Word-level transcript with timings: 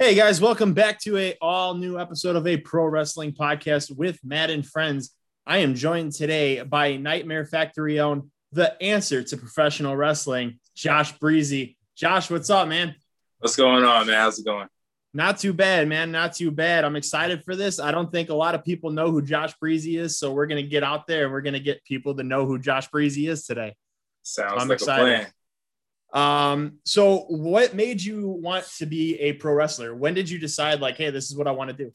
Hey 0.00 0.14
guys, 0.14 0.40
welcome 0.40 0.74
back 0.74 1.00
to 1.00 1.18
a 1.18 1.34
all 1.40 1.74
new 1.74 1.98
episode 1.98 2.36
of 2.36 2.46
a 2.46 2.56
pro 2.56 2.84
wrestling 2.84 3.32
podcast 3.32 3.90
with 3.90 4.20
Matt 4.22 4.48
and 4.48 4.64
friends. 4.64 5.12
I 5.44 5.58
am 5.58 5.74
joined 5.74 6.12
today 6.12 6.62
by 6.62 6.96
Nightmare 6.96 7.44
Factory 7.44 7.98
own 7.98 8.30
the 8.52 8.80
answer 8.80 9.24
to 9.24 9.36
professional 9.36 9.96
wrestling, 9.96 10.60
Josh 10.76 11.18
Breezzyy. 11.18 11.74
Josh, 11.96 12.30
what's 12.30 12.48
up, 12.48 12.68
man? 12.68 12.94
What's 13.40 13.56
going 13.56 13.82
on, 13.82 14.06
man? 14.06 14.14
How's 14.14 14.38
it 14.38 14.44
going? 14.44 14.68
Not 15.14 15.38
too 15.38 15.52
bad, 15.52 15.88
man. 15.88 16.12
Not 16.12 16.32
too 16.32 16.52
bad. 16.52 16.84
I'm 16.84 16.94
excited 16.94 17.42
for 17.42 17.56
this. 17.56 17.80
I 17.80 17.90
don't 17.90 18.12
think 18.12 18.28
a 18.28 18.34
lot 18.34 18.54
of 18.54 18.64
people 18.64 18.90
know 18.90 19.10
who 19.10 19.20
Josh 19.20 19.54
Breezzyy 19.60 19.98
is, 19.98 20.16
so 20.16 20.30
we're 20.30 20.46
gonna 20.46 20.62
get 20.62 20.84
out 20.84 21.08
there 21.08 21.24
and 21.24 21.32
we're 21.32 21.40
gonna 21.40 21.58
get 21.58 21.82
people 21.82 22.14
to 22.14 22.22
know 22.22 22.46
who 22.46 22.60
Josh 22.60 22.88
Breezzyy 22.88 23.28
is 23.28 23.46
today. 23.46 23.74
Sounds 24.22 24.62
I'm 24.62 24.68
like 24.68 24.76
excited. 24.76 25.12
a 25.12 25.16
plan. 25.16 25.32
Um, 26.12 26.78
so 26.84 27.26
what 27.28 27.74
made 27.74 28.02
you 28.02 28.28
want 28.28 28.66
to 28.78 28.86
be 28.86 29.16
a 29.20 29.34
pro 29.34 29.52
wrestler? 29.52 29.94
When 29.94 30.14
did 30.14 30.30
you 30.30 30.38
decide 30.38 30.80
like, 30.80 30.96
hey, 30.96 31.10
this 31.10 31.30
is 31.30 31.36
what 31.36 31.46
I 31.46 31.52
want 31.52 31.70
to 31.70 31.76
do? 31.76 31.92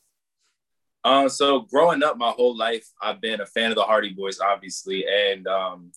Uh, 1.04 1.28
so 1.28 1.62
growing 1.62 2.04
up 2.04 2.18
my 2.18 2.30
whole 2.30 2.56
life, 2.56 2.88
I've 3.02 3.20
been 3.20 3.42
a 3.42 3.46
fan 3.46 3.72
of 3.72 3.76
the 3.76 3.84
Hardy 3.84 4.16
Boyz, 4.16 4.40
obviously. 4.40 5.06
And 5.06 5.48
um, 5.48 5.92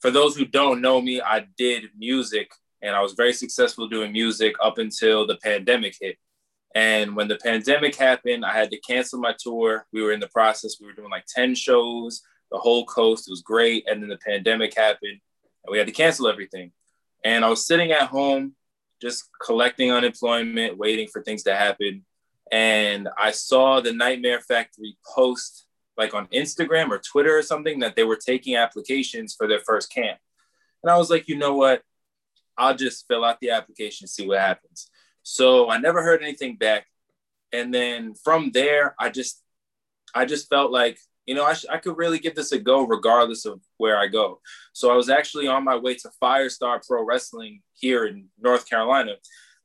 for 0.00 0.10
those 0.10 0.36
who 0.36 0.44
don't 0.44 0.80
know 0.80 1.00
me, 1.00 1.20
I 1.20 1.46
did 1.56 1.84
music 1.96 2.50
and 2.80 2.96
I 2.96 3.00
was 3.00 3.12
very 3.12 3.32
successful 3.32 3.88
doing 3.88 4.12
music 4.12 4.56
up 4.60 4.78
until 4.78 5.26
the 5.26 5.36
pandemic 5.36 5.96
hit. 6.00 6.16
And 6.74 7.14
when 7.14 7.28
the 7.28 7.36
pandemic 7.36 7.94
happened, 7.94 8.44
I 8.44 8.52
had 8.52 8.70
to 8.70 8.80
cancel 8.80 9.20
my 9.20 9.34
tour. 9.38 9.86
We 9.92 10.02
were 10.02 10.12
in 10.12 10.20
the 10.20 10.28
process, 10.28 10.78
we 10.80 10.86
were 10.86 10.94
doing 10.94 11.10
like 11.10 11.26
10 11.26 11.54
shows, 11.54 12.22
the 12.50 12.58
whole 12.58 12.84
coast. 12.86 13.28
It 13.28 13.30
was 13.30 13.42
great. 13.42 13.84
And 13.88 14.02
then 14.02 14.08
the 14.08 14.18
pandemic 14.18 14.76
happened 14.76 15.20
and 15.64 15.70
we 15.70 15.78
had 15.78 15.86
to 15.86 15.92
cancel 15.92 16.26
everything. 16.26 16.72
And 17.24 17.44
I 17.44 17.48
was 17.48 17.66
sitting 17.66 17.92
at 17.92 18.08
home, 18.08 18.54
just 19.00 19.28
collecting 19.44 19.92
unemployment, 19.92 20.78
waiting 20.78 21.08
for 21.08 21.22
things 21.22 21.42
to 21.44 21.54
happen. 21.54 22.04
And 22.50 23.08
I 23.18 23.30
saw 23.30 23.80
the 23.80 23.92
Nightmare 23.92 24.40
Factory 24.40 24.96
post, 25.14 25.66
like 25.96 26.14
on 26.14 26.26
Instagram 26.28 26.90
or 26.90 26.98
Twitter 26.98 27.36
or 27.36 27.42
something, 27.42 27.78
that 27.80 27.96
they 27.96 28.04
were 28.04 28.16
taking 28.16 28.56
applications 28.56 29.34
for 29.34 29.46
their 29.46 29.60
first 29.60 29.92
camp. 29.92 30.18
And 30.82 30.90
I 30.90 30.96
was 30.96 31.10
like, 31.10 31.28
you 31.28 31.36
know 31.36 31.54
what? 31.54 31.82
I'll 32.58 32.76
just 32.76 33.06
fill 33.08 33.24
out 33.24 33.40
the 33.40 33.50
application, 33.50 34.06
see 34.06 34.26
what 34.26 34.40
happens. 34.40 34.90
So 35.22 35.70
I 35.70 35.78
never 35.78 36.02
heard 36.02 36.22
anything 36.22 36.56
back. 36.56 36.86
And 37.52 37.72
then 37.72 38.14
from 38.14 38.50
there, 38.52 38.94
I 38.98 39.10
just, 39.10 39.42
I 40.14 40.24
just 40.24 40.48
felt 40.48 40.70
like 40.70 40.98
you 41.26 41.34
know, 41.34 41.44
I, 41.44 41.54
sh- 41.54 41.66
I 41.70 41.78
could 41.78 41.96
really 41.96 42.18
give 42.18 42.34
this 42.34 42.52
a 42.52 42.58
go 42.58 42.82
regardless 42.82 43.44
of 43.44 43.60
where 43.76 43.96
I 43.96 44.08
go. 44.08 44.40
So 44.72 44.90
I 44.90 44.96
was 44.96 45.08
actually 45.08 45.46
on 45.46 45.64
my 45.64 45.76
way 45.76 45.94
to 45.94 46.10
Firestar 46.22 46.86
Pro 46.86 47.04
Wrestling 47.04 47.62
here 47.74 48.06
in 48.06 48.26
North 48.40 48.68
Carolina. 48.68 49.14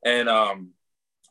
And 0.04 0.28
um, 0.28 0.70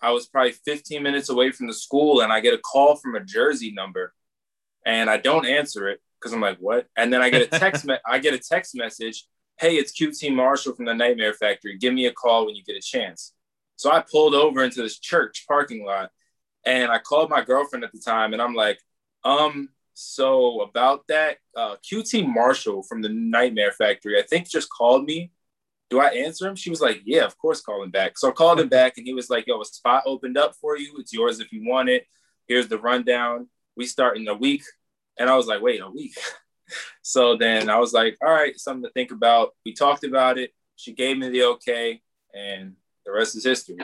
I 0.02 0.12
was 0.12 0.28
probably 0.28 0.52
15 0.52 1.02
minutes 1.02 1.30
away 1.30 1.52
from 1.52 1.68
the 1.68 1.74
school 1.74 2.22
and 2.22 2.32
I 2.32 2.42
get 2.42 2.54
a 2.54 2.60
call 2.60 2.96
from 2.96 3.16
a 3.16 3.24
Jersey 3.24 3.72
number 3.72 4.14
and 4.86 5.10
I 5.10 5.18
don't 5.18 5.46
answer 5.46 5.88
it 5.88 6.02
because 6.20 6.34
I'm 6.34 6.42
like, 6.42 6.58
what? 6.60 6.88
And 6.98 7.12
then 7.12 7.22
I 7.22 7.30
get 7.30 7.42
a 7.42 7.60
text, 7.60 7.86
me- 7.86 7.98
I 8.06 8.20
get 8.20 8.34
a 8.34 8.40
text 8.40 8.76
message. 8.76 9.26
Hey, 9.60 9.76
it's 9.76 9.98
QT 10.00 10.36
Marshall 10.36 10.76
from 10.76 10.86
the 10.86 10.94
Nightmare 10.94 11.34
Factory. 11.34 11.78
Give 11.78 11.94
me 11.94 12.06
a 12.06 12.12
call 12.12 12.46
when 12.46 12.56
you 12.56 12.64
get 12.64 12.76
a 12.76 12.82
chance. 12.82 13.34
So 13.76 13.92
I 13.92 14.02
pulled 14.02 14.36
over 14.36 14.64
into 14.64 14.82
this 14.82 15.00
church 15.00 15.46
parking 15.48 15.86
lot 15.86 16.12
and 16.66 16.92
I 16.92 17.00
called 17.00 17.30
my 17.30 17.44
girlfriend 17.44 17.86
at 17.86 17.92
the 17.92 18.00
time 18.00 18.34
and 18.34 18.42
I'm 18.42 18.54
like, 18.54 18.80
um, 19.24 19.70
so 20.00 20.62
about 20.62 21.08
that, 21.08 21.38
uh, 21.56 21.76
QT 21.78 22.32
Marshall 22.32 22.84
from 22.84 23.02
the 23.02 23.10
Nightmare 23.10 23.72
Factory, 23.72 24.20
I 24.20 24.22
think 24.22 24.48
just 24.48 24.70
called 24.70 25.06
me. 25.06 25.32
Do 25.90 26.00
I 26.00 26.10
answer 26.10 26.48
him? 26.48 26.56
She 26.56 26.70
was 26.70 26.82
like, 26.82 27.02
"Yeah, 27.04 27.26
of 27.26 27.36
course, 27.40 27.62
call 27.62 27.82
him 27.82 27.90
back." 27.90 28.16
So 28.16 28.30
I 28.30 28.32
called 28.32 28.60
him 28.60 28.70
back, 28.70 28.98
and 28.98 29.08
he 29.08 29.16
was 29.16 29.32
like, 29.32 29.48
"Yo, 29.48 29.60
a 29.60 29.66
spot 29.66 30.04
opened 30.06 30.38
up 30.38 30.56
for 30.56 30.78
you. 30.78 30.94
It's 31.00 31.14
yours 31.14 31.40
if 31.40 31.52
you 31.52 31.68
want 31.68 31.90
it. 31.90 32.06
Here's 32.48 32.68
the 32.68 32.78
rundown. 32.78 33.50
We 33.76 33.88
start 33.88 34.18
in 34.18 34.28
a 34.28 34.36
week." 34.36 34.62
And 35.18 35.32
I 35.32 35.36
was 35.36 35.48
like, 35.48 35.64
"Wait, 35.64 35.82
a 35.82 35.90
week?" 35.90 36.16
so 37.02 37.36
then 37.36 37.68
I 37.68 37.80
was 37.80 37.92
like, 37.92 38.18
"All 38.22 38.32
right, 38.32 38.60
something 38.60 38.84
to 38.84 38.92
think 38.92 39.10
about." 39.10 39.56
We 39.66 39.74
talked 39.74 40.04
about 40.04 40.38
it. 40.38 40.54
She 40.76 40.94
gave 40.94 41.18
me 41.18 41.30
the 41.30 41.44
okay, 41.56 42.04
and 42.36 42.76
the 43.04 43.12
rest 43.12 43.36
is 43.36 43.46
history. 43.46 43.78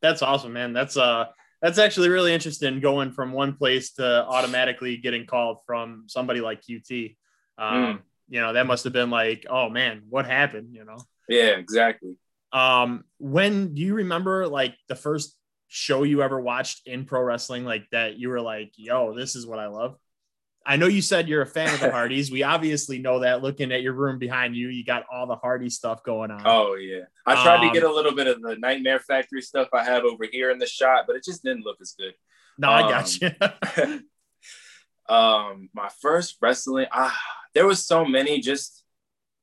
That's 0.00 0.22
awesome, 0.22 0.52
man. 0.52 0.72
That's 0.72 0.96
uh 0.96 1.26
that's 1.60 1.78
actually 1.78 2.08
really 2.08 2.32
interesting 2.32 2.80
going 2.80 3.12
from 3.12 3.32
one 3.32 3.54
place 3.54 3.92
to 3.94 4.24
automatically 4.26 4.96
getting 4.96 5.26
called 5.26 5.58
from 5.66 6.04
somebody 6.06 6.40
like 6.40 6.62
QT. 6.62 7.16
Um, 7.58 7.74
mm. 7.74 7.98
You 8.28 8.40
know, 8.40 8.52
that 8.52 8.66
must 8.66 8.84
have 8.84 8.92
been 8.92 9.10
like, 9.10 9.46
oh 9.50 9.68
man, 9.68 10.02
what 10.08 10.26
happened? 10.26 10.74
You 10.74 10.84
know? 10.84 10.98
Yeah, 11.28 11.56
exactly. 11.56 12.16
Um, 12.52 13.04
when 13.18 13.74
do 13.74 13.82
you 13.82 13.94
remember 13.94 14.48
like 14.48 14.74
the 14.88 14.96
first 14.96 15.36
show 15.68 16.02
you 16.02 16.22
ever 16.22 16.40
watched 16.40 16.86
in 16.86 17.04
pro 17.04 17.22
wrestling, 17.22 17.64
like 17.64 17.86
that 17.92 18.18
you 18.18 18.28
were 18.28 18.40
like, 18.40 18.72
yo, 18.76 19.14
this 19.14 19.36
is 19.36 19.46
what 19.46 19.58
I 19.58 19.66
love? 19.66 19.96
I 20.64 20.76
know 20.76 20.86
you 20.86 21.00
said 21.00 21.28
you're 21.28 21.42
a 21.42 21.46
fan 21.46 21.72
of 21.72 21.80
the 21.80 21.90
Hardys. 21.92 22.30
We 22.30 22.42
obviously 22.42 22.98
know 22.98 23.20
that 23.20 23.42
looking 23.42 23.72
at 23.72 23.82
your 23.82 23.94
room 23.94 24.18
behind 24.18 24.54
you, 24.54 24.68
you 24.68 24.84
got 24.84 25.04
all 25.10 25.26
the 25.26 25.36
Hardy 25.36 25.70
stuff 25.70 26.02
going 26.02 26.30
on. 26.30 26.42
Oh 26.44 26.74
yeah. 26.74 27.04
I 27.26 27.42
tried 27.42 27.60
um, 27.60 27.68
to 27.68 27.72
get 27.72 27.88
a 27.88 27.92
little 27.92 28.14
bit 28.14 28.26
of 28.26 28.40
the 28.42 28.56
Nightmare 28.56 29.00
Factory 29.00 29.42
stuff 29.42 29.68
I 29.72 29.84
have 29.84 30.04
over 30.04 30.26
here 30.30 30.50
in 30.50 30.58
the 30.58 30.66
shot, 30.66 31.04
but 31.06 31.16
it 31.16 31.24
just 31.24 31.42
didn't 31.42 31.64
look 31.64 31.78
as 31.80 31.94
good. 31.98 32.14
No, 32.58 32.70
um, 32.70 32.84
I 32.84 32.90
got 32.90 33.20
you. 33.20 33.30
um, 35.14 35.70
my 35.72 35.88
first 36.00 36.36
wrestling, 36.42 36.86
ah, 36.92 37.18
there 37.54 37.66
was 37.66 37.84
so 37.84 38.04
many. 38.04 38.40
Just 38.40 38.84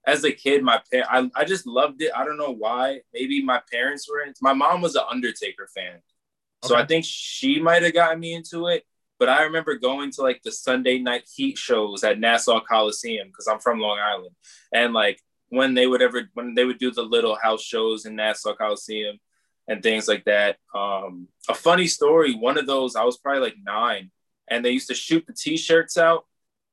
as 0.06 0.24
a 0.24 0.32
kid, 0.32 0.64
my 0.64 0.82
parents, 0.92 1.10
I, 1.12 1.42
I 1.42 1.46
just 1.46 1.66
loved 1.66 2.02
it. 2.02 2.12
I 2.16 2.26
don't 2.26 2.38
know 2.38 2.54
why. 2.54 3.02
Maybe 3.14 3.44
my 3.44 3.62
parents 3.72 4.08
were. 4.10 4.24
My 4.42 4.54
mom 4.54 4.82
was 4.82 4.96
an 4.96 5.04
Undertaker 5.10 5.68
fan, 5.74 6.00
so 6.64 6.76
I 6.76 6.86
think 6.86 7.06
she 7.06 7.60
might 7.60 7.82
have 7.84 7.94
gotten 7.94 8.20
me 8.20 8.34
into 8.34 8.68
it. 8.68 8.84
But 9.20 9.30
I 9.30 9.44
remember 9.44 9.76
going 9.76 10.12
to 10.12 10.22
like 10.22 10.42
the 10.44 10.52
Sunday 10.52 11.00
night 11.00 11.24
heat 11.34 11.58
shows 11.58 12.04
at 12.04 12.20
Nassau 12.20 12.60
Coliseum 12.62 13.28
because 13.28 13.48
I'm 13.48 13.60
from 13.60 13.80
Long 13.80 14.00
Island. 14.00 14.36
And 14.74 14.94
like 14.94 15.20
when 15.50 15.74
they 15.74 15.88
would 15.88 16.02
ever, 16.02 16.30
when 16.34 16.54
they 16.54 16.66
would 16.66 16.78
do 16.78 16.92
the 16.92 17.02
little 17.02 17.36
house 17.36 17.64
shows 17.64 18.06
in 18.06 18.16
Nassau 18.16 18.54
Coliseum 18.54 19.20
and 19.68 19.82
things 19.82 20.08
like 20.08 20.26
that. 20.26 20.58
Um, 20.76 21.28
a 21.50 21.54
funny 21.54 21.88
story, 21.88 22.36
one 22.36 22.58
of 22.58 22.68
those, 22.68 22.96
I 22.96 23.04
was 23.04 23.18
probably 23.18 23.42
like 23.42 23.56
nine 23.62 24.12
and 24.50 24.64
they 24.64 24.72
used 24.72 24.88
to 24.90 24.96
shoot 24.96 25.26
the 25.26 25.34
t-shirts 25.34 25.98
out 25.98 26.26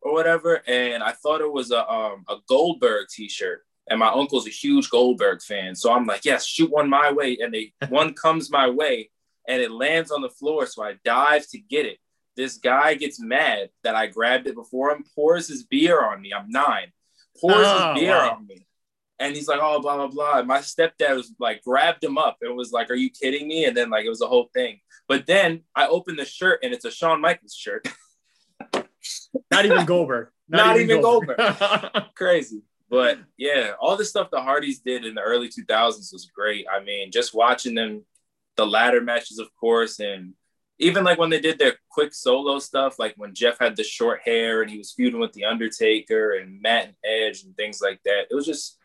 or 0.02 0.12
whatever. 0.12 0.62
And 0.66 1.02
I 1.02 1.12
thought 1.12 1.40
it 1.40 1.52
was 1.52 1.70
a, 1.70 1.88
um, 1.90 2.24
a 2.28 2.36
Goldberg 2.48 3.08
t-shirt 3.08 3.64
and 3.88 3.98
my 3.98 4.08
uncle's 4.08 4.46
a 4.46 4.50
huge 4.50 4.90
Goldberg 4.90 5.42
fan. 5.42 5.74
So 5.74 5.92
I'm 5.92 6.06
like, 6.06 6.24
yes, 6.24 6.46
shoot 6.46 6.70
one 6.70 6.90
my 6.90 7.10
way. 7.10 7.38
And 7.40 7.54
they, 7.54 7.72
one 7.88 8.12
comes 8.14 8.50
my 8.50 8.68
way 8.68 9.10
and 9.48 9.62
it 9.62 9.70
lands 9.70 10.10
on 10.10 10.22
the 10.22 10.30
floor. 10.30 10.66
So 10.66 10.82
I 10.82 10.96
dive 11.04 11.48
to 11.48 11.58
get 11.58 11.86
it 11.86 11.98
this 12.36 12.58
guy 12.58 12.94
gets 12.94 13.20
mad 13.20 13.70
that 13.82 13.94
I 13.94 14.06
grabbed 14.06 14.46
it 14.46 14.54
before 14.54 14.90
him, 14.90 15.04
pours 15.14 15.48
his 15.48 15.64
beer 15.64 16.02
on 16.04 16.20
me. 16.20 16.32
I'm 16.32 16.50
nine, 16.50 16.92
pours 17.40 17.54
oh, 17.58 17.92
his 17.92 18.00
beer 18.02 18.16
wow. 18.16 18.36
on 18.36 18.46
me. 18.46 18.66
And 19.20 19.34
he's 19.34 19.46
like, 19.46 19.60
oh, 19.62 19.80
blah, 19.80 19.96
blah, 19.96 20.08
blah. 20.08 20.38
And 20.40 20.48
my 20.48 20.58
stepdad 20.58 21.14
was 21.14 21.32
like, 21.38 21.62
grabbed 21.62 22.02
him 22.02 22.18
up 22.18 22.38
and 22.42 22.56
was 22.56 22.72
like, 22.72 22.90
are 22.90 22.96
you 22.96 23.10
kidding 23.10 23.46
me? 23.46 23.64
And 23.64 23.76
then, 23.76 23.88
like, 23.88 24.04
it 24.04 24.08
was 24.08 24.22
a 24.22 24.26
whole 24.26 24.50
thing. 24.52 24.80
But 25.06 25.26
then 25.26 25.62
I 25.74 25.86
opened 25.86 26.18
the 26.18 26.24
shirt 26.24 26.60
and 26.62 26.74
it's 26.74 26.84
a 26.84 26.90
Shawn 26.90 27.20
Michaels 27.20 27.54
shirt. 27.54 27.86
Not 29.50 29.66
even 29.66 29.84
Goldberg. 29.84 30.28
Not, 30.48 30.66
Not 30.66 30.76
even, 30.76 30.90
even 30.90 31.02
Goldberg. 31.02 31.36
Goldberg. 31.36 32.04
Crazy. 32.16 32.62
But 32.90 33.18
yeah, 33.36 33.72
all 33.80 33.96
the 33.96 34.04
stuff 34.04 34.30
the 34.30 34.42
Hardys 34.42 34.80
did 34.80 35.04
in 35.04 35.14
the 35.14 35.20
early 35.20 35.48
2000s 35.48 36.12
was 36.12 36.30
great. 36.34 36.66
I 36.70 36.82
mean, 36.82 37.10
just 37.10 37.34
watching 37.34 37.74
them, 37.74 38.04
the 38.56 38.66
ladder 38.66 39.00
matches, 39.00 39.38
of 39.38 39.48
course, 39.58 40.00
and 40.00 40.34
even 40.78 41.04
like 41.04 41.18
when 41.18 41.30
they 41.30 41.40
did 41.40 41.58
their 41.58 41.74
quick 41.88 42.12
solo 42.12 42.58
stuff, 42.58 42.98
like 42.98 43.14
when 43.16 43.34
Jeff 43.34 43.58
had 43.60 43.76
the 43.76 43.84
short 43.84 44.20
hair 44.24 44.62
and 44.62 44.70
he 44.70 44.78
was 44.78 44.92
feuding 44.92 45.20
with 45.20 45.32
the 45.32 45.44
Undertaker 45.44 46.32
and 46.32 46.60
Matt 46.60 46.86
and 46.86 46.94
Edge 47.04 47.44
and 47.44 47.56
things 47.56 47.80
like 47.80 48.00
that. 48.04 48.26
It 48.30 48.34
was 48.34 48.46
just 48.46 48.78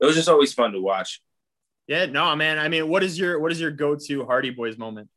it 0.00 0.06
was 0.06 0.14
just 0.14 0.28
always 0.28 0.54
fun 0.54 0.72
to 0.72 0.80
watch. 0.80 1.20
Yeah, 1.86 2.06
no, 2.06 2.34
man. 2.36 2.58
I 2.58 2.68
mean, 2.68 2.88
what 2.88 3.02
is 3.02 3.18
your 3.18 3.38
what 3.38 3.52
is 3.52 3.60
your 3.60 3.70
go-to 3.70 4.24
Hardy 4.24 4.54
Boyz 4.54 4.78
moment? 4.78 5.08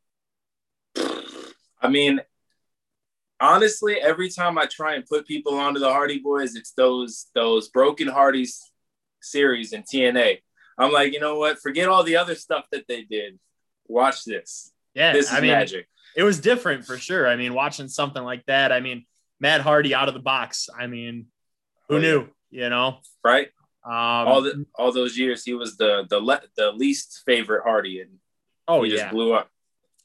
I 1.83 1.87
mean, 1.89 2.19
honestly, 3.39 3.95
every 3.95 4.29
time 4.29 4.57
I 4.57 4.65
try 4.65 4.95
and 4.95 5.05
put 5.05 5.27
people 5.27 5.55
onto 5.55 5.79
the 5.79 5.91
Hardy 5.91 6.21
Boyz, 6.21 6.55
it's 6.55 6.73
those 6.73 7.27
those 7.33 7.69
Broken 7.69 8.07
Hardys 8.07 8.61
series 9.21 9.71
in 9.71 9.83
TNA. 9.83 10.39
I'm 10.77 10.91
like, 10.91 11.13
you 11.13 11.19
know 11.19 11.37
what? 11.37 11.59
Forget 11.59 11.87
all 11.87 12.03
the 12.03 12.17
other 12.17 12.35
stuff 12.35 12.65
that 12.71 12.87
they 12.87 13.03
did. 13.03 13.39
Watch 13.87 14.25
this. 14.25 14.71
Yeah, 14.93 15.13
this 15.13 15.27
is 15.27 15.33
I 15.33 15.39
mean, 15.39 15.51
magic 15.51 15.87
it 16.15 16.23
was 16.23 16.39
different 16.39 16.85
for 16.85 16.97
sure. 16.97 17.27
I 17.27 17.35
mean, 17.35 17.53
watching 17.53 17.87
something 17.87 18.23
like 18.23 18.45
that, 18.45 18.71
I 18.71 18.79
mean, 18.79 19.05
Matt 19.39 19.61
Hardy 19.61 19.93
out 19.93 20.07
of 20.07 20.13
the 20.13 20.19
box. 20.19 20.69
I 20.77 20.87
mean, 20.87 21.27
who 21.89 21.95
oh, 21.97 21.99
knew? 21.99 22.27
You 22.49 22.69
know, 22.69 22.97
right? 23.23 23.47
Um, 23.83 23.93
all 23.93 24.41
the 24.41 24.65
all 24.75 24.91
those 24.91 25.17
years, 25.17 25.43
he 25.43 25.53
was 25.53 25.77
the 25.77 26.05
the 26.09 26.19
le- 26.19 26.41
the 26.55 26.71
least 26.71 27.23
favorite 27.25 27.63
Hardy, 27.63 28.01
and 28.01 28.11
oh, 28.67 28.83
he 28.83 28.91
yeah. 28.91 28.97
just 28.97 29.11
blew 29.11 29.33
up. 29.33 29.49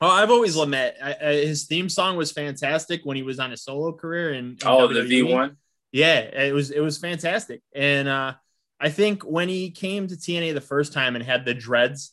Oh, 0.00 0.08
I've 0.08 0.30
always 0.30 0.56
loved 0.56 0.70
Matt. 0.70 0.96
I, 1.02 1.16
I, 1.20 1.32
his 1.34 1.64
theme 1.64 1.88
song 1.88 2.16
was 2.16 2.30
fantastic 2.30 3.00
when 3.04 3.16
he 3.16 3.22
was 3.22 3.38
on 3.38 3.50
his 3.50 3.62
solo 3.62 3.92
career. 3.92 4.34
And 4.34 4.62
oh, 4.64 4.88
WWE. 4.88 4.94
the 4.94 5.02
V 5.02 5.22
one. 5.22 5.56
Yeah, 5.90 6.18
it 6.18 6.52
was 6.52 6.70
it 6.70 6.80
was 6.80 6.98
fantastic, 6.98 7.62
and 7.74 8.06
uh, 8.06 8.34
I 8.78 8.90
think 8.90 9.22
when 9.22 9.48
he 9.48 9.70
came 9.70 10.06
to 10.06 10.14
TNA 10.14 10.54
the 10.54 10.60
first 10.60 10.92
time 10.92 11.16
and 11.16 11.24
had 11.24 11.44
the 11.44 11.54
dreads, 11.54 12.12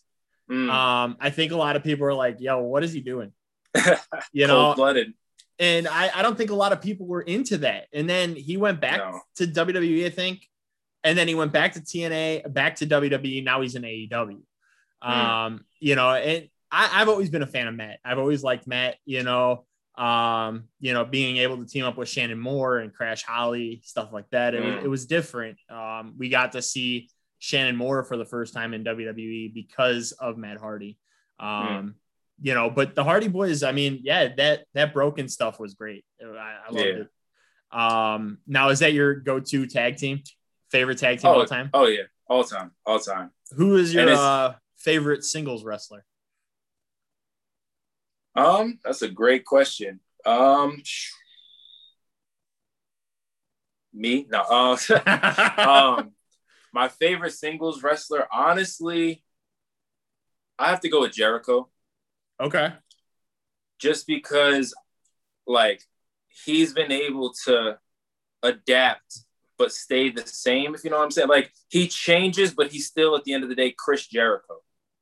Mm. 0.50 0.70
Um, 0.70 1.18
I 1.20 1.30
think 1.30 1.52
a 1.52 1.56
lot 1.56 1.76
of 1.76 1.84
people 1.84 2.06
are 2.06 2.14
like, 2.14 2.40
"Yo, 2.40 2.60
what 2.60 2.84
is 2.84 2.94
he 2.94 3.02
doing?" 3.02 3.32
You 4.34 4.48
know, 4.48 4.56
Cold-blooded. 4.68 5.14
and 5.60 5.88
I, 5.88 6.12
I 6.16 6.22
don't 6.22 6.38
think 6.38 6.50
a 6.52 6.56
lot 6.56 6.72
of 6.74 6.82
people 6.82 7.06
were 7.08 7.22
into 7.22 7.58
that. 7.60 7.88
And 7.94 8.10
then 8.10 8.36
he 8.36 8.58
went 8.58 8.80
back 8.82 8.98
No. 8.98 9.20
to 9.38 9.48
WWE, 9.48 10.06
I 10.06 10.10
think, 10.10 10.48
and 11.04 11.18
then 11.18 11.28
he 11.28 11.36
went 11.36 11.52
back 11.52 11.74
to 11.74 11.80
TNA, 11.82 12.52
back 12.54 12.76
to 12.78 12.86
WWE. 12.88 13.44
Now 13.44 13.62
he's 13.62 13.76
in 13.76 13.84
AEW. 13.84 14.40
Hmm. 15.02 15.12
Um, 15.12 15.66
you 15.80 15.96
know, 15.96 16.10
and 16.12 16.48
I, 16.72 17.02
I've 17.02 17.10
always 17.10 17.30
been 17.30 17.42
a 17.44 17.48
fan 17.48 17.68
of 17.68 17.76
Matt. 17.76 18.00
I've 18.06 18.18
always 18.20 18.44
liked 18.44 18.68
Matt. 18.68 18.96
You 19.06 19.24
know, 19.24 19.66
um, 19.98 20.64
you 20.80 20.94
know, 20.94 21.04
being 21.06 21.38
able 21.38 21.58
to 21.58 21.66
team 21.66 21.86
up 21.86 21.98
with 21.98 22.10
Shannon 22.10 22.40
Moore 22.40 22.80
and 22.80 22.94
Crash 22.94 23.24
Holly, 23.24 23.82
stuff 23.84 24.12
like 24.14 24.30
that. 24.32 24.56
It, 24.56 24.64
was, 24.64 24.74
Mm. 24.76 24.84
it 24.84 24.88
was 24.88 25.06
different. 25.06 25.58
Um, 25.70 26.16
we 26.18 26.30
got 26.30 26.54
to 26.54 26.62
see 26.62 27.10
Shannon 27.40 27.76
Moore 27.76 28.04
for 28.04 28.18
the 28.18 28.26
first 28.26 28.54
time 28.54 28.74
in 28.74 28.84
WWE 28.84 29.54
because 29.54 30.14
of 30.14 30.38
Matt 30.38 30.58
Hardy. 30.58 30.98
Um, 31.40 31.48
Mm. 31.50 31.94
You 32.42 32.54
know, 32.54 32.70
but 32.70 32.96
the 32.96 33.04
Hardy 33.04 33.30
Boyz, 33.30 33.66
I 33.68 33.72
mean, 33.72 34.02
yeah, 34.04 34.34
that 34.36 34.66
that 34.74 34.94
broken 34.94 35.30
stuff 35.30 35.60
was 35.60 35.76
great. 35.76 36.04
I, 36.22 36.58
I 36.68 36.72
loved 36.72 36.86
Yeah. 36.86 37.04
it. 37.04 37.08
Um, 37.72 38.40
now 38.46 38.70
is 38.70 38.80
that 38.80 38.94
your 38.94 39.16
go-to 39.16 39.66
tag 39.66 39.98
team? 39.98 40.22
Favorite 40.72 40.98
tag 40.98 41.20
team 41.20 41.30
Oh, 41.32 41.40
all 41.40 41.46
time? 41.46 41.70
Oh 41.74 41.88
yeah, 41.88 42.04
all 42.28 42.44
time, 42.44 42.72
all 42.86 43.00
time. 43.00 43.32
Who 43.56 43.76
is 43.78 43.94
your 43.94 44.10
uh, 44.10 44.54
favorite 44.78 45.24
singles 45.24 45.64
wrestler? 45.64 46.06
Um, 48.36 48.80
that's 48.84 49.02
a 49.04 49.10
great 49.10 49.46
question. 49.46 50.00
Um, 50.26 50.82
me? 53.94 54.26
No. 54.30 54.42
Uh, 54.42 54.78
um, 55.98 56.12
my 56.74 56.90
favorite 56.90 57.34
singles 57.34 57.84
wrestler, 57.84 58.28
honestly, 58.32 59.24
I 60.58 60.70
have 60.70 60.80
to 60.82 60.90
go 60.90 61.02
with 61.02 61.14
Jericho, 61.14 61.70
okay. 62.44 62.74
just 63.80 64.08
because, 64.08 64.74
like, 65.48 65.82
he's 66.46 66.74
been 66.74 66.92
able 66.92 67.34
to 67.46 67.78
adapt 68.44 69.20
but 69.58 69.72
stay 69.72 70.10
the 70.10 70.26
same. 70.26 70.76
If 70.76 70.84
you 70.84 70.90
know 70.90 70.98
what 70.98 71.06
I'm 71.06 71.12
saying, 71.12 71.30
like 71.30 71.52
he 71.70 71.88
changes, 71.88 72.54
but 72.54 72.72
he's 72.72 72.88
still 72.88 73.16
at 73.16 73.24
the 73.24 73.34
end 73.34 73.44
of 73.44 73.50
the 73.50 73.56
day 73.56 73.74
Chris 73.78 74.08
Jericho. 74.08 74.56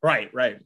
Right, 0.03 0.31
right. 0.33 0.59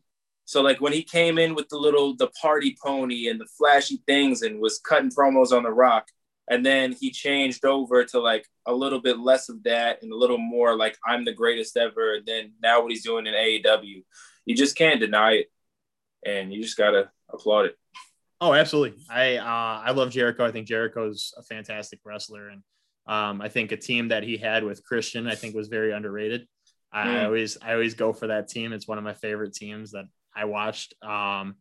So 0.46 0.62
like 0.62 0.82
when 0.82 0.94
he 0.94 1.04
came 1.04 1.38
in 1.38 1.56
with 1.56 1.70
the 1.70 1.78
little 1.78 2.16
the 2.16 2.28
party 2.42 2.78
pony 2.84 3.30
and 3.30 3.40
the 3.40 3.48
flashy 3.58 4.02
things 4.06 4.42
and 4.42 4.60
was 4.60 4.80
cutting 4.80 5.12
promos 5.12 5.52
on 5.52 5.64
the 5.64 5.72
rock, 5.72 6.08
and 6.50 6.66
then 6.66 6.92
he 6.92 7.10
changed 7.10 7.66
over 7.66 8.06
to 8.06 8.20
like 8.20 8.48
a 8.66 8.74
little 8.74 9.00
bit 9.00 9.20
less 9.20 9.50
of 9.50 9.64
that 9.64 10.04
and 10.04 10.12
a 10.12 10.18
little 10.18 10.38
more 10.38 10.76
like 10.78 10.98
I'm 11.06 11.26
the 11.26 11.34
greatest 11.34 11.78
ever. 11.78 12.16
And 12.16 12.26
then 12.26 12.54
now 12.62 12.82
what 12.82 12.92
he's 12.92 13.04
doing 13.04 13.28
in 13.28 13.34
AEW, 13.34 14.04
you 14.46 14.56
just 14.56 14.76
can't 14.76 15.00
deny 15.00 15.34
it, 15.34 15.52
and 16.26 16.54
you 16.54 16.62
just 16.62 16.78
gotta 16.78 17.10
applaud 17.32 17.66
it. 17.66 17.76
Oh, 18.42 18.54
absolutely. 18.54 19.00
I 19.10 19.38
uh, 19.38 19.44
I 19.86 19.92
love 19.92 20.10
Jericho. 20.12 20.46
I 20.46 20.52
think 20.52 20.68
Jericho's 20.68 21.34
a 21.38 21.44
fantastic 21.44 22.00
wrestler, 22.04 22.50
and 22.50 22.62
um, 23.08 23.42
I 23.42 23.50
think 23.50 23.72
a 23.72 23.78
team 23.78 24.10
that 24.10 24.24
he 24.24 24.38
had 24.38 24.64
with 24.64 24.84
Christian, 24.84 25.28
I 25.28 25.36
think, 25.36 25.56
was 25.56 25.68
very 25.68 25.92
underrated. 25.94 26.48
I, 26.92 27.02
I 27.02 27.06
Mm. 27.08 27.26
always 27.26 27.58
I 27.62 27.74
always 27.74 27.94
go 27.94 28.12
for 28.14 28.28
that 28.28 28.48
team. 28.50 28.74
It's 28.74 28.88
one 28.88 28.98
of 28.98 29.04
my 29.04 29.14
favorite 29.14 29.54
teams 29.54 29.92
that 29.92 30.06
I 30.36 30.46
watched. 30.46 30.94
Um, 31.04 31.56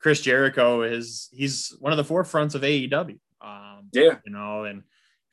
Chris 0.00 0.20
Jericho 0.20 0.82
is 0.82 1.28
he's 1.32 1.76
one 1.78 1.92
of 1.92 1.96
the 1.96 2.14
forefronts 2.14 2.54
of 2.54 2.62
AEW. 2.62 3.18
Um, 3.40 3.88
Yeah, 3.92 4.16
you 4.24 4.32
know, 4.32 4.64
and 4.64 4.82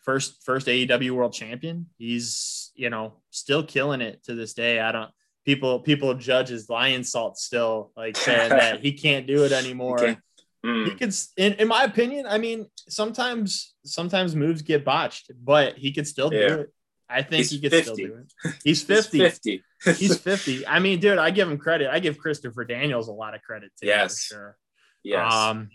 first 0.03 0.43
first 0.43 0.67
AEW 0.67 1.11
world 1.11 1.33
champion. 1.33 1.87
He's 1.97 2.71
you 2.75 2.89
know 2.89 3.13
still 3.31 3.63
killing 3.63 4.01
it 4.01 4.23
to 4.25 4.35
this 4.35 4.53
day. 4.53 4.79
I 4.79 4.91
don't 4.91 5.09
people 5.47 5.79
people 5.79 6.13
judge 6.13 6.49
his 6.49 6.67
Lionsault 6.67 7.37
still 7.37 7.91
like 7.97 8.15
saying 8.27 8.49
that 8.49 8.81
he 8.81 8.91
can't 8.93 9.25
do 9.25 9.43
it 9.45 9.51
anymore. 9.53 9.97
can't. 9.97 10.19
Mm, 10.65 10.85
He 10.89 10.95
could, 10.95 11.13
in, 11.37 11.53
in 11.53 11.67
my 11.69 11.83
opinion, 11.85 12.25
I 12.27 12.37
mean, 12.37 12.67
sometimes 12.89 13.73
sometimes 13.85 14.35
moves 14.35 14.61
get 14.61 14.83
botched, 14.83 15.31
but 15.41 15.77
he 15.77 15.93
could 15.93 16.05
still 16.07 16.31
Yeah. 16.33 16.47
do 16.47 16.53
it. 16.61 16.73
I 17.09 17.21
think 17.21 17.37
He's 17.37 17.51
he 17.51 17.59
could 17.61 17.71
50. 17.71 17.83
still 17.83 17.95
do 17.95 18.15
it. 18.15 18.53
He's 18.65 18.81
he's 18.81 18.83
50. 18.83 19.19
50. 19.19 19.63
He's 19.97 20.17
50. 20.19 20.65
I 20.67 20.79
mean, 20.79 20.99
dude, 20.99 21.19
I 21.19 21.29
give 21.29 21.47
him 21.49 21.57
credit. 21.59 21.87
I 21.89 21.99
give 21.99 22.17
Christopher 22.17 22.65
Daniels 22.65 23.07
a 23.07 23.11
lot 23.13 23.33
of 23.35 23.41
credit 23.43 23.71
too. 23.79 23.85
Yes. 23.87 24.25
For 24.25 24.33
sure. 24.33 24.57
yes, 25.03 25.31
Um, 25.33 25.69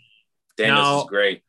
Daniels 0.57 0.79
now- 0.79 0.97
is 0.99 1.05
great. 1.09 1.41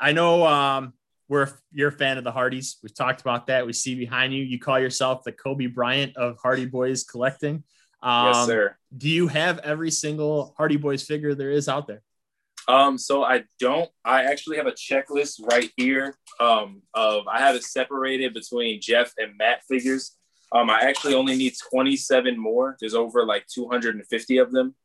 I 0.00 0.12
know 0.12 0.44
um, 0.44 0.92
we're 1.34 1.50
you're 1.72 1.88
a 1.88 1.92
fan 1.92 2.16
of 2.16 2.22
the 2.22 2.30
Hardys. 2.30 2.78
We've 2.80 2.94
talked 2.94 3.20
about 3.20 3.48
that. 3.48 3.66
We 3.66 3.72
see 3.72 3.96
behind 3.96 4.32
you. 4.32 4.44
You 4.44 4.60
call 4.60 4.78
yourself 4.78 5.24
the 5.24 5.32
Kobe 5.32 5.66
Bryant 5.66 6.16
of 6.16 6.38
Hardy 6.40 6.66
Boyz 6.66 7.06
collecting. 7.06 7.64
Um, 8.02 8.26
yes, 8.28 8.46
sir. 8.46 8.76
Do 8.96 9.08
you 9.08 9.26
have 9.26 9.58
every 9.58 9.90
single 9.90 10.54
Hardy 10.56 10.78
Boyz 10.78 11.04
figure 11.04 11.34
there 11.34 11.50
is 11.50 11.68
out 11.68 11.88
there? 11.88 12.02
Um, 12.68 12.96
so 12.96 13.24
I 13.24 13.42
don't. 13.58 13.90
I 14.04 14.24
actually 14.24 14.58
have 14.58 14.68
a 14.68 14.72
checklist 14.72 15.44
right 15.50 15.70
here. 15.76 16.16
Um, 16.38 16.82
of 16.94 17.26
I 17.26 17.40
have 17.40 17.56
it 17.56 17.64
separated 17.64 18.32
between 18.32 18.80
Jeff 18.80 19.12
and 19.18 19.36
Matt 19.36 19.64
figures. 19.68 20.16
Um, 20.52 20.70
I 20.70 20.82
actually 20.82 21.14
only 21.14 21.36
need 21.36 21.54
27 21.72 22.38
more. 22.38 22.76
There's 22.78 22.94
over 22.94 23.26
like 23.26 23.44
250 23.48 24.38
of 24.38 24.52
them. 24.52 24.76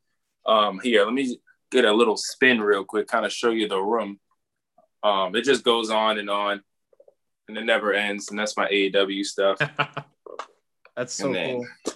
Um, 0.48 0.80
here, 0.82 1.06
let 1.06 1.14
me 1.14 1.38
get 1.72 1.86
a 1.86 1.94
little 1.94 2.18
spin 2.18 2.60
real 2.60 2.84
quick, 2.84 3.08
kind 3.08 3.24
of 3.24 3.32
show 3.32 3.52
you 3.52 3.68
the 3.68 3.80
room. 3.80 4.20
Um, 5.04 5.36
it 5.36 5.44
just 5.44 5.64
goes 5.64 5.90
on 5.90 6.18
and 6.20 6.30
on, 6.30 6.62
and 7.48 7.58
it 7.58 7.64
never 7.66 7.94
ends. 7.94 8.30
And 8.30 8.40
that's 8.40 8.58
my 8.58 8.68
AEW 8.70 9.24
stuff. 9.26 9.58
That's 10.96 11.14
so 11.14 11.32
then- 11.32 11.64
cool. 11.86 11.94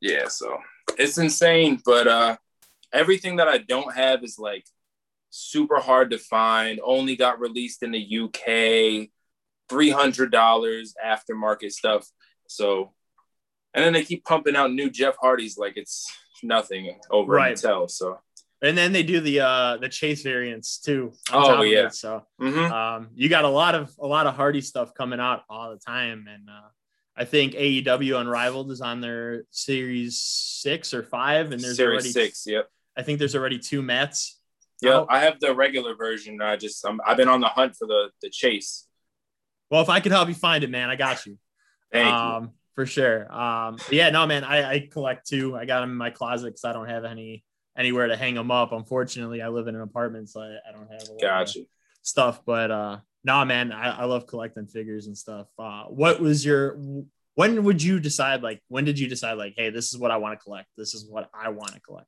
yeah 0.00 0.26
so 0.26 0.58
it's 0.98 1.18
insane 1.18 1.80
but 1.86 2.08
uh 2.08 2.36
everything 2.92 3.36
that 3.36 3.46
i 3.46 3.58
don't 3.58 3.94
have 3.94 4.24
is 4.24 4.40
like 4.40 4.64
super 5.30 5.78
hard 5.78 6.10
to 6.10 6.18
find 6.18 6.80
only 6.82 7.14
got 7.14 7.38
released 7.38 7.84
in 7.84 7.92
the 7.92 8.18
uk 8.24 9.08
$300 9.70 10.92
aftermarket 11.04 11.70
stuff 11.72 12.08
so 12.48 12.92
and 13.72 13.84
then 13.84 13.92
they 13.92 14.04
keep 14.04 14.24
pumping 14.24 14.56
out 14.56 14.72
new 14.72 14.90
jeff 14.90 15.14
hardys 15.20 15.56
like 15.56 15.76
it's 15.76 16.04
nothing 16.42 16.98
over 17.10 17.32
right. 17.32 17.54
Mattel, 17.56 17.88
so 17.88 18.18
And 18.64 18.78
then 18.78 18.92
they 18.92 19.02
do 19.02 19.20
the 19.20 19.40
uh 19.40 19.76
the 19.76 19.88
chase 19.88 20.22
variants 20.22 20.78
too. 20.78 21.12
Oh, 21.30 21.62
yeah. 21.62 21.86
it. 21.86 21.94
So 21.94 22.24
mhm. 22.40 22.70
um 22.70 23.10
you 23.14 23.28
got 23.28 23.44
a 23.44 23.48
lot 23.48 23.74
of 23.74 23.92
a 24.00 24.06
lot 24.06 24.26
of 24.26 24.34
Hardy 24.34 24.62
stuff 24.62 24.94
coming 24.94 25.20
out 25.20 25.42
all 25.50 25.70
the 25.70 25.78
time. 25.78 26.26
And 26.28 26.48
uh 26.48 26.68
I 27.16 27.24
think 27.24 27.52
AEW 27.52 28.20
Unrivaled 28.20 28.72
is 28.72 28.80
on 28.80 29.00
their 29.00 29.44
series 29.50 30.18
six 30.18 30.92
or 30.94 31.04
five, 31.04 31.52
and 31.52 31.60
there's 31.62 31.76
series 31.76 31.92
already 31.92 32.10
six 32.10 32.44
yep 32.46 32.68
I 32.96 33.02
think 33.02 33.18
there's 33.18 33.34
already 33.34 33.58
two 33.58 33.82
Mets. 33.82 34.40
Yep, 34.80 34.92
out. 34.92 35.06
I 35.10 35.20
have 35.20 35.40
the 35.40 35.54
regular 35.54 35.94
version. 35.94 36.40
I 36.40 36.56
just 36.56 36.84
I'm, 36.86 37.00
I've 37.06 37.16
been 37.16 37.28
on 37.28 37.40
the 37.40 37.48
hunt 37.48 37.76
for 37.76 37.86
the 37.86 38.10
the 38.22 38.30
chase. 38.30 38.86
Well, 39.70 39.82
if 39.82 39.88
I 39.88 40.00
could 40.00 40.12
help 40.12 40.28
you 40.28 40.34
find 40.34 40.62
it, 40.62 40.70
man, 40.70 40.90
I 40.90 40.96
got 40.96 41.26
you. 41.26 41.38
Thank 41.92 42.06
you. 42.06 42.12
um, 42.12 42.50
For 42.74 42.86
sure. 42.86 43.32
Um, 43.32 43.78
yeah, 43.90 44.10
no, 44.10 44.26
man, 44.26 44.44
I, 44.44 44.70
I 44.70 44.88
collect 44.90 45.26
two. 45.26 45.56
I 45.56 45.64
got 45.64 45.80
them 45.80 45.90
in 45.90 45.96
my 45.96 46.10
closet 46.10 46.48
because 46.48 46.64
I 46.64 46.72
don't 46.72 46.88
have 46.88 47.04
any 47.04 47.44
anywhere 47.76 48.06
to 48.08 48.16
hang 48.16 48.34
them 48.34 48.50
up. 48.50 48.72
Unfortunately, 48.72 49.42
I 49.42 49.48
live 49.48 49.68
in 49.68 49.74
an 49.74 49.82
apartment, 49.82 50.28
so 50.30 50.40
I, 50.40 50.56
I 50.68 50.72
don't 50.72 50.90
have 50.90 51.08
a 51.08 51.12
lot 51.12 51.14
of 51.14 51.20
Gotcha. 51.20 51.60
stuff. 52.02 52.42
But 52.44 52.70
uh, 52.70 52.98
no, 53.24 53.44
man, 53.44 53.72
I, 53.72 54.00
I 54.00 54.04
love 54.04 54.26
collecting 54.26 54.66
figures 54.66 55.06
and 55.06 55.16
stuff. 55.16 55.46
Uh, 55.58 55.84
what 55.84 56.20
was 56.20 56.44
your? 56.44 56.78
When 57.36 57.64
would 57.64 57.82
you 57.82 57.98
decide? 57.98 58.42
Like, 58.42 58.62
when 58.68 58.84
did 58.84 58.98
you 58.98 59.08
decide? 59.08 59.34
Like, 59.34 59.54
hey, 59.56 59.70
this 59.70 59.92
is 59.92 59.98
what 59.98 60.10
I 60.10 60.18
want 60.18 60.38
to 60.38 60.42
collect. 60.42 60.68
This 60.76 60.94
is 60.94 61.08
what 61.08 61.30
I 61.34 61.48
want 61.48 61.72
to 61.74 61.80
collect. 61.80 62.06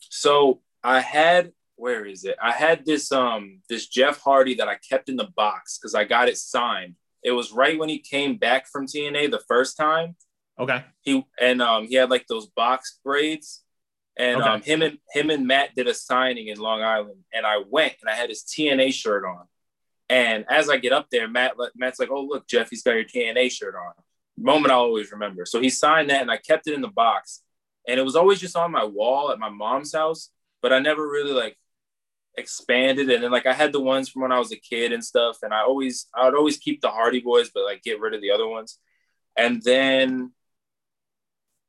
So 0.00 0.60
I 0.82 1.00
had 1.00 1.52
where 1.78 2.04
is 2.04 2.24
it? 2.24 2.36
I 2.42 2.52
had 2.52 2.84
this 2.84 3.10
um 3.12 3.60
this 3.68 3.86
Jeff 3.86 4.20
Hardy 4.20 4.54
that 4.56 4.68
I 4.68 4.76
kept 4.76 5.08
in 5.08 5.16
the 5.16 5.28
box 5.36 5.78
because 5.78 5.94
I 5.94 6.04
got 6.04 6.28
it 6.28 6.36
signed. 6.36 6.96
It 7.22 7.30
was 7.32 7.52
right 7.52 7.78
when 7.78 7.88
he 7.88 7.98
came 7.98 8.36
back 8.36 8.66
from 8.66 8.86
TNA 8.86 9.30
the 9.30 9.42
first 9.48 9.76
time. 9.76 10.16
Okay. 10.58 10.84
He 11.02 11.24
and 11.40 11.62
um 11.62 11.86
he 11.86 11.94
had 11.94 12.10
like 12.10 12.26
those 12.26 12.46
box 12.48 12.98
braids. 13.04 13.62
And 14.18 14.40
Okay. 14.42 14.50
um 14.50 14.62
him 14.62 14.82
and 14.82 14.98
him 15.12 15.30
and 15.30 15.46
Matt 15.46 15.74
did 15.76 15.86
a 15.86 15.94
signing 15.94 16.48
in 16.48 16.58
Long 16.58 16.82
Island. 16.82 17.22
And 17.32 17.46
I 17.46 17.62
went 17.68 17.94
and 18.00 18.10
I 18.10 18.14
had 18.14 18.28
his 18.28 18.42
TNA 18.42 18.92
shirt 18.92 19.24
on. 19.24 19.46
And 20.10 20.44
as 20.50 20.68
I 20.68 20.76
get 20.78 20.92
up 20.92 21.06
there, 21.10 21.28
Matt 21.28 21.54
Matt's 21.76 21.98
like, 22.00 22.10
Oh 22.10 22.22
look, 22.22 22.46
Jeff, 22.48 22.68
he's 22.70 22.82
got 22.82 22.92
your 22.92 23.04
TNA 23.04 23.50
shirt 23.50 23.74
on. 23.74 23.92
Moment 24.36 24.72
I'll 24.72 24.80
always 24.80 25.12
remember. 25.12 25.46
So 25.46 25.60
he 25.60 25.70
signed 25.70 26.10
that 26.10 26.22
and 26.22 26.30
I 26.30 26.36
kept 26.36 26.66
it 26.66 26.74
in 26.74 26.80
the 26.80 26.88
box. 26.88 27.42
And 27.86 27.98
it 27.98 28.02
was 28.02 28.16
always 28.16 28.38
just 28.40 28.56
on 28.56 28.70
my 28.70 28.84
wall 28.84 29.30
at 29.30 29.38
my 29.38 29.48
mom's 29.48 29.94
house, 29.94 30.30
but 30.60 30.72
I 30.72 30.78
never 30.78 31.08
really 31.08 31.32
like 31.32 31.56
expanded 32.36 33.10
and 33.10 33.24
then 33.24 33.32
like 33.32 33.46
I 33.46 33.52
had 33.52 33.72
the 33.72 33.80
ones 33.80 34.08
from 34.08 34.22
when 34.22 34.30
I 34.30 34.38
was 34.38 34.52
a 34.52 34.56
kid 34.56 34.92
and 34.92 35.04
stuff 35.04 35.38
and 35.42 35.52
I 35.52 35.62
always 35.62 36.06
I 36.14 36.24
would 36.24 36.36
always 36.36 36.56
keep 36.56 36.80
the 36.80 36.88
Hardy 36.90 37.20
Boyz 37.20 37.50
but 37.52 37.64
like 37.64 37.82
get 37.82 37.98
rid 37.98 38.14
of 38.14 38.20
the 38.20 38.30
other 38.30 38.46
ones 38.46 38.78
and 39.36 39.60
then 39.62 40.32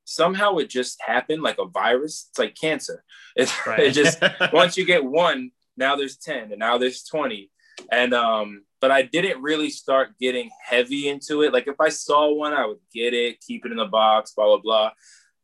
somehow 0.10 0.58
it 0.58 0.70
just 0.70 1.02
happened 1.02 1.42
like 1.42 1.58
a 1.60 1.66
virus 1.66 2.28
it's 2.30 2.40
like 2.40 2.56
cancer 2.56 3.04
it, 3.36 3.52
it 3.78 3.92
just 3.94 4.22
once 4.54 4.78
you 4.78 4.86
get 4.86 5.04
one 5.04 5.52
now 5.78 5.96
there's 5.96 6.18
10 6.18 6.52
and 6.52 6.60
now 6.60 6.78
there's 6.78 7.04
20 7.04 7.50
and 7.92 8.14
um 8.14 8.64
but 8.82 8.92
I 8.92 9.02
didn't 9.02 9.42
really 9.42 9.70
start 9.70 10.18
getting 10.20 10.50
heavy 10.64 11.10
into 11.10 11.44
it 11.44 11.54
like 11.54 11.68
if 11.68 11.80
I 11.80 11.90
saw 11.90 12.34
one 12.34 12.54
I 12.54 12.66
would 12.66 12.80
get 12.94 13.14
it 13.14 13.42
keep 13.42 13.66
it 13.66 13.72
in 13.72 13.78
the 13.78 13.86
box 13.86 14.34
blah 14.34 14.46
blah 14.46 14.58
blah 14.58 14.92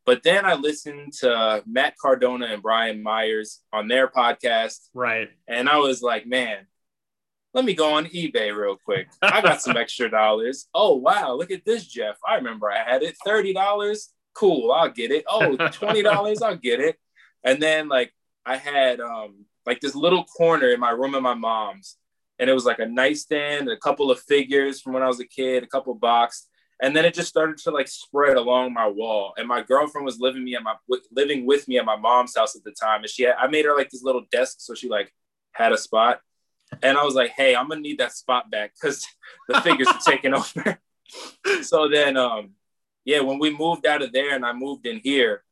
But 0.05 0.23
then 0.23 0.45
I 0.45 0.53
listened 0.53 1.13
to 1.21 1.63
Matt 1.65 1.97
Cardona 1.97 2.47
and 2.47 2.61
Brian 2.61 3.01
Myers 3.01 3.61
on 3.73 3.87
their 3.87 4.07
podcast. 4.07 4.89
Right. 4.93 5.29
And 5.47 5.67
I 5.67 5.77
was 5.77 6.03
like, 6.03 6.27
man, 6.27 6.67
let 7.55 7.65
me 7.65 7.73
go 7.73 7.93
on 7.93 8.05
eBay 8.07 8.55
real 8.55 8.75
quick. 8.75 9.07
I 9.21 9.41
got 9.41 9.61
some 9.61 9.77
extra 9.77 10.09
dollars. 10.11 10.67
Oh, 10.75 10.97
wow. 10.97 11.33
Look 11.35 11.51
at 11.51 11.63
this, 11.63 11.87
Jeff. 11.87 12.17
I 12.27 12.35
remember 12.35 12.69
I 12.69 12.83
had 12.83 13.01
it 13.01 13.15
$30. 13.25 14.07
Cool. 14.35 14.71
I'll 14.71 14.91
get 14.91 15.11
it. 15.11 15.25
Oh, 15.27 15.55
$20. 15.57 16.41
I'll 16.41 16.55
get 16.55 16.79
it. 16.79 16.97
And 17.43 17.61
then, 17.61 17.87
like, 17.87 18.13
I 18.45 18.57
had 18.57 18.99
um, 18.99 19.45
like 19.65 19.79
this 19.79 19.95
little 19.95 20.23
corner 20.25 20.69
in 20.69 20.79
my 20.79 20.91
room 20.91 21.15
at 21.15 21.21
my 21.21 21.33
mom's. 21.33 21.97
And 22.37 22.49
it 22.49 22.53
was 22.53 22.65
like 22.65 22.79
a 22.79 22.85
nightstand, 22.85 23.69
a 23.69 23.77
couple 23.77 24.11
of 24.11 24.19
figures 24.19 24.81
from 24.81 24.93
when 24.93 25.03
I 25.03 25.07
was 25.07 25.21
a 25.21 25.25
kid, 25.25 25.63
a 25.63 25.67
couple 25.67 25.93
boxes 25.95 26.47
and 26.81 26.95
then 26.95 27.05
it 27.05 27.13
just 27.13 27.29
started 27.29 27.57
to 27.57 27.71
like 27.71 27.87
spread 27.87 28.37
along 28.37 28.73
my 28.73 28.87
wall 28.87 29.33
and 29.37 29.47
my 29.47 29.61
girlfriend 29.61 30.05
was 30.05 30.19
living 30.19 30.43
me 30.43 30.55
at 30.55 30.63
my 30.63 30.75
living 31.11 31.45
with 31.45 31.67
me 31.67 31.77
at 31.77 31.85
my 31.85 31.95
mom's 31.95 32.35
house 32.35 32.55
at 32.55 32.63
the 32.63 32.71
time 32.71 33.01
and 33.01 33.09
she 33.09 33.23
had, 33.23 33.35
i 33.39 33.47
made 33.47 33.65
her 33.65 33.75
like 33.75 33.89
this 33.89 34.03
little 34.03 34.23
desk 34.31 34.57
so 34.59 34.73
she 34.73 34.89
like 34.89 35.13
had 35.51 35.71
a 35.71 35.77
spot 35.77 36.19
and 36.81 36.97
i 36.97 37.03
was 37.03 37.15
like 37.15 37.31
hey 37.31 37.55
i'm 37.55 37.69
gonna 37.69 37.81
need 37.81 37.99
that 37.99 38.11
spot 38.11 38.49
back 38.51 38.73
because 38.79 39.05
the 39.47 39.61
figures 39.61 39.87
are 39.87 39.99
taking 40.05 40.33
over 40.33 40.79
so 41.61 41.87
then 41.87 42.17
um 42.17 42.51
yeah 43.05 43.21
when 43.21 43.39
we 43.39 43.55
moved 43.55 43.85
out 43.85 44.01
of 44.01 44.11
there 44.11 44.35
and 44.35 44.45
i 44.45 44.53
moved 44.53 44.85
in 44.85 44.99
here 45.03 45.43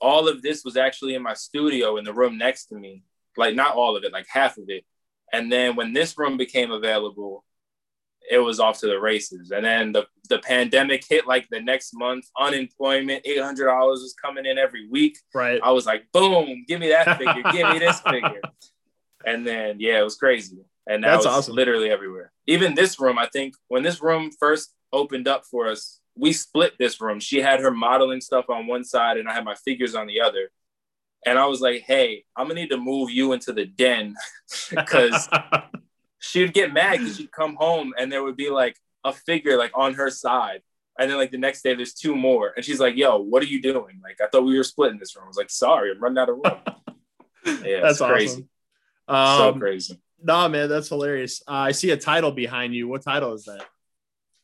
all 0.00 0.28
of 0.28 0.42
this 0.42 0.64
was 0.64 0.76
actually 0.76 1.14
in 1.14 1.22
my 1.22 1.34
studio 1.34 1.96
in 1.96 2.04
the 2.04 2.12
room 2.12 2.36
next 2.36 2.66
to 2.66 2.74
me 2.74 3.02
like 3.36 3.54
not 3.54 3.74
all 3.74 3.96
of 3.96 4.04
it 4.04 4.12
like 4.12 4.26
half 4.28 4.58
of 4.58 4.64
it 4.68 4.84
and 5.32 5.50
then 5.50 5.76
when 5.76 5.92
this 5.92 6.18
room 6.18 6.36
became 6.36 6.70
available 6.70 7.44
it 8.30 8.38
was 8.38 8.60
off 8.60 8.80
to 8.80 8.86
the 8.86 8.98
races. 8.98 9.50
And 9.50 9.64
then 9.64 9.92
the, 9.92 10.06
the 10.28 10.38
pandemic 10.38 11.04
hit 11.08 11.26
like 11.26 11.48
the 11.50 11.60
next 11.60 11.92
month, 11.94 12.26
unemployment, 12.38 13.24
$800 13.24 13.66
was 13.90 14.14
coming 14.20 14.46
in 14.46 14.58
every 14.58 14.88
week. 14.88 15.18
Right. 15.34 15.60
I 15.62 15.72
was 15.72 15.86
like, 15.86 16.10
boom, 16.12 16.64
give 16.66 16.80
me 16.80 16.88
that 16.88 17.18
figure, 17.18 17.42
give 17.52 17.68
me 17.70 17.78
this 17.78 18.00
figure. 18.08 18.40
And 19.26 19.46
then, 19.46 19.76
yeah, 19.78 20.00
it 20.00 20.04
was 20.04 20.16
crazy. 20.16 20.58
And 20.86 21.02
that 21.04 21.12
That's 21.12 21.26
was 21.26 21.34
awesome. 21.34 21.54
literally 21.54 21.90
everywhere. 21.90 22.32
Even 22.46 22.74
this 22.74 22.98
room, 23.00 23.18
I 23.18 23.26
think 23.26 23.54
when 23.68 23.82
this 23.82 24.02
room 24.02 24.30
first 24.38 24.74
opened 24.92 25.28
up 25.28 25.44
for 25.50 25.68
us, 25.68 26.00
we 26.16 26.32
split 26.32 26.74
this 26.78 27.00
room. 27.00 27.20
She 27.20 27.40
had 27.40 27.60
her 27.60 27.70
modeling 27.70 28.20
stuff 28.20 28.48
on 28.48 28.66
one 28.66 28.84
side 28.84 29.16
and 29.16 29.28
I 29.28 29.32
had 29.32 29.44
my 29.44 29.54
figures 29.54 29.94
on 29.94 30.06
the 30.06 30.20
other. 30.20 30.50
And 31.26 31.38
I 31.38 31.46
was 31.46 31.60
like, 31.60 31.82
hey, 31.82 32.24
I'm 32.36 32.48
gonna 32.48 32.60
need 32.60 32.70
to 32.70 32.76
move 32.76 33.10
you 33.10 33.32
into 33.32 33.52
the 33.52 33.64
den 33.64 34.14
because 34.70 35.28
she 36.18 36.42
would 36.42 36.54
get 36.54 36.72
mad 36.72 36.98
because 36.98 37.16
she'd 37.16 37.32
come 37.32 37.56
home 37.56 37.92
and 37.98 38.12
there 38.12 38.22
would 38.22 38.36
be 38.36 38.50
like 38.50 38.76
a 39.04 39.12
figure 39.12 39.56
like 39.56 39.72
on 39.74 39.94
her 39.94 40.10
side. 40.10 40.62
And 40.98 41.10
then 41.10 41.18
like 41.18 41.32
the 41.32 41.38
next 41.38 41.62
day 41.62 41.74
there's 41.74 41.94
two 41.94 42.14
more. 42.14 42.52
And 42.54 42.64
she's 42.64 42.78
like, 42.78 42.96
yo, 42.96 43.18
what 43.18 43.42
are 43.42 43.46
you 43.46 43.60
doing? 43.60 44.00
Like 44.02 44.20
I 44.22 44.28
thought 44.28 44.44
we 44.44 44.56
were 44.56 44.64
splitting 44.64 44.98
this 44.98 45.16
room. 45.16 45.24
I 45.24 45.28
was 45.28 45.36
like, 45.36 45.50
sorry, 45.50 45.90
I'm 45.90 46.00
running 46.00 46.18
out 46.18 46.28
of 46.28 46.36
room. 46.36 47.04
yeah, 47.64 47.80
that's 47.80 48.00
crazy. 48.00 48.46
Um, 49.08 49.38
so 49.38 49.54
crazy. 49.54 50.00
Nah, 50.22 50.48
man, 50.48 50.68
that's 50.68 50.88
hilarious. 50.88 51.42
Uh, 51.46 51.52
I 51.52 51.72
see 51.72 51.90
a 51.90 51.96
title 51.96 52.32
behind 52.32 52.74
you. 52.74 52.88
What 52.88 53.02
title 53.02 53.34
is 53.34 53.44
that? 53.44 53.66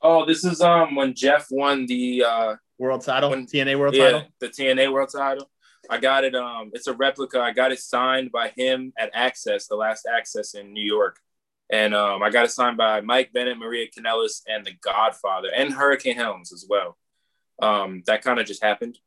Oh, 0.02 0.24
this 0.24 0.44
is 0.44 0.60
um 0.60 0.94
when 0.94 1.14
Jeff 1.14 1.48
won 1.50 1.86
the 1.86 2.24
uh 2.24 2.56
world 2.78 3.02
title, 3.02 3.30
when, 3.30 3.46
TNA 3.46 3.78
world 3.78 3.94
yeah, 3.94 4.04
title. 4.04 4.28
The 4.40 4.48
TNA 4.48 4.92
world 4.92 5.10
title. 5.14 5.50
I 5.88 5.98
got 5.98 6.24
it. 6.24 6.34
Um, 6.34 6.70
it's 6.72 6.86
a 6.86 6.92
replica. 6.92 7.40
I 7.40 7.52
got 7.52 7.72
it 7.72 7.80
signed 7.80 8.30
by 8.30 8.52
him 8.56 8.92
at 8.98 9.10
Access, 9.14 9.66
the 9.66 9.76
last 9.76 10.06
Access 10.06 10.54
in 10.54 10.72
New 10.72 10.84
York. 10.84 11.18
And 11.70 11.94
um, 11.94 12.22
I 12.22 12.30
got 12.30 12.44
it 12.44 12.50
signed 12.50 12.76
by 12.76 13.00
Mike 13.00 13.32
Bennett, 13.32 13.58
Maria 13.58 13.86
Kanellis, 13.86 14.42
and 14.46 14.64
The 14.64 14.72
Godfather, 14.82 15.48
and 15.54 15.72
Hurricane 15.72 16.16
Helms 16.16 16.52
as 16.52 16.66
well. 16.68 16.96
Um, 17.62 18.02
that 18.06 18.22
kind 18.22 18.40
of 18.40 18.46
just 18.46 18.62
happened. 18.62 18.98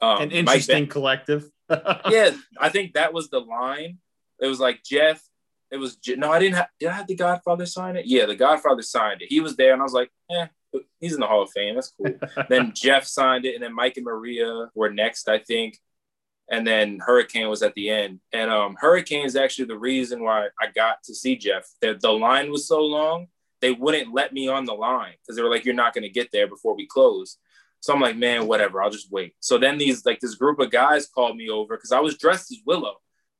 Um, 0.00 0.22
An 0.22 0.30
interesting 0.30 0.86
collective. 0.86 1.50
yeah, 1.70 2.30
I 2.58 2.68
think 2.68 2.94
that 2.94 3.12
was 3.12 3.30
the 3.30 3.40
line. 3.40 3.98
It 4.40 4.46
was 4.46 4.60
like 4.60 4.82
Jeff. 4.84 5.22
It 5.74 5.78
was 5.78 5.98
no, 6.08 6.30
I 6.30 6.38
didn't 6.38 6.56
have. 6.56 6.68
Did 6.78 6.88
I 6.88 6.92
have 6.92 7.06
The 7.06 7.16
Godfather 7.16 7.66
sign 7.66 7.96
it? 7.96 8.06
Yeah, 8.06 8.26
The 8.26 8.36
Godfather 8.36 8.82
signed 8.82 9.22
it. 9.22 9.28
He 9.28 9.40
was 9.40 9.56
there, 9.56 9.72
and 9.72 9.82
I 9.82 9.84
was 9.84 9.92
like, 9.92 10.10
eh, 10.30 10.46
he's 11.00 11.14
in 11.14 11.20
the 11.20 11.26
Hall 11.26 11.42
of 11.42 11.50
Fame. 11.50 11.74
That's 11.74 11.92
cool. 11.96 12.14
then 12.48 12.72
Jeff 12.74 13.04
signed 13.04 13.44
it, 13.44 13.54
and 13.54 13.62
then 13.62 13.74
Mike 13.74 13.96
and 13.96 14.06
Maria 14.06 14.68
were 14.74 14.90
next, 14.90 15.28
I 15.28 15.38
think 15.38 15.78
and 16.50 16.66
then 16.66 16.98
Hurricane 17.04 17.48
was 17.48 17.62
at 17.62 17.74
the 17.74 17.90
end. 17.90 18.20
And 18.32 18.50
um, 18.50 18.76
Hurricane 18.78 19.24
is 19.24 19.36
actually 19.36 19.66
the 19.66 19.78
reason 19.78 20.22
why 20.22 20.48
I 20.60 20.66
got 20.74 21.02
to 21.04 21.14
see 21.14 21.36
Jeff. 21.36 21.66
The, 21.80 21.98
the 22.00 22.12
line 22.12 22.50
was 22.50 22.68
so 22.68 22.80
long, 22.80 23.28
they 23.60 23.72
wouldn't 23.72 24.12
let 24.12 24.32
me 24.32 24.48
on 24.48 24.64
the 24.64 24.74
line 24.74 25.14
because 25.22 25.36
they 25.36 25.42
were 25.42 25.50
like, 25.50 25.64
"You're 25.64 25.74
not 25.74 25.94
going 25.94 26.02
to 26.02 26.10
get 26.10 26.30
there 26.32 26.46
before 26.46 26.76
we 26.76 26.86
close." 26.86 27.38
So 27.80 27.94
I'm 27.94 28.00
like, 28.00 28.16
"Man, 28.16 28.46
whatever. 28.46 28.82
I'll 28.82 28.90
just 28.90 29.10
wait." 29.10 29.34
So 29.40 29.56
then 29.56 29.78
these 29.78 30.04
like 30.04 30.20
this 30.20 30.34
group 30.34 30.58
of 30.58 30.70
guys 30.70 31.06
called 31.06 31.36
me 31.36 31.48
over 31.48 31.76
because 31.76 31.92
I 31.92 32.00
was 32.00 32.18
dressed 32.18 32.52
as 32.52 32.58
Willow. 32.66 32.96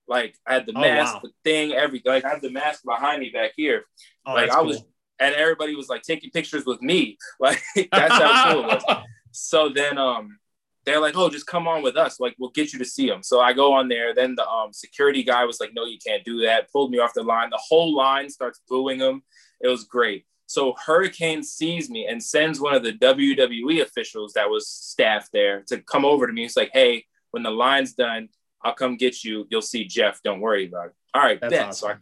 Like 0.09 0.37
I 0.47 0.55
had 0.55 0.67
the 0.67 0.73
oh, 0.77 0.81
mask, 0.81 1.15
wow. 1.15 1.21
the 1.25 1.31
thing, 1.45 1.73
everything. 1.73 2.13
Like 2.13 2.25
I 2.25 2.31
had 2.31 2.43
the 2.43 2.51
mask 2.51 2.85
behind 2.85 3.21
me 3.21 3.31
back 3.31 3.53
here. 3.57 3.85
Oh, 4.27 4.35
like 4.35 4.51
I 4.51 4.57
cool. 4.57 4.67
was, 4.67 4.85
and 5.19 5.35
everybody 5.35 5.75
was 5.75 5.89
like 5.89 6.03
taking 6.03 6.31
pictures 6.31 6.65
with 6.67 6.83
me. 6.83 7.19
Like 7.41 7.63
that's 7.91 8.15
how 8.15 8.53
cool 8.53 8.71
it 8.71 8.83
was. 8.89 8.97
So 9.37 9.69
then, 9.69 9.99
um, 9.99 10.39
they're 10.85 11.01
like, 11.01 11.17
oh, 11.17 11.29
just 11.29 11.47
come 11.47 11.67
on 11.67 11.83
with 11.83 11.97
us. 11.97 12.21
Like, 12.21 12.37
we'll 12.39 12.51
get 12.51 12.73
you 12.73 12.79
to 12.79 12.85
see 12.85 13.09
them. 13.09 13.23
So 13.23 13.41
I 13.41 13.53
go 13.53 13.73
on 13.73 13.89
there. 13.89 14.15
Then 14.15 14.35
the 14.35 14.47
um, 14.47 14.73
security 14.73 15.23
guy 15.23 15.45
was 15.45 15.59
like, 15.59 15.73
no, 15.75 15.85
you 15.87 15.99
can't 16.05 16.25
do 16.25 16.43
that. 16.43 16.71
Pulled 16.71 16.91
me 16.91 16.99
off 16.99 17.15
the 17.15 17.23
line. 17.23 17.51
The 17.51 17.61
whole 17.61 17.95
line 17.95 18.29
starts 18.29 18.61
booing 18.69 19.01
him. 19.01 19.23
It 19.61 19.69
was 19.69 19.85
great. 19.85 20.25
So 20.47 20.75
Hurricane 20.85 21.43
sees 21.43 21.89
me 21.89 22.07
and 22.07 22.23
sends 22.23 22.61
one 22.61 22.75
of 22.75 22.83
the 22.83 22.93
WWE 22.93 23.81
officials 23.81 24.35
that 24.35 24.51
was 24.51 24.69
staffed 24.69 25.31
there 25.33 25.63
to 25.69 25.79
come 25.79 26.05
over 26.05 26.27
to 26.27 26.33
me. 26.33 26.43
He's 26.43 26.57
like, 26.57 26.71
hey, 26.73 27.07
when 27.31 27.43
the 27.43 27.51
line's 27.51 27.95
done, 27.95 28.29
I'll 28.65 28.75
come 28.75 28.97
get 28.97 29.23
you. 29.23 29.47
You'll 29.51 29.63
see 29.63 29.85
Jeff. 29.85 30.23
Don't 30.23 30.41
worry 30.41 30.67
about 30.67 30.87
it. 30.87 30.93
All 31.13 31.23
right, 31.23 31.41
That's 31.41 31.55
awesome. 31.55 31.73
So 31.73 31.89
I 31.89 31.97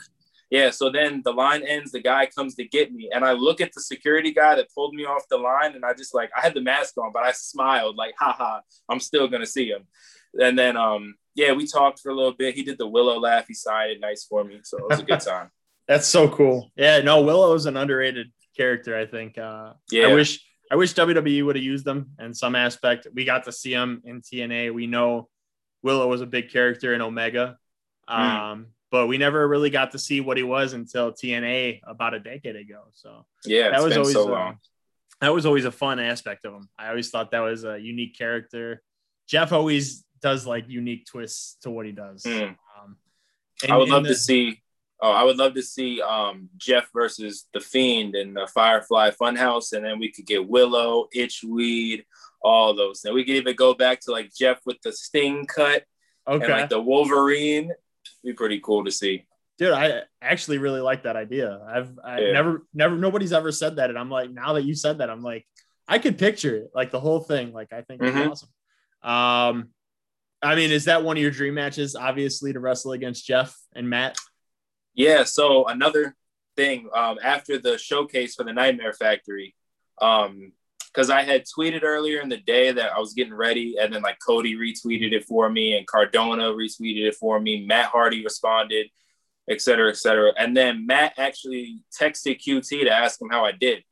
yeah, 0.52 0.69
so 0.69 0.90
then 0.90 1.23
the 1.25 1.33
line 1.33 1.62
ends, 1.62 1.92
the 1.92 2.02
guy 2.02 2.26
comes 2.26 2.57
to 2.57 2.64
get 2.69 2.92
me, 2.92 3.09
and 3.11 3.25
I 3.25 3.33
look 3.33 3.62
at 3.62 3.73
the 3.73 3.81
security 3.81 4.33
guy 4.33 4.54
that 4.57 4.69
pulled 4.75 4.95
me 4.95 5.07
off 5.07 5.23
the 5.31 5.38
line, 5.38 5.75
and 5.75 5.83
I 5.83 5.95
just 5.95 6.14
like 6.14 6.31
I 6.37 6.42
had 6.42 6.52
the 6.52 6.61
mask 6.61 6.99
on, 6.99 7.11
but 7.11 7.23
I 7.23 7.33
smiled 7.33 7.97
like, 7.97 8.12
haha, 8.19 8.61
I'm 8.87 9.00
still 9.00 9.28
gonna 9.28 9.47
see 9.47 9.69
him. 9.69 9.87
And 10.38 10.59
then 10.59 10.76
um, 10.76 11.14
yeah, 11.35 11.52
we 11.52 11.66
talked 11.66 12.00
for 12.00 12.11
a 12.11 12.14
little 12.14 12.35
bit. 12.35 12.54
He 12.54 12.64
did 12.64 12.76
the 12.76 12.87
Willow 12.87 13.19
laugh, 13.19 13.47
he 13.49 13.54
signed 13.54 13.92
it 13.92 14.00
nice 14.00 14.26
for 14.26 14.45
me. 14.45 14.61
So 14.62 14.76
it 14.76 14.88
was 14.90 14.99
a 14.99 15.04
good 15.04 15.21
time. 15.33 15.50
That's 15.88 16.07
so 16.07 16.28
cool. 16.28 16.71
Yeah, 16.76 17.00
no, 17.00 17.23
Willow 17.23 17.54
is 17.54 17.64
an 17.64 17.78
underrated 17.78 18.31
character, 18.54 18.95
I 18.95 19.07
think. 19.07 19.38
Uh 19.38 19.73
yeah. 19.90 20.09
I 20.09 20.14
wish 20.14 20.45
I 20.71 20.76
wish 20.76 20.92
WWE 20.92 21.47
would 21.47 21.57
have 21.57 21.64
used 21.64 21.87
them 21.87 22.11
in 22.21 22.35
some 22.35 22.54
aspect. 22.54 23.07
We 23.14 23.25
got 23.25 23.45
to 23.45 23.52
see 23.52 23.73
him 23.73 24.02
in 24.04 24.21
TNA. 24.21 24.75
We 24.75 24.87
know 24.87 25.31
Willow 25.82 26.08
was 26.08 26.20
a 26.20 26.26
big 26.26 26.50
character 26.50 26.94
in 26.94 27.00
Omega. 27.00 27.58
Mm. 28.08 28.14
Um, 28.14 28.66
but 28.90 29.06
we 29.06 29.16
never 29.16 29.48
really 29.48 29.70
got 29.70 29.92
to 29.92 29.98
see 29.98 30.20
what 30.20 30.36
he 30.36 30.42
was 30.42 30.74
until 30.74 31.12
TNA 31.12 31.80
about 31.84 32.14
a 32.14 32.20
decade 32.20 32.56
ago. 32.56 32.82
So 32.92 33.24
yeah, 33.44 33.70
that 33.70 33.82
was 33.82 33.96
always 33.96 34.12
so 34.12 34.26
long. 34.26 34.58
that 35.20 35.32
was 35.32 35.46
always 35.46 35.64
a 35.64 35.72
fun 35.72 35.98
aspect 35.98 36.44
of 36.44 36.52
him. 36.52 36.68
I 36.78 36.90
always 36.90 37.10
thought 37.10 37.30
that 37.30 37.40
was 37.40 37.64
a 37.64 37.78
unique 37.78 38.16
character. 38.16 38.82
Jeff 39.26 39.50
always 39.50 40.04
does 40.20 40.46
like 40.46 40.68
unique 40.68 41.06
twists 41.06 41.56
to 41.62 41.70
what 41.70 41.86
he 41.86 41.92
does. 41.92 42.22
Mm. 42.24 42.54
Um, 42.82 42.96
I 43.68 43.76
would 43.76 43.88
love 43.88 44.02
the, 44.02 44.10
to 44.10 44.14
see. 44.14 44.60
Oh, 45.00 45.10
I 45.10 45.24
would 45.24 45.38
love 45.38 45.54
to 45.54 45.62
see 45.62 46.02
um, 46.02 46.50
Jeff 46.58 46.88
versus 46.92 47.46
the 47.54 47.60
Fiend 47.60 48.14
in 48.14 48.34
the 48.34 48.46
Firefly 48.46 49.10
Funhouse, 49.10 49.72
and 49.72 49.84
then 49.84 49.98
we 49.98 50.12
could 50.12 50.26
get 50.26 50.46
Willow, 50.46 51.08
Itchweed, 51.16 52.04
all 52.42 52.75
those. 52.75 53.04
And 53.04 53.14
we 53.14 53.25
could 53.25 53.37
even 53.37 53.56
go 53.56 53.75
back 53.75 54.00
to 54.00 54.12
like 54.12 54.32
Jeff 54.34 54.61
with 54.64 54.80
the 54.82 54.92
Sting 54.92 55.46
cut, 55.46 55.84
okay, 56.26 56.44
and 56.44 56.52
like 56.52 56.70
the 56.70 56.80
Wolverine, 56.80 57.72
be 58.25 58.32
pretty 58.32 58.61
cool 58.61 58.84
to 58.84 58.90
see. 58.90 59.26
Dude, 59.58 59.72
I 59.72 60.02
actually 60.20 60.58
really 60.58 60.80
like 60.80 61.04
that 61.04 61.16
idea. 61.16 61.61
I've 61.66 61.99
I 62.02 62.20
yeah. 62.20 62.32
never 62.32 62.66
never 62.75 62.96
nobody's 62.96 63.32
ever 63.32 63.52
said 63.52 63.76
that, 63.76 63.90
and 63.90 63.99
I'm 63.99 64.11
like, 64.11 64.30
now 64.30 64.54
that 64.54 64.64
you 64.64 64.75
said 64.75 64.99
that, 64.99 65.11
I'm 65.11 65.22
like, 65.22 65.46
I 65.87 65.99
could 65.99 66.18
picture 66.18 66.56
it, 66.56 66.70
like 66.75 66.90
the 66.90 67.00
whole 67.00 67.20
thing. 67.20 67.52
Like 67.52 67.72
I 67.72 67.82
think 67.82 68.02
mm-hmm. 68.02 68.18
it's 68.18 68.44
awesome. 69.02 69.58
Um, 69.58 69.68
I 70.42 70.56
mean, 70.56 70.72
is 70.72 70.87
that 70.87 71.04
one 71.04 71.16
of 71.16 71.22
your 71.22 71.30
dream 71.30 71.54
matches? 71.54 71.94
Obviously, 71.94 72.52
to 72.52 72.61
wrestle 72.61 72.92
against 72.92 73.26
Jeff 73.26 73.56
and 73.75 73.88
Matt. 73.88 74.16
Yeah. 74.94 75.25
So 75.25 75.66
another 75.66 76.16
thing 76.56 76.88
um, 76.94 77.18
after 77.22 77.58
the 77.58 77.78
showcase 77.78 78.34
for 78.34 78.44
the 78.44 78.52
Nightmare 78.52 78.92
Factory, 78.92 79.54
um, 80.00 80.52
because 80.92 81.08
I 81.11 81.22
had 81.22 81.44
tweeted 81.46 81.82
earlier 81.82 82.20
in 82.20 82.28
the 82.28 82.37
day 82.37 82.70
that 82.70 82.92
I 82.92 82.99
was 82.99 83.14
getting 83.14 83.34
ready, 83.34 83.76
and 83.80 83.92
then 83.92 84.02
like 84.02 84.18
Cody 84.25 84.56
retweeted 84.56 85.12
it 85.12 85.25
for 85.25 85.49
me, 85.49 85.76
and 85.76 85.87
Cardona 85.87 86.44
retweeted 86.44 87.06
it 87.08 87.14
for 87.14 87.40
me. 87.40 87.64
Matt 87.64 87.87
Hardy 87.87 88.22
responded, 88.22 88.88
et 89.49 89.61
cetera, 89.62 89.90
et 89.90 89.96
cetera. 89.96 90.32
And 90.38 90.56
then 90.56 90.87
Matt 90.87 91.14
actually 91.16 91.82
texted 91.99 92.40
QT 92.40 92.68
to 92.68 92.90
ask 92.90 93.20
him 93.20 93.30
how 93.30 93.44
I 93.44 93.52
did, 93.52 93.82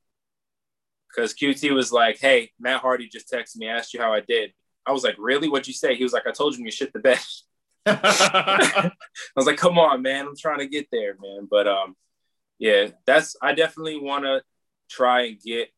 because 1.09 1.35
QT 1.35 1.75
was 1.75 1.91
like, 1.93 2.19
"Hey, 2.19 2.53
Matt 2.59 2.81
Hardy 2.81 3.09
just 3.09 3.33
texted 3.33 3.57
me, 3.57 3.69
asked 3.69 3.95
you 3.95 4.01
how 4.01 4.13
I 4.13 4.21
did." 4.21 4.53
I 4.87 4.93
was 4.93 5.05
like, 5.05 5.17
"Really? 5.19 5.49
What'd 5.49 5.69
you 5.69 5.75
say?" 5.75 5.95
He 5.95 6.03
was 6.05 6.13
like, 6.13 6.27
"I 6.27 6.33
told 6.33 6.57
you 6.57 6.65
you 6.65 6.71
shit 6.71 6.93
the 6.93 6.99
bed." 6.99 7.19
I 7.87 8.93
was 9.35 9.47
like, 9.47 9.57
"Come 9.57 9.79
on, 9.79 10.03
man, 10.03 10.27
I'm 10.27 10.37
trying 10.37 10.59
to 10.59 10.67
get 10.67 10.89
there, 10.93 11.17
man." 11.21 11.49
But 11.51 11.67
um, 11.67 11.97
yeah, 12.59 12.89
that's 13.07 13.37
I 13.41 13.55
definitely 13.55 13.99
want 13.99 14.25
to 14.25 14.43
try 14.91 15.23
and 15.27 15.41
get 15.41 15.71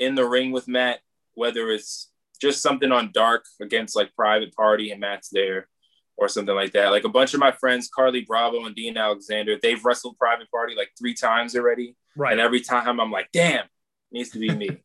in 0.00 0.16
the 0.16 0.26
ring 0.26 0.50
with 0.50 0.66
Matt, 0.66 0.98
whether 1.34 1.70
it's 1.70 2.10
just 2.40 2.62
something 2.62 2.90
on 2.90 3.12
dark 3.12 3.44
against 3.60 3.94
like 3.94 4.14
private 4.16 4.54
party 4.54 4.90
and 4.90 5.00
Matt's 5.00 5.28
there 5.28 5.68
or 6.16 6.28
something 6.28 6.54
like 6.54 6.72
that. 6.72 6.90
Like 6.90 7.04
a 7.04 7.08
bunch 7.08 7.34
of 7.34 7.40
my 7.40 7.52
friends, 7.52 7.88
Carlie 7.88 8.24
Bravo 8.24 8.64
and 8.64 8.74
Dean 8.74 8.96
Alexander, 8.96 9.56
they've 9.62 9.84
wrestled 9.84 10.18
private 10.18 10.50
party 10.50 10.74
like 10.74 10.90
three 10.98 11.14
times 11.14 11.54
already. 11.54 11.94
Right. 12.16 12.32
And 12.32 12.40
every 12.40 12.60
time 12.60 12.98
I'm 12.98 13.12
like, 13.12 13.28
damn, 13.32 13.66
needs 14.10 14.30
to 14.30 14.38
be 14.38 14.50
me. 14.50 14.70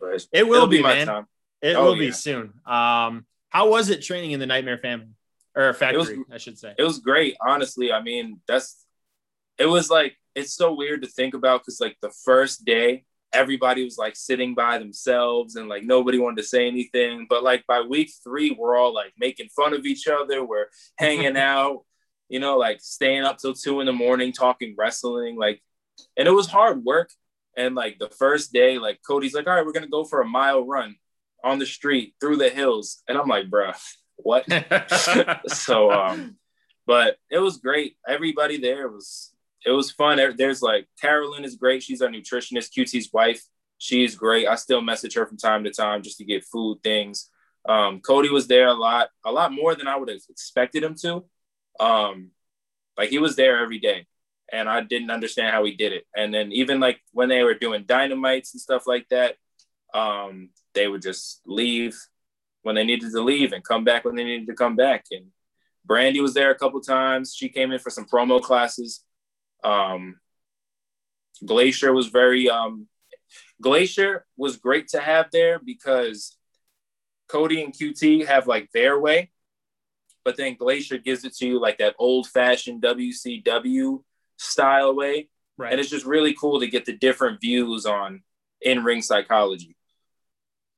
But 0.00 0.26
it 0.32 0.46
will 0.46 0.66
be, 0.66 0.82
man. 0.82 1.06
Time. 1.06 1.26
It 1.62 1.76
oh, 1.76 1.84
will 1.84 1.96
yeah. 1.96 2.08
be 2.08 2.12
soon. 2.12 2.52
Um, 2.66 3.24
how 3.48 3.70
was 3.70 3.88
it 3.88 4.02
training 4.02 4.32
in 4.32 4.40
the 4.40 4.44
Nightmare 4.44 4.76
Family 4.76 5.14
or 5.54 5.72
Factory? 5.72 6.18
Was, 6.18 6.26
I 6.32 6.38
should 6.38 6.58
say 6.58 6.74
it 6.76 6.82
was 6.82 6.98
great. 6.98 7.36
Honestly, 7.40 7.92
I 7.92 8.02
mean, 8.02 8.40
that's 8.46 8.84
it 9.56 9.66
was 9.66 9.88
like 9.88 10.16
it's 10.34 10.52
so 10.52 10.74
weird 10.74 11.02
to 11.02 11.08
think 11.08 11.32
about 11.32 11.60
because 11.62 11.80
like 11.80 11.96
the 12.02 12.12
first 12.24 12.64
day 12.64 13.04
everybody 13.34 13.84
was 13.84 13.98
like 13.98 14.16
sitting 14.16 14.54
by 14.54 14.78
themselves 14.78 15.56
and 15.56 15.68
like 15.68 15.82
nobody 15.82 16.18
wanted 16.18 16.38
to 16.38 16.48
say 16.48 16.66
anything. 16.66 17.26
But 17.28 17.42
like 17.42 17.66
by 17.66 17.80
week 17.80 18.10
three, 18.22 18.50
we're 18.50 18.76
all 18.76 18.94
like 18.94 19.12
making 19.18 19.48
fun 19.48 19.74
of 19.74 19.84
each 19.86 20.06
other. 20.06 20.44
We're 20.44 20.68
hanging 20.98 21.36
out, 21.36 21.84
you 22.28 22.40
know, 22.40 22.56
like 22.56 22.80
staying 22.80 23.24
up 23.24 23.38
till 23.38 23.54
two 23.54 23.80
in 23.80 23.86
the 23.86 23.92
morning 23.92 24.32
talking 24.32 24.74
wrestling. 24.78 25.36
Like, 25.36 25.62
and 26.16 26.28
it 26.28 26.32
was 26.32 26.46
hard 26.46 26.84
work. 26.84 27.10
And 27.56 27.74
like 27.74 27.98
the 27.98 28.10
first 28.10 28.52
day, 28.52 28.78
like 28.78 29.00
Cody's 29.06 29.34
like, 29.34 29.46
all 29.46 29.54
right, 29.54 29.64
we're 29.64 29.72
gonna 29.72 29.86
go 29.86 30.04
for 30.04 30.20
a 30.20 30.28
mile 30.28 30.66
run 30.66 30.96
on 31.42 31.58
the 31.58 31.66
street 31.66 32.14
through 32.20 32.36
the 32.36 32.48
hills. 32.48 33.02
And 33.06 33.18
I'm 33.18 33.28
like, 33.28 33.50
bruh, 33.50 33.76
what? 34.16 34.44
so 35.48 35.90
um, 35.90 36.36
but 36.86 37.16
it 37.30 37.38
was 37.38 37.58
great. 37.58 37.96
Everybody 38.08 38.58
there 38.58 38.88
was 38.88 39.33
it 39.64 39.70
was 39.70 39.90
fun. 39.90 40.20
There's 40.36 40.62
like 40.62 40.86
Carolyn 41.00 41.44
is 41.44 41.56
great. 41.56 41.82
She's 41.82 42.02
our 42.02 42.08
nutritionist, 42.08 42.70
QT's 42.76 43.10
wife. 43.12 43.42
She's 43.78 44.14
great. 44.14 44.46
I 44.46 44.54
still 44.54 44.80
message 44.80 45.14
her 45.14 45.26
from 45.26 45.36
time 45.36 45.64
to 45.64 45.70
time 45.70 46.02
just 46.02 46.18
to 46.18 46.24
get 46.24 46.44
food 46.44 46.82
things. 46.82 47.30
Um, 47.66 48.00
Cody 48.00 48.28
was 48.28 48.46
there 48.46 48.68
a 48.68 48.74
lot, 48.74 49.08
a 49.24 49.32
lot 49.32 49.52
more 49.52 49.74
than 49.74 49.88
I 49.88 49.96
would 49.96 50.08
have 50.08 50.20
expected 50.28 50.82
him 50.82 50.94
to. 51.02 51.24
Um, 51.80 52.30
like 52.96 53.08
he 53.08 53.18
was 53.18 53.36
there 53.36 53.58
every 53.58 53.78
day, 53.78 54.06
and 54.52 54.68
I 54.68 54.82
didn't 54.82 55.10
understand 55.10 55.50
how 55.50 55.64
he 55.64 55.72
did 55.72 55.92
it. 55.92 56.04
And 56.14 56.32
then 56.32 56.52
even 56.52 56.78
like 56.78 57.00
when 57.12 57.28
they 57.28 57.42
were 57.42 57.54
doing 57.54 57.84
dynamites 57.84 58.52
and 58.52 58.60
stuff 58.60 58.86
like 58.86 59.08
that, 59.08 59.36
um, 59.92 60.50
they 60.74 60.88
would 60.88 61.02
just 61.02 61.40
leave 61.46 61.98
when 62.62 62.74
they 62.74 62.84
needed 62.84 63.10
to 63.12 63.20
leave 63.22 63.52
and 63.52 63.64
come 63.64 63.84
back 63.84 64.04
when 64.04 64.14
they 64.14 64.24
needed 64.24 64.46
to 64.46 64.54
come 64.54 64.76
back. 64.76 65.06
And 65.10 65.26
Brandi 65.88 66.20
was 66.20 66.34
there 66.34 66.50
a 66.50 66.58
couple 66.58 66.80
times. 66.80 67.34
She 67.34 67.48
came 67.48 67.72
in 67.72 67.78
for 67.78 67.90
some 67.90 68.06
promo 68.06 68.40
classes. 68.40 69.04
Um, 69.64 70.20
Glacier 71.44 71.92
was 71.92 72.08
very 72.08 72.48
um, 72.48 72.86
Glacier 73.60 74.26
was 74.36 74.56
great 74.56 74.88
to 74.88 75.00
have 75.00 75.30
there 75.32 75.58
because 75.58 76.36
Cody 77.28 77.62
and 77.62 77.72
QT 77.72 78.26
have 78.26 78.46
like 78.46 78.70
their 78.72 78.98
way, 78.98 79.30
but 80.24 80.36
then 80.36 80.56
Glacier 80.56 80.98
gives 80.98 81.24
it 81.24 81.34
to 81.36 81.46
you 81.46 81.60
like 81.60 81.78
that 81.78 81.94
old 81.98 82.26
fashioned 82.28 82.82
WCW 82.82 84.02
style 84.36 84.94
way. 84.94 85.28
Right. 85.56 85.72
And 85.72 85.80
it's 85.80 85.90
just 85.90 86.04
really 86.04 86.34
cool 86.34 86.60
to 86.60 86.66
get 86.66 86.84
the 86.84 86.92
different 86.92 87.40
views 87.40 87.86
on 87.86 88.22
in 88.60 88.82
ring 88.82 89.02
psychology. 89.02 89.76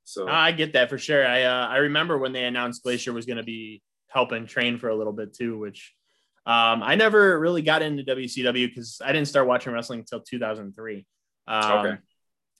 So 0.05 0.29
I 0.29 0.53
get 0.53 0.75
that 0.75 0.89
for 0.89 0.99
sure. 0.99 1.27
I 1.27 1.43
uh, 1.43 1.67
I 1.67 1.77
remember 1.79 2.19
when 2.19 2.33
they 2.33 2.45
announced 2.45 2.83
Glacier 2.83 3.13
was 3.13 3.27
going 3.27 3.39
to 3.39 3.43
be 3.43 3.83
helping 4.09 4.47
train 4.47 4.79
for 4.79 4.89
a 4.89 4.95
little 4.95 5.13
bit 5.13 5.35
too, 5.35 5.59
which 5.59 5.96
um, 6.47 6.83
I 6.83 6.95
never 6.95 7.39
really 7.41 7.63
got 7.63 7.83
into 7.83 8.05
WCW 8.05 8.69
because 8.69 9.01
I 9.05 9.13
didn't 9.13 9.29
start 9.29 9.49
watching 9.49 9.73
wrestling 9.73 10.01
until 10.01 10.21
2003. 10.21 11.05
Um, 11.49 11.73
okay. 11.73 11.97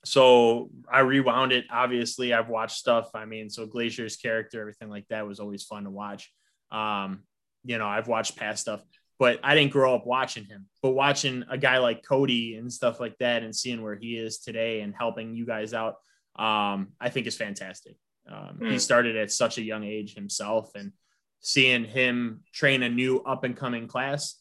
So 0.05 0.71
I 0.93 1.01
rewound 1.01 1.53
it. 1.53 1.67
Obviously, 1.71 2.33
I've 2.33 2.49
watched 2.49 2.77
stuff. 2.77 3.11
I 3.15 3.25
mean, 3.27 3.49
so 3.49 3.67
Glacier's 3.67 4.17
character, 4.17 4.61
everything 4.61 4.91
like 4.91 5.07
that 5.09 5.27
was 5.27 5.39
always 5.39 5.65
fun 5.65 5.85
to 5.85 5.91
watch. 5.91 6.33
Um, 6.73 7.23
you 7.65 7.79
know, 7.79 7.87
I've 7.87 8.09
watched 8.09 8.37
past 8.37 8.61
stuff, 8.61 8.83
but 9.21 9.39
I 9.45 9.55
didn't 9.55 9.73
grow 9.73 9.95
up 9.95 10.05
watching 10.05 10.45
him. 10.45 10.67
But 10.83 10.91
watching 10.91 11.45
a 11.49 11.57
guy 11.57 11.79
like 11.79 12.05
Cody 12.05 12.57
and 12.57 12.73
stuff 12.73 12.99
like 12.99 13.17
that 13.19 13.45
and 13.45 13.55
seeing 13.55 13.83
where 13.83 13.97
he 13.97 14.17
is 14.17 14.39
today 14.39 14.81
and 14.81 14.95
helping 14.97 15.35
you 15.35 15.47
guys 15.47 15.75
out, 15.75 15.95
um, 16.37 16.89
I 17.01 17.09
think 17.09 17.29
is 17.29 17.37
fantastic. 17.37 17.97
Um, 18.29 18.59
mm. 18.61 18.67
He 18.67 18.73
hmm. 18.73 18.79
started 18.79 19.17
at 19.17 19.31
such 19.31 19.59
a 19.59 19.63
young 19.63 19.85
age 19.85 20.15
himself, 20.15 20.73
and 20.75 20.93
seeing 21.41 21.85
him 21.85 22.43
train 22.53 22.83
a 22.83 22.89
new 22.89 23.21
up 23.21 23.45
and 23.45 23.57
coming 23.57 23.89
class, 23.89 24.41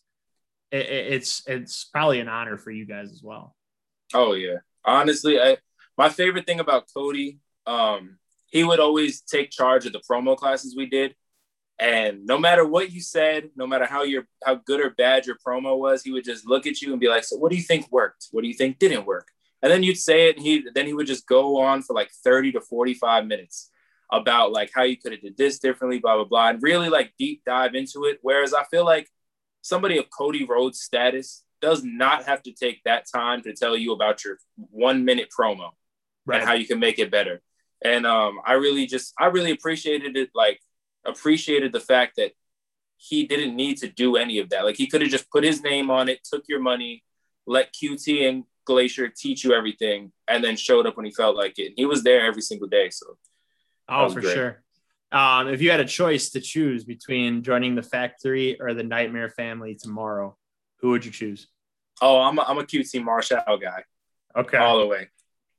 it, 0.71 0.89
it's 0.89 1.43
it's 1.47 1.85
probably 1.85 2.19
an 2.19 2.27
honor 2.27 2.57
for 2.57 2.71
you 2.71 2.85
guys 2.85 3.11
as 3.11 3.21
well. 3.23 3.55
Oh 4.13 4.33
yeah, 4.33 4.57
honestly, 4.83 5.39
I 5.39 5.57
my 5.97 6.09
favorite 6.09 6.45
thing 6.45 6.59
about 6.59 6.87
Cody, 6.93 7.39
um, 7.65 8.17
he 8.47 8.63
would 8.63 8.79
always 8.79 9.21
take 9.21 9.51
charge 9.51 9.85
of 9.85 9.93
the 9.93 10.01
promo 10.09 10.35
classes 10.35 10.75
we 10.75 10.87
did, 10.87 11.15
and 11.79 12.25
no 12.25 12.37
matter 12.37 12.65
what 12.65 12.91
you 12.91 13.01
said, 13.01 13.49
no 13.55 13.67
matter 13.67 13.85
how 13.85 14.03
your 14.03 14.27
how 14.43 14.55
good 14.55 14.79
or 14.79 14.91
bad 14.91 15.25
your 15.25 15.37
promo 15.45 15.77
was, 15.77 16.03
he 16.03 16.11
would 16.11 16.23
just 16.23 16.47
look 16.47 16.65
at 16.67 16.81
you 16.81 16.91
and 16.91 16.99
be 16.99 17.09
like, 17.09 17.23
"So 17.23 17.37
what 17.37 17.51
do 17.51 17.57
you 17.57 17.63
think 17.63 17.91
worked? 17.91 18.27
What 18.31 18.41
do 18.41 18.47
you 18.47 18.53
think 18.53 18.79
didn't 18.79 19.05
work?" 19.05 19.27
And 19.61 19.71
then 19.71 19.83
you'd 19.83 19.97
say 19.97 20.29
it, 20.29 20.37
and 20.37 20.45
he 20.45 20.67
then 20.73 20.85
he 20.85 20.93
would 20.93 21.07
just 21.07 21.27
go 21.27 21.59
on 21.59 21.81
for 21.81 21.93
like 21.93 22.11
thirty 22.23 22.51
to 22.53 22.61
forty 22.61 22.93
five 22.93 23.25
minutes 23.25 23.71
about 24.11 24.51
like 24.51 24.71
how 24.73 24.83
you 24.83 24.97
could 24.97 25.11
have 25.11 25.21
did 25.21 25.37
this 25.37 25.59
differently, 25.59 25.99
blah 25.99 26.15
blah 26.15 26.25
blah, 26.25 26.49
and 26.49 26.61
really 26.61 26.89
like 26.89 27.13
deep 27.17 27.41
dive 27.45 27.75
into 27.75 28.05
it. 28.05 28.19
Whereas 28.21 28.53
I 28.53 28.63
feel 28.65 28.85
like 28.85 29.09
somebody 29.61 29.97
of 29.97 30.05
Cody 30.15 30.45
Rhodes' 30.45 30.81
status 30.81 31.43
does 31.61 31.83
not 31.83 32.25
have 32.25 32.43
to 32.43 32.51
take 32.51 32.83
that 32.83 33.05
time 33.13 33.41
to 33.41 33.53
tell 33.53 33.75
you 33.75 33.93
about 33.93 34.23
your 34.23 34.37
one 34.55 35.05
minute 35.05 35.29
promo 35.37 35.71
right. 36.25 36.39
and 36.39 36.47
how 36.47 36.53
you 36.53 36.67
can 36.67 36.79
make 36.79 36.99
it 36.99 37.09
better. 37.09 37.41
And 37.83 38.05
um, 38.05 38.39
I 38.45 38.53
really 38.53 38.85
just 38.85 39.13
I 39.19 39.27
really 39.27 39.51
appreciated 39.51 40.15
it, 40.17 40.29
like 40.33 40.59
appreciated 41.05 41.71
the 41.71 41.79
fact 41.79 42.13
that 42.17 42.31
he 42.97 43.25
didn't 43.25 43.55
need 43.55 43.77
to 43.77 43.87
do 43.87 44.15
any 44.15 44.39
of 44.39 44.49
that. 44.49 44.65
Like 44.65 44.77
he 44.77 44.87
could 44.87 45.01
have 45.01 45.11
just 45.11 45.29
put 45.29 45.43
his 45.43 45.61
name 45.61 45.89
on 45.89 46.09
it, 46.09 46.23
took 46.23 46.43
your 46.47 46.61
money, 46.61 47.03
let 47.45 47.73
QT 47.73 48.27
and 48.27 48.43
Glacier 48.65 49.09
teach 49.09 49.43
you 49.43 49.53
everything, 49.53 50.11
and 50.27 50.43
then 50.43 50.55
showed 50.55 50.87
up 50.87 50.97
when 50.97 51.05
he 51.05 51.11
felt 51.11 51.35
like 51.35 51.59
it. 51.59 51.67
And 51.67 51.73
he 51.77 51.85
was 51.85 52.03
there 52.03 52.25
every 52.25 52.41
single 52.41 52.67
day. 52.67 52.89
So 52.89 53.17
Oh, 53.87 54.09
for 54.09 54.21
great. 54.21 54.33
sure. 54.33 54.63
Um, 55.11 55.47
if 55.47 55.61
you 55.61 55.71
had 55.71 55.79
a 55.79 55.85
choice 55.85 56.31
to 56.31 56.41
choose 56.41 56.83
between 56.83 57.43
joining 57.43 57.75
the 57.75 57.83
factory 57.83 58.59
or 58.59 58.73
the 58.73 58.83
Nightmare 58.83 59.29
Family 59.29 59.75
tomorrow, 59.75 60.35
who 60.79 60.89
would 60.89 61.05
you 61.05 61.11
choose? 61.11 61.47
Oh, 62.01 62.19
I'm 62.19 62.37
a, 62.37 62.41
I'm 62.41 62.57
a 62.57 62.63
QT 62.63 63.03
Marshall 63.03 63.57
guy. 63.61 63.83
Okay, 64.35 64.57
all 64.57 64.79
the 64.79 64.87
way. 64.87 65.09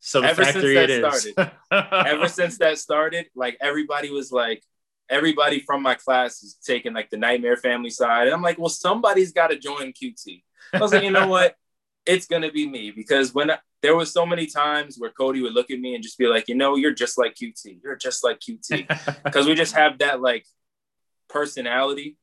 So 0.00 0.22
ever 0.22 0.44
since 0.44 0.62
that 0.62 0.90
started, 0.90 1.52
ever 1.92 2.28
since 2.28 2.58
that 2.58 2.78
started, 2.78 3.26
like 3.34 3.56
everybody 3.60 4.10
was 4.10 4.30
like, 4.30 4.62
everybody 5.08 5.60
from 5.60 5.82
my 5.82 5.94
class 5.94 6.42
is 6.42 6.58
taking 6.64 6.92
like 6.92 7.08
the 7.10 7.16
Nightmare 7.16 7.56
Family 7.56 7.90
side, 7.90 8.26
and 8.26 8.34
I'm 8.34 8.42
like, 8.42 8.58
well, 8.58 8.68
somebody's 8.68 9.32
got 9.32 9.48
to 9.48 9.58
join 9.58 9.92
QT. 9.92 10.42
I 10.74 10.78
was 10.78 10.92
like, 10.92 11.04
you 11.04 11.10
know 11.10 11.28
what? 11.28 11.54
It's 12.04 12.26
gonna 12.26 12.52
be 12.52 12.68
me 12.68 12.90
because 12.90 13.32
when 13.34 13.50
there 13.82 13.96
was 13.96 14.12
so 14.12 14.24
many 14.24 14.46
times 14.46 14.96
where 14.98 15.10
Cody 15.10 15.42
would 15.42 15.52
look 15.52 15.70
at 15.70 15.78
me 15.78 15.94
and 15.94 16.02
just 16.02 16.18
be 16.18 16.26
like, 16.26 16.48
you 16.48 16.54
know, 16.54 16.76
you're 16.76 16.94
just 16.94 17.18
like 17.18 17.34
QT. 17.34 17.82
You're 17.82 17.96
just 17.96 18.24
like 18.24 18.40
QT. 18.40 19.22
Because 19.22 19.46
we 19.48 19.54
just 19.54 19.74
have 19.74 19.98
that 19.98 20.20
like 20.20 20.46
personality. 21.28 22.16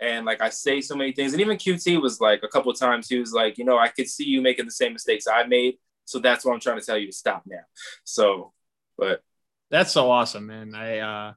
And 0.00 0.24
like 0.24 0.40
I 0.40 0.48
say 0.48 0.80
so 0.80 0.96
many 0.96 1.12
things. 1.12 1.32
And 1.32 1.40
even 1.40 1.58
QT 1.58 2.00
was 2.00 2.20
like 2.20 2.42
a 2.42 2.48
couple 2.48 2.72
times, 2.72 3.08
he 3.08 3.18
was 3.18 3.32
like, 3.32 3.58
you 3.58 3.64
know, 3.64 3.78
I 3.78 3.88
could 3.88 4.08
see 4.08 4.24
you 4.24 4.40
making 4.40 4.64
the 4.64 4.70
same 4.70 4.94
mistakes 4.94 5.26
I 5.26 5.44
made. 5.44 5.74
So 6.06 6.18
that's 6.18 6.44
why 6.44 6.54
I'm 6.54 6.60
trying 6.60 6.80
to 6.80 6.84
tell 6.84 6.96
you 6.96 7.06
to 7.06 7.12
stop 7.12 7.42
now. 7.46 7.64
So, 8.04 8.52
but 8.96 9.22
that's 9.70 9.92
so 9.92 10.10
awesome, 10.10 10.46
man. 10.46 10.74
I 10.74 10.98
uh 10.98 11.32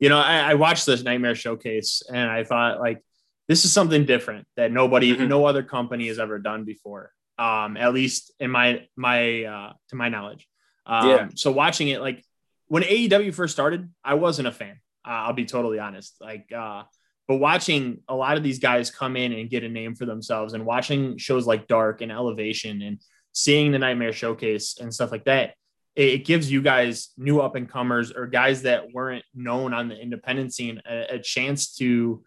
you 0.00 0.08
know, 0.08 0.18
I, 0.18 0.50
I 0.50 0.54
watched 0.54 0.86
this 0.86 1.02
nightmare 1.02 1.34
showcase 1.34 2.02
and 2.12 2.28
I 2.28 2.42
thought 2.42 2.80
like 2.80 3.04
this 3.48 3.64
is 3.64 3.72
something 3.72 4.06
different 4.06 4.46
that 4.56 4.72
nobody, 4.72 5.14
mm-hmm. 5.14 5.28
no 5.28 5.44
other 5.44 5.62
company 5.62 6.08
has 6.08 6.18
ever 6.18 6.38
done 6.38 6.64
before 6.64 7.12
um, 7.40 7.78
at 7.78 7.94
least 7.94 8.32
in 8.38 8.50
my 8.50 8.86
my 8.96 9.44
uh, 9.44 9.72
to 9.88 9.96
my 9.96 10.10
knowledge. 10.10 10.46
Um, 10.84 11.08
yeah. 11.08 11.28
So 11.34 11.50
watching 11.50 11.88
it, 11.88 12.00
like 12.00 12.22
when 12.68 12.82
AEW 12.82 13.32
first 13.34 13.54
started, 13.54 13.90
I 14.04 14.14
wasn't 14.14 14.48
a 14.48 14.52
fan. 14.52 14.78
Uh, 15.06 15.24
I'll 15.24 15.32
be 15.32 15.46
totally 15.46 15.78
honest. 15.78 16.16
Like, 16.20 16.52
uh, 16.54 16.82
but 17.26 17.36
watching 17.36 18.02
a 18.08 18.14
lot 18.14 18.36
of 18.36 18.42
these 18.42 18.58
guys 18.58 18.90
come 18.90 19.16
in 19.16 19.32
and 19.32 19.48
get 19.48 19.64
a 19.64 19.68
name 19.68 19.94
for 19.94 20.04
themselves, 20.04 20.52
and 20.52 20.66
watching 20.66 21.16
shows 21.16 21.46
like 21.46 21.66
Dark 21.66 22.02
and 22.02 22.12
Elevation, 22.12 22.82
and 22.82 23.00
seeing 23.32 23.72
the 23.72 23.78
Nightmare 23.78 24.12
Showcase 24.12 24.76
and 24.78 24.92
stuff 24.92 25.10
like 25.10 25.24
that, 25.24 25.54
it, 25.96 26.08
it 26.08 26.24
gives 26.26 26.52
you 26.52 26.60
guys 26.60 27.08
new 27.16 27.40
up 27.40 27.54
and 27.54 27.68
comers 27.68 28.12
or 28.12 28.26
guys 28.26 28.62
that 28.62 28.92
weren't 28.92 29.24
known 29.34 29.72
on 29.72 29.88
the 29.88 29.98
independent 29.98 30.52
scene 30.52 30.82
a, 30.86 31.14
a 31.14 31.18
chance 31.18 31.74
to 31.76 32.22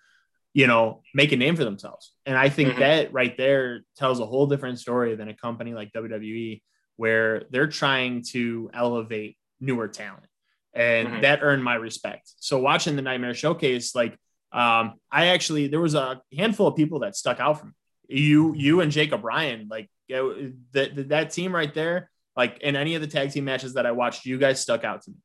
you 0.54 0.68
know, 0.68 1.02
make 1.14 1.32
a 1.32 1.38
name 1.38 1.56
for 1.56 1.64
themselves. 1.64 2.13
And 2.26 2.38
I 2.38 2.50
think 2.50 2.72
mm-hmm. 2.72 2.80
that 2.80 3.14
right 3.14 3.36
there 3.36 3.82
tells 3.98 4.20
a 4.20 4.26
whole 4.26 4.48
different 4.48 4.80
story 4.80 5.16
than 5.16 5.28
a 5.30 5.36
company 5.36 5.74
like 5.74 5.92
WWE, 5.92 6.62
where 6.96 7.44
they're 7.50 7.68
trying 7.68 8.24
to 8.32 8.70
elevate 8.74 9.38
newer 9.60 9.88
talent. 9.88 10.26
And 10.74 11.08
mm-hmm. 11.08 11.22
that 11.22 11.40
earned 11.42 11.64
my 11.64 11.76
respect. 11.76 12.32
So 12.38 12.60
watching 12.60 12.96
the 12.96 13.02
Nightmare 13.02 13.34
Showcase, 13.34 13.94
like 13.94 14.18
um, 14.52 14.94
I 15.12 15.28
actually 15.28 15.68
there 15.68 15.82
was 15.82 15.96
a 15.96 16.22
handful 16.36 16.68
of 16.68 16.76
people 16.76 17.00
that 17.00 17.16
stuck 17.16 17.40
out 17.40 17.60
from 17.60 17.70
me. 18.10 18.20
you, 18.20 18.54
you 18.56 18.82
and 18.82 18.92
Jacob 18.92 19.24
Ryan, 19.24 19.68
like 19.70 19.90
that 20.10 21.10
that 21.10 21.32
team 21.32 21.54
right 21.54 21.74
there, 21.74 22.10
like 22.36 22.60
in 22.60 22.76
any 22.76 22.96
of 22.96 23.02
the 23.02 23.08
tag 23.08 23.32
team 23.32 23.46
matches 23.46 23.74
that 23.74 23.86
I 23.86 23.92
watched, 23.92 24.26
you 24.26 24.38
guys 24.38 24.60
stuck 24.62 24.84
out 24.84 25.02
to 25.04 25.12
me. 25.12 25.18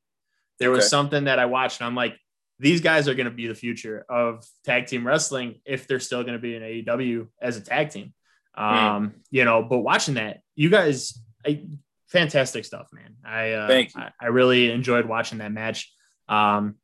there 0.59 0.71
was 0.71 0.89
something 0.89 1.25
that 1.25 1.39
I 1.39 1.47
watched 1.47 1.81
and 1.81 1.87
I'm 1.87 1.95
like, 1.95 2.19
these 2.59 2.81
guys 2.81 3.09
are 3.09 3.15
going 3.15 3.29
to 3.29 3.35
be 3.35 3.47
the 3.47 3.55
future 3.55 4.05
of 4.09 4.45
tag 4.65 4.87
team 4.87 5.07
wrestling 5.07 5.61
if 5.65 5.87
they're 5.87 6.01
still 6.01 6.23
going 6.23 6.35
to 6.35 6.39
be 6.41 6.55
in 6.57 6.63
AEW 6.63 7.29
as 7.41 7.57
a 7.57 7.61
tag 7.61 7.91
team. 7.91 8.13
Um, 8.57 9.15
you 9.31 9.45
know, 9.45 9.63
but 9.63 9.79
watching 9.79 10.15
that, 10.15 10.41
you 10.57 10.69
guys, 10.69 11.21
I, 11.47 11.63
fantastic 12.09 12.65
stuff, 12.65 12.89
man. 12.93 13.15
I, 13.25 13.53
uh. 13.53 13.85
I, 13.97 14.11
I 14.21 14.27
really 14.27 14.71
enjoyed 14.73 15.07
watching 15.07 15.39
that 15.39 15.53
match. 15.53 15.93
Um, 16.29 16.75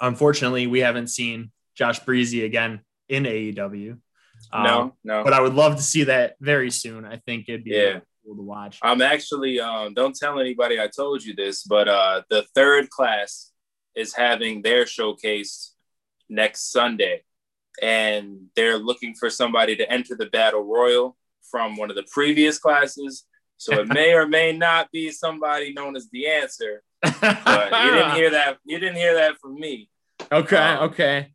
unfortunately, 0.00 0.66
we 0.68 0.80
haven't 0.80 1.08
seen 1.08 1.50
Josh 1.74 2.00
Breezzyy 2.00 2.44
again 2.44 2.80
in 3.08 3.24
AEW. 3.24 3.98
Um, 4.52 4.62
no, 4.64 4.94
no. 5.04 5.24
but 5.24 5.32
I 5.32 5.40
would 5.40 5.54
love 5.54 5.76
to 5.76 5.82
see 5.82 6.04
that 6.04 6.36
very 6.40 6.70
soon. 6.70 7.04
I 7.04 7.16
think 7.16 7.46
it'd 7.48 7.64
be 7.64 7.70
Yeah. 7.70 8.00
cool 8.24 8.36
to 8.36 8.42
watch. 8.42 8.78
I'm 8.82 9.02
actually 9.02 9.60
um, 9.60 9.94
don't 9.94 10.16
tell 10.16 10.38
anybody 10.40 10.80
I 10.80 10.86
told 10.88 11.24
you 11.24 11.34
this, 11.34 11.64
but 11.64 11.88
uh, 11.88 12.22
the 12.30 12.44
third 12.54 12.88
class 12.90 13.49
is 13.94 14.14
having 14.14 14.62
their 14.62 14.86
showcase 14.86 15.74
next 16.28 16.70
Sunday, 16.70 17.22
and 17.82 18.46
they're 18.56 18.78
looking 18.78 19.14
for 19.14 19.30
somebody 19.30 19.76
to 19.76 19.90
enter 19.90 20.16
the 20.16 20.26
battle 20.26 20.62
royal 20.62 21.16
from 21.50 21.76
one 21.76 21.90
of 21.90 21.96
the 21.96 22.04
previous 22.12 22.58
classes. 22.58 23.24
So 23.56 23.80
it 23.80 23.88
may 23.88 24.14
or 24.14 24.26
may 24.26 24.52
not 24.52 24.90
be 24.90 25.10
somebody 25.10 25.72
known 25.72 25.96
as 25.96 26.08
the 26.10 26.28
answer, 26.28 26.82
but 27.02 27.84
you 27.84 27.90
didn't 27.90 28.12
hear 28.14 28.30
that. 28.30 28.58
You 28.64 28.78
didn't 28.78 28.96
hear 28.96 29.14
that 29.14 29.36
from 29.38 29.54
me. 29.56 29.90
okay, 30.32 30.56
um, 30.56 30.90
okay. 30.90 31.32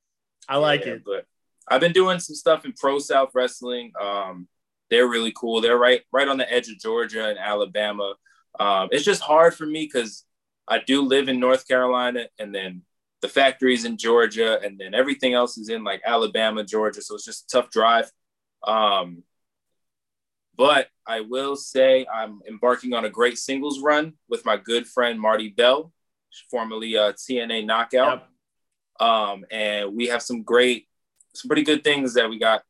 I 0.47 0.57
like 0.57 0.85
Yeah, 0.85 0.93
it. 0.93 1.03
But 1.05 1.25
I've 1.69 1.81
been 1.81 1.91
doing 1.91 2.19
some 2.19 2.35
stuff 2.35 2.65
in 2.65 2.73
Pro 2.73 2.99
South 2.99 3.29
Wrestling. 3.33 3.91
Um, 3.99 4.47
they're 4.89 5.07
really 5.07 5.33
cool. 5.35 5.61
They're 5.61 5.77
right 5.77 6.01
right 6.11 6.27
on 6.27 6.37
the 6.37 6.51
edge 6.51 6.67
of 6.69 6.79
Georgia 6.79 7.27
and 7.27 7.37
Alabama. 7.39 8.13
Um, 8.59 8.89
it's 8.91 9.03
just 9.03 9.21
hard 9.21 9.53
for 9.55 9.65
me 9.65 9.89
because 9.91 10.23
I 10.67 10.79
do 10.79 11.01
live 11.01 11.29
in 11.29 11.39
North 11.39 11.67
Carolina, 11.67 12.27
and 12.39 12.53
then 12.53 12.81
the 13.21 13.27
factory's 13.29 13.85
in 13.85 13.97
Georgia, 13.97 14.59
and 14.63 14.79
then 14.79 14.93
everything 14.93 15.33
else 15.33 15.57
is 15.57 15.69
in 15.69 15.83
like 15.83 16.01
Alabama, 16.05 16.63
Georgia. 16.63 17.01
So 17.01 17.15
it's 17.15 17.25
just 17.25 17.43
a 17.45 17.47
tough 17.57 17.69
drive. 17.71 18.11
Um, 18.63 19.23
but 20.57 20.87
I 21.05 21.21
will 21.21 21.55
say 21.55 22.05
I'm 22.11 22.41
embarking 22.47 22.93
on 22.93 23.05
a 23.05 23.09
great 23.09 23.37
singles 23.37 23.81
run 23.81 24.13
with 24.29 24.45
my 24.45 24.57
good 24.57 24.87
friend 24.87 25.19
Marti 25.19 25.49
Belle, 25.49 25.91
formerly 26.49 26.97
uh, 26.97 27.11
TNA 27.13 27.65
Knockout 27.65 28.27
Yep. 28.99 29.07
um, 29.09 29.45
and 29.51 29.95
we 29.95 30.07
have 30.07 30.21
some 30.21 30.43
great, 30.43 30.87
some 31.33 31.49
pretty 31.49 31.63
good 31.63 31.83
things 31.83 32.13
that 32.15 32.29
we 32.29 32.39
got 32.39 32.63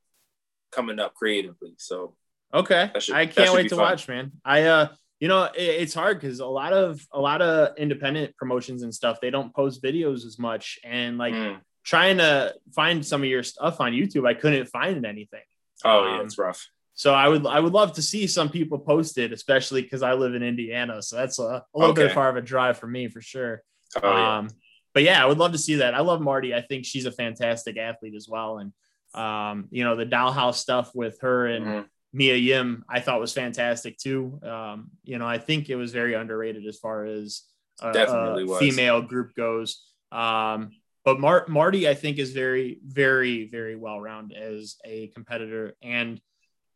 coming 0.71 0.99
up 0.99 1.13
creatively. 1.13 1.75
So 1.77 2.15
Okay, 2.53 2.91
should- 2.99 3.15
I 3.15 3.25
can't 3.27 3.53
wait 3.53 3.69
to 3.69 3.75
fun. 3.75 3.83
watch, 3.83 4.07
man. 4.07 4.31
I 4.43 4.63
uh, 4.63 4.87
you 5.25 5.29
know, 5.29 5.45
it, 5.45 5.81
it's 5.81 5.95
hard 5.95 6.21
because 6.21 6.39
a 6.39 6.45
lot 6.45 6.71
of 6.71 7.01
a 7.11 7.19
lot 7.19 7.41
of 7.41 7.75
independent 7.79 8.37
promotions 8.37 8.83
and 8.83 8.93
stuff 8.93 9.17
they 9.19 9.31
don't 9.31 9.51
post 9.55 9.81
videos 9.81 10.23
as 10.23 10.37
much, 10.37 10.77
and 10.83 11.17
like 11.17 11.33
mm. 11.33 11.57
trying 11.83 12.19
to 12.19 12.53
find 12.75 13.03
some 13.03 13.23
of 13.23 13.27
your 13.27 13.41
stuff 13.41 13.81
on 13.81 13.91
YouTube, 13.91 14.27
I 14.27 14.35
couldn't 14.35 14.67
find 14.67 15.03
anything. 15.03 15.41
oh 15.83 16.05
yeah, 16.05 16.19
um, 16.19 16.25
it's 16.27 16.37
rough. 16.37 16.67
So 16.93 17.11
I 17.11 17.27
would 17.27 17.43
I 17.47 17.59
would 17.59 17.73
love 17.73 17.93
to 17.93 18.03
see 18.03 18.27
some 18.27 18.49
people 18.49 18.77
post 18.77 19.17
it, 19.17 19.33
especially 19.33 19.81
because 19.81 20.03
I 20.03 20.13
live 20.13 20.35
in 20.35 20.43
Indiana, 20.43 21.01
so 21.01 21.15
that's 21.15 21.39
a, 21.39 21.63
a 21.73 21.79
little 21.79 21.95
bit 21.95 22.11
far 22.11 22.29
of 22.29 22.35
a 22.35 22.41
drive 22.41 22.77
for 22.77 22.85
me 22.85 23.07
for 23.07 23.19
sure. 23.19 23.63
Oh 24.03 24.07
yeah. 24.07 24.37
Um, 24.37 24.49
but 24.93 25.01
yeah, 25.01 25.23
I 25.23 25.25
would 25.25 25.39
love 25.39 25.53
to 25.53 25.57
see 25.57 25.77
that. 25.77 25.95
I 25.95 26.01
love 26.01 26.21
Marti. 26.21 26.53
I 26.53 26.61
think 26.61 26.85
she's 26.85 27.07
a 27.07 27.11
fantastic 27.11 27.77
athlete 27.77 28.13
as 28.13 28.29
well. 28.29 28.59
And 28.59 28.73
um, 29.15 29.69
you 29.71 29.83
know, 29.85 29.95
the 29.95 30.05
dollhouse 30.05 30.57
stuff 30.57 30.91
with 30.93 31.19
her 31.21 31.47
and 31.47 31.65
Mhm. 31.65 31.85
Mia 32.15 32.35
Yim, 32.35 32.85
I 32.87 33.01
thought 33.01 33.19
was 33.19 33.33
fantastic 33.33 33.97
too. 33.97 34.39
Um, 34.41 34.89
you 35.03 35.19
know, 35.19 35.27
I 35.27 35.37
think 35.37 35.69
it 35.69 35.75
was 35.75 35.91
very 35.91 36.13
underrated 36.13 36.65
as 36.65 36.79
far 36.79 37.03
as 37.03 37.43
a, 37.81 37.91
Definitely 37.91 38.45
a 38.49 38.57
female 38.57 39.01
group 39.01 39.35
goes. 39.35 39.83
Um, 40.13 40.71
but 41.03 41.19
Mar- 41.19 41.45
Marti, 41.49 41.89
I 41.89 41.93
think, 41.93 42.17
is 42.17 42.31
very, 42.31 42.79
very, 42.85 43.49
very 43.49 43.75
well 43.75 43.99
rounded 43.99 44.37
as 44.37 44.77
a 44.85 45.07
competitor, 45.07 45.75
and 45.83 46.21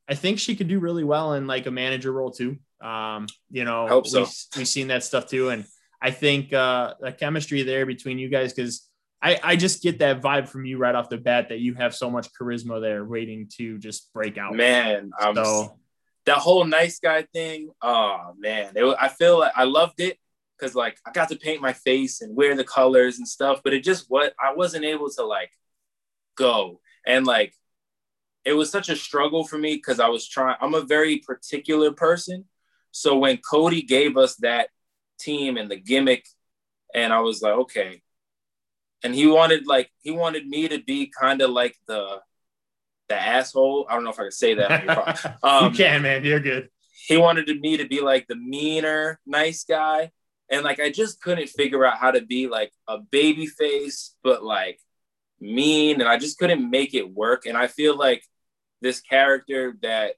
I 0.10 0.16
think 0.16 0.40
she 0.40 0.58
could 0.58 0.68
do 0.68 0.80
really 0.80 1.06
well 1.06 1.34
in 1.34 1.48
like 1.48 1.68
a 1.68 1.72
manager 1.72 2.12
role 2.12 2.32
too. 2.32 2.58
Um, 2.82 3.28
you 3.50 3.64
know, 3.64 4.04
so. 4.04 4.24
we, 4.24 4.28
we've 4.58 4.68
seen 4.68 4.90
that 4.90 5.06
stuff 5.06 5.28
too, 5.28 5.52
and 5.52 5.64
I 6.02 6.12
think 6.12 6.52
uh, 6.52 6.96
the 7.00 7.14
chemistry 7.14 7.64
there 7.64 7.86
between 7.86 8.20
you 8.20 8.28
guys 8.28 8.52
because. 8.54 8.89
I, 9.22 9.40
I 9.44 9.56
just 9.56 9.84
get 9.84 10.00
that 10.00 10.22
vibe 10.22 10.48
from 10.48 10.66
you 10.66 10.78
right 10.78 10.96
off 10.96 11.10
the 11.10 11.18
bat 11.18 11.50
that 11.50 11.60
you 11.60 11.74
have 11.74 11.94
so 11.94 12.10
much 12.10 12.30
charisma 12.34 12.80
there 12.82 13.04
waiting 13.04 13.50
to 13.58 13.78
just 13.78 14.14
break 14.14 14.38
out. 14.38 14.56
Man, 14.56 15.12
I'm 15.20 15.36
So 15.36 15.78
that 16.26 16.38
whole 16.38 16.64
nice 16.64 17.00
guy 17.00 17.24
thing. 17.34 17.70
Oh 17.82 18.34
man, 18.38 18.74
it, 18.76 18.98
I 19.00 19.10
feel 19.10 19.40
like 19.40 19.52
I 19.56 19.66
loved 19.66 20.00
it 20.00 20.18
because 20.58 20.76
like 20.76 20.98
I 21.06 21.12
got 21.12 21.30
to 21.30 21.36
paint 21.36 21.62
my 21.62 21.74
face 21.74 22.22
and 22.22 22.36
wear 22.36 22.56
the 22.56 22.64
colors 22.64 23.18
and 23.18 23.28
stuff, 23.28 23.62
but 23.64 23.74
it 23.74 23.84
just 23.84 24.06
what 24.10 24.34
I 24.40 24.54
wasn't 24.54 24.86
able 24.86 25.10
to 25.12 25.26
like 25.26 25.52
go 26.36 26.80
and 27.06 27.26
like 27.26 27.54
it 28.46 28.54
was 28.54 28.72
such 28.72 28.88
a 28.88 28.96
struggle 28.96 29.44
for 29.44 29.58
me 29.58 29.76
because 29.76 30.00
I 30.00 30.08
was 30.08 30.28
trying. 30.28 30.56
I'm 30.62 30.76
a 30.76 30.82
very 30.82 31.18
particular 31.18 31.92
person, 31.92 32.46
so 32.92 33.18
when 33.18 33.38
Cody 33.38 33.82
gave 33.82 34.16
us 34.16 34.36
that 34.38 34.70
team 35.20 35.58
and 35.58 35.70
the 35.70 35.76
gimmick, 35.76 36.26
and 36.96 37.12
I 37.12 37.20
was 37.20 37.42
like, 37.42 37.54
okay, 37.54 38.02
and 39.04 39.16
he 39.16 39.28
wanted 39.28 39.66
like 39.68 39.90
he 40.02 40.12
wanted 40.12 40.48
me 40.48 40.68
to 40.68 40.80
be 40.82 41.12
kind 41.20 41.42
of 41.42 41.52
like 41.52 41.76
the 41.88 42.22
the 43.08 43.16
asshole. 43.20 43.88
I 43.90 43.96
don't 43.96 44.04
know 44.04 44.12
if 44.12 44.20
I 44.20 44.24
can 44.24 44.32
say 44.32 44.54
that. 44.56 44.72
on 44.72 44.86
your 44.86 45.38
Um, 45.44 45.72
you 45.72 45.78
can, 45.78 46.02
man. 46.02 46.24
You're 46.24 46.40
good. 46.40 46.70
he 47.08 47.18
wanted 47.18 47.50
me 47.60 47.78
to 47.78 47.88
be 47.88 48.02
like 48.02 48.28
the 48.28 48.36
meaner, 48.36 49.20
nice 49.26 49.64
guy. 49.64 50.12
And 50.52 50.64
like 50.64 50.80
I 50.80 50.92
just 50.92 51.22
couldn't 51.22 51.50
figure 51.50 51.86
out 51.86 51.98
how 51.98 52.12
to 52.12 52.22
be 52.22 52.48
like 52.48 52.72
a 52.88 53.00
baby 53.00 53.46
face, 53.48 54.16
but 54.24 54.44
like 54.44 54.80
mean. 55.40 56.02
And 56.02 56.10
I 56.10 56.18
just 56.18 56.38
couldn't 56.38 56.70
make 56.70 56.94
it 56.94 57.12
work. 57.12 57.46
And 57.46 57.58
I 57.58 57.68
feel 57.68 57.98
like 57.98 58.24
this 58.82 59.02
character 59.02 59.76
that 59.82 60.14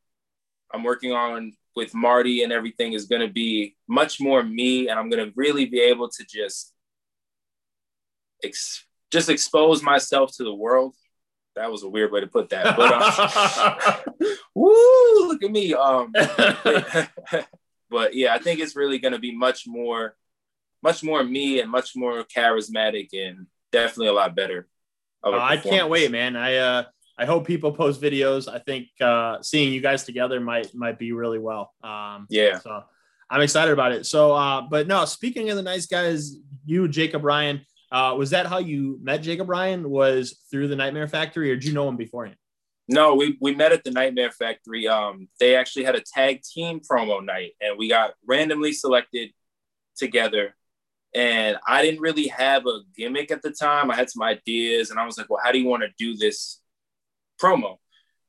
I'm 0.73 0.83
working 0.83 1.11
on 1.11 1.53
with 1.75 1.93
Marti 1.93 2.43
and 2.43 2.51
everything 2.51 2.93
is 2.93 3.05
gonna 3.05 3.29
be 3.29 3.75
much 3.87 4.19
more 4.19 4.43
me. 4.43 4.89
And 4.89 4.99
I'm 4.99 5.09
gonna 5.09 5.31
really 5.35 5.65
be 5.65 5.79
able 5.79 6.09
to 6.09 6.25
just 6.25 6.73
ex- 8.43 8.85
just 9.11 9.29
expose 9.29 9.83
myself 9.83 10.35
to 10.37 10.43
the 10.43 10.53
world. 10.53 10.95
That 11.55 11.71
was 11.71 11.83
a 11.83 11.89
weird 11.89 12.11
way 12.11 12.21
to 12.21 12.27
put 12.27 12.49
that. 12.49 12.77
But 12.77 12.93
uh, 12.93 14.25
woo, 14.55 15.27
look 15.27 15.43
at 15.43 15.51
me. 15.51 15.73
Um 15.73 16.13
but 17.89 18.15
yeah, 18.15 18.33
I 18.33 18.39
think 18.39 18.59
it's 18.59 18.75
really 18.75 18.99
going 18.99 19.11
to 19.11 19.19
be 19.19 19.35
much 19.35 19.67
more, 19.67 20.15
much 20.81 21.03
more 21.03 21.23
me 21.23 21.59
and 21.59 21.69
much 21.69 21.91
more 21.95 22.23
charismatic 22.23 23.09
and 23.13 23.47
definitely 23.71 24.07
a 24.07 24.13
lot 24.13 24.35
better. 24.35 24.67
a 25.23 25.27
Uh, 25.27 25.39
I 25.39 25.57
can't 25.57 25.89
wait, 25.89 26.09
man. 26.09 26.35
I 26.35 26.55
uh, 26.55 26.83
I 27.17 27.25
hope 27.25 27.45
people 27.45 27.71
post 27.73 28.01
videos. 28.01 28.51
I 28.51 28.59
think 28.59 28.87
uh, 28.99 29.41
seeing 29.41 29.73
you 29.73 29.81
guys 29.81 30.05
together 30.05 30.39
might 30.39 30.73
might 30.73 30.97
be 30.97 31.11
really 31.11 31.37
well. 31.37 31.73
Um, 31.83 32.25
Yeah. 32.29 32.59
So 32.59 32.83
I'm 33.29 33.41
excited 33.41 33.71
about 33.71 33.91
it. 33.91 34.05
So, 34.05 34.33
uh, 34.33 34.61
but 34.61 34.87
no, 34.87 35.05
speaking 35.05 35.49
of 35.49 35.55
the 35.55 35.61
nice 35.61 35.85
guys, 35.85 36.35
you 36.65 36.87
Jacob 36.87 37.23
Ryan, 37.23 37.65
uh, 37.91 38.15
was 38.17 38.29
that 38.29 38.47
how 38.47 38.59
you 38.59 38.97
met 39.01 39.21
Jacob 39.21 39.49
Ryan? 39.49 39.89
Was 39.89 40.39
through 40.49 40.69
the 40.69 40.75
Nightmare 40.75 41.07
Factory, 41.07 41.51
or 41.51 41.55
did 41.55 41.65
you 41.65 41.73
know 41.73 41.87
him 41.89 41.97
beforehand? 41.97 42.37
No, 42.87 43.15
we 43.15 43.37
we 43.41 43.53
met 43.53 43.71
at 43.71 43.83
the 43.83 43.91
Nightmare 43.91 44.31
Factory. 44.31 44.87
Um, 44.87 45.27
they 45.39 45.55
actually 45.55 45.85
had 45.85 45.95
a 45.95 46.01
tag 46.01 46.41
team 46.41 46.79
promo 46.79 47.23
night, 47.23 47.51
and 47.61 47.77
we 47.77 47.89
got 47.89 48.13
randomly 48.25 48.71
selected 48.73 49.31
together. 49.97 50.55
And 51.13 51.57
I 51.67 51.81
didn't 51.81 51.99
really 51.99 52.27
have 52.29 52.65
a 52.65 52.79
gimmick 52.95 53.31
at 53.31 53.41
the 53.41 53.51
time. 53.51 53.91
I 53.91 53.95
had 53.95 54.09
some 54.09 54.23
ideas, 54.23 54.89
and 54.89 54.99
I 54.99 55.05
was 55.05 55.17
like, 55.17 55.29
"Well, 55.29 55.41
how 55.43 55.51
do 55.51 55.59
you 55.59 55.67
want 55.67 55.83
to 55.83 55.89
do 55.97 56.15
this 56.15 56.61
promo?" 57.41 57.77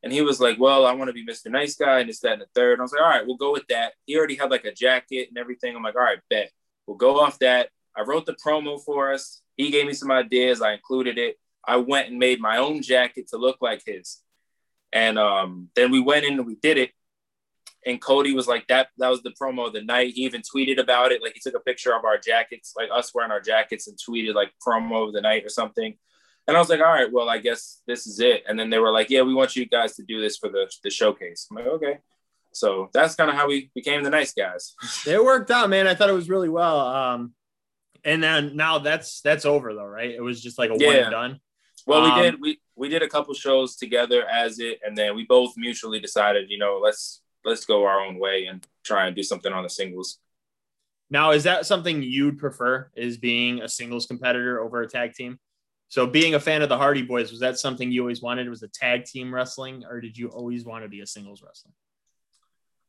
And 0.03 0.13
he 0.13 0.23
was 0.23 0.41
like, 0.41 0.59
"Well, 0.59 0.87
I 0.87 0.93
want 0.93 1.09
to 1.09 1.15
be 1.15 1.25
Mr. 1.25 1.51
Nice 1.51 1.77
Guy, 1.77 2.01
and 2.01 2.09
this, 2.09 2.21
that, 2.21 2.35
and 2.35 2.43
the 2.43 2.47
third. 2.55 2.73
And 2.75 2.81
I 2.81 2.85
was 2.85 2.93
like, 2.93 3.03
"All 3.03 3.09
right, 3.09 3.27
we'll 3.27 3.37
go 3.37 3.53
with 3.53 3.67
that." 3.69 3.93
He 4.07 4.17
already 4.17 4.35
had 4.37 4.51
like 4.51 4.65
a 4.65 4.73
jacket 4.73 5.29
and 5.29 5.39
everything. 5.39 5.77
I'm 5.77 5.83
like, 5.85 5.95
"All 5.97 6.03
right, 6.03 6.19
bet. 6.31 6.51
We'll 6.87 6.97
go 6.97 7.21
off 7.21 7.39
that." 7.39 7.69
I 7.97 8.03
wrote 8.03 8.27
the 8.27 8.37
promo 8.45 8.83
for 8.83 9.13
us. 9.13 9.43
He 9.57 9.71
gave 9.71 9.87
me 9.87 9.93
some 9.93 10.11
ideas. 10.11 10.63
I 10.63 10.73
included 10.73 11.19
it. 11.19 11.37
I 11.65 11.77
went 11.77 12.09
and 12.09 12.19
made 12.19 12.41
my 12.41 12.59
own 12.59 12.83
jacket 12.83 13.29
to 13.29 13.37
look 13.37 13.59
like 13.61 13.83
his. 13.85 14.21
And 14.93 15.19
um, 15.19 15.69
then 15.75 15.91
we 15.91 16.01
went 16.01 16.25
in 16.25 16.35
and 16.35 16.47
we 16.47 16.57
did 16.57 16.79
it. 16.79 16.91
And 17.85 18.01
Cody 18.01 18.35
was 18.35 18.47
like, 18.47 18.69
that 18.69 18.89
that 18.99 19.09
was 19.09 19.23
the 19.23 19.35
promo 19.41 19.67
of 19.67 19.73
the 19.73 19.83
night. 19.83 20.13
He 20.15 20.25
even 20.25 20.43
tweeted 20.43 20.79
about 20.79 21.11
it. 21.11 21.23
Like 21.23 21.35
he 21.35 21.41
took 21.41 21.55
a 21.55 21.61
picture 21.61 21.95
of 21.95 22.05
our 22.05 22.19
jackets, 22.19 22.75
like 22.77 22.91
us 22.93 23.13
wearing 23.15 23.33
our 23.33 23.41
jackets 23.41 23.89
and 23.89 23.99
tweeted 23.99 24.35
like 24.35 24.53
promo 24.65 25.09
of 25.09 25.13
the 25.13 25.21
night 25.21 25.45
or 25.45 25.49
something. 25.49 25.97
And 26.47 26.57
I 26.57 26.61
was 26.61 26.69
like, 26.69 26.81
all 26.81 26.87
right, 26.87 27.13
well, 27.13 27.29
I 27.29 27.39
guess 27.39 27.83
this 27.87 28.07
is 28.07 28.21
it. 28.21 28.45
And 28.49 28.59
then 28.59 28.71
they 28.71 28.79
were 28.79 28.91
like, 28.91 29.11
yeah, 29.11 29.23
we 29.23 29.35
want 29.35 29.55
you 29.55 29.67
guys 29.67 29.95
to 29.97 30.03
do 30.03 30.21
this 30.21 30.37
for 30.37 30.49
the, 30.49 30.71
the 30.83 30.91
showcase. 30.91 31.47
I'm 31.51 31.57
like, 31.57 31.67
okay. 31.67 31.99
So 32.53 32.91
that's 32.93 33.15
kind 33.15 33.31
of 33.31 33.37
how 33.37 33.49
we 33.49 33.71
became 33.75 34.03
the 34.03 34.11
nice 34.11 34.35
guys. 34.35 34.75
It 35.07 35.25
worked 35.25 35.51
out, 35.51 35.71
man. 35.71 35.87
I 35.87 35.95
thought 35.95 36.11
it 36.11 36.15
was 36.15 36.29
really 36.29 36.49
well. 36.49 36.81
Um, 36.81 37.35
and 38.05 38.23
then 38.23 38.57
now 38.57 38.79
that's 38.79 39.21
that's 39.21 39.45
over 39.45 39.75
though, 39.75 39.85
right? 39.85 40.11
It 40.11 40.23
was 40.23 40.43
just 40.43 40.59
like 40.59 40.71
a 40.71 40.75
one 40.75 40.97
and 40.97 41.11
done. 41.11 41.41
Well, 41.87 42.05
Um, 42.05 42.17
we 42.17 42.23
did 42.23 42.41
we 42.41 42.61
we 42.77 42.89
did 42.89 43.03
a 43.03 43.09
couple 43.09 43.35
shows 43.35 43.77
together 43.77 44.27
as 44.27 44.59
it, 44.59 44.81
and 44.85 44.97
then 44.97 45.15
we 45.15 45.25
both 45.25 45.55
mutually 45.57 46.01
decided, 46.01 46.51
you 46.51 46.59
know, 46.59 46.81
let's 46.83 47.23
let's 47.45 47.65
go 47.65 47.85
our 47.85 48.01
own 48.01 48.19
way 48.19 48.47
and 48.47 48.65
try 48.85 49.07
and 49.07 49.17
do 49.17 49.23
something 49.23 49.53
on 49.53 49.63
the 49.63 49.71
singles. 49.71 50.19
Now, 51.11 51.33
is 51.33 51.45
that 51.45 51.67
something 51.67 52.03
you'd 52.03 52.39
prefer? 52.39 52.91
Is 52.95 53.19
being 53.19 53.61
a 53.61 53.69
singles 53.69 54.07
competitor 54.07 54.61
over 54.61 54.81
a 54.81 54.89
tag 54.89 55.13
team? 55.15 55.39
So, 55.89 56.07
being 56.07 56.35
a 56.35 56.41
fan 56.41 56.63
of 56.63 56.71
the 56.71 56.79
Hardy 56.79 57.07
Boyz, 57.07 57.31
was 57.31 57.41
that 57.41 57.59
something 57.59 57.93
you 57.93 58.01
always 58.01 58.23
wanted? 58.23 58.49
Was 58.49 58.63
a 58.63 58.69
tag 58.69 59.05
team 59.05 59.35
wrestling, 59.35 59.85
or 59.89 60.01
did 60.01 60.17
you 60.17 60.29
always 60.29 60.65
want 60.65 60.85
to 60.85 60.89
be 60.89 61.01
a 61.01 61.07
singles 61.07 61.43
wrestling? 61.43 61.75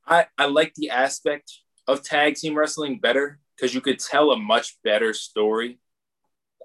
I 0.08 0.28
I 0.38 0.46
like 0.46 0.74
the 0.76 0.90
aspect 0.92 1.52
of 1.88 2.04
tag 2.04 2.36
team 2.36 2.58
wrestling 2.58 3.00
better 3.00 3.40
because 3.64 3.74
you 3.74 3.80
could 3.80 3.98
tell 3.98 4.32
a 4.32 4.38
much 4.38 4.76
better 4.84 5.14
story. 5.14 5.80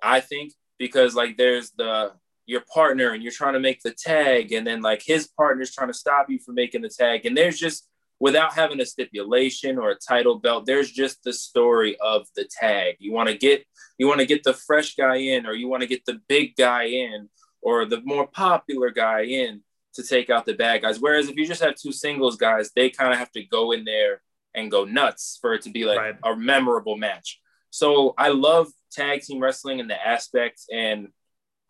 I 0.03 0.19
think 0.19 0.53
because 0.81 1.15
like 1.15 1.37
there's 1.37 1.71
the 1.71 2.11
your 2.45 2.65
partner 2.75 3.11
and 3.13 3.23
you're 3.23 3.31
trying 3.31 3.53
to 3.53 3.61
make 3.61 3.81
the 3.83 3.93
tag 3.93 4.51
and 4.51 4.67
then 4.67 4.83
like 4.83 5.01
his 5.05 5.29
partner's 5.29 5.73
trying 5.73 5.87
to 5.87 5.95
stop 5.95 6.29
you 6.29 6.41
from 6.41 6.57
making 6.57 6.83
the 6.83 6.89
tag 6.89 7.25
and 7.25 7.37
there's 7.37 7.57
just 7.57 7.87
without 8.19 8.53
having 8.53 8.81
a 8.81 8.87
stipulation 8.87 9.79
or 9.79 9.91
a 9.91 9.95
title 9.97 10.41
belt 10.41 10.67
there's 10.67 10.91
just 10.91 11.23
the 11.23 11.33
story 11.33 11.97
of 12.01 12.27
the 12.37 12.49
tag 12.61 12.97
you 12.99 13.13
want 13.13 13.29
to 13.29 13.37
get 13.37 13.65
you 13.99 14.09
want 14.09 14.19
to 14.19 14.27
get 14.27 14.43
the 14.43 14.55
fresh 14.55 14.95
guy 14.97 15.17
in 15.17 15.47
or 15.47 15.53
you 15.53 15.69
want 15.69 15.83
to 15.83 15.87
get 15.87 16.05
the 16.07 16.19
big 16.27 16.57
guy 16.57 16.85
in 16.85 17.29
or 17.61 17.85
the 17.85 18.01
more 18.05 18.27
popular 18.27 18.91
guy 18.91 19.23
in 19.23 19.61
to 19.93 20.03
take 20.03 20.31
out 20.31 20.47
the 20.47 20.55
bad 20.55 20.81
guys 20.81 20.99
whereas 20.99 21.29
if 21.29 21.37
you 21.37 21.47
just 21.47 21.63
have 21.63 21.75
two 21.75 21.93
singles 21.93 22.37
guys 22.37 22.71
they 22.75 22.89
kind 22.89 23.13
of 23.13 23.19
have 23.19 23.31
to 23.31 23.45
go 23.45 23.73
in 23.73 23.85
there 23.85 24.23
and 24.55 24.71
go 24.71 24.85
nuts 24.85 25.39
for 25.41 25.55
it 25.55 25.63
to 25.63 25.71
be 25.71 25.85
like 25.85 25.99
right. 25.99 26.17
a 26.25 26.37
memorable 26.37 26.97
match 26.97 27.41
so 27.71 28.15
i 28.19 28.29
love 28.29 28.69
tag 28.91 29.21
team 29.21 29.41
wrestling 29.41 29.81
and 29.81 29.91
the 29.91 30.07
aspects 30.07 30.67
and 30.73 31.09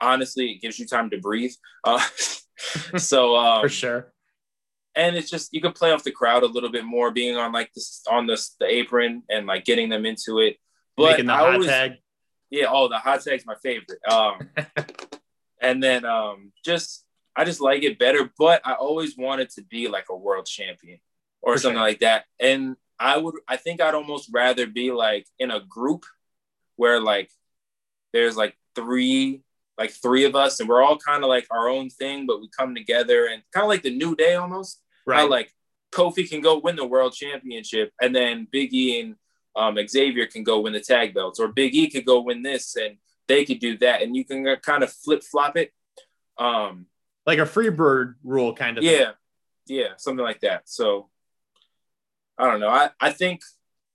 honestly 0.00 0.52
it 0.52 0.60
gives 0.60 0.78
you 0.78 0.86
time 0.86 1.10
to 1.10 1.18
breathe 1.18 1.52
uh, 1.84 2.00
so 2.96 3.36
um, 3.36 3.62
for 3.62 3.68
sure 3.68 4.12
and 4.98 5.16
it's 5.16 5.30
just 5.30 5.54
you 5.54 5.60
can 5.60 5.72
play 5.72 5.92
off 5.92 6.02
the 6.02 6.10
crowd 6.10 6.42
a 6.42 6.46
little 6.46 6.70
bit 6.70 6.84
more, 6.84 7.12
being 7.12 7.36
on 7.36 7.52
like 7.52 7.72
this 7.72 8.02
on 8.10 8.26
this 8.26 8.56
the 8.58 8.66
apron 8.66 9.22
and 9.30 9.46
like 9.46 9.64
getting 9.64 9.88
them 9.88 10.04
into 10.04 10.40
it. 10.40 10.56
But 10.96 11.12
Making 11.12 11.26
the 11.26 11.34
I 11.34 11.36
hot 11.36 11.52
always, 11.54 11.68
tag. 11.68 11.92
Yeah, 12.50 12.66
oh, 12.68 12.88
the 12.88 12.98
hot 12.98 13.22
tag's 13.22 13.46
my 13.46 13.54
favorite. 13.62 14.00
Um, 14.10 14.50
and 15.62 15.80
then 15.80 16.04
um, 16.04 16.52
just 16.64 17.04
I 17.36 17.44
just 17.44 17.60
like 17.60 17.84
it 17.84 17.98
better. 17.98 18.28
But 18.36 18.60
I 18.64 18.72
always 18.72 19.16
wanted 19.16 19.50
to 19.50 19.62
be 19.62 19.86
like 19.86 20.06
a 20.10 20.16
world 20.16 20.46
champion 20.46 20.98
or 21.42 21.54
For 21.54 21.60
something 21.60 21.76
sure. 21.76 21.82
like 21.86 22.00
that. 22.00 22.24
And 22.40 22.76
I 22.98 23.16
would, 23.16 23.34
I 23.46 23.56
think 23.56 23.80
I'd 23.80 23.94
almost 23.94 24.30
rather 24.32 24.66
be 24.66 24.90
like 24.90 25.26
in 25.38 25.50
a 25.50 25.60
group 25.60 26.04
where 26.76 27.00
like 27.00 27.30
there's 28.12 28.36
like 28.36 28.56
three 28.74 29.42
like 29.76 29.90
three 29.92 30.24
of 30.24 30.34
us 30.34 30.58
and 30.58 30.68
we're 30.68 30.82
all 30.82 30.98
kind 30.98 31.22
of 31.22 31.28
like 31.28 31.46
our 31.52 31.68
own 31.68 31.88
thing 31.88 32.26
but 32.26 32.40
we 32.40 32.48
come 32.48 32.74
together 32.74 33.26
and 33.26 33.42
kind 33.52 33.62
of 33.62 33.68
like 33.68 33.82
the 33.82 33.96
new 33.96 34.16
day 34.16 34.34
almost 34.34 34.80
Right. 35.08 35.20
How 35.20 35.30
like 35.30 35.54
Kofi 35.90 36.28
can 36.28 36.42
go 36.42 36.58
win 36.58 36.76
the 36.76 36.84
world 36.84 37.14
championship, 37.14 37.92
and 37.98 38.14
then 38.14 38.46
Big 38.52 38.74
E 38.74 39.00
and 39.00 39.14
um, 39.56 39.78
Xavier 39.88 40.26
can 40.26 40.44
go 40.44 40.60
win 40.60 40.74
the 40.74 40.80
tag 40.80 41.14
belts, 41.14 41.40
or 41.40 41.48
Big 41.48 41.74
E 41.74 41.88
could 41.88 42.04
go 42.04 42.20
win 42.20 42.42
this, 42.42 42.76
and 42.76 42.98
they 43.26 43.46
could 43.46 43.58
do 43.58 43.78
that, 43.78 44.02
and 44.02 44.14
you 44.14 44.22
can 44.26 44.44
kind 44.56 44.82
of 44.82 44.92
flip 44.92 45.22
flop 45.22 45.56
it. 45.56 45.72
Um, 46.36 46.86
like 47.26 47.38
a 47.38 47.46
free 47.46 47.70
bird 47.70 48.16
rule, 48.22 48.52
kind 48.54 48.76
of. 48.76 48.84
Yeah, 48.84 49.12
thing. 49.66 49.78
yeah, 49.78 49.88
something 49.96 50.22
like 50.22 50.40
that. 50.40 50.68
So 50.68 51.08
I 52.38 52.50
don't 52.50 52.60
know. 52.60 52.68
I 52.68 52.90
I 53.00 53.10
think 53.10 53.40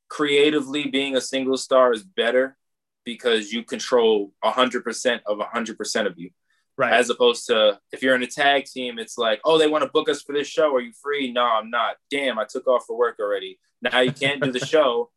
creatively 0.09 0.87
being 0.87 1.15
a 1.15 1.21
single 1.21 1.57
star 1.57 1.93
is 1.93 2.03
better 2.03 2.57
because 3.05 3.51
you 3.51 3.63
control 3.63 4.31
100% 4.43 5.19
of 5.25 5.39
100% 5.39 6.05
of 6.07 6.17
you. 6.17 6.29
Right. 6.77 6.93
As 6.93 7.09
opposed 7.09 7.47
to 7.47 7.79
if 7.91 8.01
you're 8.01 8.15
in 8.15 8.23
a 8.23 8.27
tag 8.27 8.65
team, 8.65 8.97
it's 8.97 9.17
like, 9.17 9.41
oh, 9.45 9.57
they 9.57 9.67
want 9.67 9.83
to 9.83 9.89
book 9.89 10.09
us 10.09 10.21
for 10.21 10.33
this 10.33 10.47
show. 10.47 10.73
Are 10.75 10.81
you 10.81 10.93
free? 11.01 11.31
No, 11.31 11.43
I'm 11.43 11.69
not. 11.69 11.97
Damn, 12.09 12.39
I 12.39 12.45
took 12.45 12.67
off 12.67 12.85
for 12.85 12.97
work 12.97 13.17
already. 13.19 13.59
Now 13.81 13.99
you 13.99 14.11
can't 14.11 14.41
do 14.41 14.51
the 14.51 14.65
show 14.65 15.11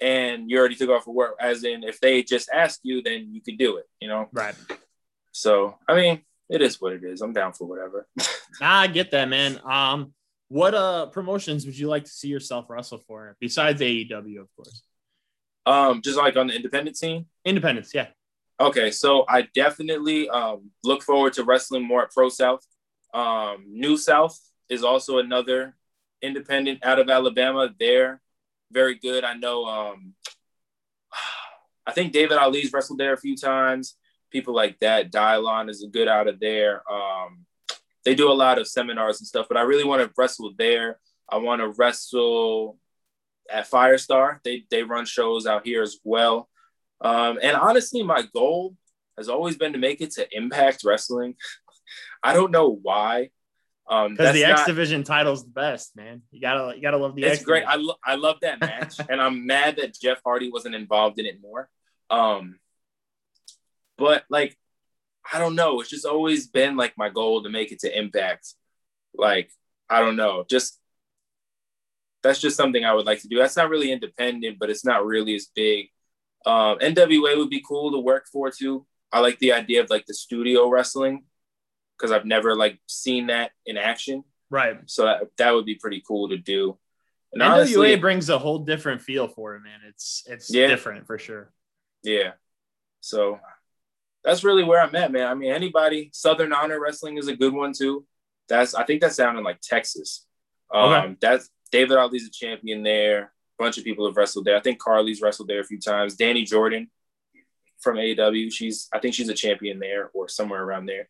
and 0.00 0.50
you 0.50 0.58
already 0.58 0.74
took 0.74 0.90
off 0.90 1.04
for 1.04 1.14
work. 1.14 1.36
As 1.40 1.64
in, 1.64 1.82
if 1.84 2.00
they 2.00 2.22
just 2.22 2.48
ask 2.52 2.80
you, 2.82 3.02
then 3.02 3.32
you 3.32 3.40
can 3.40 3.56
do 3.56 3.76
it, 3.76 3.88
you 4.00 4.08
know? 4.08 4.28
Right. 4.32 4.54
So, 5.32 5.76
I 5.88 5.94
mean, 5.94 6.22
it 6.48 6.62
is 6.62 6.80
what 6.80 6.92
it 6.92 7.04
is. 7.04 7.20
I'm 7.20 7.32
down 7.32 7.52
for 7.52 7.66
whatever. 7.66 8.06
nah, 8.60 8.80
I 8.80 8.86
get 8.86 9.10
that, 9.12 9.28
man. 9.28 9.60
Um, 9.64 10.12
what 10.48 10.74
uh 10.74 11.06
promotions 11.06 11.66
would 11.66 11.78
you 11.78 11.88
like 11.88 12.04
to 12.04 12.10
see 12.10 12.28
yourself 12.28 12.66
wrestle 12.68 13.02
for 13.06 13.36
besides 13.40 13.80
AEW, 13.80 14.40
of 14.40 14.48
course? 14.56 14.82
Um, 15.66 16.00
just 16.02 16.16
like 16.16 16.36
on 16.36 16.46
the 16.46 16.54
independent 16.56 16.96
scene. 16.96 17.26
Independence, 17.44 17.92
yeah. 17.94 18.06
Okay, 18.58 18.90
so 18.90 19.24
I 19.28 19.42
definitely 19.54 20.28
um, 20.28 20.70
look 20.82 21.02
forward 21.02 21.34
to 21.34 21.44
wrestling 21.44 21.84
more 21.84 22.02
at 22.02 22.10
Pro 22.10 22.28
South. 22.28 22.66
Um, 23.14 23.66
New 23.68 23.96
South 23.96 24.38
is 24.68 24.82
also 24.82 25.18
another 25.18 25.76
independent 26.22 26.84
out 26.84 26.98
of 26.98 27.08
Alabama. 27.08 27.70
They're 27.78 28.20
very 28.72 28.96
good. 28.96 29.24
I 29.24 29.34
know. 29.34 29.64
Um, 29.66 30.14
I 31.86 31.92
think 31.92 32.12
David 32.12 32.38
Ali's 32.38 32.72
wrestled 32.72 32.98
there 32.98 33.12
a 33.12 33.18
few 33.18 33.36
times. 33.36 33.94
People 34.30 34.54
like 34.54 34.78
that. 34.80 35.12
Dylon 35.12 35.70
is 35.70 35.82
a 35.82 35.88
good 35.88 36.08
out 36.08 36.28
of 36.28 36.40
there. 36.40 36.82
Um, 36.90 37.46
they 38.08 38.14
do 38.14 38.30
a 38.30 38.32
lot 38.32 38.58
of 38.58 38.66
seminars 38.66 39.20
and 39.20 39.26
stuff, 39.26 39.48
but 39.48 39.58
I 39.58 39.62
really 39.62 39.84
want 39.84 40.00
to 40.00 40.10
wrestle 40.16 40.54
there. 40.56 40.98
I 41.28 41.36
want 41.36 41.60
to 41.60 41.68
wrestle 41.68 42.78
at 43.50 43.70
Firestar. 43.70 44.38
They 44.44 44.64
they 44.70 44.82
run 44.82 45.04
shows 45.04 45.46
out 45.46 45.66
here 45.66 45.82
as 45.82 45.98
well. 46.04 46.48
Um, 47.02 47.38
and 47.42 47.54
honestly, 47.54 48.02
my 48.02 48.22
goal 48.32 48.76
has 49.18 49.28
always 49.28 49.58
been 49.58 49.74
to 49.74 49.78
make 49.78 50.00
it 50.00 50.12
to 50.12 50.26
Impact 50.34 50.84
Wrestling. 50.84 51.34
I 52.22 52.32
don't 52.32 52.50
know 52.50 52.70
why. 52.70 53.28
Um, 53.86 54.12
because 54.12 54.32
the 54.32 54.44
X 54.44 54.60
not, 54.60 54.66
Division 54.66 55.04
title's 55.04 55.44
the 55.44 55.50
best, 55.50 55.94
man. 55.94 56.22
You 56.30 56.40
gotta 56.40 56.74
you 56.74 56.80
gotta 56.80 56.96
love 56.96 57.14
the. 57.14 57.24
It's 57.24 57.40
X 57.40 57.44
great. 57.44 57.64
I, 57.64 57.76
lo- 57.76 57.98
I 58.02 58.14
love 58.14 58.36
that 58.40 58.58
match, 58.58 58.94
and 59.10 59.20
I'm 59.20 59.46
mad 59.46 59.76
that 59.76 60.00
Jeff 60.00 60.22
Hardy 60.24 60.50
wasn't 60.50 60.76
involved 60.76 61.18
in 61.18 61.26
it 61.26 61.42
more. 61.42 61.68
Um, 62.08 62.58
but 63.98 64.24
like, 64.30 64.56
I 65.32 65.38
don't 65.38 65.54
know. 65.54 65.80
It's 65.80 65.90
just 65.90 66.06
always 66.06 66.46
been 66.46 66.76
like 66.76 66.96
my 66.96 67.08
goal 67.08 67.42
to 67.42 67.50
make 67.50 67.72
it 67.72 67.80
to 67.80 67.98
Impact. 67.98 68.54
Like, 69.14 69.50
I 69.90 70.00
don't 70.00 70.16
know. 70.16 70.44
Just 70.48 70.78
that's 72.22 72.40
just 72.40 72.56
something 72.56 72.84
I 72.84 72.94
would 72.94 73.06
like 73.06 73.22
to 73.22 73.28
do. 73.28 73.38
That's 73.38 73.56
not 73.56 73.70
really 73.70 73.92
independent, 73.92 74.58
but 74.58 74.70
it's 74.70 74.84
not 74.84 75.06
really 75.06 75.34
as 75.34 75.46
big 75.54 75.88
um, 76.46 76.78
NWA 76.78 77.36
would 77.36 77.50
be 77.50 77.62
cool 77.66 77.92
to 77.92 77.98
work 77.98 78.26
for 78.32 78.50
too. 78.50 78.86
I 79.12 79.20
like 79.20 79.38
the 79.38 79.52
idea 79.52 79.82
of 79.82 79.90
like 79.90 80.06
the 80.06 80.14
studio 80.14 80.68
wrestling 80.68 81.24
because 81.96 82.12
I've 82.12 82.24
never 82.24 82.54
like 82.54 82.78
seen 82.86 83.26
that 83.28 83.50
in 83.66 83.76
action. 83.76 84.24
Right. 84.50 84.78
So 84.86 85.04
that, 85.04 85.22
that 85.38 85.54
would 85.54 85.66
be 85.66 85.74
pretty 85.74 86.02
cool 86.06 86.28
to 86.28 86.38
do. 86.38 86.78
And 87.32 87.42
NWA 87.42 87.50
honestly, 87.50 87.96
brings 87.96 88.30
a 88.30 88.38
whole 88.38 88.60
different 88.60 89.02
feel 89.02 89.28
for 89.28 89.56
it, 89.56 89.60
man. 89.60 89.80
It's 89.86 90.24
it's 90.26 90.52
yeah. 90.52 90.68
different 90.68 91.06
for 91.06 91.18
sure. 91.18 91.52
Yeah. 92.02 92.32
So 93.00 93.40
that's 94.24 94.44
really 94.44 94.64
where 94.64 94.80
I'm 94.80 94.94
at, 94.94 95.12
man. 95.12 95.26
I 95.26 95.34
mean, 95.34 95.52
anybody 95.52 96.10
Southern 96.12 96.52
Honor 96.52 96.80
Wrestling 96.80 97.18
is 97.18 97.28
a 97.28 97.36
good 97.36 97.52
one 97.52 97.72
too. 97.72 98.04
That's 98.48 98.74
I 98.74 98.84
think 98.84 99.00
that's 99.00 99.16
down 99.16 99.36
in 99.36 99.44
like 99.44 99.60
Texas. 99.60 100.26
Um, 100.72 100.92
okay. 100.92 101.16
that's 101.20 101.50
David 101.70 101.96
Ali's 101.96 102.26
a 102.26 102.30
champion 102.30 102.82
there 102.82 103.32
A 103.58 103.62
bunch 103.62 103.78
of 103.78 103.84
people 103.84 104.06
have 104.06 104.16
wrestled 104.16 104.44
there. 104.44 104.56
I 104.56 104.60
think 104.60 104.78
Carlie's 104.78 105.22
wrestled 105.22 105.48
there 105.48 105.60
a 105.60 105.64
few 105.64 105.78
times. 105.78 106.16
Danny 106.16 106.44
Jordan 106.44 106.90
from 107.80 107.96
AEW, 107.96 108.52
she's 108.52 108.88
I 108.92 108.98
think 108.98 109.14
she's 109.14 109.28
a 109.28 109.34
champion 109.34 109.78
there 109.78 110.10
or 110.12 110.28
somewhere 110.28 110.62
around 110.62 110.86
there. 110.86 111.08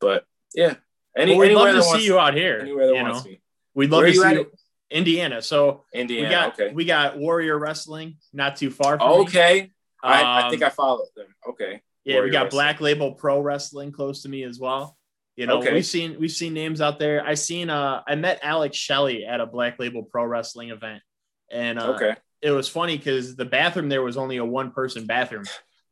But 0.00 0.24
yeah, 0.54 0.74
any, 1.16 1.32
well, 1.32 1.48
we'd 1.48 1.54
love 1.54 1.74
to 1.74 1.82
see 1.82 2.04
you 2.04 2.18
out 2.18 2.34
here. 2.34 2.58
Anywhere 2.60 2.86
that 2.88 3.02
wants 3.02 3.24
know? 3.24 3.30
me. 3.30 3.40
We'd 3.74 3.90
love 3.90 4.02
Where 4.02 4.12
to 4.12 4.16
see 4.16 4.32
you. 4.32 4.50
Indiana. 4.90 5.42
So 5.42 5.84
Indiana. 5.92 6.28
We 6.28 6.30
got 6.30 6.60
okay. 6.60 6.74
we 6.74 6.84
got 6.84 7.18
Warrior 7.18 7.58
Wrestling, 7.58 8.16
not 8.32 8.56
too 8.56 8.70
far 8.70 8.98
from. 8.98 9.08
Okay, 9.22 9.62
um, 10.02 10.12
I, 10.12 10.46
I, 10.46 10.50
think 10.50 10.62
I 10.62 10.68
followed 10.68 11.08
them. 11.16 11.26
Okay. 11.48 11.82
Yeah, 12.06 12.22
we 12.22 12.30
got 12.30 12.44
Wrestling. 12.44 12.50
Black 12.50 12.80
Label 12.80 13.12
Pro 13.12 13.40
Wrestling 13.40 13.92
close 13.92 14.22
to 14.22 14.28
me 14.28 14.44
as 14.44 14.58
well. 14.58 14.96
You 15.36 15.46
know, 15.46 15.58
okay. 15.58 15.74
we've 15.74 15.84
seen 15.84 16.18
we've 16.18 16.30
seen 16.30 16.54
names 16.54 16.80
out 16.80 16.98
there. 16.98 17.22
I 17.26 17.34
seen 17.34 17.68
uh 17.68 18.02
I 18.06 18.14
met 18.14 18.40
Alex 18.42 18.78
Shelley 18.78 19.26
at 19.26 19.40
a 19.40 19.46
Black 19.46 19.78
Label 19.78 20.02
Pro 20.02 20.24
Wrestling 20.24 20.70
event 20.70 21.02
and 21.50 21.78
uh, 21.78 21.92
okay. 21.94 22.16
it 22.42 22.50
was 22.50 22.68
funny 22.68 22.96
because 22.96 23.36
the 23.36 23.44
bathroom 23.44 23.88
there 23.88 24.02
was 24.02 24.16
only 24.16 24.38
a 24.38 24.44
one 24.44 24.70
person 24.70 25.06
bathroom. 25.06 25.44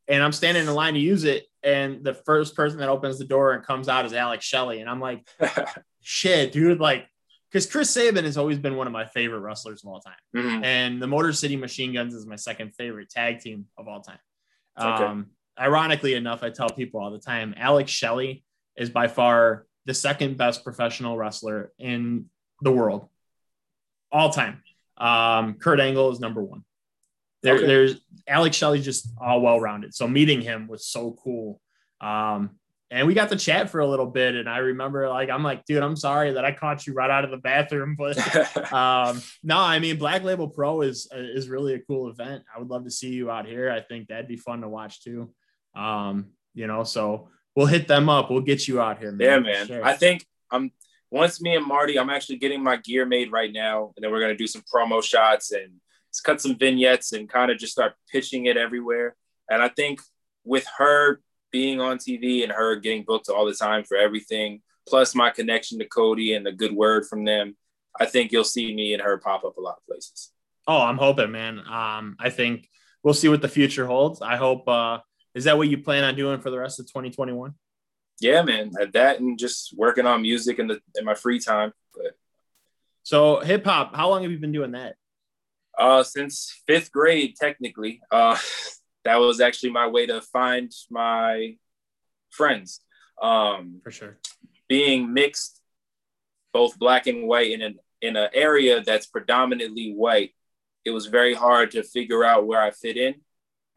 And 0.06 0.22
I'm 0.22 0.32
standing 0.32 0.66
in 0.66 0.74
line 0.74 0.94
to 0.94 1.00
use 1.00 1.24
it. 1.24 1.46
And 1.62 2.04
the 2.04 2.12
first 2.12 2.54
person 2.54 2.78
that 2.80 2.90
opens 2.90 3.18
the 3.18 3.24
door 3.24 3.52
and 3.52 3.64
comes 3.64 3.88
out 3.88 4.04
is 4.04 4.12
Alex 4.12 4.44
Shelley. 4.44 4.80
And 4.80 4.90
I'm 4.90 5.00
like, 5.00 5.26
shit, 6.02 6.52
dude. 6.52 6.78
Like, 6.78 7.08
because 7.50 7.64
Chris 7.66 7.88
Sabin 7.88 8.24
has 8.24 8.36
always 8.36 8.58
been 8.58 8.76
one 8.76 8.86
of 8.86 8.92
my 8.92 9.06
favorite 9.06 9.38
wrestlers 9.38 9.82
of 9.82 9.88
all 9.88 10.00
time. 10.00 10.12
Mm-hmm. 10.36 10.64
And 10.64 11.00
the 11.00 11.06
Motor 11.06 11.32
City 11.32 11.56
Machine 11.56 11.94
Guns 11.94 12.12
is 12.12 12.26
my 12.26 12.36
second 12.36 12.74
favorite 12.74 13.08
tag 13.08 13.40
team 13.40 13.66
of 13.78 13.88
all 13.88 14.02
time. 14.02 14.18
Okay. 14.78 15.22
Ironically 15.58 16.14
enough, 16.14 16.42
I 16.42 16.50
tell 16.50 16.68
people 16.68 17.00
all 17.00 17.10
the 17.10 17.18
time 17.18 17.54
Alex 17.56 17.90
Shelley 17.90 18.44
is 18.76 18.90
by 18.90 19.08
far 19.08 19.66
the 19.86 19.94
second 19.94 20.36
best 20.36 20.64
professional 20.64 21.16
wrestler 21.16 21.72
in 21.78 22.26
the 22.62 22.72
world, 22.72 23.08
all 24.10 24.30
time. 24.30 24.62
Um, 24.96 25.54
Kurt 25.54 25.80
Angle 25.80 26.10
is 26.12 26.20
number 26.20 26.42
one. 26.42 26.64
There, 27.42 27.56
okay. 27.56 27.66
There's 27.66 28.00
Alex 28.26 28.56
Shelley 28.56 28.80
just 28.80 29.08
all 29.20 29.40
well 29.40 29.60
rounded. 29.60 29.94
So 29.94 30.08
meeting 30.08 30.40
him 30.40 30.66
was 30.66 30.86
so 30.86 31.16
cool. 31.22 31.60
Um, 32.00 32.50
and 32.90 33.06
we 33.06 33.14
got 33.14 33.30
to 33.30 33.36
chat 33.36 33.70
for 33.70 33.80
a 33.80 33.86
little 33.86 34.06
bit. 34.06 34.34
And 34.36 34.48
I 34.48 34.58
remember, 34.58 35.08
like, 35.08 35.28
I'm 35.28 35.42
like, 35.42 35.64
dude, 35.64 35.82
I'm 35.82 35.96
sorry 35.96 36.32
that 36.32 36.44
I 36.44 36.52
caught 36.52 36.86
you 36.86 36.94
right 36.94 37.10
out 37.10 37.24
of 37.24 37.30
the 37.30 37.38
bathroom, 37.38 37.96
but 37.98 38.16
um, 38.72 39.20
no, 39.42 39.58
I 39.58 39.78
mean, 39.78 39.98
Black 39.98 40.22
Label 40.22 40.48
Pro 40.48 40.82
is 40.82 41.08
is 41.12 41.48
really 41.48 41.74
a 41.74 41.80
cool 41.80 42.08
event. 42.08 42.44
I 42.54 42.58
would 42.58 42.68
love 42.68 42.84
to 42.84 42.90
see 42.90 43.10
you 43.10 43.30
out 43.30 43.46
here. 43.46 43.70
I 43.70 43.80
think 43.80 44.08
that'd 44.08 44.28
be 44.28 44.36
fun 44.36 44.60
to 44.62 44.68
watch 44.68 45.02
too. 45.02 45.32
Um, 45.74 46.26
you 46.54 46.66
know, 46.66 46.84
so 46.84 47.28
we'll 47.54 47.66
hit 47.66 47.88
them 47.88 48.08
up. 48.08 48.30
We'll 48.30 48.40
get 48.40 48.68
you 48.68 48.80
out 48.80 48.98
here, 48.98 49.12
man. 49.12 49.26
Yeah, 49.26 49.38
man. 49.38 49.66
Sure. 49.66 49.84
I 49.84 49.94
think 49.94 50.26
I'm 50.50 50.72
once 51.10 51.40
me 51.40 51.54
and 51.54 51.66
Marti, 51.66 51.98
I'm 51.98 52.10
actually 52.10 52.38
getting 52.38 52.62
my 52.62 52.76
gear 52.76 53.06
made 53.06 53.30
right 53.30 53.52
now, 53.52 53.92
and 53.96 54.02
then 54.02 54.10
we're 54.10 54.20
gonna 54.20 54.36
do 54.36 54.46
some 54.46 54.62
promo 54.62 55.02
shots 55.02 55.52
and 55.52 55.72
cut 56.24 56.40
some 56.40 56.56
vignettes 56.56 57.12
and 57.12 57.28
kind 57.28 57.50
of 57.50 57.58
just 57.58 57.72
start 57.72 57.94
pitching 58.10 58.46
it 58.46 58.56
everywhere. 58.56 59.16
And 59.50 59.62
I 59.62 59.68
think 59.68 60.00
with 60.44 60.66
her 60.78 61.20
being 61.50 61.80
on 61.80 61.98
TV 61.98 62.42
and 62.42 62.52
her 62.52 62.76
getting 62.76 63.04
booked 63.04 63.28
all 63.28 63.46
the 63.46 63.54
time 63.54 63.84
for 63.84 63.96
everything, 63.96 64.62
plus 64.88 65.14
my 65.14 65.30
connection 65.30 65.78
to 65.78 65.86
Cody 65.86 66.34
and 66.34 66.44
the 66.46 66.52
good 66.52 66.72
word 66.72 67.06
from 67.06 67.24
them, 67.24 67.56
I 67.98 68.06
think 68.06 68.32
you'll 68.32 68.44
see 68.44 68.74
me 68.74 68.92
and 68.92 69.02
her 69.02 69.18
pop 69.18 69.44
up 69.44 69.56
a 69.56 69.60
lot 69.60 69.76
of 69.78 69.86
places. 69.86 70.30
Oh, 70.66 70.80
I'm 70.80 70.98
hoping, 70.98 71.30
man. 71.30 71.58
Um, 71.58 72.16
I 72.18 72.30
think 72.30 72.68
we'll 73.02 73.14
see 73.14 73.28
what 73.28 73.42
the 73.42 73.48
future 73.48 73.86
holds. 73.86 74.22
I 74.22 74.36
hope. 74.36 74.68
Uh, 74.68 74.98
is 75.34 75.44
that 75.44 75.56
what 75.56 75.68
you 75.68 75.78
plan 75.78 76.04
on 76.04 76.14
doing 76.14 76.40
for 76.40 76.50
the 76.50 76.58
rest 76.58 76.80
of 76.80 76.86
2021? 76.86 77.54
Yeah, 78.20 78.42
man. 78.42 78.72
At 78.80 78.92
that 78.92 79.20
and 79.20 79.38
just 79.38 79.76
working 79.76 80.06
on 80.06 80.22
music 80.22 80.58
in 80.58 80.68
the 80.68 80.80
in 80.94 81.04
my 81.04 81.14
free 81.14 81.40
time. 81.40 81.72
But 81.94 82.16
so 83.02 83.40
hip 83.40 83.64
hop, 83.64 83.94
how 83.94 84.10
long 84.10 84.22
have 84.22 84.30
you 84.30 84.38
been 84.38 84.52
doing 84.52 84.72
that? 84.72 84.96
Uh, 85.76 86.02
since 86.02 86.62
fifth 86.66 86.92
grade, 86.92 87.34
technically. 87.36 88.00
Uh, 88.10 88.38
that 89.04 89.16
was 89.16 89.40
actually 89.40 89.70
my 89.70 89.88
way 89.88 90.06
to 90.06 90.20
find 90.20 90.72
my 90.90 91.56
friends. 92.30 92.80
Um, 93.20 93.80
For 93.82 93.90
sure. 93.90 94.18
Being 94.68 95.12
mixed, 95.12 95.60
both 96.52 96.78
black 96.78 97.06
and 97.06 97.26
white, 97.26 97.50
in 97.50 97.62
an 97.62 97.78
in 98.00 98.16
an 98.16 98.28
area 98.32 98.82
that's 98.82 99.06
predominantly 99.06 99.92
white, 99.92 100.30
it 100.84 100.90
was 100.90 101.06
very 101.06 101.34
hard 101.34 101.72
to 101.72 101.82
figure 101.82 102.24
out 102.24 102.46
where 102.46 102.62
I 102.62 102.70
fit 102.70 102.96
in. 102.96 103.14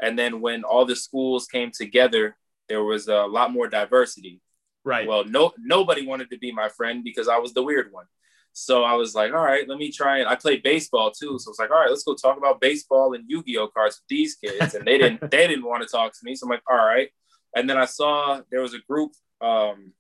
And 0.01 0.17
then 0.17 0.41
when 0.41 0.63
all 0.63 0.86
the 0.86 0.95
schools 0.95 1.47
came 1.47 1.71
together, 1.71 2.36
there 2.69 2.83
was 2.83 3.07
a 3.07 3.25
lot 3.25 3.51
more 3.51 3.67
diversity. 3.67 4.41
Right. 4.83 5.07
Well, 5.07 5.25
no, 5.25 5.53
nobody 5.57 6.05
wanted 6.05 6.29
to 6.31 6.38
be 6.38 6.51
my 6.51 6.69
friend 6.69 7.03
because 7.03 7.27
I 7.27 7.38
was 7.38 7.53
the 7.53 7.63
weird 7.63 7.91
one. 7.91 8.05
So 8.53 8.83
I 8.83 8.93
was 8.93 9.13
like, 9.13 9.33
all 9.33 9.43
right, 9.43 9.67
let 9.69 9.77
me 9.77 9.91
try 9.91 10.19
it. 10.19 10.27
I 10.27 10.36
played 10.36 10.63
baseball 10.63 11.12
too. 11.12 11.38
So 11.38 11.49
I 11.49 11.51
was 11.51 11.60
like, 11.60 11.69
all 11.69 11.79
right, 11.79 11.89
let's 11.89 12.03
go 12.03 12.15
talk 12.15 12.38
about 12.38 12.60
baseball 12.60 13.13
and 13.13 13.23
Yu-Gi-Oh 13.27 13.67
cards 13.67 14.01
with 14.01 14.07
these 14.10 14.36
kids. 14.36 14.73
And 14.73 14.83
they 14.83 14.97
didn't 14.97 15.21
they 15.31 15.45
didn't 15.47 15.65
want 15.65 15.83
to 15.83 15.88
talk 15.88 16.13
to 16.13 16.19
me. 16.23 16.36
So 16.36 16.45
I'm 16.45 16.49
like, 16.49 16.63
all 16.69 16.75
right. 16.75 17.10
And 17.55 17.69
then 17.69 17.77
I 17.77 17.86
saw 17.86 18.41
there 18.49 18.62
was 18.62 18.73
a 18.73 18.79
group 18.79 19.12
um, 19.41 19.93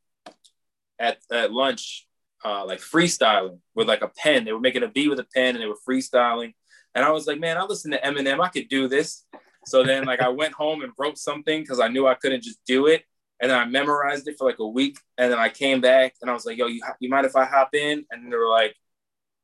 at, 0.99 1.17
at 1.31 1.51
lunch, 1.51 2.07
uh, 2.43 2.65
like 2.65 2.79
freestyling 2.79 3.59
with 3.75 3.87
like 3.87 4.01
a 4.01 4.07
pen. 4.07 4.43
They 4.43 4.53
were 4.53 4.59
making 4.59 4.83
a 4.83 4.87
beat 4.87 5.09
with 5.09 5.19
a 5.19 5.27
pen 5.35 5.55
and 5.55 5.61
they 5.61 5.67
were 5.67 5.77
freestyling. 5.87 6.53
And 6.95 7.05
I 7.05 7.11
was 7.11 7.27
like, 7.27 7.39
man, 7.39 7.57
I 7.57 7.63
listen 7.63 7.91
to 7.91 7.99
Eminem. 8.01 8.43
I 8.43 8.49
could 8.49 8.69
do 8.69 8.87
this. 8.87 9.23
So 9.67 9.83
then 9.83 10.05
like 10.05 10.21
I 10.21 10.29
went 10.29 10.53
home 10.53 10.81
and 10.81 10.93
wrote 10.97 11.17
something 11.17 11.61
because 11.61 11.79
I 11.79 11.87
knew 11.87 12.07
I 12.07 12.15
couldn't 12.15 12.43
just 12.43 12.59
do 12.65 12.87
it 12.87 13.03
and 13.39 13.51
then 13.51 13.59
I 13.59 13.65
memorized 13.65 14.27
it 14.27 14.37
for 14.37 14.47
like 14.47 14.59
a 14.59 14.67
week, 14.67 14.97
and 15.17 15.31
then 15.31 15.39
I 15.39 15.49
came 15.49 15.79
back 15.81 16.15
and 16.21 16.29
I 16.29 16.33
was 16.33 16.45
like, 16.45 16.57
"Yo, 16.57 16.67
you 16.67 16.81
you 16.99 17.09
mind 17.09 17.25
if 17.25 17.35
I 17.35 17.45
hop 17.45 17.73
in?" 17.75 18.05
And 18.09 18.31
they 18.31 18.35
were 18.35 18.49
like, 18.49 18.75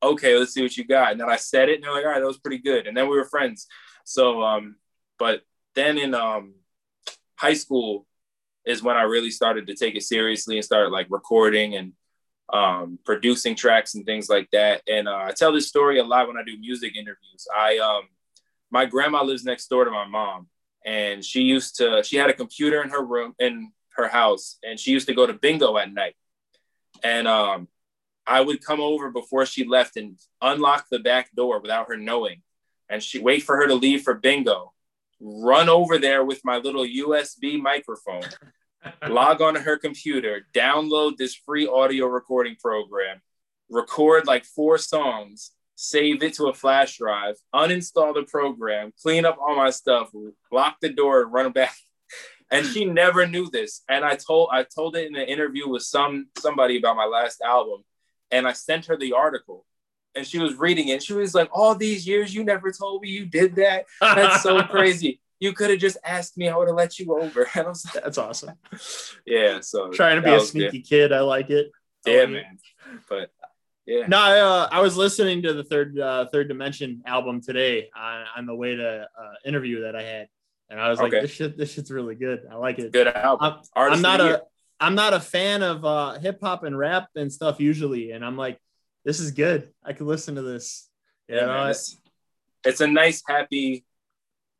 "Okay, 0.01 0.37
let's 0.37 0.53
see 0.53 0.63
what 0.63 0.75
you 0.75 0.85
got." 0.85 1.11
And 1.11 1.21
then 1.21 1.29
I 1.29 1.35
said 1.37 1.69
it, 1.69 1.75
and 1.75 1.83
they're 1.83 1.93
like, 1.93 2.05
"All 2.05 2.11
right, 2.11 2.19
that 2.19 2.25
was 2.25 2.39
pretty 2.39 2.57
good." 2.59 2.87
And 2.87 2.97
then 2.97 3.07
we 3.09 3.17
were 3.17 3.25
friends. 3.25 3.67
So, 4.03 4.41
um, 4.41 4.77
but 5.19 5.41
then 5.75 5.97
in 5.97 6.15
um, 6.15 6.55
high 7.35 7.53
school 7.53 8.07
is 8.65 8.81
when 8.83 8.97
I 8.97 9.03
really 9.03 9.31
started 9.31 9.67
to 9.67 9.75
take 9.75 9.95
it 9.95 10.03
seriously 10.03 10.55
and 10.57 10.65
started 10.65 10.89
like 10.89 11.07
recording 11.09 11.75
and 11.75 11.93
um, 12.51 12.99
producing 13.05 13.55
tracks 13.55 13.95
and 13.95 14.05
things 14.05 14.29
like 14.29 14.49
that. 14.53 14.81
And 14.87 15.07
uh, 15.07 15.25
I 15.27 15.31
tell 15.35 15.51
this 15.53 15.67
story 15.67 15.99
a 15.99 16.03
lot 16.03 16.27
when 16.27 16.37
I 16.37 16.43
do 16.43 16.57
music 16.57 16.95
interviews. 16.95 17.47
I 17.55 17.77
um, 17.79 18.03
my 18.73 18.85
grandma 18.85 19.23
lives 19.23 19.45
next 19.45 19.67
door 19.67 19.85
to 19.85 19.91
my 19.91 20.05
mom, 20.05 20.47
and 20.83 21.23
she 21.23 21.43
used 21.43 21.77
to 21.77 22.03
she 22.03 22.17
had 22.17 22.29
a 22.29 22.33
computer 22.33 22.81
in 22.81 22.89
her 22.89 23.05
room 23.05 23.35
in 23.39 23.71
her 23.95 24.07
house 24.07 24.57
and 24.63 24.79
she 24.79 24.91
used 24.91 25.07
to 25.07 25.13
go 25.13 25.25
to 25.25 25.33
bingo 25.33 25.77
at 25.77 25.93
night. 25.93 26.15
And 27.03 27.27
um, 27.27 27.67
I 28.25 28.41
would 28.41 28.65
come 28.65 28.81
over 28.81 29.11
before 29.11 29.45
she 29.45 29.65
left 29.65 29.97
and 29.97 30.17
unlock 30.41 30.87
the 30.89 30.99
back 30.99 31.29
door 31.35 31.59
without 31.59 31.89
her 31.89 31.97
knowing. 31.97 32.41
And 32.89 33.01
she 33.01 33.19
wait 33.19 33.43
for 33.43 33.55
her 33.57 33.67
to 33.67 33.75
leave 33.75 34.01
for 34.01 34.13
bingo, 34.13 34.73
run 35.19 35.69
over 35.69 35.97
there 35.97 36.23
with 36.23 36.43
my 36.43 36.57
little 36.57 36.85
USB 36.85 37.59
microphone, 37.61 38.23
log 39.07 39.41
on 39.41 39.55
to 39.55 39.61
her 39.61 39.77
computer, 39.77 40.45
download 40.53 41.17
this 41.17 41.35
free 41.35 41.67
audio 41.67 42.07
recording 42.07 42.55
program, 42.59 43.21
record 43.69 44.27
like 44.27 44.45
four 44.45 44.77
songs, 44.77 45.51
save 45.83 46.23
it 46.23 46.33
to 46.35 46.45
a 46.45 46.53
flash 46.53 46.97
drive, 46.97 47.35
uninstall 47.53 48.13
the 48.13 48.23
program, 48.23 48.93
clean 49.01 49.25
up 49.25 49.37
all 49.39 49.55
my 49.55 49.69
stuff, 49.69 50.09
lock 50.51 50.77
the 50.81 50.89
door, 50.89 51.27
run 51.27 51.51
back 51.51 51.75
and 52.51 52.65
she 52.65 52.85
never 52.85 53.27
knew 53.27 53.49
this. 53.49 53.81
And 53.89 54.05
I 54.05 54.15
told 54.15 54.49
I 54.51 54.63
told 54.63 54.95
it 54.95 55.07
in 55.07 55.15
an 55.15 55.27
interview 55.27 55.67
with 55.67 55.83
some 55.83 56.27
somebody 56.37 56.77
about 56.77 56.95
my 56.95 57.05
last 57.05 57.41
album, 57.41 57.83
and 58.31 58.47
I 58.47 58.53
sent 58.53 58.85
her 58.85 58.95
the 58.95 59.13
article, 59.13 59.65
and 60.15 60.25
she 60.25 60.39
was 60.39 60.55
reading 60.55 60.89
it. 60.89 61.03
She 61.03 61.13
was 61.13 61.33
like, 61.33 61.49
"All 61.51 61.75
these 61.75 62.07
years, 62.07 62.33
you 62.33 62.43
never 62.43 62.71
told 62.71 63.01
me 63.01 63.09
you 63.09 63.25
did 63.25 63.55
that. 63.55 63.85
That's 63.99 64.43
so 64.43 64.61
crazy." 64.75 65.19
You 65.39 65.51
could 65.51 65.71
have 65.71 65.79
just 65.79 65.97
asked 66.05 66.37
me. 66.37 66.47
I 66.47 66.55
would 66.55 66.69
have 66.69 66.77
let 66.77 66.97
you 66.99 67.19
over. 67.19 67.45
And 67.55 67.65
I 67.65 67.69
was 67.69 67.83
like, 67.83 68.01
That's 68.01 68.17
awesome. 68.17 68.53
Yeah. 69.25 69.59
So 69.59 69.91
trying 69.91 70.15
to 70.15 70.21
be 70.21 70.33
a 70.33 70.39
sneaky 70.39 70.79
good. 70.79 70.87
kid. 70.87 71.11
I 71.11 71.19
like 71.19 71.49
it. 71.49 71.69
I 72.07 72.09
yeah, 72.09 72.19
like 72.21 72.29
man. 72.29 72.59
It. 72.93 72.99
But 73.09 73.31
yeah. 73.85 74.07
No, 74.07 74.17
I, 74.17 74.39
uh, 74.39 74.69
I 74.71 74.81
was 74.81 74.95
listening 74.95 75.41
to 75.43 75.53
the 75.53 75.63
third 75.63 75.99
uh, 75.99 76.27
third 76.31 76.47
dimension 76.47 77.01
album 77.05 77.41
today 77.41 77.89
on, 77.95 78.25
on 78.37 78.45
the 78.45 78.55
way 78.55 78.75
to 78.75 79.07
uh, 79.17 79.33
interview 79.45 79.81
that 79.81 79.95
I 79.95 80.03
had, 80.03 80.27
and 80.69 80.79
I 80.79 80.89
was 80.89 80.99
okay. 80.99 81.17
like, 81.17 81.21
this 81.23 81.31
shit, 81.31 81.57
this 81.57 81.73
shit's 81.73 81.91
really 81.91 82.15
good. 82.15 82.47
I 82.51 82.55
like 82.55 82.79
it. 82.79 82.91
Good 82.91 83.07
album. 83.07 83.61
I'm, 83.75 83.93
I'm 83.93 84.01
not 84.01 84.21
a, 84.21 84.43
I'm 84.79 84.95
not 84.95 85.13
a 85.13 85.19
fan 85.19 85.63
of 85.63 85.85
uh, 85.85 86.19
hip 86.19 86.39
hop 86.41 86.63
and 86.63 86.77
rap 86.77 87.09
and 87.15 87.31
stuff 87.31 87.59
usually, 87.59 88.11
and 88.11 88.23
I'm 88.23 88.37
like, 88.37 88.59
this 89.05 89.19
is 89.19 89.31
good. 89.31 89.69
I 89.83 89.93
could 89.93 90.07
listen 90.07 90.35
to 90.35 90.41
this. 90.41 90.89
You 91.27 91.35
yeah, 91.37 91.45
know, 91.45 91.67
it's, 91.67 91.97
it's 92.65 92.81
a 92.81 92.87
nice 92.87 93.23
happy, 93.27 93.85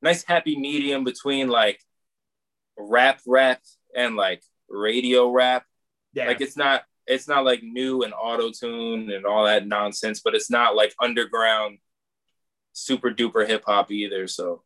nice 0.02 0.24
happy 0.24 0.58
medium 0.58 1.04
between 1.04 1.50
like 1.50 1.80
rap, 2.78 3.20
rap, 3.28 3.62
and 3.96 4.16
like 4.16 4.42
radio 4.70 5.30
rap. 5.30 5.66
Yeah. 6.14 6.28
Like 6.28 6.42
it's 6.42 6.56
not, 6.56 6.84
it's 7.08 7.28
not 7.28 7.46
like 7.46 7.64
new 7.64 8.04
and 8.04 8.14
auto 8.14 8.52
tune 8.52 9.12
and 9.12 9.26
all 9.26 9.46
that 9.46 9.68
nonsense, 9.68 10.22
but 10.24 10.36
it's 10.36 10.50
not 10.50 10.76
like 10.76 10.94
underground, 11.02 11.80
super 12.74 13.12
duper 13.12 13.48
hip 13.48 13.64
hop 13.66 13.92
either. 13.92 14.28
So 14.28 14.64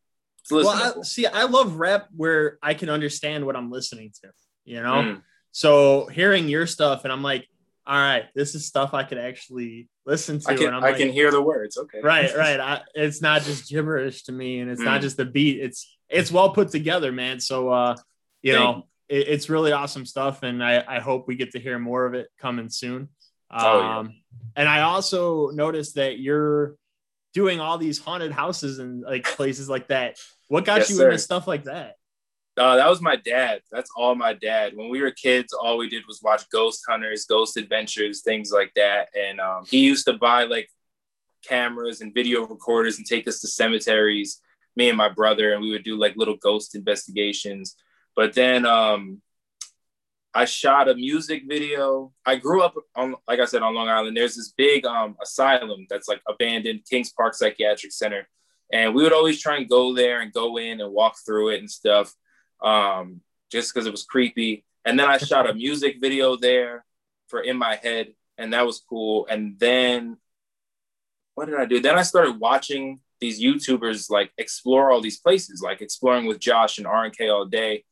well, 0.50 0.68
I, 0.68 1.02
see, 1.02 1.26
I 1.26 1.44
love 1.44 1.74
rap 1.76 2.08
where 2.16 2.58
I 2.62 2.74
can 2.74 2.88
understand 2.88 3.44
what 3.44 3.56
I'm 3.56 3.70
listening 3.70 4.12
to, 4.22 4.30
you 4.64 4.82
know? 4.82 5.02
Mm. 5.02 5.22
So 5.52 6.06
hearing 6.06 6.48
your 6.48 6.66
stuff, 6.66 7.04
and 7.04 7.12
I'm 7.12 7.22
like, 7.22 7.46
all 7.86 7.96
right, 7.96 8.26
this 8.34 8.54
is 8.54 8.66
stuff 8.66 8.92
I 8.92 9.02
could 9.02 9.18
actually 9.18 9.88
listen 10.04 10.40
to. 10.40 10.50
I 10.50 10.56
can, 10.56 10.74
I 10.74 10.78
like, 10.78 10.98
can 10.98 11.10
hear 11.10 11.30
the 11.30 11.42
words. 11.42 11.78
Okay. 11.78 12.00
Right, 12.02 12.34
right. 12.36 12.60
I, 12.60 12.82
it's 12.94 13.22
not 13.22 13.42
just 13.42 13.68
gibberish 13.68 14.24
to 14.24 14.32
me, 14.32 14.60
and 14.60 14.70
it's 14.70 14.82
mm. 14.82 14.84
not 14.84 15.00
just 15.00 15.16
the 15.16 15.24
beat. 15.24 15.60
It's 15.60 15.96
it's 16.08 16.30
well 16.30 16.50
put 16.50 16.70
together, 16.70 17.12
man. 17.12 17.40
So 17.40 17.70
uh, 17.70 17.96
you 18.42 18.54
Thank 18.54 18.64
know, 18.64 18.86
it, 19.08 19.28
it's 19.28 19.48
really 19.48 19.72
awesome 19.72 20.06
stuff, 20.06 20.42
and 20.42 20.62
I, 20.62 20.84
I 20.86 21.00
hope 21.00 21.26
we 21.26 21.36
get 21.36 21.52
to 21.52 21.60
hear 21.60 21.78
more 21.78 22.06
of 22.06 22.14
it 22.14 22.28
coming 22.38 22.68
soon. 22.68 23.08
Um, 23.50 23.64
oh, 23.64 23.80
yeah. 23.80 23.98
Um, 23.98 24.14
and 24.56 24.68
I 24.68 24.82
also 24.82 25.50
noticed 25.50 25.94
that 25.94 26.18
you're 26.18 26.76
doing 27.34 27.60
all 27.60 27.78
these 27.78 27.98
haunted 27.98 28.32
houses 28.32 28.78
and 28.78 29.02
like 29.02 29.24
places 29.24 29.68
like 29.68 29.88
that. 29.88 30.18
What 30.48 30.64
got 30.64 30.78
yes, 30.78 30.90
you 30.90 30.96
sir. 30.96 31.06
into 31.06 31.18
stuff 31.18 31.46
like 31.46 31.64
that? 31.64 31.94
Uh, 32.56 32.76
that 32.76 32.88
was 32.88 33.00
my 33.00 33.14
dad. 33.14 33.60
That's 33.70 33.90
all 33.96 34.14
my 34.16 34.32
dad. 34.32 34.72
When 34.74 34.88
we 34.88 35.00
were 35.00 35.12
kids, 35.12 35.52
all 35.52 35.78
we 35.78 35.88
did 35.88 36.02
was 36.08 36.20
watch 36.22 36.48
Ghost 36.50 36.82
Hunters, 36.88 37.24
Ghost 37.26 37.56
Adventures, 37.56 38.22
things 38.22 38.50
like 38.50 38.72
that. 38.74 39.08
And 39.16 39.40
um, 39.40 39.64
he 39.66 39.78
used 39.78 40.06
to 40.06 40.14
buy 40.14 40.44
like 40.44 40.68
cameras 41.46 42.00
and 42.00 42.12
video 42.12 42.44
recorders 42.46 42.98
and 42.98 43.06
take 43.06 43.28
us 43.28 43.40
to 43.40 43.48
cemeteries, 43.48 44.40
me 44.74 44.88
and 44.88 44.98
my 44.98 45.08
brother, 45.08 45.52
and 45.52 45.62
we 45.62 45.70
would 45.70 45.84
do 45.84 45.96
like 45.96 46.16
little 46.16 46.36
ghost 46.36 46.74
investigations. 46.74 47.76
But 48.18 48.34
then 48.34 48.66
um, 48.66 49.22
I 50.34 50.44
shot 50.44 50.88
a 50.88 50.94
music 50.96 51.44
video. 51.46 52.12
I 52.26 52.34
grew 52.34 52.62
up 52.62 52.74
on, 52.96 53.14
like 53.28 53.38
I 53.38 53.44
said, 53.44 53.62
on 53.62 53.76
Long 53.76 53.88
Island. 53.88 54.16
There's 54.16 54.34
this 54.34 54.52
big 54.56 54.84
um, 54.84 55.16
asylum 55.22 55.86
that's 55.88 56.08
like 56.08 56.20
abandoned, 56.26 56.80
Kings 56.90 57.12
Park 57.12 57.34
Psychiatric 57.34 57.92
Center 57.92 58.26
and 58.72 58.94
we 58.94 59.02
would 59.02 59.12
always 59.12 59.40
try 59.40 59.56
and 59.56 59.68
go 59.68 59.94
there 59.94 60.20
and 60.20 60.32
go 60.32 60.58
in 60.58 60.80
and 60.80 60.92
walk 60.92 61.16
through 61.24 61.50
it 61.50 61.60
and 61.60 61.70
stuff, 61.70 62.14
um, 62.62 63.20
just 63.50 63.72
because 63.72 63.86
it 63.86 63.90
was 63.90 64.04
creepy. 64.04 64.64
And 64.84 64.98
then 64.98 65.08
I 65.08 65.18
shot 65.18 65.48
a 65.48 65.54
music 65.54 65.96
video 66.00 66.36
there 66.36 66.84
for 67.28 67.40
In 67.40 67.56
My 67.56 67.76
Head, 67.76 68.12
and 68.36 68.52
that 68.52 68.66
was 68.66 68.82
cool. 68.88 69.26
And 69.28 69.58
then 69.58 70.18
what 71.34 71.46
did 71.46 71.58
I 71.58 71.64
do? 71.64 71.80
Then 71.80 71.98
I 71.98 72.02
started 72.02 72.38
watching 72.38 73.00
these 73.20 73.42
YouTubers 73.42 74.10
like 74.10 74.32
explore 74.38 74.90
all 74.90 75.00
these 75.00 75.18
places, 75.18 75.62
like 75.62 75.80
exploring 75.80 76.26
with 76.26 76.38
Josh 76.38 76.78
and 76.78 76.86
RNK 76.86 77.32
all 77.32 77.46
day. 77.46 77.84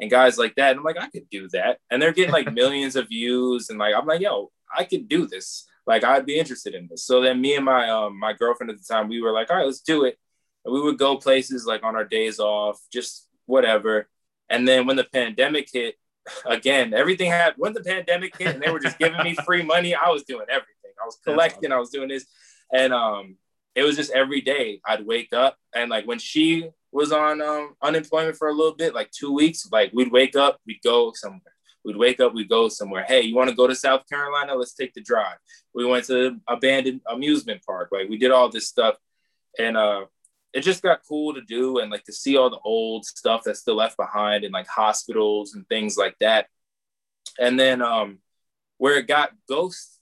And 0.00 0.10
guys 0.10 0.38
like 0.38 0.54
that. 0.56 0.70
And 0.70 0.78
I'm 0.78 0.84
like, 0.84 0.98
I 0.98 1.08
could 1.08 1.28
do 1.30 1.48
that. 1.52 1.78
And 1.90 2.00
they're 2.00 2.12
getting 2.12 2.32
like 2.32 2.52
millions 2.52 2.96
of 2.96 3.08
views. 3.08 3.70
And 3.70 3.78
like, 3.78 3.94
I'm 3.94 4.06
like, 4.06 4.20
yo, 4.20 4.50
I 4.76 4.84
could 4.84 5.08
do 5.08 5.26
this. 5.26 5.66
Like, 5.86 6.04
I'd 6.04 6.26
be 6.26 6.38
interested 6.38 6.74
in 6.74 6.88
this. 6.90 7.04
So 7.04 7.20
then 7.20 7.40
me 7.40 7.56
and 7.56 7.64
my 7.64 7.88
um 7.90 8.18
my 8.18 8.32
girlfriend 8.32 8.70
at 8.70 8.78
the 8.78 8.84
time, 8.84 9.08
we 9.08 9.22
were 9.22 9.32
like, 9.32 9.50
all 9.50 9.56
right, 9.56 9.66
let's 9.66 9.80
do 9.80 10.04
it. 10.04 10.18
And 10.64 10.72
we 10.72 10.80
would 10.80 10.98
go 10.98 11.16
places 11.16 11.66
like 11.66 11.84
on 11.84 11.94
our 11.94 12.04
days 12.04 12.38
off, 12.40 12.80
just 12.92 13.28
whatever. 13.46 14.08
And 14.48 14.66
then 14.66 14.86
when 14.86 14.96
the 14.96 15.04
pandemic 15.04 15.68
hit, 15.72 15.96
again, 16.46 16.94
everything 16.94 17.30
had 17.30 17.54
when 17.56 17.72
the 17.72 17.82
pandemic 17.82 18.36
hit 18.36 18.54
and 18.54 18.62
they 18.62 18.70
were 18.70 18.80
just 18.80 18.98
giving 18.98 19.22
me 19.22 19.34
free 19.44 19.62
money, 19.62 19.94
I 19.94 20.10
was 20.10 20.24
doing 20.24 20.46
everything. 20.48 20.92
I 21.00 21.04
was 21.04 21.18
collecting, 21.24 21.72
I 21.72 21.78
was 21.78 21.90
doing 21.90 22.08
this. 22.08 22.26
And 22.72 22.92
um 22.92 23.36
it 23.74 23.82
was 23.82 23.96
just 23.96 24.12
every 24.12 24.40
day 24.40 24.80
I'd 24.86 25.04
wake 25.04 25.32
up 25.32 25.58
and 25.74 25.90
like 25.90 26.06
when 26.06 26.18
she 26.18 26.70
was 26.94 27.10
on 27.10 27.42
um, 27.42 27.74
unemployment 27.82 28.36
for 28.36 28.48
a 28.48 28.52
little 28.52 28.76
bit, 28.76 28.94
like 28.94 29.10
two 29.10 29.34
weeks, 29.34 29.68
like 29.72 29.90
we'd 29.92 30.12
wake 30.12 30.36
up, 30.36 30.60
we'd 30.64 30.80
go 30.84 31.12
somewhere. 31.12 31.40
We'd 31.84 31.96
wake 31.96 32.20
up, 32.20 32.32
we'd 32.32 32.48
go 32.48 32.68
somewhere. 32.68 33.04
Hey, 33.06 33.22
you 33.22 33.34
want 33.34 33.50
to 33.50 33.56
go 33.56 33.66
to 33.66 33.74
South 33.74 34.08
Carolina? 34.08 34.54
Let's 34.54 34.74
take 34.74 34.94
the 34.94 35.02
drive. 35.02 35.36
We 35.74 35.84
went 35.84 36.04
to 36.06 36.40
abandoned 36.48 37.00
amusement 37.10 37.62
park. 37.66 37.88
Like 37.90 38.08
we 38.08 38.16
did 38.16 38.30
all 38.30 38.48
this 38.48 38.68
stuff. 38.68 38.94
And 39.58 39.76
uh 39.76 40.06
it 40.52 40.60
just 40.60 40.84
got 40.84 41.00
cool 41.06 41.34
to 41.34 41.40
do 41.40 41.80
and 41.80 41.90
like 41.90 42.04
to 42.04 42.12
see 42.12 42.36
all 42.36 42.48
the 42.48 42.60
old 42.64 43.04
stuff 43.04 43.42
that's 43.44 43.58
still 43.58 43.74
left 43.74 43.96
behind 43.96 44.44
in 44.44 44.52
like 44.52 44.68
hospitals 44.68 45.54
and 45.54 45.68
things 45.68 45.96
like 45.96 46.16
that. 46.20 46.46
And 47.40 47.58
then 47.58 47.82
um 47.82 48.20
where 48.78 48.98
it 48.98 49.08
got 49.08 49.32
ghost 49.48 49.98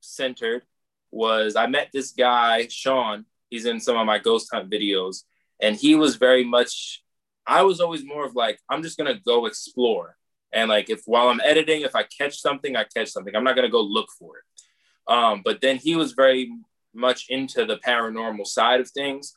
centered 0.00 0.62
was 1.10 1.56
I 1.56 1.66
met 1.66 1.90
this 1.92 2.12
guy, 2.12 2.68
Sean. 2.70 3.26
He's 3.50 3.66
in 3.66 3.80
some 3.80 3.96
of 3.96 4.06
my 4.06 4.18
ghost 4.18 4.48
hunt 4.52 4.70
videos. 4.70 5.24
And 5.60 5.76
he 5.76 5.94
was 5.94 6.16
very 6.16 6.44
much, 6.44 7.02
I 7.46 7.62
was 7.62 7.80
always 7.80 8.04
more 8.04 8.26
of 8.26 8.34
like, 8.34 8.58
I'm 8.68 8.82
just 8.82 8.98
going 8.98 9.12
to 9.12 9.20
go 9.20 9.46
explore. 9.46 10.16
And 10.52 10.68
like, 10.68 10.90
if 10.90 11.02
while 11.06 11.28
I'm 11.28 11.40
editing, 11.44 11.82
if 11.82 11.94
I 11.94 12.04
catch 12.04 12.38
something, 12.40 12.76
I 12.76 12.84
catch 12.84 13.08
something. 13.08 13.34
I'm 13.34 13.44
not 13.44 13.56
going 13.56 13.66
to 13.66 13.72
go 13.72 13.80
look 13.80 14.08
for 14.18 14.34
it. 14.38 15.12
Um, 15.12 15.42
but 15.44 15.60
then 15.60 15.76
he 15.76 15.96
was 15.96 16.12
very 16.12 16.50
much 16.94 17.26
into 17.28 17.64
the 17.64 17.76
paranormal 17.76 18.46
side 18.46 18.80
of 18.80 18.90
things. 18.90 19.34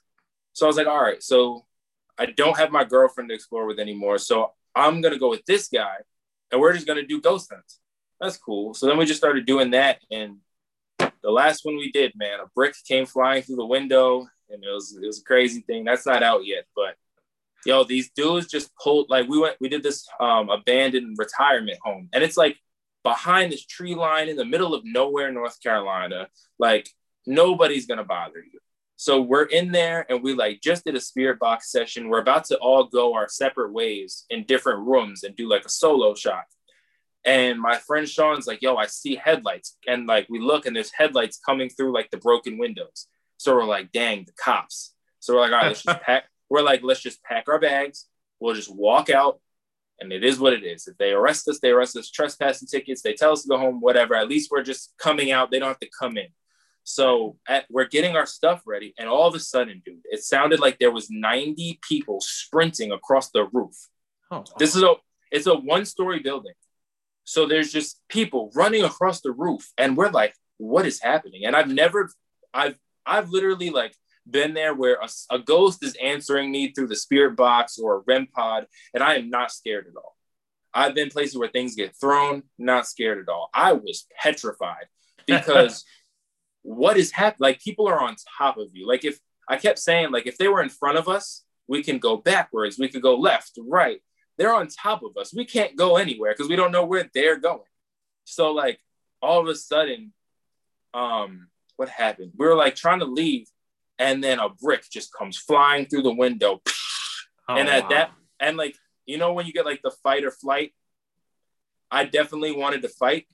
So 0.53 0.65
I 0.65 0.67
was 0.67 0.77
like, 0.77 0.87
all 0.87 1.01
right, 1.01 1.21
so 1.21 1.65
I 2.17 2.25
don't 2.27 2.57
have 2.57 2.71
my 2.71 2.83
girlfriend 2.83 3.29
to 3.29 3.35
explore 3.35 3.65
with 3.65 3.79
anymore. 3.79 4.17
So 4.17 4.53
I'm 4.75 5.01
going 5.01 5.13
to 5.13 5.19
go 5.19 5.29
with 5.29 5.45
this 5.45 5.67
guy 5.67 5.97
and 6.51 6.59
we're 6.59 6.73
just 6.73 6.87
going 6.87 6.99
to 6.99 7.05
do 7.05 7.21
ghost 7.21 7.51
hunts. 7.51 7.79
That's 8.19 8.37
cool. 8.37 8.73
So 8.73 8.87
then 8.87 8.97
we 8.97 9.05
just 9.05 9.19
started 9.19 9.45
doing 9.45 9.71
that. 9.71 9.99
And 10.11 10.37
the 10.97 11.31
last 11.31 11.63
one 11.63 11.77
we 11.77 11.91
did, 11.91 12.13
man, 12.15 12.39
a 12.39 12.47
brick 12.53 12.75
came 12.87 13.05
flying 13.05 13.43
through 13.43 13.57
the 13.57 13.65
window, 13.65 14.27
and 14.49 14.63
it 14.63 14.69
was 14.69 14.97
it 15.01 15.05
was 15.05 15.19
a 15.19 15.23
crazy 15.23 15.61
thing. 15.61 15.83
That's 15.83 16.05
not 16.05 16.23
out 16.23 16.45
yet, 16.45 16.65
but 16.75 16.95
yo, 17.65 17.83
these 17.83 18.09
dudes 18.11 18.47
just 18.47 18.71
pulled 18.75 19.09
like 19.09 19.27
we 19.27 19.39
went 19.39 19.57
we 19.59 19.69
did 19.69 19.83
this 19.83 20.07
um, 20.19 20.49
abandoned 20.49 21.17
retirement 21.17 21.77
home, 21.83 22.09
and 22.13 22.23
it's 22.23 22.37
like 22.37 22.57
behind 23.03 23.51
this 23.51 23.65
tree 23.65 23.95
line 23.95 24.29
in 24.29 24.35
the 24.35 24.45
middle 24.45 24.73
of 24.73 24.83
nowhere, 24.85 25.31
North 25.31 25.61
Carolina. 25.61 26.27
Like 26.57 26.89
nobody's 27.25 27.85
gonna 27.85 28.03
bother 28.03 28.39
you. 28.39 28.59
So 28.95 29.21
we're 29.21 29.45
in 29.45 29.71
there 29.71 30.05
and 30.09 30.21
we 30.21 30.33
like 30.33 30.59
just 30.61 30.83
did 30.83 30.95
a 30.95 30.99
spirit 30.99 31.39
box 31.39 31.71
session. 31.71 32.09
We're 32.09 32.19
about 32.19 32.43
to 32.45 32.57
all 32.57 32.83
go 32.83 33.13
our 33.13 33.29
separate 33.29 33.71
ways 33.71 34.25
in 34.29 34.43
different 34.43 34.85
rooms 34.85 35.23
and 35.23 35.37
do 35.37 35.47
like 35.47 35.63
a 35.63 35.69
solo 35.69 36.15
shot. 36.15 36.43
And 37.23 37.61
my 37.61 37.77
friend 37.77 38.07
Sean's 38.09 38.45
like, 38.45 38.61
yo, 38.61 38.75
I 38.75 38.87
see 38.87 39.15
headlights. 39.15 39.77
And 39.87 40.05
like 40.05 40.27
we 40.29 40.39
look 40.39 40.65
and 40.65 40.75
there's 40.75 40.91
headlights 40.91 41.39
coming 41.39 41.69
through 41.69 41.93
like 41.93 42.09
the 42.11 42.17
broken 42.17 42.57
windows. 42.57 43.07
So 43.39 43.55
we're 43.55 43.63
like, 43.63 43.93
dang, 43.93 44.25
the 44.25 44.33
cops. 44.33 44.93
So 45.19 45.33
we're 45.33 45.41
like, 45.41 45.51
all 45.53 45.57
right, 45.59 45.67
let's 45.67 45.83
just 45.83 46.01
pack. 46.03 46.25
We're 46.49 46.61
like, 46.61 46.81
let's 46.83 46.99
just 46.99 47.23
pack 47.23 47.47
our 47.47 47.59
bags. 47.59 48.05
We'll 48.39 48.53
just 48.53 48.73
walk 48.73 49.09
out. 49.09 49.39
And 50.01 50.11
it 50.11 50.25
is 50.25 50.39
what 50.39 50.53
it 50.53 50.63
is. 50.63 50.87
If 50.87 50.97
they 50.97 51.11
arrest 51.11 51.47
us, 51.47 51.59
they 51.59 51.69
arrest 51.69 51.95
us, 51.95 52.11
trespassing 52.11 52.67
tickets, 52.67 53.01
they 53.01 53.13
tell 53.13 53.31
us 53.31 53.43
to 53.43 53.47
go 53.49 53.57
home, 53.57 53.79
whatever. 53.79 54.13
At 54.15 54.27
least 54.27 54.51
we're 54.51 54.63
just 54.63 54.93
coming 54.97 55.31
out. 55.31 55.51
They 55.51 55.59
don't 55.59 55.69
have 55.69 55.79
to 55.79 55.89
come 55.97 56.17
in. 56.17 56.27
So 56.83 57.37
at, 57.47 57.65
we're 57.69 57.87
getting 57.87 58.17
our 58.17 58.25
stuff 58.25 58.61
ready. 58.65 58.93
And 58.99 59.07
all 59.07 59.27
of 59.27 59.35
a 59.35 59.39
sudden, 59.39 59.81
dude, 59.85 59.99
it 60.05 60.23
sounded 60.23 60.59
like 60.59 60.77
there 60.77 60.91
was 60.91 61.09
90 61.09 61.79
people 61.87 62.19
sprinting 62.19 62.91
across 62.91 63.31
the 63.31 63.45
roof. 63.45 63.75
Oh, 64.31 64.43
This 64.57 64.75
is 64.75 64.83
a, 64.83 64.95
it's 65.31 65.47
a 65.47 65.55
one 65.55 65.85
story 65.85 66.19
building. 66.19 66.53
So 67.23 67.45
there's 67.45 67.71
just 67.71 68.01
people 68.09 68.51
running 68.53 68.83
across 68.83 69.21
the 69.21 69.31
roof, 69.31 69.71
and 69.77 69.95
we're 69.95 70.09
like, 70.09 70.33
what 70.57 70.85
is 70.85 70.99
happening? 70.99 71.45
And 71.45 71.55
I've 71.55 71.71
never, 71.71 72.11
I've, 72.53 72.77
I've 73.05 73.29
literally 73.29 73.69
like 73.69 73.95
been 74.29 74.53
there 74.53 74.73
where 74.73 74.97
a, 75.01 75.09
a 75.31 75.39
ghost 75.39 75.83
is 75.83 75.95
answering 76.01 76.51
me 76.51 76.71
through 76.71 76.87
the 76.87 76.95
spirit 76.95 77.35
box 77.35 77.79
or 77.79 77.95
a 77.95 78.03
REM 78.05 78.27
pod, 78.27 78.67
and 78.93 79.03
I 79.03 79.15
am 79.15 79.29
not 79.29 79.51
scared 79.51 79.87
at 79.87 79.95
all. 79.95 80.15
I've 80.73 80.93
been 80.93 81.09
places 81.09 81.37
where 81.37 81.49
things 81.49 81.75
get 81.75 81.95
thrown, 81.99 82.43
not 82.57 82.87
scared 82.87 83.19
at 83.19 83.29
all. 83.29 83.49
I 83.53 83.73
was 83.73 84.05
petrified 84.21 84.85
because 85.27 85.83
what 86.61 86.97
is 86.97 87.11
happening? 87.11 87.49
Like 87.49 87.59
people 87.59 87.87
are 87.87 88.01
on 88.01 88.15
top 88.37 88.57
of 88.57 88.67
you. 88.73 88.87
Like 88.87 89.05
if 89.05 89.19
I 89.47 89.57
kept 89.57 89.79
saying, 89.79 90.11
like 90.11 90.27
if 90.27 90.37
they 90.37 90.47
were 90.47 90.61
in 90.61 90.69
front 90.69 90.97
of 90.97 91.07
us, 91.07 91.43
we 91.67 91.83
can 91.83 91.99
go 91.99 92.17
backwards, 92.17 92.77
we 92.77 92.89
could 92.89 93.01
go 93.01 93.15
left, 93.15 93.57
right. 93.67 94.01
They're 94.37 94.55
on 94.55 94.67
top 94.67 95.03
of 95.03 95.17
us. 95.17 95.33
We 95.33 95.43
can't 95.43 95.75
go 95.75 95.97
anywhere 95.97 96.33
because 96.33 96.49
we 96.49 96.55
don't 96.55 96.71
know 96.71 96.85
where 96.85 97.09
they're 97.13 97.37
going. 97.37 97.59
So 98.23 98.51
like 98.51 98.79
all 99.21 99.41
of 99.41 99.47
a 99.47 99.55
sudden, 99.55 100.13
um, 100.93 101.48
what 101.79 101.87
happened? 101.87 102.33
We 102.37 102.45
were 102.45 102.55
like 102.55 102.75
trying 102.75 102.99
to 102.99 103.05
leave, 103.05 103.47
and 103.97 104.21
then 104.21 104.37
a 104.39 104.49
brick 104.49 104.83
just 104.91 105.13
comes 105.13 105.37
flying 105.37 105.85
through 105.85 106.01
the 106.01 106.13
window. 106.13 106.61
Oh, 107.47 107.55
and 107.55 107.69
at 107.69 107.83
wow. 107.83 107.89
that, 107.89 108.11
and 108.41 108.57
like 108.57 108.75
you 109.05 109.17
know 109.17 109.31
when 109.31 109.45
you 109.45 109.53
get 109.53 109.65
like 109.65 109.81
the 109.81 109.91
fight 110.03 110.25
or 110.25 110.31
flight, 110.31 110.73
I 111.89 112.03
definitely 112.03 112.51
wanted 112.51 112.81
to 112.81 112.89
fight 112.89 113.27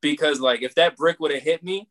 because 0.00 0.40
like 0.40 0.62
if 0.62 0.74
that 0.74 0.96
brick 0.96 1.20
would 1.20 1.32
have 1.32 1.44
hit 1.44 1.62
me, 1.62 1.88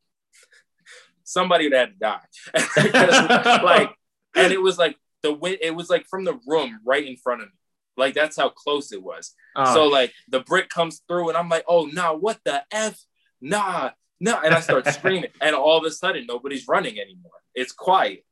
somebody 1.23 1.65
would 1.65 1.77
have 1.77 1.93
to 1.93 1.97
die. 1.97 3.61
like, 3.63 3.89
and 4.35 4.51
it 4.51 4.61
was 4.61 4.77
like 4.77 4.97
the 5.23 5.33
wind. 5.33 5.59
It 5.61 5.73
was 5.73 5.89
like 5.89 6.07
from 6.07 6.25
the 6.25 6.37
room 6.45 6.77
right 6.85 7.07
in 7.07 7.15
front 7.15 7.41
of 7.41 7.47
me. 7.47 7.53
Like 7.95 8.13
that's 8.13 8.35
how 8.35 8.49
close 8.49 8.91
it 8.91 9.01
was. 9.01 9.33
Oh. 9.55 9.73
So 9.73 9.87
like 9.87 10.11
the 10.27 10.41
brick 10.41 10.67
comes 10.67 11.01
through 11.07 11.29
and 11.29 11.37
I'm 11.37 11.47
like, 11.47 11.63
oh 11.69 11.85
nah, 11.85 12.13
what 12.13 12.39
the 12.43 12.63
F? 12.69 12.99
Nah, 13.39 13.91
nah. 14.19 14.41
And 14.43 14.53
I 14.53 14.59
start 14.59 14.87
screaming. 14.87 15.31
And 15.41 15.55
all 15.55 15.77
of 15.77 15.85
a 15.85 15.91
sudden 15.91 16.25
nobody's 16.27 16.67
running 16.67 16.99
anymore. 16.99 17.31
It's 17.53 17.71
quiet. 17.71 18.23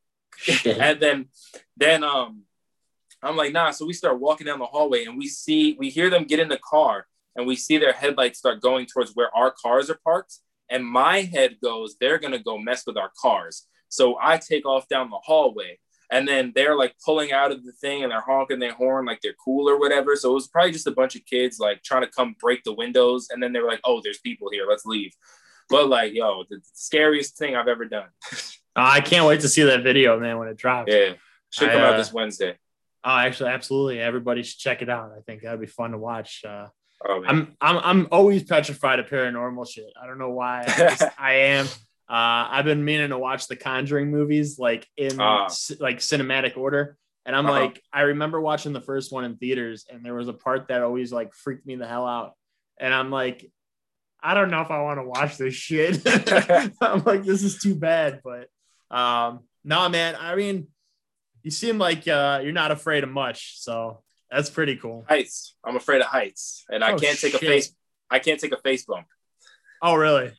and 0.65 0.99
then 0.99 1.27
then 1.77 2.03
um 2.03 2.43
I'm 3.21 3.37
like, 3.37 3.53
nah. 3.53 3.71
So 3.71 3.85
we 3.85 3.93
start 3.93 4.19
walking 4.19 4.47
down 4.47 4.59
the 4.59 4.65
hallway 4.65 5.05
and 5.05 5.17
we 5.17 5.27
see 5.27 5.75
we 5.79 5.89
hear 5.89 6.09
them 6.09 6.25
get 6.25 6.39
in 6.39 6.49
the 6.49 6.59
car 6.59 7.07
and 7.35 7.47
we 7.47 7.55
see 7.55 7.77
their 7.77 7.93
headlights 7.93 8.39
start 8.39 8.61
going 8.61 8.85
towards 8.85 9.11
where 9.13 9.35
our 9.35 9.51
cars 9.51 9.89
are 9.89 9.99
parked. 10.03 10.39
And 10.69 10.85
my 10.85 11.21
head 11.21 11.57
goes, 11.63 11.95
they're 11.99 12.19
gonna 12.19 12.39
go 12.39 12.57
mess 12.57 12.85
with 12.85 12.97
our 12.97 13.11
cars. 13.21 13.67
So 13.89 14.17
I 14.21 14.37
take 14.37 14.65
off 14.65 14.87
down 14.87 15.09
the 15.09 15.19
hallway 15.23 15.79
and 16.13 16.27
then 16.27 16.51
they're 16.55 16.75
like 16.75 16.95
pulling 17.03 17.31
out 17.31 17.51
of 17.51 17.63
the 17.65 17.71
thing 17.71 18.03
and 18.03 18.11
they're 18.11 18.21
honking 18.21 18.59
their 18.59 18.73
horn 18.73 19.05
like 19.05 19.19
they're 19.21 19.35
cool 19.43 19.67
or 19.67 19.79
whatever. 19.79 20.15
So 20.15 20.31
it 20.31 20.35
was 20.35 20.47
probably 20.47 20.71
just 20.71 20.87
a 20.87 20.91
bunch 20.91 21.15
of 21.15 21.25
kids 21.25 21.59
like 21.59 21.81
trying 21.81 22.03
to 22.03 22.09
come 22.09 22.35
break 22.39 22.63
the 22.63 22.73
windows, 22.73 23.29
and 23.31 23.41
then 23.41 23.51
they 23.51 23.59
were 23.59 23.67
like, 23.67 23.81
"Oh, 23.83 23.99
there's 24.03 24.19
people 24.19 24.49
here, 24.51 24.65
let's 24.69 24.85
leave." 24.85 25.11
But 25.73 25.89
like, 25.89 26.13
yo, 26.13 26.43
the 26.49 26.59
scariest 26.73 27.37
thing 27.37 27.55
I've 27.55 27.67
ever 27.67 27.85
done. 27.85 28.07
I 28.75 29.01
can't 29.01 29.25
wait 29.25 29.41
to 29.41 29.49
see 29.49 29.63
that 29.63 29.83
video, 29.83 30.19
man, 30.19 30.37
when 30.37 30.47
it 30.47 30.57
drops. 30.57 30.91
Yeah, 30.91 31.13
should 31.49 31.69
come 31.69 31.81
I, 31.81 31.83
uh, 31.83 31.91
out 31.91 31.97
this 31.97 32.13
Wednesday. 32.13 32.57
Oh, 33.03 33.17
actually, 33.17 33.49
absolutely. 33.49 33.99
Everybody 33.99 34.43
should 34.43 34.59
check 34.59 34.81
it 34.81 34.89
out. 34.89 35.11
I 35.15 35.21
think 35.21 35.41
that'd 35.41 35.59
be 35.59 35.67
fun 35.67 35.91
to 35.91 35.97
watch. 35.97 36.43
Uh, 36.47 36.67
oh, 37.07 37.23
I'm 37.25 37.55
I'm 37.59 37.77
I'm 37.77 38.07
always 38.11 38.43
petrified 38.43 38.99
of 38.99 39.07
paranormal 39.07 39.69
shit. 39.69 39.91
I 40.01 40.07
don't 40.07 40.17
know 40.17 40.31
why. 40.31 40.61
I, 40.61 40.65
just, 40.65 41.03
I 41.17 41.33
am. 41.33 41.65
Uh, 42.09 42.47
I've 42.51 42.65
been 42.65 42.85
meaning 42.85 43.09
to 43.09 43.17
watch 43.17 43.47
the 43.47 43.55
Conjuring 43.55 44.11
movies 44.11 44.59
like 44.59 44.87
in 44.95 45.19
uh, 45.19 45.49
like 45.79 45.97
cinematic 45.97 46.55
order. 46.57 46.97
And 47.25 47.35
I'm 47.35 47.45
uh-huh. 47.45 47.59
like, 47.59 47.81
I 47.91 48.01
remember 48.01 48.41
watching 48.41 48.73
the 48.73 48.81
first 48.81 49.11
one 49.11 49.23
in 49.23 49.37
theaters, 49.37 49.85
and 49.89 50.05
there 50.05 50.13
was 50.13 50.27
a 50.27 50.33
part 50.33 50.67
that 50.67 50.81
always 50.81 51.13
like 51.13 51.33
freaked 51.33 51.65
me 51.65 51.75
the 51.75 51.87
hell 51.87 52.05
out. 52.05 52.33
And 52.79 52.93
I'm 52.93 53.11
like, 53.11 53.49
I 54.23 54.33
don't 54.33 54.49
know 54.49 54.61
if 54.61 54.71
I 54.71 54.81
want 54.81 54.99
to 54.99 55.03
watch 55.03 55.37
this 55.37 55.53
shit. 55.53 56.01
I'm 56.81 57.03
like, 57.03 57.23
this 57.23 57.43
is 57.43 57.59
too 57.59 57.75
bad. 57.75 58.21
But 58.23 58.47
um, 58.95 59.41
no, 59.63 59.89
man. 59.89 60.15
I 60.17 60.35
mean, 60.35 60.67
you 61.43 61.51
seem 61.51 61.77
like 61.77 62.07
uh, 62.07 62.39
you're 62.41 62.53
not 62.53 62.71
afraid 62.71 63.03
of 63.03 63.09
much, 63.09 63.61
so 63.61 64.01
that's 64.31 64.49
pretty 64.49 64.77
cool. 64.77 65.05
Heights. 65.09 65.55
I'm 65.63 65.75
afraid 65.75 66.01
of 66.01 66.07
heights, 66.07 66.63
and 66.69 66.83
I 66.83 66.93
oh, 66.93 66.97
can't 66.97 67.19
take 67.19 67.33
shit. 67.33 67.43
a 67.43 67.45
face. 67.45 67.75
I 68.09 68.19
can't 68.19 68.39
take 68.39 68.53
a 68.53 68.61
face 68.61 68.85
bump. 68.85 69.07
Oh, 69.81 69.95
really? 69.95 70.31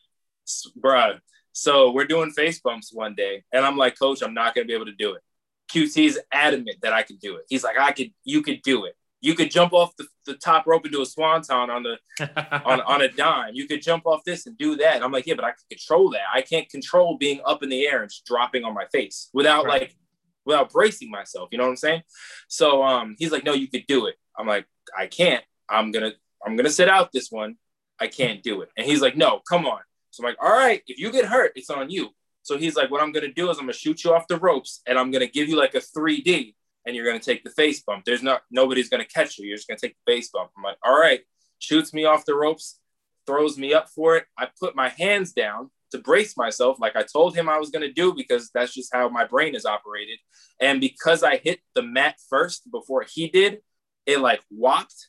Bruh, 0.83 1.19
so 1.53 1.93
we're 1.93 2.07
doing 2.07 2.31
face 2.31 2.61
bumps 2.61 2.91
one 2.93 3.15
day, 3.15 3.45
and 3.53 3.65
I'm 3.65 3.77
like, 3.77 3.99
Coach, 3.99 4.23
I'm 4.23 4.35
not 4.35 4.55
gonna 4.55 4.67
be 4.67 4.75
able 4.75 4.87
to 4.87 4.93
do 4.93 5.15
it. 5.15 5.23
QT's 5.71 6.19
adamant 6.33 6.79
that 6.83 6.93
I 6.93 7.03
can 7.03 7.17
do 7.17 7.37
it. 7.37 7.45
He's 7.49 7.65
like, 7.65 7.79
I 7.79 7.93
could, 7.93 8.13
you 8.25 8.43
could 8.43 8.63
do 8.63 8.85
it. 8.87 8.95
You 9.25 9.35
could 9.35 9.51
jump 9.51 9.73
off 9.73 9.97
the, 9.97 10.07
the 10.27 10.35
top 10.35 10.67
rope 10.67 10.85
and 10.85 10.93
do 10.93 11.01
a 11.01 11.07
swanton 11.07 11.71
on 11.71 11.83
the 11.83 11.99
on, 12.67 12.83
on 12.83 13.01
a 13.01 13.09
dime. 13.09 13.55
You 13.55 13.67
could 13.67 13.81
jump 13.81 14.07
off 14.07 14.23
this 14.25 14.47
and 14.47 14.57
do 14.59 14.77
that. 14.77 14.97
And 14.97 15.05
I'm 15.05 15.13
like, 15.13 15.27
yeah, 15.27 15.35
but 15.35 15.45
I 15.47 15.53
can 15.53 15.65
control 15.71 16.11
that. 16.11 16.23
I 16.33 16.43
can't 16.43 16.69
control 16.69 17.17
being 17.17 17.41
up 17.47 17.63
in 17.63 17.71
the 17.71 17.87
air 17.87 18.03
and 18.03 18.11
just 18.11 18.27
dropping 18.27 18.65
on 18.65 18.75
my 18.75 18.85
face 18.93 19.31
without 19.33 19.65
right. 19.65 19.81
like 19.81 19.97
without 20.45 20.71
bracing 20.71 21.11
myself. 21.11 21.49
You 21.53 21.59
know 21.59 21.65
what 21.65 21.71
I'm 21.71 21.77
saying? 21.77 22.03
So 22.49 22.83
um, 22.83 23.17
he's 23.19 23.33
like, 23.33 23.45
no, 23.45 23.55
you 23.55 23.67
could 23.67 23.85
do 23.89 24.07
it. 24.07 24.17
I'm 24.39 24.47
like, 24.47 24.67
I 24.97 25.07
can't. 25.07 25.43
I'm 25.71 25.91
gonna 25.91 26.13
I'm 26.45 26.55
gonna 26.57 26.69
sit 26.69 26.91
out 26.91 27.11
this 27.11 27.31
one. 27.31 27.57
I 27.99 28.09
can't 28.09 28.43
do 28.43 28.61
it. 28.61 28.69
And 28.77 28.87
he's 28.87 29.01
like, 29.01 29.17
no, 29.17 29.41
come 29.49 29.65
on. 29.65 29.81
So 30.11 30.23
I'm 30.23 30.29
like, 30.29 30.43
all 30.43 30.53
right, 30.53 30.83
if 30.87 30.99
you 30.99 31.11
get 31.11 31.25
hurt, 31.25 31.53
it's 31.57 31.71
on 31.71 31.89
you. 31.89 32.11
So 32.43 32.59
he's 32.59 32.77
like, 32.77 32.91
what 32.91 33.03
I'm 33.03 33.13
gonna 33.13 33.33
do 33.33 33.49
is 33.49 33.57
I'm 33.57 33.65
gonna 33.65 33.73
shoot 33.73 34.05
you 34.05 34.13
off 34.13 34.29
the 34.29 34.39
ropes 34.39 34.83
and 34.87 34.99
I'm 34.99 35.11
gonna 35.11 35.29
give 35.29 35.49
you 35.49 35.57
like 35.57 35.75
a 35.75 35.81
3D 35.81 36.55
and 36.87 36.95
you're 36.95 37.07
gonna 37.07 37.19
take 37.19 37.45
the 37.45 37.51
face 37.51 37.83
bump. 37.83 38.05
There's 38.05 38.23
not 38.23 38.43
nobody's 38.51 38.89
gonna 38.89 39.05
catch 39.05 39.39
you. 39.39 39.47
You're 39.47 39.57
just 39.57 39.69
gonna 39.69 39.79
take 39.79 39.97
the 40.05 40.13
face 40.13 40.31
bump. 40.31 40.51
I'm 40.57 40.63
like, 40.63 40.79
all 40.85 40.99
right, 40.99 41.21
shoots 41.59 41.93
me 41.93 42.05
off 42.05 42.25
the 42.25 42.35
ropes, 42.35 42.79
throws 43.27 43.59
me 43.59 43.75
up 43.75 43.89
for 43.91 44.17
it. 44.17 44.27
I 44.39 44.49
put 44.59 44.77
my 44.77 44.89
hands 44.91 45.33
down 45.33 45.71
to 45.91 45.99
brace 45.99 46.37
myself, 46.37 46.79
like 46.81 46.97
I 46.97 47.03
told 47.03 47.37
him 47.37 47.49
I 47.49 47.59
was 47.59 47.71
gonna 47.71 47.93
do, 47.93 48.15
because 48.15 48.51
that's 48.53 48.75
just 48.75 48.93
how 48.93 49.09
my 49.09 49.25
brain 49.25 49.55
is 49.55 49.67
operated. 49.67 50.19
And 50.61 50.81
because 50.81 51.23
I 51.23 51.37
hit 51.37 51.61
the 51.75 51.83
mat 51.83 52.17
first 52.29 52.71
before 52.71 53.05
he 53.09 53.29
did, 53.29 53.61
it 54.07 54.21
like 54.21 54.43
whopped. 54.51 55.09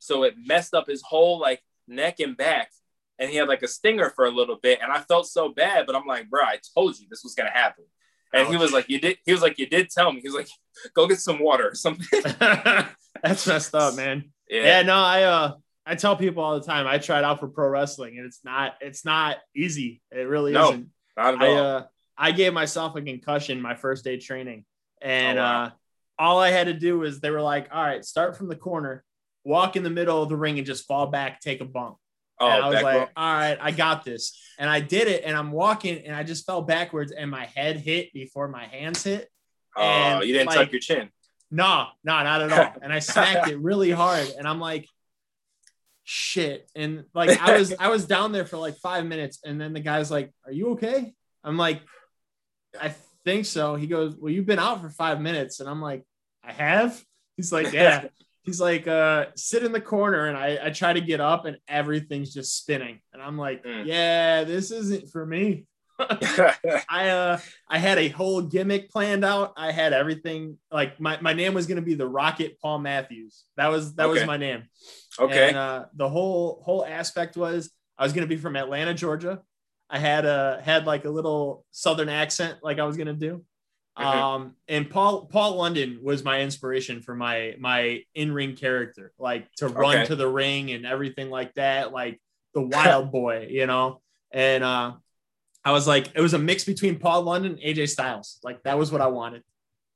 So 0.00 0.24
it 0.24 0.34
messed 0.36 0.74
up 0.74 0.86
his 0.88 1.02
whole 1.02 1.40
like 1.40 1.62
neck 1.86 2.20
and 2.20 2.36
back 2.36 2.70
and 3.18 3.30
he 3.30 3.36
had 3.36 3.48
like 3.48 3.62
a 3.62 3.68
stinger 3.68 4.10
for 4.10 4.26
a 4.26 4.30
little 4.30 4.56
bit, 4.56 4.78
and 4.82 4.92
I 4.92 5.00
felt 5.00 5.26
so 5.26 5.48
bad. 5.48 5.86
But 5.86 5.96
I'm 5.96 6.06
like, 6.06 6.30
bro, 6.30 6.42
I 6.42 6.58
told 6.74 6.98
you 6.98 7.06
this 7.10 7.24
was 7.24 7.34
gonna 7.34 7.50
happen. 7.50 7.84
And 8.32 8.46
Ouch. 8.46 8.50
he 8.50 8.56
was 8.56 8.72
like, 8.72 8.88
you 8.88 9.00
did. 9.00 9.18
He 9.24 9.32
was 9.32 9.42
like, 9.42 9.58
you 9.58 9.66
did 9.66 9.90
tell 9.90 10.12
me. 10.12 10.20
He 10.20 10.28
was 10.28 10.36
like, 10.36 10.48
go 10.94 11.06
get 11.06 11.20
some 11.20 11.38
water 11.38 11.68
or 11.68 11.74
something. 11.74 12.06
That's 13.22 13.46
messed 13.46 13.74
up, 13.74 13.94
man. 13.94 14.30
Yeah. 14.48 14.62
yeah. 14.62 14.82
No, 14.82 14.94
I 14.94 15.22
uh, 15.22 15.52
I 15.88 15.94
tell 15.94 16.16
people 16.16 16.44
all 16.44 16.60
the 16.60 16.66
time. 16.66 16.86
I 16.86 16.98
tried 16.98 17.24
out 17.24 17.40
for 17.40 17.48
pro 17.48 17.68
wrestling, 17.68 18.18
and 18.18 18.26
it's 18.26 18.44
not, 18.44 18.74
it's 18.82 19.06
not 19.06 19.38
easy. 19.56 20.02
It 20.10 20.28
really 20.28 20.52
no, 20.52 20.68
isn't. 20.68 20.90
Not 21.16 21.34
at 21.34 21.48
all. 21.48 21.56
I, 21.56 21.60
uh, 21.60 21.84
I 22.18 22.32
gave 22.32 22.52
myself 22.52 22.94
a 22.96 23.00
concussion 23.00 23.62
my 23.62 23.74
first 23.74 24.04
day 24.04 24.18
training, 24.18 24.66
and 25.00 25.38
oh, 25.38 25.42
wow. 25.42 25.64
uh, 25.64 25.70
all 26.18 26.40
I 26.40 26.50
had 26.50 26.66
to 26.66 26.74
do 26.74 26.98
was 26.98 27.20
they 27.20 27.30
were 27.30 27.40
like, 27.40 27.68
all 27.72 27.82
right, 27.82 28.04
start 28.04 28.36
from 28.36 28.48
the 28.48 28.56
corner, 28.56 29.02
walk 29.44 29.76
in 29.76 29.82
the 29.82 29.90
middle 29.90 30.22
of 30.22 30.28
the 30.28 30.36
ring, 30.36 30.58
and 30.58 30.66
just 30.66 30.86
fall 30.86 31.06
back, 31.06 31.40
take 31.40 31.62
a 31.62 31.64
bump. 31.64 31.96
Oh, 32.40 32.48
and 32.48 32.64
I 32.64 32.68
was 32.68 32.82
like, 32.82 33.10
all 33.16 33.32
right, 33.34 33.58
I 33.60 33.70
got 33.70 34.04
this. 34.04 34.40
And 34.58 34.70
I 34.70 34.80
did 34.80 35.08
it. 35.08 35.24
And 35.24 35.36
I'm 35.36 35.50
walking 35.50 36.04
and 36.04 36.14
I 36.14 36.22
just 36.22 36.46
fell 36.46 36.62
backwards 36.62 37.12
and 37.12 37.30
my 37.30 37.46
head 37.46 37.78
hit 37.78 38.12
before 38.12 38.48
my 38.48 38.66
hands 38.66 39.02
hit. 39.02 39.28
Oh, 39.76 40.22
you 40.22 40.32
didn't 40.32 40.48
like, 40.48 40.56
tuck 40.56 40.72
your 40.72 40.80
chin. 40.80 41.08
No, 41.50 41.86
no, 42.04 42.22
not 42.22 42.42
at 42.42 42.52
all. 42.52 42.74
And 42.82 42.92
I 42.92 42.98
smacked 42.98 43.48
it 43.48 43.58
really 43.58 43.90
hard. 43.90 44.28
And 44.36 44.46
I'm 44.46 44.60
like, 44.60 44.86
shit. 46.04 46.68
And 46.74 47.04
like 47.14 47.40
I 47.40 47.56
was 47.58 47.74
I 47.78 47.88
was 47.88 48.06
down 48.06 48.32
there 48.32 48.44
for 48.44 48.56
like 48.56 48.76
five 48.76 49.06
minutes. 49.06 49.40
And 49.44 49.60
then 49.60 49.72
the 49.72 49.80
guy's 49.80 50.10
like, 50.10 50.32
Are 50.46 50.52
you 50.52 50.70
okay? 50.70 51.14
I'm 51.42 51.56
like, 51.56 51.82
I 52.80 52.94
think 53.24 53.46
so. 53.46 53.76
He 53.76 53.86
goes, 53.86 54.16
Well, 54.16 54.32
you've 54.32 54.46
been 54.46 54.58
out 54.58 54.80
for 54.80 54.90
five 54.90 55.20
minutes. 55.20 55.60
And 55.60 55.68
I'm 55.68 55.80
like, 55.80 56.04
I 56.44 56.52
have? 56.52 57.02
He's 57.36 57.52
like, 57.52 57.72
Yeah 57.72 58.08
he's 58.48 58.60
like, 58.60 58.88
uh, 58.88 59.26
sit 59.36 59.62
in 59.62 59.72
the 59.72 59.80
corner. 59.80 60.26
And 60.26 60.36
I, 60.36 60.58
I 60.64 60.70
try 60.70 60.94
to 60.94 61.00
get 61.00 61.20
up 61.20 61.44
and 61.44 61.58
everything's 61.68 62.32
just 62.32 62.56
spinning. 62.56 63.00
And 63.12 63.22
I'm 63.22 63.36
like, 63.36 63.62
mm. 63.62 63.84
yeah, 63.84 64.44
this 64.44 64.70
isn't 64.70 65.10
for 65.10 65.24
me. 65.24 65.66
I 65.98 67.08
uh 67.10 67.38
I 67.68 67.78
had 67.78 67.98
a 67.98 68.08
whole 68.08 68.40
gimmick 68.40 68.88
planned 68.88 69.24
out. 69.24 69.52
I 69.56 69.72
had 69.72 69.92
everything 69.92 70.56
like 70.70 71.00
my, 71.00 71.20
my 71.20 71.32
name 71.32 71.54
was 71.54 71.66
gonna 71.66 71.82
be 71.82 71.94
the 71.94 72.06
Rocket 72.06 72.58
Paul 72.60 72.78
Matthews. 72.78 73.44
That 73.56 73.68
was 73.68 73.96
that 73.96 74.06
okay. 74.06 74.20
was 74.20 74.24
my 74.26 74.36
name. 74.36 74.62
Okay. 75.18 75.48
And 75.48 75.56
uh 75.56 75.86
the 75.94 76.08
whole 76.08 76.62
whole 76.64 76.86
aspect 76.86 77.36
was 77.36 77.70
I 77.98 78.04
was 78.04 78.12
gonna 78.12 78.28
be 78.28 78.36
from 78.36 78.54
Atlanta, 78.54 78.94
Georgia. 78.94 79.40
I 79.90 79.98
had 79.98 80.24
a 80.24 80.60
had 80.62 80.86
like 80.86 81.04
a 81.04 81.10
little 81.10 81.64
southern 81.72 82.08
accent 82.08 82.58
like 82.62 82.78
I 82.78 82.84
was 82.84 82.96
gonna 82.96 83.12
do. 83.12 83.44
Mm-hmm. 83.98 84.18
Um, 84.18 84.54
and 84.68 84.88
Paul 84.88 85.26
Paul 85.26 85.56
London 85.56 86.00
was 86.02 86.22
my 86.22 86.40
inspiration 86.40 87.02
for 87.02 87.14
my 87.14 87.56
my 87.58 88.02
in 88.14 88.32
ring 88.32 88.54
character, 88.54 89.12
like 89.18 89.50
to 89.56 89.68
run 89.68 89.98
okay. 89.98 90.06
to 90.06 90.16
the 90.16 90.28
ring 90.28 90.70
and 90.70 90.86
everything 90.86 91.30
like 91.30 91.54
that, 91.54 91.92
like 91.92 92.20
the 92.54 92.62
wild 92.62 93.10
boy, 93.10 93.48
you 93.50 93.66
know. 93.66 94.00
And 94.30 94.62
uh, 94.62 94.92
I 95.64 95.72
was 95.72 95.88
like, 95.88 96.10
it 96.14 96.20
was 96.20 96.34
a 96.34 96.38
mix 96.38 96.64
between 96.64 96.98
Paul 96.98 97.22
London 97.22 97.52
and 97.52 97.60
AJ 97.60 97.88
Styles. 97.88 98.38
Like 98.44 98.62
that 98.62 98.78
was 98.78 98.92
what 98.92 99.00
I 99.00 99.08
wanted. 99.08 99.42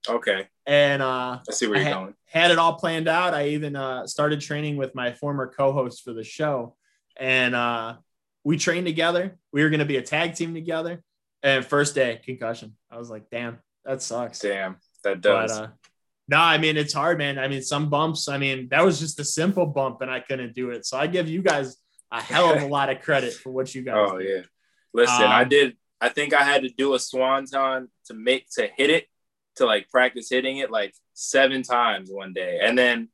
Okay. 0.09 0.49
And 0.67 1.01
uh, 1.01 1.39
I 1.49 1.53
see 1.53 1.69
where 1.69 1.77
you're 1.77 1.85
had, 1.85 1.95
going. 1.95 2.15
Had 2.27 2.51
it 2.51 2.59
all 2.59 2.75
planned 2.75 3.07
out. 3.07 3.35
I 3.35 3.49
even 3.49 3.77
uh, 3.77 4.07
started 4.09 4.41
training 4.41 4.77
with 4.77 4.97
my 4.97 5.13
former 5.13 5.53
co-host 5.57 6.03
for 6.03 6.13
the 6.13 6.25
show, 6.25 6.75
and 7.17 7.55
uh, 7.55 7.97
we 8.43 8.59
trained 8.59 8.87
together. 8.87 9.39
We 9.53 9.63
were 9.63 9.71
going 9.71 9.81
to 9.81 9.87
be 9.87 9.97
a 9.97 10.03
tag 10.03 10.35
team 10.35 10.55
together. 10.55 11.05
And 11.45 11.65
first 11.65 11.95
day 11.95 12.21
concussion. 12.25 12.77
I 12.91 12.99
was 12.99 13.11
like, 13.11 13.29
damn, 13.31 13.59
that 13.85 14.03
sucks. 14.03 14.41
Damn, 14.41 14.77
that 15.05 15.21
does. 15.21 15.59
But, 15.59 15.65
uh, 15.65 15.69
no, 16.29 16.39
I 16.39 16.59
mean 16.59 16.77
it's 16.77 16.93
hard, 16.93 17.19
man. 17.19 17.39
I 17.39 17.49
mean 17.49 17.63
some 17.63 17.91
bumps. 17.91 18.29
I 18.29 18.39
mean 18.39 18.69
that 18.71 18.85
was 18.85 19.01
just 19.01 19.19
a 19.21 19.25
simple 19.25 19.67
bump, 19.67 20.01
and 20.01 20.11
I 20.11 20.21
couldn't 20.21 20.55
do 20.55 20.71
it. 20.71 20.87
So 20.87 20.97
I 20.97 21.07
give 21.07 21.29
you 21.29 21.43
guys 21.43 21.77
a 22.11 22.21
hell 22.21 22.55
of 22.55 22.63
a 22.63 22.67
lot 22.67 22.91
of 22.91 23.01
credit 23.01 23.35
for 23.35 23.51
what 23.51 23.75
you 23.75 23.83
guys. 23.83 23.95
Oh 23.97 24.19
did. 24.19 24.29
yeah, 24.29 24.43
listen, 24.93 25.25
um, 25.25 25.31
I 25.31 25.45
did. 25.45 25.77
I 26.01 26.09
think 26.09 26.35
I 26.35 26.43
had 26.43 26.63
to 26.63 26.69
do 26.69 26.95
a 26.95 26.99
swanton 26.99 27.89
to 28.07 28.15
make 28.15 28.49
to 28.57 28.69
hit 28.77 28.91
it 28.91 29.07
to 29.57 29.67
like 29.67 29.89
practice 29.91 30.29
hitting 30.31 30.59
it 30.59 30.71
like 30.71 30.95
seven 31.15 31.63
times 31.63 32.09
one 32.11 32.33
day, 32.33 32.61
and 32.63 32.79
then 32.79 33.09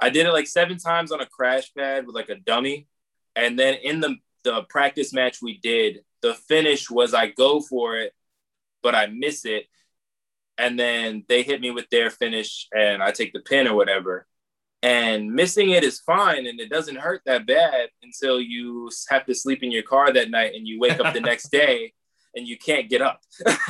I 0.00 0.10
did 0.10 0.26
it 0.26 0.32
like 0.32 0.46
seven 0.46 0.78
times 0.78 1.12
on 1.12 1.20
a 1.20 1.26
crash 1.26 1.72
pad 1.74 2.06
with 2.06 2.14
like 2.14 2.28
a 2.28 2.36
dummy, 2.36 2.88
and 3.36 3.58
then 3.58 3.74
in 3.82 4.00
the 4.00 4.16
the 4.44 4.62
practice 4.68 5.12
match 5.12 5.42
we 5.42 5.58
did, 5.58 6.00
the 6.22 6.34
finish 6.34 6.90
was 6.90 7.14
I 7.14 7.28
go 7.28 7.60
for 7.60 7.96
it, 7.96 8.12
but 8.82 8.94
I 8.94 9.06
miss 9.06 9.44
it, 9.44 9.66
and 10.58 10.78
then 10.78 11.24
they 11.28 11.42
hit 11.42 11.60
me 11.60 11.70
with 11.70 11.88
their 11.90 12.10
finish 12.10 12.68
and 12.76 13.02
I 13.02 13.12
take 13.12 13.32
the 13.32 13.40
pin 13.40 13.68
or 13.68 13.74
whatever. 13.74 14.26
And 14.82 15.32
missing 15.32 15.70
it 15.70 15.84
is 15.84 16.00
fine 16.00 16.46
and 16.46 16.60
it 16.60 16.68
doesn't 16.68 16.96
hurt 16.96 17.22
that 17.26 17.46
bad 17.46 17.88
until 18.02 18.40
you 18.40 18.90
have 19.08 19.24
to 19.26 19.34
sleep 19.34 19.62
in 19.62 19.72
your 19.72 19.82
car 19.82 20.12
that 20.12 20.30
night 20.30 20.54
and 20.54 20.66
you 20.66 20.78
wake 20.78 21.00
up 21.00 21.14
the 21.14 21.20
next 21.32 21.50
day 21.50 21.92
and 22.34 22.46
you 22.46 22.58
can't 22.58 22.88
get 22.88 23.02
up. 23.02 23.20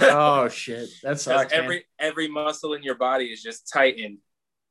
oh 0.00 0.48
shit. 0.50 0.88
That's 1.02 1.26
every 1.26 1.76
man. 1.76 1.82
every 1.98 2.28
muscle 2.28 2.74
in 2.74 2.82
your 2.82 2.96
body 2.96 3.26
is 3.26 3.42
just 3.42 3.70
tightened. 3.70 4.18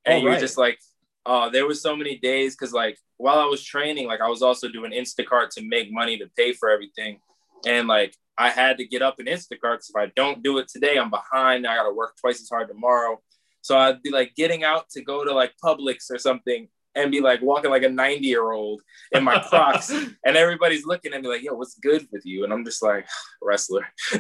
And 0.05 0.20
oh, 0.20 0.22
you're 0.22 0.32
right. 0.32 0.39
just 0.39 0.57
like, 0.57 0.80
oh, 1.26 1.49
there 1.51 1.68
was 1.68 1.82
so 1.82 1.95
many 1.95 2.18
days 2.18 2.55
because 2.55 2.74
like 2.74 2.97
while 3.18 3.39
I 3.39 3.45
was 3.45 3.63
training, 3.63 4.07
like 4.07 4.22
I 4.22 4.30
was 4.30 4.41
also 4.41 4.70
doing 4.70 4.91
Instacart 4.91 5.49
to 5.51 5.63
make 5.63 5.91
money 5.91 6.18
to 6.18 6.28
pay 6.36 6.53
for 6.53 6.70
everything. 6.70 7.20
And 7.65 7.88
like 7.88 8.15
I 8.38 8.49
had 8.49 8.77
to 8.77 8.85
get 8.85 9.01
up 9.01 9.19
in 9.19 9.25
Instacart 9.25 9.77
because 9.77 9.89
if 9.89 9.95
I 9.95 10.11
don't 10.15 10.43
do 10.43 10.57
it 10.59 10.67
today, 10.67 10.97
I'm 10.97 11.09
behind. 11.09 11.65
I 11.65 11.75
got 11.75 11.83
to 11.83 11.93
work 11.93 12.15
twice 12.19 12.41
as 12.41 12.49
hard 12.49 12.67
tomorrow. 12.67 13.19
So 13.61 13.77
I'd 13.77 14.01
be 14.03 14.11
like 14.11 14.35
getting 14.35 14.63
out 14.63 14.89
to 14.91 15.03
go 15.03 15.25
to 15.25 15.33
like 15.33 15.53
Publix 15.63 16.11
or 16.11 16.17
something 16.17 16.67
and 16.95 17.11
be 17.11 17.21
like 17.21 17.41
walking 17.41 17.69
like 17.69 17.83
a 17.83 17.89
90 17.89 18.25
year 18.25 18.51
old 18.51 18.81
in 19.11 19.23
my 19.23 19.39
Crocs. 19.39 19.89
and 20.25 20.38
everybody's 20.38 20.85
looking 20.85 21.13
at 21.13 21.21
me 21.21 21.27
like, 21.27 21.43
yo, 21.43 21.53
what's 21.53 21.75
good 21.79 22.07
with 22.11 22.25
you? 22.25 22.43
And 22.43 22.53
I'm 22.53 22.65
just 22.65 22.83
like, 22.83 23.07
wrestler. 23.41 23.88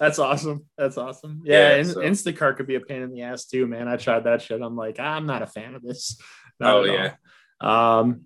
That's 0.00 0.18
awesome. 0.18 0.66
That's 0.76 0.96
awesome. 0.96 1.42
Yeah, 1.44 1.76
yeah 1.76 1.82
so. 1.82 2.00
Instacart 2.00 2.56
could 2.56 2.66
be 2.66 2.76
a 2.76 2.80
pain 2.80 3.02
in 3.02 3.10
the 3.10 3.22
ass 3.22 3.46
too, 3.46 3.66
man. 3.66 3.88
I 3.88 3.96
tried 3.96 4.24
that 4.24 4.42
shit. 4.42 4.62
I'm 4.62 4.76
like, 4.76 5.00
I'm 5.00 5.26
not 5.26 5.42
a 5.42 5.46
fan 5.46 5.74
of 5.74 5.82
this. 5.82 6.20
Not 6.60 6.74
oh, 6.74 6.84
yeah. 6.84 7.14
Um, 7.60 8.22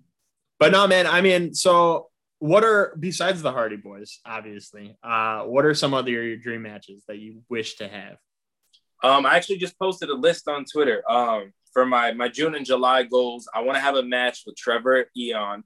but 0.59 0.71
no, 0.71 0.87
man, 0.87 1.07
I 1.07 1.21
mean, 1.21 1.53
so 1.53 2.09
what 2.43 2.65
are 2.65 2.93
besides 2.99 3.41
the 3.41 3.53
Hardy 3.53 3.77
Boyz, 3.77 4.17
obviously? 4.25 4.97
Uh, 5.01 5.43
what 5.43 5.63
are 5.63 5.73
some 5.73 5.93
other 5.93 6.11
your 6.11 6.35
dream 6.35 6.63
matches 6.63 7.01
that 7.07 7.17
you 7.17 7.41
wish 7.47 7.75
to 7.75 7.87
have? 7.87 8.17
Um, 9.01 9.25
I 9.25 9.37
actually 9.37 9.59
just 9.59 9.79
posted 9.79 10.09
a 10.09 10.13
list 10.13 10.49
on 10.49 10.65
Twitter. 10.65 11.09
Um, 11.09 11.53
for 11.71 11.85
my 11.85 12.11
my 12.11 12.27
June 12.27 12.53
and 12.53 12.65
July 12.65 13.03
goals, 13.03 13.47
I 13.55 13.61
want 13.61 13.77
to 13.77 13.79
have 13.81 13.95
a 13.95 14.03
match 14.03 14.43
with 14.45 14.57
Trevor 14.57 15.05
Aeon. 15.17 15.63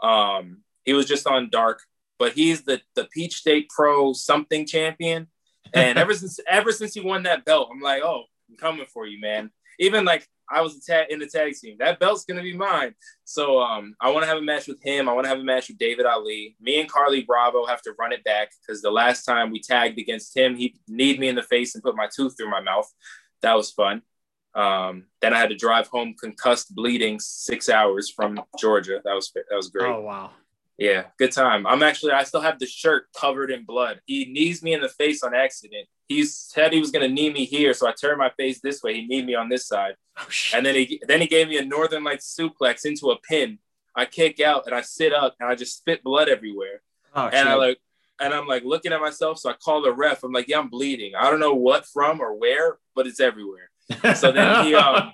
Um, 0.00 0.58
he 0.84 0.92
was 0.92 1.06
just 1.06 1.26
on 1.26 1.50
Dark, 1.50 1.80
but 2.16 2.34
he's 2.34 2.62
the 2.62 2.80
the 2.94 3.08
Peach 3.12 3.34
State 3.34 3.68
Pro 3.68 4.12
something 4.12 4.68
champion. 4.68 5.26
And 5.74 5.98
ever 6.04 6.14
since 6.14 6.38
ever 6.48 6.70
since 6.70 6.94
he 6.94 7.00
won 7.00 7.24
that 7.24 7.44
belt, 7.44 7.70
I'm 7.72 7.80
like, 7.80 8.04
oh, 8.04 8.22
I'm 8.48 8.56
coming 8.56 8.86
for 8.86 9.04
you, 9.04 9.20
man. 9.20 9.50
Even 9.80 10.04
like 10.04 10.28
I 10.50 10.60
was 10.60 10.74
in 11.08 11.18
the 11.18 11.26
tag 11.26 11.54
team. 11.54 11.76
That 11.78 12.00
belt's 12.00 12.24
gonna 12.24 12.42
be 12.42 12.56
mine. 12.56 12.94
So 13.24 13.60
um, 13.60 13.94
I 14.00 14.10
want 14.10 14.24
to 14.24 14.28
have 14.28 14.38
a 14.38 14.42
match 14.42 14.66
with 14.66 14.82
him. 14.82 15.08
I 15.08 15.12
want 15.12 15.24
to 15.24 15.28
have 15.28 15.38
a 15.38 15.44
match 15.44 15.68
with 15.68 15.78
David 15.78 16.06
Ali. 16.06 16.56
Me 16.60 16.80
and 16.80 16.90
Carlie 16.90 17.22
Bravo 17.22 17.66
have 17.66 17.82
to 17.82 17.94
run 17.98 18.12
it 18.12 18.24
back 18.24 18.50
because 18.60 18.82
the 18.82 18.90
last 18.90 19.24
time 19.24 19.50
we 19.50 19.60
tagged 19.60 19.98
against 19.98 20.36
him, 20.36 20.56
he 20.56 20.76
kneed 20.88 21.20
me 21.20 21.28
in 21.28 21.36
the 21.36 21.42
face 21.42 21.74
and 21.74 21.84
put 21.84 21.96
my 21.96 22.08
tooth 22.14 22.36
through 22.36 22.50
my 22.50 22.60
mouth. 22.60 22.90
That 23.42 23.54
was 23.54 23.70
fun. 23.70 24.02
Um, 24.54 25.06
then 25.20 25.32
I 25.32 25.38
had 25.38 25.50
to 25.50 25.56
drive 25.56 25.86
home 25.86 26.14
concussed, 26.18 26.74
bleeding, 26.74 27.20
six 27.20 27.68
hours 27.68 28.10
from 28.10 28.40
Georgia. 28.58 29.00
That 29.04 29.14
was 29.14 29.30
that 29.34 29.56
was 29.56 29.68
great. 29.68 29.88
Oh 29.88 30.00
wow. 30.00 30.32
Yeah, 30.80 31.04
good 31.18 31.30
time. 31.30 31.66
I'm 31.66 31.82
actually 31.82 32.12
I 32.12 32.24
still 32.24 32.40
have 32.40 32.58
the 32.58 32.66
shirt 32.66 33.04
covered 33.14 33.50
in 33.50 33.64
blood. 33.64 34.00
He 34.06 34.24
knees 34.24 34.62
me 34.62 34.72
in 34.72 34.80
the 34.80 34.88
face 34.88 35.22
on 35.22 35.34
accident. 35.34 35.86
He 36.08 36.24
said 36.24 36.72
he 36.72 36.80
was 36.80 36.90
gonna 36.90 37.06
knee 37.06 37.30
me 37.30 37.44
here, 37.44 37.74
so 37.74 37.86
I 37.86 37.92
turned 37.92 38.18
my 38.18 38.30
face 38.30 38.60
this 38.62 38.82
way. 38.82 38.94
He 38.94 39.06
kneed 39.06 39.26
me 39.26 39.34
on 39.34 39.50
this 39.50 39.68
side, 39.68 39.96
oh, 40.18 40.26
and 40.54 40.64
then 40.64 40.74
he 40.74 40.98
then 41.06 41.20
he 41.20 41.26
gave 41.26 41.48
me 41.48 41.58
a 41.58 41.64
Northern 41.64 42.02
Lights 42.02 42.34
suplex 42.34 42.86
into 42.86 43.10
a 43.10 43.18
pin. 43.20 43.58
I 43.94 44.06
kick 44.06 44.40
out 44.40 44.64
and 44.66 44.74
I 44.74 44.80
sit 44.80 45.12
up 45.12 45.36
and 45.38 45.50
I 45.50 45.54
just 45.54 45.76
spit 45.76 46.02
blood 46.02 46.30
everywhere. 46.30 46.80
Oh, 47.14 47.24
and 47.26 47.34
shit. 47.34 47.46
I 47.46 47.54
like 47.54 47.78
and 48.18 48.32
I'm 48.32 48.46
like 48.46 48.64
looking 48.64 48.94
at 48.94 49.02
myself. 49.02 49.38
So 49.38 49.50
I 49.50 49.52
call 49.52 49.82
the 49.82 49.92
ref. 49.92 50.24
I'm 50.24 50.32
like, 50.32 50.48
yeah, 50.48 50.60
I'm 50.60 50.68
bleeding. 50.68 51.12
I 51.14 51.30
don't 51.30 51.40
know 51.40 51.54
what 51.54 51.84
from 51.84 52.20
or 52.20 52.38
where, 52.38 52.78
but 52.94 53.06
it's 53.06 53.20
everywhere. 53.20 53.70
So 54.14 54.32
then 54.32 54.64
he 54.64 54.74
um 54.76 55.12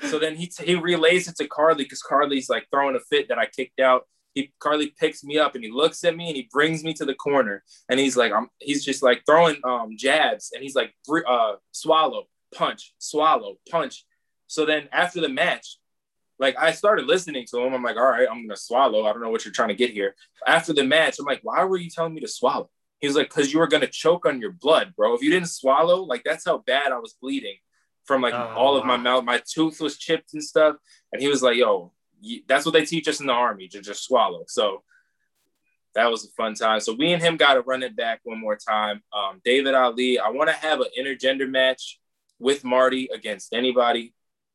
So 0.00 0.18
then 0.18 0.34
he 0.34 0.50
he 0.60 0.74
relays 0.74 1.28
it 1.28 1.36
to 1.36 1.46
Carlie 1.46 1.84
because 1.84 2.02
Carlie's 2.02 2.50
like 2.50 2.66
throwing 2.72 2.96
a 2.96 3.00
fit 3.00 3.28
that 3.28 3.38
I 3.38 3.46
kicked 3.46 3.78
out. 3.78 4.08
He 4.34 4.52
Carlie 4.58 4.94
picks 4.98 5.22
me 5.22 5.38
up 5.38 5.54
and 5.54 5.64
he 5.64 5.70
looks 5.70 6.04
at 6.04 6.16
me 6.16 6.28
and 6.28 6.36
he 6.36 6.48
brings 6.52 6.82
me 6.82 6.94
to 6.94 7.04
the 7.04 7.14
corner 7.14 7.62
and 7.88 8.00
he's 8.00 8.16
like 8.16 8.32
I'm 8.32 8.48
he's 8.58 8.84
just 8.84 9.02
like 9.02 9.22
throwing 9.26 9.56
um 9.64 9.96
jabs 9.96 10.52
and 10.54 10.62
he's 10.62 10.74
like 10.74 10.94
uh 11.28 11.54
swallow 11.72 12.24
punch 12.54 12.94
swallow 12.98 13.56
punch. 13.70 14.04
So 14.46 14.64
then 14.66 14.88
after 14.92 15.20
the 15.20 15.28
match, 15.28 15.78
like 16.38 16.56
I 16.58 16.72
started 16.72 17.06
listening 17.06 17.46
to 17.50 17.60
him. 17.60 17.74
I'm 17.74 17.82
like, 17.82 17.96
all 17.96 18.10
right, 18.10 18.28
I'm 18.30 18.46
gonna 18.46 18.56
swallow. 18.56 19.06
I 19.06 19.12
don't 19.12 19.22
know 19.22 19.30
what 19.30 19.44
you're 19.44 19.52
trying 19.52 19.68
to 19.68 19.74
get 19.74 19.90
here. 19.90 20.14
After 20.46 20.72
the 20.72 20.84
match, 20.84 21.18
I'm 21.18 21.26
like, 21.26 21.40
why 21.42 21.64
were 21.64 21.76
you 21.76 21.90
telling 21.90 22.14
me 22.14 22.20
to 22.20 22.28
swallow? 22.28 22.70
He 23.00 23.06
was 23.06 23.16
like, 23.16 23.28
because 23.28 23.52
you 23.52 23.58
were 23.58 23.66
gonna 23.66 23.86
choke 23.86 24.26
on 24.26 24.40
your 24.40 24.52
blood, 24.52 24.94
bro. 24.96 25.14
If 25.14 25.22
you 25.22 25.30
didn't 25.30 25.48
swallow, 25.48 26.02
like 26.02 26.22
that's 26.24 26.44
how 26.44 26.58
bad 26.58 26.92
I 26.92 26.98
was 26.98 27.14
bleeding 27.20 27.56
from 28.04 28.22
like 28.22 28.34
oh, 28.34 28.54
all 28.56 28.76
of 28.76 28.84
my 28.84 28.96
mouth. 28.96 29.24
My 29.24 29.40
tooth 29.46 29.80
was 29.80 29.98
chipped 29.98 30.34
and 30.34 30.42
stuff. 30.42 30.76
And 31.12 31.22
he 31.22 31.28
was 31.28 31.42
like, 31.42 31.56
yo, 31.56 31.92
that's 32.46 32.64
what 32.64 32.72
they 32.72 32.84
teach 32.84 33.08
us 33.08 33.20
in 33.20 33.26
the 33.26 33.32
army 33.32 33.68
to 33.68 33.80
just 33.80 34.04
swallow. 34.04 34.44
So 34.48 34.82
that 35.94 36.10
was 36.10 36.24
a 36.24 36.28
fun 36.30 36.54
time. 36.54 36.80
So 36.80 36.94
we 36.94 37.12
and 37.12 37.22
him 37.22 37.36
got 37.36 37.54
to 37.54 37.60
run 37.62 37.82
it 37.82 37.96
back 37.96 38.20
one 38.24 38.40
more 38.40 38.56
time. 38.56 39.02
Um, 39.12 39.40
David 39.44 39.74
Ali, 39.74 40.18
I 40.18 40.30
want 40.30 40.48
to 40.48 40.56
have 40.56 40.80
an 40.80 40.88
intergender 40.98 41.48
match 41.48 41.98
with 42.38 42.64
Marti 42.64 43.08
against 43.12 43.52
anybody. 43.52 44.14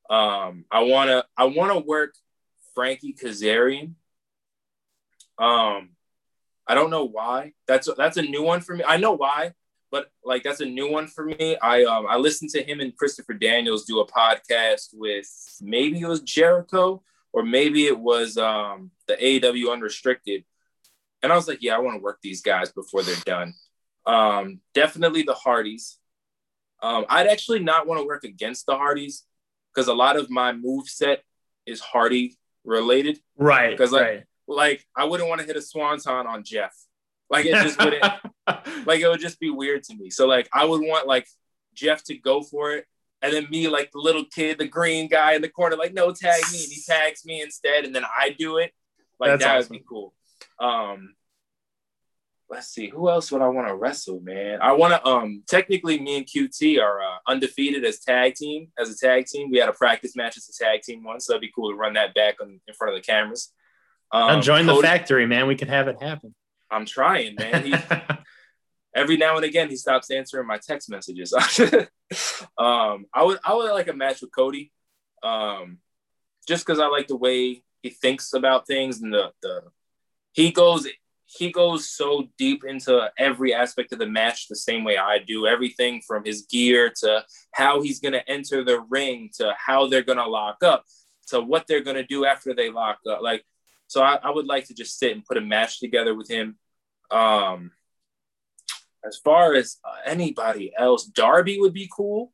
Um, 0.09 0.65
I 0.72 0.84
want 0.84 1.09
to 1.09 1.26
I 1.38 1.45
want 1.45 1.74
to 1.74 1.80
work 1.80 2.15
Frankie 2.74 3.13
Kazarian. 3.13 3.93
Um, 5.38 5.89
I 6.68 6.76
don't 6.76 6.89
know 6.89 7.05
why. 7.05 7.53
That's 7.68 7.89
that's 7.97 8.18
a 8.18 8.22
new 8.22 8.43
one 8.43 8.61
for 8.61 8.76
me. 8.76 8.84
I 8.86 8.97
know 8.97 9.13
why, 9.13 9.53
but 9.91 10.09
like 10.24 10.43
that's 10.43 10.59
a 10.59 10.65
new 10.65 10.89
one 10.89 11.07
for 11.07 11.26
me. 11.26 11.57
I 11.61 11.84
um 11.84 12.05
I 12.07 12.18
listened 12.18 12.51
to 12.51 12.63
him 12.63 12.80
and 12.80 12.95
Christopher 12.95 13.34
Daniels 13.34 13.86
do 13.86 13.99
a 13.99 14.07
podcast 14.07 14.89
with 14.93 15.28
maybe 15.61 16.01
it 16.01 16.07
was 16.07 16.22
Jericho 16.22 17.03
or 17.38 17.43
maybe 17.43 17.85
it 17.85 17.99
was 17.99 18.35
um 18.35 18.89
the 19.07 19.13
AEW 19.13 19.71
Unrestricted, 19.71 20.43
and 21.21 21.31
I 21.31 21.35
was 21.35 21.47
like, 21.47 21.61
yeah, 21.61 21.75
I 21.75 21.79
want 21.79 21.95
to 21.95 22.01
work 22.01 22.17
these 22.23 22.41
guys 22.41 22.71
before 22.71 23.03
they're 23.03 23.15
done. 23.25 23.53
Um, 24.07 24.59
definitely 24.73 25.21
the 25.21 25.35
Hardys. 25.35 25.99
Um, 26.81 27.05
I'd 27.07 27.27
actually 27.27 27.59
not 27.59 27.85
want 27.85 28.01
to 28.01 28.07
work 28.07 28.23
against 28.23 28.65
the 28.65 28.75
Hardys 28.75 29.23
because 29.71 29.88
a 29.88 29.93
lot 29.93 30.17
of 30.17 30.31
my 30.31 30.51
move 30.51 30.88
set 30.88 31.21
is 31.67 31.79
Hardy 31.79 32.39
related. 32.63 33.19
Right. 33.38 33.69
Because 33.69 33.91
like 33.91 34.07
right. 34.07 34.23
like 34.47 34.85
I 34.95 35.05
wouldn't 35.05 35.29
want 35.29 35.39
to 35.41 35.45
hit 35.45 35.57
a 35.57 35.61
swanton 35.61 36.25
on 36.25 36.43
Jeff. 36.43 36.73
Like 37.29 37.45
it 37.45 37.53
just 37.61 37.77
wouldn't 37.77 38.01
like 38.88 38.99
it 38.99 39.07
would 39.07 39.19
just 39.19 39.39
be 39.39 39.51
weird 39.51 39.83
to 39.83 39.95
me. 39.95 40.09
So 40.09 40.25
like 40.25 40.49
I 40.51 40.65
would 40.65 40.81
want 40.81 41.05
like 41.05 41.27
Jeff 41.75 42.03
to 42.05 42.17
go 42.17 42.41
for 42.41 42.71
it. 42.71 42.85
And 43.22 43.34
then 43.34 43.47
me, 43.49 43.68
like 43.68 43.91
the 43.91 43.99
little 43.99 44.26
kid, 44.26 44.59
the 44.59 44.68
green 44.68 45.07
guy 45.07 45.34
in 45.34 45.41
the 45.41 45.49
corner, 45.49 45.76
like, 45.76 45.93
no, 45.93 46.11
tag 46.11 46.41
me. 46.51 46.63
And 46.63 46.72
he 46.72 46.82
tags 46.86 47.26
me 47.26 47.41
instead. 47.41 47.84
And 47.84 47.95
then 47.95 48.03
I 48.05 48.36
do 48.38 48.57
it. 48.57 48.72
Like 49.20 49.32
That's 49.32 49.43
that 49.43 49.57
awesome. 49.57 49.70
would 49.72 49.80
be 49.80 49.86
cool. 49.88 50.13
Um, 50.59 51.15
let's 52.49 52.68
see, 52.68 52.88
who 52.89 53.09
else 53.09 53.32
would 53.32 53.41
I 53.41 53.47
want 53.47 53.68
to 53.68 53.76
wrestle, 53.76 54.20
man? 54.22 54.59
I 54.61 54.74
want 54.74 54.93
to 54.93 55.05
um 55.05 55.43
technically 55.47 55.99
me 55.99 56.18
and 56.18 56.26
QT 56.26 56.82
are 56.82 57.01
uh, 57.01 57.18
undefeated 57.28 57.84
as 57.86 57.99
tag 57.99 58.36
team, 58.36 58.72
as 58.78 58.89
a 58.89 58.97
tag 58.97 59.26
team. 59.26 59.51
We 59.51 59.57
had 59.57 59.70
a 59.70 59.74
practice 59.74 60.15
match 60.15 60.38
as 60.38 60.49
a 60.49 60.63
tag 60.63 60.82
team 60.82 61.03
once, 61.03 61.26
so 61.26 61.34
that'd 61.34 61.41
be 61.41 61.51
cool 61.53 61.72
to 61.72 61.76
run 61.76 61.93
that 61.93 62.13
back 62.13 62.36
on, 62.41 62.59
in 62.68 62.74
front 62.74 62.95
of 62.95 63.01
the 63.01 63.05
cameras. 63.05 63.51
Um, 64.11 64.41
join 64.41 64.65
Cody, 64.65 64.78
the 64.78 64.88
factory, 64.88 65.26
man. 65.26 65.47
We 65.47 65.55
could 65.55 65.68
have 65.68 65.88
it 65.88 66.01
happen. 66.01 66.34
I'm 66.72 66.86
trying, 66.86 67.36
man. 67.36 67.63
He, 67.63 67.72
every 68.95 69.17
now 69.17 69.35
and 69.35 69.45
again, 69.45 69.69
he 69.69 69.75
stops 69.75 70.11
answering 70.11 70.47
my 70.47 70.57
text 70.57 70.89
messages. 70.89 71.33
um, 72.57 73.05
I 73.13 73.23
would, 73.23 73.39
I 73.43 73.53
would 73.53 73.71
like 73.71 73.88
a 73.88 73.93
match 73.93 74.21
with 74.21 74.35
Cody, 74.35 74.71
um, 75.23 75.79
just 76.47 76.65
because 76.65 76.79
I 76.79 76.88
like 76.88 77.07
the 77.07 77.17
way 77.17 77.63
he 77.81 77.89
thinks 77.89 78.33
about 78.33 78.67
things 78.67 79.01
and 79.01 79.13
the 79.13 79.31
the 79.41 79.61
he 80.33 80.51
goes 80.51 80.88
he 81.25 81.51
goes 81.51 81.89
so 81.89 82.29
deep 82.38 82.63
into 82.65 83.11
every 83.17 83.53
aspect 83.53 83.91
of 83.91 83.99
the 83.99 84.07
match 84.07 84.47
the 84.47 84.55
same 84.55 84.83
way 84.83 84.97
I 84.97 85.19
do. 85.19 85.45
Everything 85.45 86.01
from 86.07 86.23
his 86.23 86.43
gear 86.43 86.91
to 87.01 87.25
how 87.51 87.81
he's 87.81 87.99
to 88.13 88.29
enter 88.29 88.63
the 88.63 88.79
ring 88.89 89.29
to 89.38 89.53
how 89.57 89.88
they're 89.88 90.03
to 90.19 90.27
lock 90.27 90.63
up 90.63 90.85
to 91.27 91.41
what 91.41 91.67
they're 91.67 91.83
to 91.97 92.05
do 92.05 92.25
after 92.25 92.53
they 92.53 92.69
lock 92.69 92.99
up. 93.09 93.21
Like 93.21 93.43
so 93.88 94.01
I, 94.01 94.19
I, 94.23 94.29
would 94.29 94.47
like 94.47 94.67
to 94.67 94.73
just 94.73 94.99
sit 94.99 95.13
and 95.13 95.25
put 95.25 95.38
a 95.38 95.41
match 95.41 95.79
together 95.79 96.13
with 96.15 96.29
him. 96.29 96.57
Um, 97.11 97.71
as 99.08 99.18
far 99.18 99.55
as 99.55 99.78
uh, 99.84 99.97
anybody 100.05 100.74
else, 100.78 101.05
Darby 101.05 101.60
would 101.60 101.74
be 101.74 101.89
cool 101.95 102.34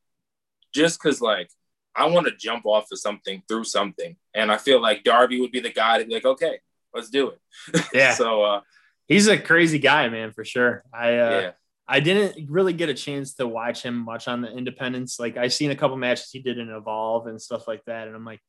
just 0.73 1.01
because, 1.01 1.21
like, 1.21 1.49
I 1.95 2.07
want 2.07 2.27
to 2.27 2.35
jump 2.35 2.65
off 2.65 2.91
of 2.91 2.99
something 2.99 3.43
through 3.47 3.65
something. 3.65 4.15
And 4.33 4.51
I 4.51 4.57
feel 4.57 4.81
like 4.81 5.03
Darby 5.03 5.39
would 5.41 5.51
be 5.51 5.59
the 5.59 5.71
guy 5.71 5.99
to 5.99 6.05
be 6.05 6.13
like, 6.13 6.25
okay, 6.25 6.59
let's 6.93 7.09
do 7.09 7.31
it. 7.31 7.85
Yeah. 7.93 8.13
so 8.13 8.43
uh, 8.43 8.61
he's 9.07 9.27
a 9.27 9.37
crazy 9.37 9.79
guy, 9.79 10.09
man, 10.09 10.31
for 10.31 10.43
sure. 10.43 10.83
I, 10.93 11.07
uh, 11.17 11.39
yeah. 11.41 11.51
I 11.87 11.99
didn't 11.99 12.49
really 12.49 12.73
get 12.73 12.89
a 12.89 12.93
chance 12.93 13.35
to 13.35 13.47
watch 13.47 13.83
him 13.83 13.97
much 13.97 14.27
on 14.27 14.41
the 14.41 14.51
independents. 14.51 15.19
Like 15.19 15.37
I've 15.37 15.53
seen 15.53 15.71
a 15.71 15.75
couple 15.75 15.97
matches 15.97 16.29
he 16.31 16.39
did 16.39 16.57
in 16.57 16.69
Evolve 16.69 17.27
and 17.27 17.41
stuff 17.41 17.67
like 17.67 17.83
that. 17.85 18.07
And 18.07 18.15
I'm 18.15 18.25
like, 18.25 18.39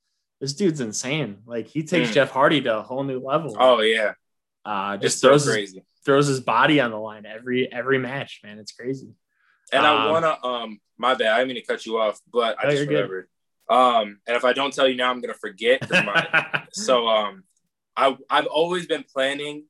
this 0.41 0.55
dude's 0.55 0.81
insane. 0.81 1.39
Like 1.47 1.66
he 1.66 1.83
takes 1.83 2.11
mm. 2.11 2.14
Jeff 2.14 2.31
Hardy 2.31 2.61
to 2.62 2.79
a 2.79 2.83
whole 2.83 3.03
new 3.03 3.20
level. 3.20 3.57
Oh 3.59 3.81
yeah. 3.81 4.12
Uh, 4.64 4.97
just 4.97 5.16
it's 5.16 5.20
throws 5.20 5.45
so 5.45 5.53
crazy. 5.53 5.79
His, 5.79 5.87
throws 6.05 6.26
his 6.26 6.40
body 6.40 6.80
on 6.80 6.90
the 6.90 6.98
line 6.98 7.26
every 7.26 7.70
every 7.72 7.98
match, 7.98 8.40
man. 8.44 8.59
It's 8.59 8.72
crazy. 8.72 9.14
And 9.72 9.84
um, 9.84 9.96
I 9.96 10.11
wanna 10.11 10.38
um 10.44 10.80
my 10.98 11.14
bad, 11.14 11.32
I 11.32 11.38
didn't 11.38 11.48
mean 11.48 11.62
to 11.62 11.66
cut 11.66 11.86
you 11.86 11.98
off, 11.98 12.20
but 12.32 12.57
I 12.59 12.70
just 12.70 12.86
remembered. 12.88 13.26
Good. 13.68 13.74
Um, 13.74 14.18
and 14.26 14.36
if 14.36 14.44
I 14.44 14.52
don't 14.52 14.72
tell 14.72 14.86
you 14.86 14.96
now, 14.96 15.11
I'm 15.11 15.20
gonna 15.20 15.34
forget. 15.34 15.88
My, 15.90 16.62
so 16.72 17.09
um 17.09 17.44
I 17.96 18.16
I've 18.30 18.46
always 18.46 18.86
been 18.86 19.05
planning 19.05 19.64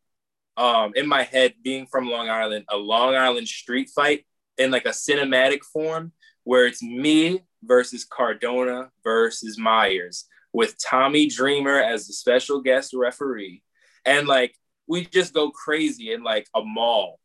um 0.56 0.92
in 0.94 1.06
my 1.06 1.22
head 1.22 1.54
being 1.62 1.86
from 1.86 2.10
Long 2.10 2.28
Island, 2.28 2.64
a 2.68 2.76
Long 2.76 3.14
Island 3.14 3.48
street 3.48 3.90
fight 3.94 4.26
in 4.58 4.70
like 4.70 4.86
a 4.86 4.90
cinematic 4.90 5.62
form 5.62 6.12
where 6.44 6.66
it's 6.66 6.82
me 6.82 7.42
versus 7.62 8.04
Cardona 8.04 8.90
versus 9.02 9.58
Myers 9.58 10.26
with 10.52 10.76
Tommy 10.78 11.26
Dreamer 11.26 11.80
as 11.80 12.06
the 12.06 12.12
special 12.12 12.60
guest 12.60 12.94
referee. 12.94 13.62
And 14.04 14.28
like 14.28 14.54
we 14.86 15.04
just 15.04 15.34
go 15.34 15.50
crazy 15.50 16.12
in 16.12 16.22
like 16.22 16.46
a 16.54 16.62
mall. 16.62 17.18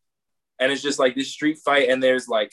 And 0.60 0.72
it's 0.72 0.82
just 0.82 1.00
like 1.00 1.16
this 1.16 1.32
street 1.32 1.58
fight, 1.64 1.90
and 1.90 2.04
there's 2.04 2.28
like 2.28 2.52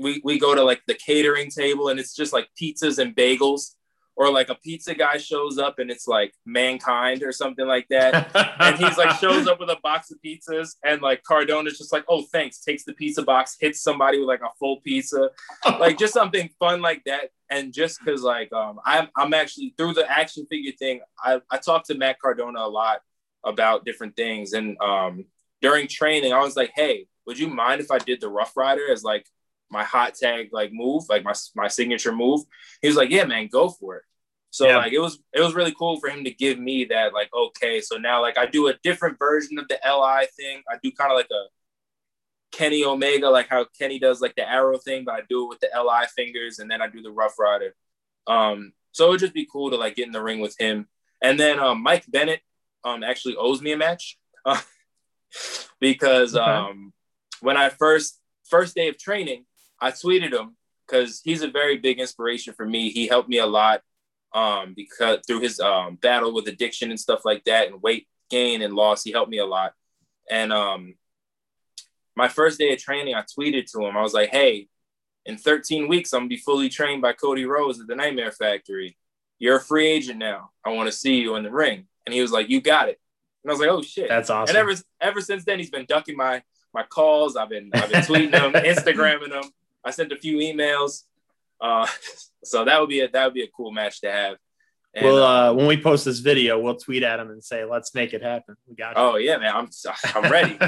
we, 0.00 0.20
we 0.24 0.38
go 0.38 0.54
to 0.54 0.62
like 0.62 0.82
the 0.86 0.94
catering 0.94 1.50
table 1.50 1.88
and 1.88 2.00
it's 2.00 2.14
just 2.14 2.32
like 2.32 2.48
pizzas 2.60 2.98
and 2.98 3.14
bagels. 3.14 3.74
Or 4.16 4.32
like 4.32 4.48
a 4.48 4.56
pizza 4.56 4.96
guy 4.96 5.16
shows 5.16 5.58
up 5.58 5.78
and 5.78 5.92
it's 5.92 6.08
like 6.08 6.34
mankind 6.44 7.22
or 7.22 7.30
something 7.30 7.68
like 7.68 7.86
that. 7.90 8.34
And 8.58 8.76
he's 8.76 8.98
like 8.98 9.16
shows 9.20 9.46
up 9.46 9.60
with 9.60 9.70
a 9.70 9.78
box 9.80 10.10
of 10.10 10.18
pizzas 10.26 10.70
and 10.84 11.00
like 11.00 11.22
cardona's 11.22 11.78
just 11.78 11.92
like 11.92 12.04
oh 12.08 12.22
thanks 12.32 12.58
takes 12.58 12.82
the 12.82 12.94
pizza 12.94 13.22
box 13.22 13.56
hits 13.60 13.80
somebody 13.80 14.18
with 14.18 14.26
like 14.26 14.40
a 14.40 14.50
full 14.58 14.80
pizza. 14.80 15.30
Like 15.78 15.98
just 15.98 16.14
something 16.14 16.50
fun 16.58 16.82
like 16.82 17.04
that. 17.06 17.30
And 17.48 17.72
just 17.72 18.00
because 18.00 18.22
like 18.22 18.52
um 18.52 18.80
I'm, 18.84 19.06
I'm 19.16 19.34
actually 19.34 19.74
through 19.78 19.94
the 19.94 20.10
action 20.10 20.46
figure 20.50 20.72
thing 20.76 21.00
I, 21.22 21.40
I 21.48 21.58
talked 21.58 21.86
to 21.86 21.94
matt 21.94 22.18
cardona 22.18 22.58
a 22.58 22.68
lot 22.68 23.02
about 23.44 23.84
different 23.84 24.16
things 24.16 24.52
and 24.52 24.76
um 24.80 25.24
during 25.62 25.86
training 25.86 26.32
i 26.32 26.40
was 26.40 26.56
like 26.56 26.72
hey 26.74 27.06
would 27.26 27.38
you 27.38 27.48
mind 27.48 27.80
if 27.80 27.90
i 27.90 27.98
did 27.98 28.20
the 28.20 28.28
rough 28.28 28.56
rider 28.56 28.90
as 28.90 29.02
like 29.02 29.26
my 29.70 29.84
hot 29.84 30.14
tag 30.14 30.48
like 30.52 30.72
move, 30.72 31.04
like 31.08 31.24
my 31.24 31.34
my 31.54 31.68
signature 31.68 32.12
move. 32.12 32.40
He 32.82 32.88
was 32.88 32.96
like, 32.96 33.10
"Yeah, 33.10 33.24
man, 33.24 33.48
go 33.48 33.68
for 33.68 33.96
it." 33.96 34.04
So 34.50 34.66
yeah. 34.66 34.78
like 34.78 34.92
it 34.92 34.98
was 34.98 35.20
it 35.32 35.40
was 35.40 35.54
really 35.54 35.74
cool 35.78 36.00
for 36.00 36.08
him 36.08 36.24
to 36.24 36.30
give 36.30 36.58
me 36.58 36.84
that 36.86 37.12
like 37.12 37.30
okay, 37.34 37.80
so 37.80 37.96
now 37.96 38.22
like 38.22 38.38
I 38.38 38.46
do 38.46 38.68
a 38.68 38.74
different 38.82 39.18
version 39.18 39.58
of 39.58 39.68
the 39.68 39.78
LI 39.84 40.26
thing. 40.36 40.62
I 40.70 40.78
do 40.82 40.90
kind 40.92 41.12
of 41.12 41.16
like 41.16 41.30
a 41.30 41.46
Kenny 42.50 42.84
Omega, 42.84 43.28
like 43.28 43.48
how 43.48 43.66
Kenny 43.78 43.98
does 43.98 44.20
like 44.20 44.34
the 44.36 44.48
arrow 44.48 44.78
thing, 44.78 45.04
but 45.04 45.14
I 45.14 45.20
do 45.28 45.44
it 45.44 45.48
with 45.48 45.60
the 45.60 45.70
LI 45.74 46.06
fingers, 46.16 46.58
and 46.58 46.70
then 46.70 46.80
I 46.80 46.88
do 46.88 47.02
the 47.02 47.12
Rough 47.12 47.38
Rider. 47.38 47.74
Um, 48.26 48.72
so 48.92 49.06
it 49.06 49.10
would 49.10 49.20
just 49.20 49.34
be 49.34 49.48
cool 49.50 49.70
to 49.70 49.76
like 49.76 49.96
get 49.96 50.06
in 50.06 50.12
the 50.12 50.22
ring 50.22 50.40
with 50.40 50.56
him. 50.58 50.88
And 51.22 51.38
then 51.38 51.58
um, 51.58 51.82
Mike 51.82 52.04
Bennett 52.08 52.40
um, 52.84 53.02
actually 53.02 53.36
owes 53.36 53.60
me 53.60 53.72
a 53.72 53.76
match 53.76 54.18
uh, 54.44 54.60
because 55.80 56.36
okay. 56.36 56.44
um, 56.44 56.92
when 57.40 57.56
I 57.56 57.68
first 57.68 58.20
first 58.48 58.74
day 58.74 58.88
of 58.88 58.98
training, 58.98 59.44
I 59.80 59.90
tweeted 59.90 60.32
him 60.32 60.56
because 60.86 61.20
he's 61.22 61.42
a 61.42 61.48
very 61.48 61.76
big 61.76 62.00
inspiration 62.00 62.54
for 62.54 62.66
me. 62.66 62.90
He 62.90 63.06
helped 63.06 63.28
me 63.28 63.38
a 63.38 63.46
lot 63.46 63.82
um, 64.34 64.74
because 64.74 65.20
through 65.26 65.40
his 65.40 65.60
um, 65.60 65.96
battle 65.96 66.34
with 66.34 66.48
addiction 66.48 66.90
and 66.90 67.00
stuff 67.00 67.24
like 67.24 67.44
that, 67.44 67.68
and 67.68 67.82
weight 67.82 68.08
gain 68.30 68.62
and 68.62 68.74
loss, 68.74 69.02
he 69.02 69.12
helped 69.12 69.30
me 69.30 69.38
a 69.38 69.46
lot. 69.46 69.72
And 70.30 70.52
um, 70.52 70.94
my 72.16 72.28
first 72.28 72.58
day 72.58 72.72
of 72.72 72.78
training, 72.78 73.14
I 73.14 73.22
tweeted 73.22 73.70
to 73.72 73.84
him. 73.84 73.96
I 73.96 74.02
was 74.02 74.14
like, 74.14 74.30
"Hey, 74.30 74.68
in 75.24 75.36
13 75.36 75.88
weeks, 75.88 76.12
I'm 76.12 76.20
gonna 76.20 76.28
be 76.28 76.36
fully 76.36 76.68
trained 76.68 77.02
by 77.02 77.12
Cody 77.12 77.44
Rhodes 77.44 77.80
at 77.80 77.86
the 77.86 77.96
Nightmare 77.96 78.32
Factory. 78.32 78.96
You're 79.38 79.58
a 79.58 79.60
free 79.60 79.86
agent 79.86 80.18
now. 80.18 80.50
I 80.64 80.70
want 80.70 80.88
to 80.88 80.96
see 80.96 81.20
you 81.20 81.36
in 81.36 81.44
the 81.44 81.50
ring." 81.50 81.86
And 82.08 82.14
he 82.14 82.22
was 82.22 82.32
like, 82.32 82.48
"You 82.48 82.60
got 82.60 82.88
it." 82.88 82.98
And 83.44 83.50
I 83.50 83.52
was 83.52 83.60
like, 83.60 83.68
"Oh 83.70 83.82
shit, 83.82 84.08
that's 84.08 84.30
awesome." 84.30 84.56
And 84.56 84.58
ever 84.68 84.80
ever 85.00 85.20
since 85.20 85.44
then, 85.44 85.58
he's 85.58 85.70
been 85.70 85.84
ducking 85.86 86.16
my 86.16 86.42
my 86.72 86.82
calls. 86.84 87.36
I've 87.36 87.50
been 87.50 87.70
I've 87.74 87.90
been 87.92 88.02
tweeting 88.02 88.32
him, 88.32 88.52
Instagramming 88.74 89.32
him. 89.32 89.50
I 89.84 89.90
sent 89.90 90.10
a 90.12 90.16
few 90.16 90.38
emails. 90.38 91.04
Uh, 91.60 91.86
so 92.44 92.64
that 92.64 92.80
would 92.80 92.88
be 92.88 93.00
a 93.00 93.08
that 93.10 93.24
would 93.26 93.34
be 93.34 93.42
a 93.42 93.48
cool 93.48 93.70
match 93.72 94.00
to 94.00 94.10
have. 94.10 94.36
And, 94.94 95.04
well, 95.04 95.22
uh, 95.22 95.50
um, 95.50 95.56
when 95.58 95.66
we 95.66 95.80
post 95.80 96.06
this 96.06 96.20
video, 96.20 96.58
we'll 96.58 96.76
tweet 96.76 97.02
at 97.02 97.20
him 97.20 97.30
and 97.30 97.44
say, 97.44 97.64
"Let's 97.64 97.94
make 97.94 98.14
it 98.14 98.22
happen." 98.22 98.56
We 98.66 98.74
got. 98.74 98.96
you. 98.96 99.02
oh 99.02 99.16
yeah, 99.16 99.36
man, 99.36 99.54
I'm 99.54 99.68
I'm 100.14 100.32
ready. 100.32 100.58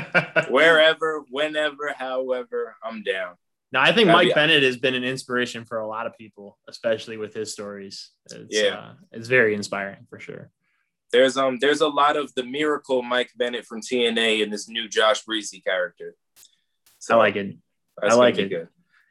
Wherever, 0.51 1.25
whenever, 1.31 1.95
however, 1.97 2.77
I'm 2.85 3.03
down. 3.03 3.37
now, 3.73 3.81
I 3.81 3.87
think 3.93 4.07
That'd 4.09 4.13
Mike 4.13 4.29
be- 4.29 4.35
Bennett 4.35 4.63
has 4.63 4.77
been 4.77 4.95
an 4.95 5.05
inspiration 5.05 5.65
for 5.65 5.79
a 5.79 5.87
lot 5.89 6.07
of 6.07 6.17
people, 6.19 6.59
especially 6.69 7.17
with 7.17 7.33
his 7.35 7.53
stories. 7.53 8.11
It's, 8.31 8.45
Yeah. 8.63 8.75
uh, 8.79 8.93
it's 9.13 9.27
very 9.29 9.55
inspiring 9.55 10.07
for 10.11 10.19
sure. 10.21 10.51
There's 11.13 11.37
um 11.37 11.59
there's 11.61 11.81
a 11.81 11.89
lot 11.89 12.17
of 12.17 12.33
the 12.35 12.45
miracle 12.45 13.03
Mike 13.03 13.31
Bennett 13.37 13.67
from 13.67 13.81
TNA 13.81 14.43
and 14.43 14.53
this 14.53 14.69
new 14.69 14.89
Josh 14.89 15.25
Breezzyy 15.25 15.63
character. 15.65 16.15
I 17.11 17.15
like 17.17 17.37
it. 17.37 17.57
I 18.03 18.15
like 18.15 18.39
it. 18.39 18.49
Good. 18.49 18.69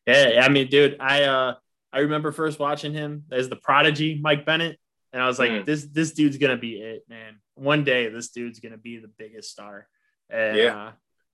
Yeah, 0.08 0.42
I 0.44 0.50
mean, 0.50 0.68
dude, 0.68 0.98
I 1.00 1.24
uh 1.24 1.56
I 1.92 2.00
remember 2.00 2.32
first 2.32 2.60
watching 2.60 2.94
him 2.94 3.26
as 3.32 3.50
the 3.50 3.56
prodigy 3.56 4.20
Mike 4.22 4.46
Bennett, 4.46 4.80
and 5.12 5.22
I 5.22 5.28
was 5.28 5.40
like, 5.40 5.52
Mm. 5.52 5.66
this 5.66 5.86
this 5.86 6.12
dude's 6.14 6.38
gonna 6.38 6.58
be 6.58 6.80
it, 6.82 7.04
man. 7.10 7.40
One 7.56 7.84
day 7.84 8.08
this 8.10 8.30
dude's 8.30 8.60
gonna 8.60 8.78
be 8.78 8.98
the 8.98 9.08
biggest 9.18 9.52
star. 9.52 9.88
And 10.30 10.58
Yeah. 10.58 10.84
uh, 10.88 10.92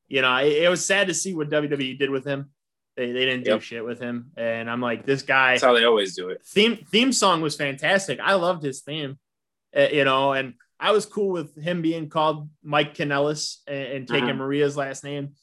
you 0.08 0.22
know, 0.22 0.36
it, 0.38 0.64
it 0.64 0.70
was 0.70 0.86
sad 0.86 1.08
to 1.08 1.14
see 1.14 1.34
what 1.36 1.50
WWE 1.50 1.98
did 1.98 2.10
with 2.10 2.26
him. 2.26 2.52
They, 2.96 3.12
they 3.12 3.26
didn't 3.26 3.44
do 3.44 3.52
Yep. 3.52 3.62
shit 3.62 3.84
with 3.86 4.00
him, 4.00 4.32
and 4.38 4.70
I'm 4.70 4.80
like, 4.80 5.06
this 5.06 5.22
guy 5.24 5.52
That's 5.54 5.64
how 5.64 5.74
they 5.74 5.84
always 5.84 6.16
do 6.16 6.30
it. 6.30 6.42
theme 6.46 6.78
theme 6.90 7.12
song 7.12 7.42
was 7.42 7.56
fantastic. 7.56 8.20
I 8.22 8.36
loved 8.36 8.64
his 8.64 8.82
theme, 8.82 9.20
you 9.76 10.04
know, 10.06 10.34
and 10.34 10.54
I 10.80 10.92
was 10.92 11.06
cool 11.06 11.30
with 11.30 11.56
him 11.62 11.82
being 11.82 12.10
called 12.10 12.50
Mike 12.64 12.96
Kanellis 12.96 13.58
and, 13.68 13.84
and 13.84 14.08
taking 14.08 14.30
Mhm. 14.30 14.38
Maria's 14.38 14.76
last 14.78 15.04
name. 15.04 15.34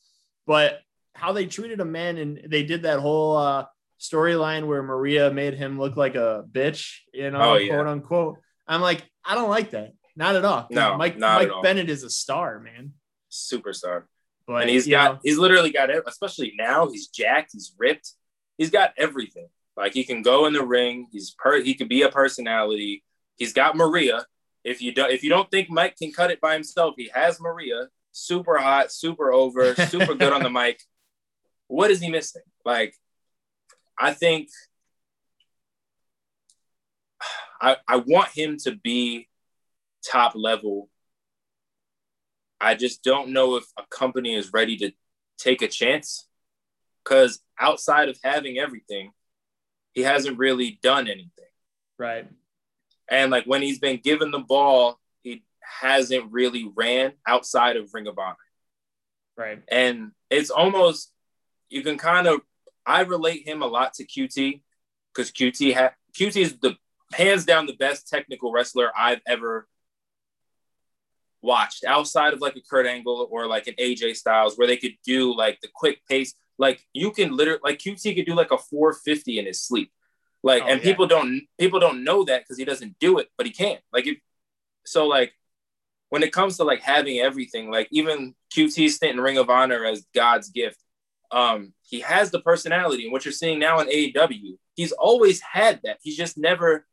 But 0.46 0.80
how 1.14 1.32
they 1.32 1.46
treated 1.46 1.80
him, 1.80 1.92
man, 1.92 2.16
and 2.18 2.40
they 2.48 2.62
did 2.64 2.82
that 2.82 3.00
whole 3.00 3.36
uh, 3.36 3.66
storyline 4.00 4.66
where 4.66 4.82
Maria 4.82 5.30
made 5.30 5.54
him 5.54 5.78
look 5.78 5.96
like 5.96 6.14
a 6.16 6.44
bitch, 6.50 6.98
you 7.12 7.30
know, 7.30 7.52
Oh, 7.52 7.54
yeah. 7.56 7.74
quote 7.74 7.86
unquote. 7.86 8.38
I'm 8.66 8.80
like, 8.80 9.04
I 9.24 9.34
don't 9.34 9.50
like 9.50 9.70
that, 9.70 9.92
not 10.16 10.34
at 10.36 10.44
all. 10.44 10.66
No, 10.70 10.96
Mike 10.96 11.18
Mike. 11.18 11.50
Bennett 11.62 11.88
is 11.90 12.02
a 12.02 12.10
star, 12.10 12.58
man. 12.58 12.94
Superstar. 13.30 14.04
But 14.46 14.62
and 14.62 14.70
he's 14.70 14.86
got 14.88 15.14
know, 15.14 15.20
he's 15.22 15.38
literally 15.38 15.70
got 15.70 15.88
it 15.90 16.02
especially 16.06 16.52
now 16.58 16.88
he's 16.90 17.06
jacked 17.06 17.50
he's 17.52 17.72
ripped 17.78 18.10
he's 18.58 18.70
got 18.70 18.92
everything 18.98 19.46
like 19.76 19.94
he 19.94 20.02
can 20.02 20.20
go 20.20 20.46
in 20.46 20.52
the 20.52 20.64
ring 20.64 21.06
he's 21.12 21.30
per 21.30 21.62
he 21.62 21.74
could 21.74 21.88
be 21.88 22.02
a 22.02 22.08
personality 22.10 23.04
he's 23.36 23.52
got 23.52 23.76
maria. 23.76 24.26
If 24.64 24.80
you 24.80 24.92
don't 24.92 25.10
if 25.10 25.24
you 25.24 25.30
don't 25.30 25.50
think 25.50 25.70
mike 25.70 25.96
can 25.96 26.12
cut 26.12 26.30
it 26.30 26.40
by 26.40 26.54
himself 26.54 26.94
he 26.96 27.10
has 27.14 27.40
maria. 27.40 27.88
Super 28.12 28.58
hot 28.58 28.92
super 28.92 29.32
over 29.32 29.74
super 29.88 30.14
good 30.14 30.32
on 30.32 30.42
the 30.42 30.50
mic. 30.50 30.82
What 31.66 31.90
is 31.90 32.00
he 32.00 32.10
missing? 32.10 32.42
Like 32.64 32.94
i 33.98 34.12
think 34.12 34.48
i 37.60 37.76
i 37.86 37.96
want 37.96 38.28
him 38.30 38.56
to 38.64 38.74
be 38.74 39.28
top 40.04 40.32
level. 40.34 40.88
I 42.60 42.74
just 42.74 43.02
don't 43.02 43.30
know 43.30 43.56
if 43.56 43.64
a 43.76 43.82
company 43.90 44.34
is 44.34 44.52
ready 44.52 44.76
to 44.78 44.92
take 45.36 45.62
a 45.62 45.68
chance 45.68 46.28
because 47.02 47.40
outside 47.58 48.08
of 48.08 48.18
having 48.22 48.58
everything, 48.58 49.12
he 49.92 50.02
hasn't 50.02 50.38
really 50.38 50.78
done 50.82 51.08
anything. 51.08 51.28
right. 51.98 52.26
And 53.12 53.30
like 53.30 53.44
when 53.44 53.60
he's 53.60 53.78
been 53.78 54.00
given 54.02 54.30
the 54.30 54.38
ball, 54.38 54.98
he 55.22 55.44
hasn't 55.60 56.32
really 56.32 56.72
ran 56.74 57.12
outside 57.26 57.76
of 57.76 57.92
Ring 57.92 58.06
of 58.06 58.18
Honor. 58.18 58.36
Right. 59.36 59.62
And 59.70 60.12
it's 60.30 60.48
almost, 60.48 61.12
you 61.68 61.82
can 61.82 61.98
kind 61.98 62.26
of, 62.26 62.40
I 62.86 63.02
relate 63.02 63.46
him 63.46 63.60
a 63.60 63.66
lot 63.66 63.92
to 63.94 64.06
QT 64.06 64.62
because 65.14 65.30
QT, 65.30 65.74
ha- 65.74 65.92
QT 66.18 66.36
is 66.36 66.58
the 66.60 66.74
hands 67.12 67.44
down 67.44 67.66
the 67.66 67.76
best 67.76 68.08
technical 68.08 68.50
wrestler 68.50 68.90
I've 68.98 69.20
ever 69.26 69.68
watched 71.42 71.84
outside 71.84 72.32
of 72.32 72.40
like 72.40 72.56
a 72.56 72.62
Kurt 72.62 72.86
Angle 72.86 73.28
or 73.30 73.46
like 73.46 73.66
an 73.66 73.74
AJ 73.78 74.16
Styles 74.16 74.56
where 74.56 74.66
they 74.66 74.78
could 74.78 74.96
do 75.04 75.36
like 75.36 75.60
the 75.60 75.68
quick 75.74 76.00
pace. 76.08 76.34
Like 76.56 76.82
you 76.94 77.10
can 77.10 77.36
literally 77.36 77.60
like 77.62 77.78
QT 77.78 78.16
could 78.16 78.24
do 78.24 78.34
like 78.34 78.52
a 78.52 78.56
450 78.56 79.38
in 79.38 79.44
his 79.44 79.60
sleep. 79.60 79.92
Like 80.42 80.62
Oh, 80.64 80.66
and 80.66 80.80
yeah. 80.80 80.84
people 80.84 81.06
don't 81.06 81.42
people 81.58 81.80
don't 81.80 82.04
know 82.04 82.24
that 82.24 82.42
because 82.42 82.58
he 82.58 82.64
doesn't 82.64 82.98
do 82.98 83.18
it, 83.18 83.28
but 83.36 83.46
he 83.46 83.52
can. 83.52 83.78
Like 83.92 84.06
if 84.06 84.18
so 84.84 85.06
like 85.06 85.32
when 86.08 86.22
it 86.22 86.32
comes 86.32 86.56
to 86.58 86.64
like 86.64 86.82
having 86.82 87.18
everything, 87.20 87.70
like 87.70 87.88
even 87.90 88.34
QT 88.54 88.90
stint 88.90 89.14
in 89.14 89.20
Ring 89.20 89.38
of 89.38 89.48
Honor 89.48 89.84
as 89.84 90.06
God's 90.14 90.50
gift, 90.50 90.78
um, 91.30 91.72
he 91.82 92.00
has 92.00 92.30
the 92.30 92.40
personality. 92.40 93.04
And 93.04 93.12
what 93.12 93.24
you're 93.24 93.32
seeing 93.32 93.58
now 93.58 93.80
in 93.80 93.88
AEW, 93.88 94.58
he's 94.74 94.92
always 94.92 95.40
had 95.40 95.80
that. 95.84 95.98
He's 96.02 96.16
just 96.16 96.36
never 96.36 96.86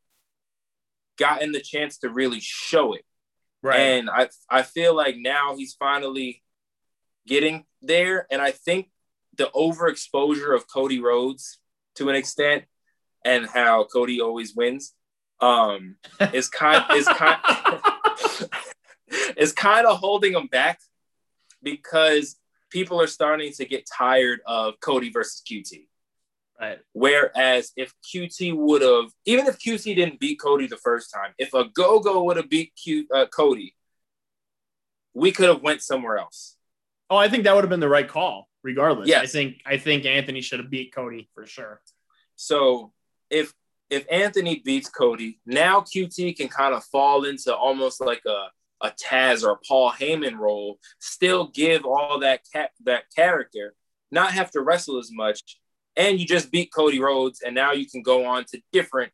gotten 1.18 1.52
the 1.52 1.60
chance 1.60 1.98
to 1.98 2.08
really 2.08 2.40
show 2.40 2.94
it. 2.94 3.04
Right. 3.62 3.78
And 3.80 4.08
I 4.08 4.28
I 4.48 4.62
feel 4.62 4.94
like 4.94 5.16
now 5.18 5.54
he's 5.56 5.74
finally 5.74 6.42
getting 7.26 7.66
there. 7.82 8.26
And 8.30 8.40
I 8.40 8.52
think 8.52 8.88
the 9.36 9.50
overexposure 9.54 10.54
of 10.54 10.66
Cody 10.66 11.00
Rhodes 11.00 11.58
to 11.96 12.08
an 12.08 12.14
extent 12.16 12.64
and 13.24 13.46
how 13.46 13.84
Cody 13.84 14.20
always 14.20 14.54
wins 14.54 14.94
um 15.40 15.96
is 16.32 16.48
kind 16.48 16.84
is 16.92 17.06
kind 17.06 17.38
is 19.36 19.52
kind 19.52 19.86
of 19.86 19.98
holding 19.98 20.34
him 20.34 20.46
back 20.46 20.78
because 21.62 22.36
people 22.70 23.00
are 23.00 23.06
starting 23.06 23.52
to 23.52 23.64
get 23.64 23.86
tired 23.86 24.40
of 24.46 24.74
Cody 24.80 25.10
versus 25.10 25.42
QT. 25.48 25.86
right. 26.60 26.78
Whereas 26.92 27.72
if 27.76 27.92
QT 28.02 28.54
would 28.54 28.82
have, 28.82 29.10
even 29.24 29.46
if 29.46 29.58
QT 29.58 29.94
didn't 29.96 30.20
beat 30.20 30.40
Cody 30.40 30.66
the 30.66 30.76
first 30.76 31.12
time, 31.12 31.32
if 31.38 31.52
a 31.52 31.64
go-go 31.74 32.24
would 32.24 32.36
have 32.36 32.48
beat 32.48 32.72
Q, 32.82 33.06
uh, 33.12 33.26
Cody, 33.26 33.74
we 35.14 35.32
could 35.32 35.48
have 35.48 35.62
went 35.62 35.82
somewhere 35.82 36.18
else. 36.18 36.56
Oh, 37.10 37.16
I 37.16 37.28
think 37.28 37.44
that 37.44 37.54
would 37.54 37.64
have 37.64 37.70
been 37.70 37.80
the 37.80 37.88
right 37.88 38.06
call, 38.06 38.48
regardless. 38.62 39.08
Yes. 39.08 39.22
I 39.22 39.26
think 39.26 39.56
I 39.66 39.76
think 39.78 40.06
Anthony 40.06 40.40
should 40.40 40.60
have 40.60 40.70
beat 40.70 40.94
Cody 40.94 41.28
for 41.34 41.44
sure. 41.44 41.82
So 42.36 42.92
if 43.30 43.52
if 43.88 44.06
Anthony 44.10 44.62
beats 44.64 44.88
Cody, 44.88 45.40
now 45.46 45.80
QT 45.80 46.36
can 46.36 46.48
kind 46.48 46.74
of 46.74 46.84
fall 46.84 47.24
into 47.24 47.54
almost 47.54 48.00
like 48.00 48.22
a 48.26 48.48
a 48.80 48.90
Taz 48.90 49.44
or 49.44 49.52
a 49.52 49.58
Paul 49.66 49.92
Heyman 49.92 50.38
role, 50.38 50.78
still 50.98 51.48
give 51.48 51.84
all 51.84 52.20
that 52.20 52.40
that 52.84 53.04
character, 53.14 53.74
not 54.10 54.32
have 54.32 54.50
to 54.52 54.62
wrestle 54.62 54.98
as 54.98 55.10
much, 55.12 55.58
and 55.96 56.18
you 56.18 56.26
just 56.26 56.50
beat 56.50 56.72
Cody 56.72 57.00
Rhodes, 57.00 57.42
and 57.42 57.54
now 57.54 57.72
you 57.72 57.88
can 57.88 58.02
go 58.02 58.24
on 58.26 58.44
to 58.46 58.62
different 58.72 59.12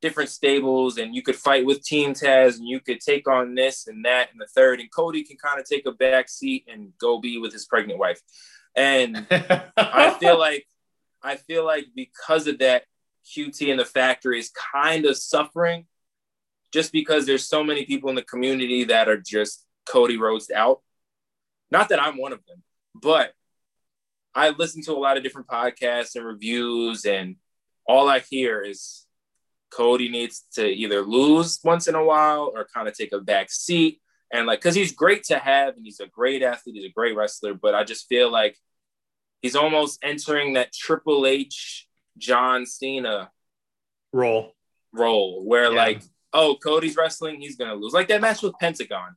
different 0.00 0.30
stables, 0.30 0.96
and 0.96 1.14
you 1.14 1.22
could 1.22 1.36
fight 1.36 1.66
with 1.66 1.82
Team 1.82 2.14
Taz, 2.14 2.56
and 2.56 2.66
you 2.66 2.80
could 2.80 3.00
take 3.00 3.28
on 3.28 3.54
this 3.54 3.88
and 3.88 4.04
that 4.04 4.30
and 4.30 4.40
the 4.40 4.46
third, 4.46 4.80
and 4.80 4.90
Cody 4.92 5.24
can 5.24 5.36
kind 5.36 5.60
of 5.60 5.66
take 5.66 5.86
a 5.86 5.92
back 5.92 6.28
seat 6.28 6.66
and 6.72 6.92
go 6.98 7.18
be 7.18 7.38
with 7.38 7.52
his 7.52 7.66
pregnant 7.66 7.98
wife, 7.98 8.20
and 8.74 9.26
I 9.76 10.16
feel 10.18 10.38
like 10.38 10.66
I 11.22 11.36
feel 11.36 11.64
like 11.64 11.86
because 11.94 12.46
of 12.46 12.60
that, 12.60 12.84
QT 13.34 13.70
and 13.70 13.80
the 13.80 13.84
factory 13.84 14.38
is 14.38 14.50
kind 14.50 15.04
of 15.04 15.16
suffering 15.16 15.86
just 16.72 16.92
because 16.92 17.26
there's 17.26 17.48
so 17.48 17.64
many 17.64 17.84
people 17.84 18.10
in 18.10 18.16
the 18.16 18.22
community 18.22 18.84
that 18.84 19.08
are 19.08 19.16
just 19.16 19.64
Cody 19.86 20.16
Rhodes 20.16 20.50
out. 20.50 20.80
Not 21.70 21.88
that 21.90 22.02
I'm 22.02 22.18
one 22.18 22.32
of 22.32 22.44
them, 22.46 22.62
but 22.94 23.32
I 24.34 24.50
listen 24.50 24.82
to 24.82 24.92
a 24.92 24.98
lot 24.98 25.16
of 25.16 25.22
different 25.22 25.48
podcasts 25.48 26.14
and 26.14 26.24
reviews, 26.24 27.04
and 27.04 27.36
all 27.86 28.08
I 28.08 28.20
hear 28.20 28.62
is 28.62 29.06
Cody 29.70 30.08
needs 30.08 30.44
to 30.54 30.66
either 30.66 31.02
lose 31.02 31.58
once 31.64 31.88
in 31.88 31.94
a 31.94 32.04
while 32.04 32.52
or 32.54 32.66
kind 32.72 32.88
of 32.88 32.96
take 32.96 33.12
a 33.12 33.20
back 33.20 33.50
seat. 33.50 34.00
And 34.32 34.46
like, 34.46 34.60
because 34.60 34.74
he's 34.74 34.92
great 34.92 35.24
to 35.24 35.38
have 35.38 35.76
and 35.76 35.84
he's 35.84 36.00
a 36.00 36.06
great 36.06 36.42
athlete, 36.42 36.76
he's 36.76 36.84
a 36.84 36.92
great 36.92 37.16
wrestler, 37.16 37.54
but 37.54 37.74
I 37.74 37.84
just 37.84 38.08
feel 38.08 38.30
like 38.30 38.56
he's 39.40 39.56
almost 39.56 39.98
entering 40.02 40.54
that 40.54 40.72
Triple 40.72 41.26
H, 41.26 41.87
John 42.18 42.66
Cena 42.66 43.30
roll. 44.12 44.54
role 44.92 45.44
where 45.44 45.64
Yeah. 45.72 45.76
like, 45.78 46.02
oh, 46.32 46.56
Cody's 46.62 46.96
wrestling, 46.96 47.40
he's 47.40 47.56
gonna 47.56 47.74
lose. 47.74 47.92
Like 47.92 48.08
that 48.08 48.20
match 48.20 48.42
with 48.42 48.54
Pentagon, 48.60 49.16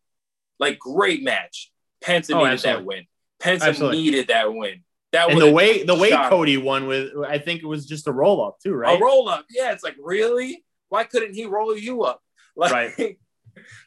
like 0.60 0.80
great 0.80 1.24
match. 1.24 1.72
Penta 2.04 2.34
Oh, 2.34 2.40
needed 2.40 2.54
absolutely. 2.54 2.60
that 2.82 2.86
win. 2.86 3.06
Penta 3.40 3.68
Absolutely. 3.68 3.98
needed 4.04 4.28
that 4.28 4.54
win. 4.54 4.84
That 5.12 5.28
And 5.30 5.36
was 5.38 5.46
the 5.46 5.52
way 5.52 5.84
the 5.84 5.96
way. 5.96 6.12
Cody 6.12 6.58
won 6.58 6.88
with 6.88 7.12
I 7.28 7.38
think 7.38 7.62
it 7.62 7.66
was 7.66 7.86
just 7.86 8.08
a 8.08 8.12
roll 8.12 8.44
up 8.46 8.60
too, 8.64 8.74
right? 8.74 8.98
a 8.98 9.04
roll 9.04 9.28
up. 9.30 9.46
Yeah, 9.50 9.72
it's 9.74 9.84
like 9.84 9.96
really. 10.02 10.64
Why 10.90 11.04
couldn't 11.06 11.34
he 11.36 11.46
roll 11.46 11.76
you 11.78 12.04
up? 12.04 12.22
Like, 12.56 12.72
Right. 12.98 13.18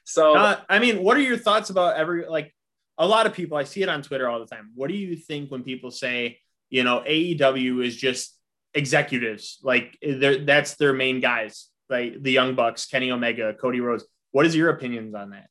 so 0.04 0.34
Uh, 0.34 0.60
I 0.68 0.78
mean, 0.78 1.02
what 1.02 1.16
are 1.16 1.20
your 1.20 1.36
thoughts 1.36 1.68
about 1.70 1.96
every 1.96 2.26
like 2.26 2.54
a 2.98 3.06
lot 3.06 3.26
of 3.26 3.34
people? 3.34 3.56
I 3.58 3.64
see 3.64 3.82
it 3.82 3.88
on 3.88 4.02
Twitter 4.02 4.28
all 4.28 4.40
the 4.40 4.46
time. 4.46 4.70
What 4.74 4.88
do 4.88 4.96
you 4.96 5.16
think 5.16 5.50
when 5.50 5.62
people 5.62 5.90
say, 5.90 6.40
you 6.70 6.82
know, 6.82 7.02
AEW 7.06 7.84
is 7.84 7.96
just 7.96 8.38
executives, 8.74 9.58
like 9.62 9.98
that's 10.02 10.74
their 10.74 10.92
main 10.92 11.20
guys, 11.20 11.70
like 11.88 12.22
the 12.22 12.32
Young 12.32 12.54
Bucks, 12.54 12.86
Kenny 12.86 13.10
Omega, 13.10 13.54
Cody 13.54 13.80
Rhodes. 13.80 14.04
What 14.32 14.46
is 14.46 14.56
your 14.56 14.70
opinions 14.70 15.14
on 15.14 15.30
that? 15.30 15.48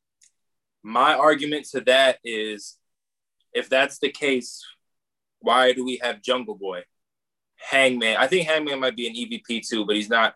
my 0.84 1.14
argument 1.14 1.66
to 1.70 1.82
that 1.82 2.20
is, 2.24 2.78
if 3.54 3.70
that's 3.70 4.00
the 4.00 4.12
case, 4.12 4.64
why 5.40 5.72
do 5.72 5.86
we 5.86 6.00
have 6.04 6.22
Jungle 6.22 6.56
Boy, 6.56 6.82
Hangman? 7.56 8.18
I 8.18 8.28
think 8.28 8.48
Hangman 8.48 8.82
might 8.82 8.98
be 8.98 9.08
an 9.08 9.16
EVP 9.16 9.68
too, 9.68 9.86
but 9.86 9.96
he's 9.96 10.10
not 10.10 10.36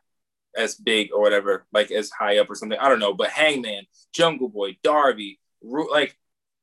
as 0.56 0.76
big 0.76 1.10
or 1.14 1.22
whatever, 1.22 1.66
like 1.74 1.92
as 1.92 2.10
high 2.10 2.40
up 2.40 2.50
or 2.50 2.56
something. 2.56 2.80
I 2.80 2.88
don't 2.88 3.00
know, 3.00 3.14
but 3.14 3.30
Hangman, 3.30 3.84
Jungle 4.14 4.50
Boy, 4.50 4.78
Darby, 4.84 5.40
like 5.62 6.18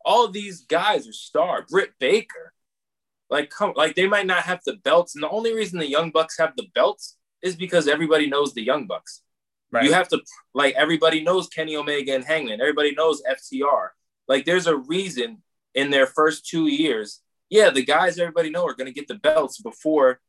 all 0.04 0.28
these 0.28 0.62
guys 0.62 1.06
are 1.06 1.12
star. 1.12 1.66
Britt 1.68 1.92
Baker, 2.00 2.52
like 3.34 3.50
come, 3.50 3.72
like 3.74 3.96
they 3.96 4.06
might 4.06 4.26
not 4.26 4.44
have 4.44 4.60
the 4.64 4.76
belts, 4.84 5.16
and 5.16 5.24
the 5.24 5.28
only 5.28 5.52
reason 5.52 5.80
the 5.80 5.90
Young 5.90 6.12
Bucks 6.12 6.38
have 6.38 6.52
the 6.56 6.68
belts 6.72 7.16
is 7.42 7.56
because 7.56 7.88
everybody 7.88 8.28
knows 8.28 8.54
the 8.54 8.62
Young 8.62 8.86
Bucks. 8.86 9.22
Right. 9.72 9.82
You 9.84 9.92
have 9.92 10.06
to 10.10 10.20
like 10.54 10.76
everybody 10.76 11.20
knows 11.20 11.48
Kenny 11.48 11.74
Omega 11.74 12.14
and 12.14 12.24
Hangman. 12.24 12.60
Everybody 12.60 12.94
knows 12.94 13.22
FTR. 13.28 13.88
Like 14.28 14.44
there's 14.44 14.68
a 14.68 14.76
reason 14.76 15.42
in 15.74 15.90
their 15.90 16.06
first 16.06 16.46
two 16.46 16.68
years. 16.68 17.22
Yeah, 17.50 17.70
the 17.70 17.84
guys 17.84 18.20
everybody 18.20 18.50
know 18.50 18.64
are 18.66 18.76
going 18.76 18.86
to 18.86 19.00
get 19.00 19.08
the 19.08 19.16
belts 19.16 19.60
before 19.60 20.20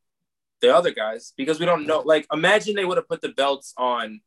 the 0.61 0.75
other 0.75 0.91
guys 0.91 1.31
because 1.37 1.59
we 1.59 1.67
don't 1.67 1.85
know. 1.85 1.99
Like, 1.99 2.25
imagine 2.33 2.75
they 2.75 2.85
would 2.85 2.97
have 2.97 3.07
put 3.07 3.21
the 3.21 3.29
belts 3.29 3.71
on 3.77 4.21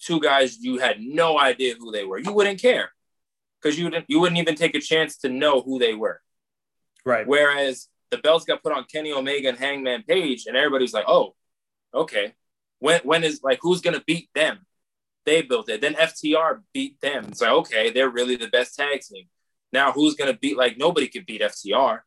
two 0.00 0.20
guys 0.20 0.58
you 0.58 0.78
had 0.78 1.00
no 1.00 1.38
idea 1.38 1.76
who 1.78 1.92
they 1.92 2.04
were. 2.04 2.18
You 2.18 2.32
wouldn't 2.32 2.60
care 2.60 2.90
because 3.62 3.78
you 3.78 3.88
didn't. 3.88 4.06
You 4.08 4.18
wouldn't 4.18 4.40
even 4.40 4.56
take 4.56 4.74
a 4.74 4.80
chance 4.80 5.18
to 5.18 5.28
know 5.28 5.60
who 5.60 5.78
they 5.78 5.94
were. 5.94 6.20
Right. 7.04 7.26
Whereas 7.26 7.88
the 8.10 8.18
belts 8.18 8.44
got 8.44 8.62
put 8.62 8.72
on 8.72 8.84
Kenny 8.84 9.12
Omega 9.12 9.48
and 9.48 9.58
Hangman 9.58 10.04
Page, 10.04 10.46
and 10.46 10.56
everybody's 10.56 10.94
like, 10.94 11.04
"Oh, 11.06 11.34
okay. 11.92 12.34
When 12.78 13.00
when 13.02 13.24
is 13.24 13.42
like 13.42 13.58
who's 13.62 13.80
gonna 13.80 14.02
beat 14.06 14.28
them?" 14.34 14.66
They 15.26 15.42
built 15.42 15.68
it. 15.70 15.80
Then 15.80 15.94
FTR 15.94 16.62
beat 16.72 17.00
them. 17.00 17.26
It's 17.28 17.40
like, 17.40 17.50
okay, 17.50 17.90
they're 17.90 18.10
really 18.10 18.36
the 18.36 18.48
best 18.48 18.76
tag 18.76 19.00
team. 19.00 19.26
Now 19.72 19.92
who's 19.92 20.14
gonna 20.14 20.34
beat? 20.34 20.56
Like 20.56 20.76
nobody 20.76 21.08
could 21.08 21.26
beat 21.26 21.40
FTR. 21.40 22.00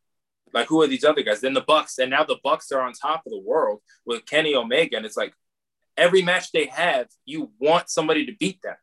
Like 0.52 0.68
who 0.68 0.80
are 0.82 0.86
these 0.86 1.04
other 1.04 1.22
guys? 1.22 1.40
Then 1.40 1.54
the 1.54 1.60
Bucks, 1.60 1.98
and 1.98 2.10
now 2.10 2.24
the 2.24 2.38
Bucks 2.42 2.72
are 2.72 2.80
on 2.80 2.92
top 2.92 3.22
of 3.26 3.32
the 3.32 3.40
world 3.40 3.80
with 4.06 4.24
Kenny 4.24 4.54
Omega, 4.54 4.96
and 4.96 5.04
it's 5.04 5.16
like 5.16 5.34
every 5.98 6.22
match 6.22 6.52
they 6.52 6.66
have, 6.66 7.08
you 7.26 7.50
want 7.58 7.90
somebody 7.90 8.24
to 8.26 8.32
beat 8.38 8.62
them 8.62 8.76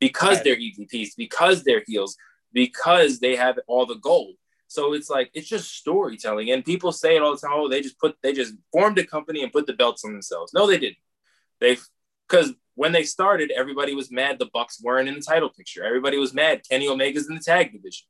because 0.00 0.36
right. 0.36 0.44
they're 0.44 0.56
EVPs, 0.56 1.10
because 1.16 1.64
they're 1.64 1.82
heels, 1.86 2.16
because 2.52 3.18
they 3.18 3.36
have 3.36 3.58
all 3.66 3.84
the 3.84 3.96
gold. 3.96 4.36
So 4.72 4.94
it's 4.94 5.10
like 5.10 5.30
it's 5.34 5.48
just 5.48 5.76
storytelling, 5.76 6.50
and 6.50 6.64
people 6.64 6.92
say 6.92 7.16
it 7.16 7.22
all 7.22 7.32
the 7.32 7.38
time. 7.38 7.50
Oh, 7.54 7.68
they 7.68 7.82
just 7.82 7.98
put 7.98 8.16
they 8.22 8.32
just 8.32 8.54
formed 8.72 8.98
a 8.98 9.04
company 9.04 9.42
and 9.42 9.52
put 9.52 9.66
the 9.66 9.74
belts 9.74 10.04
on 10.04 10.12
themselves. 10.12 10.54
No, 10.54 10.66
they 10.66 10.78
didn't. 10.78 10.96
They 11.60 11.76
because 12.28 12.52
when 12.74 12.92
they 12.92 13.02
started, 13.02 13.52
everybody 13.54 13.94
was 13.94 14.10
mad 14.10 14.38
the 14.38 14.48
Bucks 14.52 14.82
weren't 14.82 15.08
in 15.08 15.14
the 15.14 15.20
title 15.20 15.50
picture. 15.50 15.84
Everybody 15.84 16.16
was 16.16 16.32
mad 16.32 16.62
Kenny 16.68 16.88
Omega's 16.88 17.28
in 17.28 17.34
the 17.34 17.40
tag 17.40 17.72
division. 17.72 18.06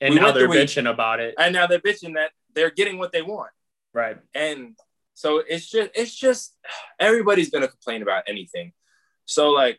And 0.00 0.14
we 0.14 0.20
now 0.20 0.32
they're 0.32 0.48
bitching 0.48 0.90
about 0.90 1.20
it. 1.20 1.34
And 1.38 1.54
now 1.54 1.66
they're 1.66 1.78
bitching 1.78 2.14
that 2.14 2.32
they're 2.54 2.70
getting 2.70 2.98
what 2.98 3.12
they 3.12 3.22
want. 3.22 3.50
Right. 3.94 4.18
And 4.34 4.76
so 5.14 5.42
it's 5.46 5.70
just 5.70 5.90
it's 5.94 6.14
just 6.14 6.54
everybody's 7.00 7.50
gonna 7.50 7.68
complain 7.68 8.02
about 8.02 8.24
anything. 8.28 8.72
So 9.24 9.50
like 9.50 9.78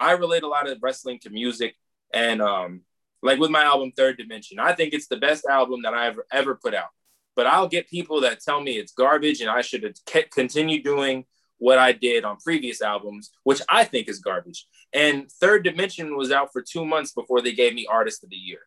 I 0.00 0.12
relate 0.12 0.42
a 0.42 0.48
lot 0.48 0.68
of 0.68 0.78
wrestling 0.82 1.20
to 1.20 1.30
music 1.30 1.76
and 2.12 2.42
um 2.42 2.80
like 3.22 3.38
with 3.38 3.50
my 3.50 3.62
album 3.62 3.92
Third 3.96 4.16
Dimension, 4.16 4.58
I 4.58 4.72
think 4.72 4.94
it's 4.94 5.08
the 5.08 5.16
best 5.16 5.44
album 5.46 5.82
that 5.82 5.94
I've 5.94 6.18
ever 6.32 6.54
put 6.54 6.74
out. 6.74 6.90
But 7.36 7.46
I'll 7.46 7.68
get 7.68 7.88
people 7.88 8.20
that 8.22 8.40
tell 8.40 8.60
me 8.60 8.72
it's 8.72 8.92
garbage 8.92 9.40
and 9.40 9.50
I 9.50 9.62
should 9.62 9.96
continue 10.32 10.82
doing 10.82 11.24
what 11.58 11.78
I 11.78 11.92
did 11.92 12.24
on 12.24 12.36
previous 12.36 12.82
albums, 12.82 13.30
which 13.44 13.60
I 13.68 13.84
think 13.84 14.08
is 14.08 14.20
garbage. 14.20 14.66
And 14.92 15.30
Third 15.30 15.64
Dimension 15.64 16.16
was 16.16 16.30
out 16.30 16.52
for 16.52 16.62
two 16.62 16.84
months 16.84 17.12
before 17.12 17.40
they 17.40 17.52
gave 17.52 17.74
me 17.74 17.86
Artist 17.88 18.24
of 18.24 18.30
the 18.30 18.36
Year 18.36 18.60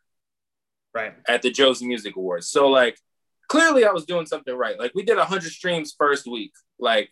right 0.93 1.13
at 1.27 1.41
the 1.41 1.51
Joe's 1.51 1.81
Music 1.81 2.15
Awards. 2.15 2.47
So 2.47 2.67
like 2.67 2.97
clearly 3.47 3.85
I 3.85 3.91
was 3.91 4.05
doing 4.05 4.25
something 4.25 4.55
right. 4.55 4.79
Like 4.79 4.93
we 4.95 5.03
did 5.03 5.17
hundred 5.17 5.51
streams 5.51 5.95
first 5.97 6.27
week. 6.27 6.53
Like 6.79 7.11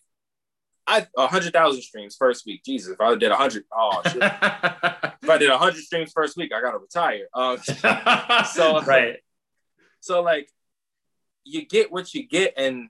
I 1.17 1.27
hundred 1.27 1.53
thousand 1.53 1.81
streams 1.81 2.15
first 2.17 2.45
week. 2.45 2.63
Jesus, 2.65 2.93
if 2.93 2.99
I 2.99 3.15
did 3.15 3.31
a 3.31 3.35
hundred, 3.35 3.63
oh 3.71 4.01
shit. 4.05 4.17
if 4.17 5.29
I 5.29 5.37
did 5.37 5.49
a 5.49 5.57
hundred 5.57 5.83
streams 5.83 6.11
first 6.13 6.35
week, 6.35 6.51
I 6.53 6.61
gotta 6.61 6.79
retire. 6.79 7.27
Um, 7.33 7.57
so 8.53 8.81
right. 8.81 9.17
So 9.99 10.21
like 10.21 10.49
you 11.43 11.65
get 11.65 11.91
what 11.91 12.13
you 12.13 12.27
get, 12.27 12.53
and 12.57 12.89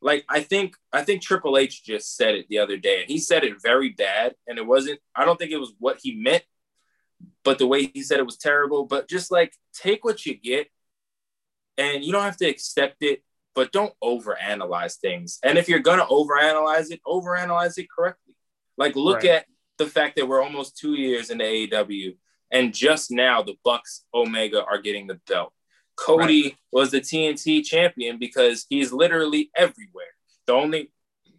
like 0.00 0.24
I 0.28 0.42
think 0.42 0.76
I 0.92 1.02
think 1.02 1.22
Triple 1.22 1.58
H 1.58 1.84
just 1.84 2.16
said 2.16 2.34
it 2.34 2.48
the 2.48 2.58
other 2.58 2.76
day, 2.76 3.00
and 3.00 3.10
he 3.10 3.18
said 3.18 3.44
it 3.44 3.62
very 3.62 3.90
bad, 3.90 4.34
and 4.46 4.58
it 4.58 4.66
wasn't. 4.66 5.00
I 5.16 5.24
don't 5.24 5.38
think 5.38 5.52
it 5.52 5.58
was 5.58 5.72
what 5.78 5.98
he 6.02 6.14
meant 6.14 6.44
but 7.44 7.58
the 7.58 7.66
way 7.66 7.86
he 7.86 8.02
said 8.02 8.18
it 8.18 8.26
was 8.26 8.36
terrible. 8.36 8.84
But 8.84 9.08
just 9.08 9.30
like 9.30 9.52
take 9.72 10.04
what 10.04 10.24
you 10.26 10.34
get, 10.34 10.68
and 11.78 12.04
you 12.04 12.12
don't 12.12 12.22
have 12.22 12.36
to 12.38 12.48
accept 12.48 12.96
it, 13.02 13.22
but 13.54 13.72
don't 13.72 13.94
overanalyze 14.02 14.98
things. 14.98 15.38
And 15.42 15.58
if 15.58 15.68
you're 15.68 15.80
gonna 15.80 16.06
overanalyze 16.06 16.90
it, 16.90 17.00
overanalyze 17.06 17.78
it 17.78 17.88
correctly. 17.90 18.36
Like 18.76 18.96
look 18.96 19.18
right. 19.18 19.30
at 19.30 19.46
the 19.78 19.86
fact 19.86 20.16
that 20.16 20.28
we're 20.28 20.42
almost 20.42 20.76
two 20.76 20.94
years 20.94 21.30
into 21.30 21.44
AEW, 21.44 22.16
and 22.50 22.74
just 22.74 23.10
now 23.10 23.42
the 23.42 23.56
Bucks 23.64 24.04
Omega 24.14 24.64
are 24.64 24.80
getting 24.80 25.06
the 25.06 25.20
belt. 25.26 25.52
Cody 25.96 26.42
right. 26.44 26.56
was 26.72 26.90
the 26.90 27.00
TNT 27.00 27.64
champion 27.64 28.18
because 28.18 28.66
he's 28.68 28.92
literally 28.92 29.50
everywhere. 29.56 30.06
The 30.46 30.54
only 30.54 30.90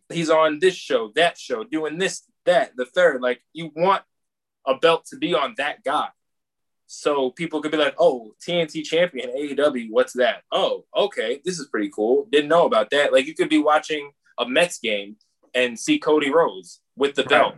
he's 0.09 0.29
on 0.29 0.59
this 0.59 0.75
show, 0.75 1.11
that 1.15 1.37
show, 1.37 1.63
doing 1.63 1.97
this, 1.97 2.23
that, 2.45 2.71
the 2.75 2.85
third. 2.85 3.21
Like 3.21 3.41
you 3.53 3.71
want 3.75 4.03
a 4.65 4.75
belt 4.75 5.05
to 5.07 5.17
be 5.17 5.33
on 5.33 5.55
that 5.57 5.83
guy. 5.83 6.09
So 6.95 7.31
people 7.31 7.59
could 7.59 7.71
be 7.71 7.77
like, 7.77 7.95
oh, 7.97 8.35
TNT 8.47 8.83
champion, 8.83 9.31
AEW, 9.31 9.87
what's 9.89 10.13
that? 10.13 10.43
Oh, 10.51 10.85
okay, 10.95 11.41
this 11.43 11.57
is 11.57 11.65
pretty 11.65 11.89
cool. 11.89 12.27
Didn't 12.31 12.49
know 12.49 12.67
about 12.67 12.91
that. 12.91 13.11
Like 13.11 13.25
you 13.25 13.33
could 13.33 13.49
be 13.49 13.57
watching 13.57 14.11
a 14.37 14.47
Mets 14.47 14.77
game 14.77 15.15
and 15.55 15.77
see 15.77 15.97
Cody 15.97 16.29
Rhodes 16.29 16.81
with 16.95 17.15
the 17.15 17.23
belt. 17.23 17.55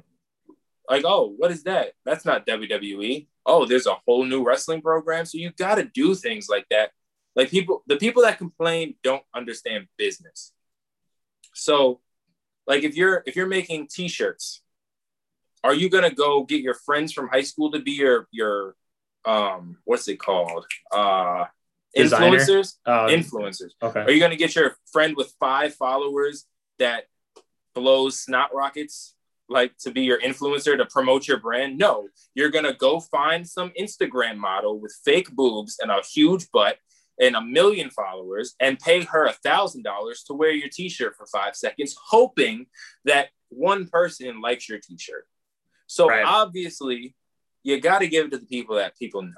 Like, 0.90 1.04
oh, 1.06 1.34
what 1.36 1.52
is 1.52 1.64
that? 1.64 1.92
That's 2.06 2.24
not 2.24 2.48
WWE. 2.48 3.28
Oh, 3.46 3.66
there's 3.66 3.88
a 3.88 3.98
whole 4.08 4.24
new 4.24 4.42
wrestling 4.42 4.82
program. 4.82 5.26
So 5.26 5.38
you 5.38 5.52
got 5.52 5.76
to 5.76 5.84
do 5.84 6.16
things 6.16 6.48
like 6.48 6.66
that. 6.72 6.92
Like 7.36 7.50
people, 7.50 7.84
the 7.88 7.98
people 7.98 8.24
that 8.24 8.38
complain 8.38 8.96
don't 9.04 9.24
understand 9.36 9.88
business. 9.98 10.54
So, 11.54 12.00
like 12.68 12.84
if 12.84 12.96
you're 12.96 13.22
if 13.26 13.36
you're 13.36 13.48
making 13.48 13.90
T-shirts 13.92 14.62
are 15.62 15.74
you 15.74 15.90
gonna 15.90 16.14
go 16.14 16.44
get 16.44 16.62
your 16.62 16.76
friends 16.76 17.12
from 17.12 17.28
high 17.28 17.42
school 17.42 17.72
to 17.72 17.80
be 17.80 17.92
your 17.92 18.28
your 18.32 18.76
um 19.26 19.78
what's 19.86 20.08
it 20.08 20.18
called? 20.18 20.66
Uh 20.92 21.46
Designer? 21.96 22.38
influencers? 22.38 22.74
Um, 22.86 23.10
influencers. 23.10 23.72
Okay. 23.82 24.02
Are 24.02 24.12
you 24.12 24.20
gonna 24.20 24.36
get 24.36 24.56
your 24.56 24.76
friend 24.92 25.16
with 25.16 25.34
five 25.40 25.74
followers 25.76 26.46
that 26.78 27.06
blows 27.74 28.20
snot 28.20 28.54
rockets 28.54 29.16
like 29.48 29.78
to 29.78 29.92
be 29.92 30.02
your 30.02 30.20
influencer 30.20 30.78
to 30.78 30.86
promote 30.86 31.28
your 31.28 31.40
brand? 31.40 31.78
No. 31.78 32.10
You're 32.34 32.50
gonna 32.50 32.74
go 32.74 33.00
find 33.00 33.48
some 33.48 33.72
instagram 33.80 34.38
model 34.38 34.80
with 34.80 34.94
fake 35.06 35.32
boobs 35.32 35.78
and 35.82 35.90
a 35.90 36.02
huge 36.02 36.52
butt 36.52 36.78
and 37.20 37.36
a 37.36 37.42
million 37.42 37.90
followers 37.90 38.56
and 38.60 38.80
pay 38.80 39.04
her 39.04 39.26
a 39.26 39.34
thousand 39.34 39.84
dollars 39.84 40.24
to 40.24 40.34
wear 40.34 40.52
your 40.52 40.70
t-shirt 40.70 41.16
for 41.16 41.26
five 41.28 41.56
seconds 41.56 41.96
hoping 42.10 42.66
that 43.06 43.30
one 43.50 43.88
person 43.88 44.42
likes 44.42 44.68
your 44.68 44.80
t-shirt. 44.80 45.26
So 45.88 46.10
right. 46.10 46.26
obviously, 46.26 47.16
you 47.66 47.82
got 47.82 48.00
to 48.00 48.08
give 48.08 48.28
it 48.28 48.32
to 48.32 48.38
the 48.38 48.46
people 48.46 48.76
that 48.76 48.98
people 48.98 49.22
know. 49.22 49.32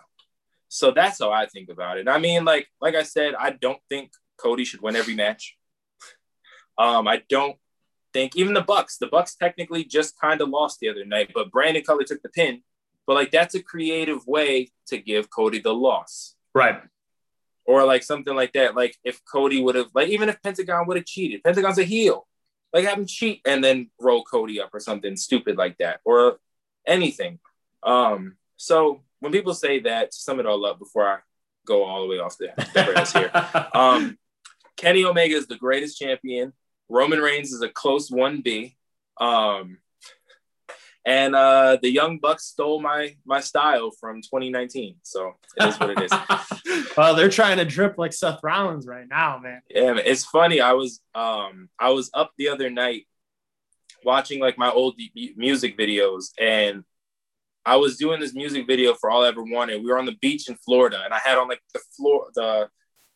So 0.67 0.91
that's 0.91 1.19
how 1.19 1.31
I 1.31 1.45
think 1.45 1.69
about 1.69 1.97
it. 1.97 2.07
I 2.07 2.19
mean, 2.19 2.45
like 2.45 2.67
like 2.81 2.95
I 2.95 3.03
said, 3.03 3.33
I 3.35 3.51
don't 3.51 3.79
think 3.89 4.11
Cody 4.37 4.65
should 4.65 4.81
win 4.81 4.95
every 4.95 5.15
match. 5.15 5.57
Um, 6.79 7.07
I 7.07 7.23
don't 7.27 7.57
think 8.13 8.35
even 8.35 8.53
the 8.53 8.61
Bucks. 8.61 8.99
The 8.99 9.07
Bucks 9.07 9.33
technically 9.33 9.83
just 9.83 10.19
kind 10.21 10.41
of 10.41 10.49
lost 10.49 10.79
the 10.79 10.89
other 10.89 11.03
night, 11.03 11.31
but 11.33 11.49
Brandon 11.49 11.81
Cutler 11.81 12.03
took 12.03 12.21
the 12.21 12.29
pin. 12.29 12.61
But 13.07 13.15
like 13.15 13.31
that's 13.31 13.55
a 13.55 13.63
creative 13.63 14.27
way 14.27 14.69
to 14.89 14.99
give 14.99 15.31
Cody 15.31 15.57
the 15.59 15.73
loss, 15.73 16.35
right? 16.53 16.79
Or 17.65 17.83
like 17.83 18.03
something 18.03 18.35
like 18.35 18.53
that. 18.53 18.75
Like 18.75 18.95
if 19.03 19.25
Cody 19.25 19.59
would 19.59 19.73
have, 19.73 19.87
like 19.95 20.09
even 20.09 20.29
if 20.29 20.39
Pentagon 20.43 20.85
would 20.85 20.97
have 20.97 21.07
cheated, 21.07 21.43
Pentagon's 21.43 21.79
a 21.79 21.83
heel 21.83 22.27
like 22.73 22.85
have 22.85 22.97
him 22.97 23.05
cheat 23.05 23.41
and 23.45 23.63
then 23.63 23.89
roll 23.99 24.23
Cody 24.23 24.61
up 24.61 24.69
or 24.73 24.79
something 24.79 25.15
stupid 25.15 25.57
like 25.57 25.77
that 25.77 25.99
or 26.05 26.39
anything. 26.85 27.39
Um, 27.83 28.37
so 28.55 29.03
when 29.19 29.31
people 29.31 29.53
say 29.53 29.79
that, 29.81 30.11
to 30.11 30.17
sum 30.17 30.39
it 30.39 30.45
all 30.45 30.65
up 30.65 30.79
before 30.79 31.07
I 31.07 31.17
go 31.65 31.83
all 31.83 32.01
the 32.01 32.07
way 32.07 32.19
off 32.19 32.37
the, 32.37 32.51
the 32.73 32.93
rails 32.93 33.13
here, 33.13 33.31
um, 33.73 34.17
Kenny 34.77 35.05
Omega 35.05 35.35
is 35.35 35.47
the 35.47 35.57
greatest 35.57 35.99
champion. 35.99 36.53
Roman 36.89 37.19
Reigns 37.19 37.51
is 37.51 37.61
a 37.61 37.69
close 37.69 38.09
1B. 38.09 38.75
Um, 39.19 39.79
and 41.07 41.35
uh, 41.35 41.77
the 41.81 41.89
Young 41.89 42.19
Bucks 42.19 42.43
stole 42.43 42.81
my 42.81 43.15
my 43.25 43.39
style 43.39 43.91
from 43.97 44.21
2019. 44.21 44.97
So 45.03 45.35
it 45.55 45.67
is 45.69 45.79
what 45.79 45.91
it 45.91 46.01
is. 46.01 46.91
well, 46.97 47.15
they're 47.15 47.29
trying 47.29 47.57
to 47.57 47.65
drip 47.65 47.97
like 47.97 48.11
Seth 48.11 48.41
Rollins 48.43 48.85
right 48.85 49.07
now, 49.09 49.39
man. 49.41 49.61
Yeah, 49.69 49.93
man. 49.93 50.03
it's 50.05 50.25
funny. 50.25 50.59
I 50.59 50.73
was 50.73 50.99
um 51.15 51.69
I 51.79 51.91
was 51.91 52.11
up 52.13 52.33
the 52.37 52.49
other 52.49 52.69
night 52.69 53.07
watching 54.03 54.41
like 54.41 54.57
my 54.57 54.69
old 54.69 54.99
music 55.37 55.77
videos, 55.77 56.31
and 56.37 56.83
I 57.67 57.75
was 57.75 57.97
doing 57.97 58.19
this 58.19 58.33
music 58.33 58.65
video 58.65 58.93
for 58.93 59.11
All 59.11 59.23
I 59.23 59.27
Ever 59.27 59.43
Wanted. 59.43 59.83
We 59.83 59.91
were 59.91 59.99
on 59.99 60.05
the 60.05 60.17
beach 60.21 60.49
in 60.49 60.55
Florida, 60.55 61.01
and 61.03 61.13
I 61.13 61.19
had 61.19 61.37
on 61.37 61.47
like 61.47 61.61
the 61.73 61.81
floor 61.95 62.29
the 62.33 62.69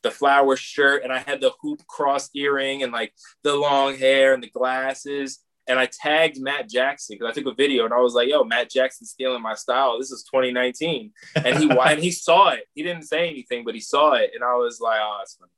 the 0.04 0.12
flower 0.12 0.56
shirt, 0.56 1.04
and 1.04 1.14
I 1.14 1.20
had 1.20 1.41
the 1.41 1.54
hoop 1.62 1.86
cross 1.88 2.30
earring, 2.36 2.84
and 2.84 2.91
like 2.91 3.14
the 3.43 3.56
long 3.56 3.95
hair 3.95 4.34
and 4.34 4.43
the 4.43 4.49
glasses 4.49 5.39
and 5.68 5.80
I 5.80 5.88
tagged 5.88 6.41
Matt 6.41 6.70
Jackson 6.70 7.16
because 7.16 7.32
I 7.32 7.34
took 7.34 7.52
a 7.52 7.56
video 7.56 7.86
and 7.86 7.93
I 7.93 7.99
was 7.99 8.14
like, 8.14 8.28
"Yo, 8.28 8.43
Matt 8.43 8.70
Jackson 8.70 9.06
stealing 9.06 9.41
my 9.41 9.54
style. 9.54 9.97
This 9.99 10.12
is 10.12 10.24
2019." 10.24 11.12
And 11.36 11.58
he 11.58 11.70
and 11.70 11.99
he 11.99 12.12
saw 12.12 12.49
it. 12.49 12.66
He 12.74 12.84
didn't 12.84 13.04
say 13.04 13.30
anything, 13.30 13.64
but 13.64 13.76
he 13.76 13.80
saw 13.80 14.14
it, 14.14 14.32
and 14.34 14.43
I 14.43 14.56
was 14.56 14.80
like, 14.82 14.99
"Oh, 15.02 15.24
funny." 15.39 15.52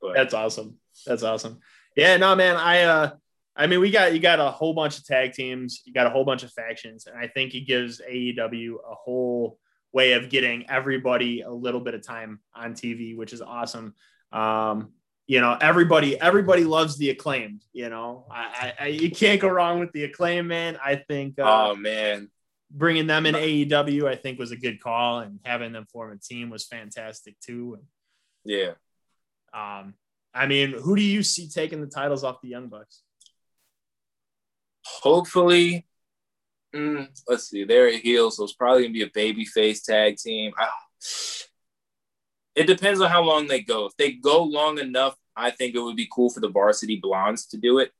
But, 0.00 0.14
that's 0.14 0.34
awesome. 0.34 0.78
That's 1.06 1.22
awesome. 1.22 1.60
Yeah, 1.96 2.16
no, 2.16 2.34
man. 2.34 2.56
I 2.56 2.82
uh, 2.82 3.10
I 3.56 3.66
mean, 3.66 3.80
we 3.80 3.90
got 3.90 4.12
you 4.12 4.18
got 4.18 4.40
a 4.40 4.50
whole 4.50 4.74
bunch 4.74 4.98
of 4.98 5.04
tag 5.04 5.32
teams. 5.32 5.82
You 5.84 5.92
got 5.92 6.06
a 6.06 6.10
whole 6.10 6.24
bunch 6.24 6.42
of 6.42 6.52
factions, 6.52 7.06
and 7.06 7.16
I 7.16 7.28
think 7.28 7.54
it 7.54 7.60
gives 7.60 8.00
AEW 8.00 8.74
a 8.74 8.94
whole 8.94 9.58
way 9.92 10.12
of 10.12 10.28
getting 10.28 10.68
everybody 10.68 11.42
a 11.42 11.50
little 11.50 11.80
bit 11.80 11.94
of 11.94 12.02
time 12.02 12.40
on 12.54 12.74
TV, 12.74 13.16
which 13.16 13.32
is 13.32 13.40
awesome. 13.40 13.94
Um, 14.32 14.92
you 15.26 15.40
know, 15.40 15.56
everybody, 15.60 16.20
everybody 16.20 16.64
loves 16.64 16.98
the 16.98 17.10
acclaimed. 17.10 17.62
You 17.72 17.88
know, 17.88 18.26
I, 18.30 18.72
I, 18.78 18.86
you 18.88 19.10
can't 19.10 19.40
go 19.40 19.48
wrong 19.48 19.78
with 19.78 19.92
the 19.92 20.04
acclaim, 20.04 20.48
man. 20.48 20.76
I 20.84 20.96
think. 20.96 21.38
Uh, 21.38 21.70
oh 21.70 21.76
man, 21.76 22.30
bringing 22.70 23.06
them 23.06 23.24
in 23.24 23.36
AEW, 23.36 24.06
I 24.06 24.16
think 24.16 24.38
was 24.38 24.50
a 24.50 24.56
good 24.56 24.80
call, 24.80 25.20
and 25.20 25.38
having 25.44 25.72
them 25.72 25.86
form 25.92 26.12
a 26.12 26.18
team 26.18 26.50
was 26.50 26.66
fantastic 26.66 27.38
too. 27.40 27.78
Yeah. 28.44 28.72
Um, 29.54 29.94
I 30.34 30.46
mean, 30.46 30.72
who 30.72 30.96
do 30.96 31.02
you 31.02 31.22
see 31.22 31.48
taking 31.48 31.80
the 31.80 31.86
titles 31.86 32.24
off 32.24 32.42
the 32.42 32.48
Young 32.48 32.66
Bucks? 32.66 33.02
Hopefully, 35.04 35.84
mm, 36.74 37.06
let's 37.28 37.50
see. 37.50 37.64
They're 37.64 37.88
a 37.88 37.96
heel, 37.98 38.30
so 38.30 38.44
it's 38.44 38.54
probably 38.54 38.84
gonna 38.84 38.94
be 38.94 39.02
a 39.02 39.10
baby 39.12 39.44
face 39.44 39.82
tag 39.82 40.16
team. 40.16 40.54
I, 40.56 40.68
it 42.54 42.66
depends 42.66 43.02
on 43.02 43.10
how 43.10 43.22
long 43.22 43.46
they 43.46 43.60
go. 43.60 43.84
If 43.84 43.94
they 43.98 44.12
go 44.12 44.42
long 44.42 44.78
enough, 44.78 45.14
I 45.36 45.50
think 45.50 45.74
it 45.74 45.80
would 45.80 45.94
be 45.94 46.08
cool 46.10 46.30
for 46.30 46.40
the 46.40 46.48
Varsity 46.48 46.96
Blondes 46.96 47.44
to 47.48 47.58
do 47.58 47.80
it. 47.80 47.92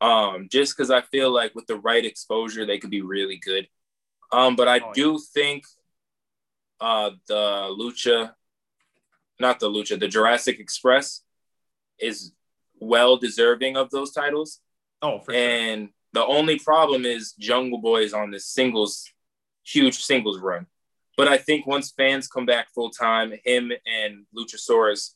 Um, 0.00 0.46
just 0.48 0.76
because 0.76 0.92
I 0.92 1.00
feel 1.00 1.32
like 1.32 1.56
with 1.56 1.66
the 1.66 1.80
right 1.80 2.04
exposure, 2.04 2.64
they 2.64 2.78
could 2.78 2.90
be 2.90 3.02
really 3.02 3.40
good. 3.44 3.66
Um, 4.30 4.54
but 4.54 4.68
I 4.68 4.78
oh, 4.78 4.92
do 4.94 5.12
yeah. 5.14 5.18
think 5.34 5.64
uh, 6.80 7.10
the 7.26 7.74
Lucha, 7.76 8.34
not 9.40 9.58
the 9.58 9.68
Lucha, 9.68 9.98
the 9.98 10.06
Jurassic 10.06 10.60
Express 10.60 11.24
is 11.98 12.30
well 12.78 13.16
deserving 13.16 13.76
of 13.76 13.90
those 13.90 14.12
titles. 14.12 14.60
Oh, 15.02 15.20
for 15.20 15.32
and 15.32 15.82
sure. 15.82 15.90
the 16.14 16.26
only 16.26 16.58
problem 16.58 17.04
is 17.04 17.32
Jungle 17.38 17.80
Boy 17.80 18.02
is 18.02 18.14
on 18.14 18.30
this 18.30 18.46
singles, 18.46 19.08
huge 19.64 19.98
singles 19.98 20.38
run. 20.38 20.66
But 21.16 21.28
I 21.28 21.36
think 21.36 21.66
once 21.66 21.92
fans 21.96 22.28
come 22.28 22.46
back 22.46 22.68
full 22.72 22.90
time, 22.90 23.32
him 23.44 23.72
and 23.86 24.24
Luchasaurus 24.36 25.14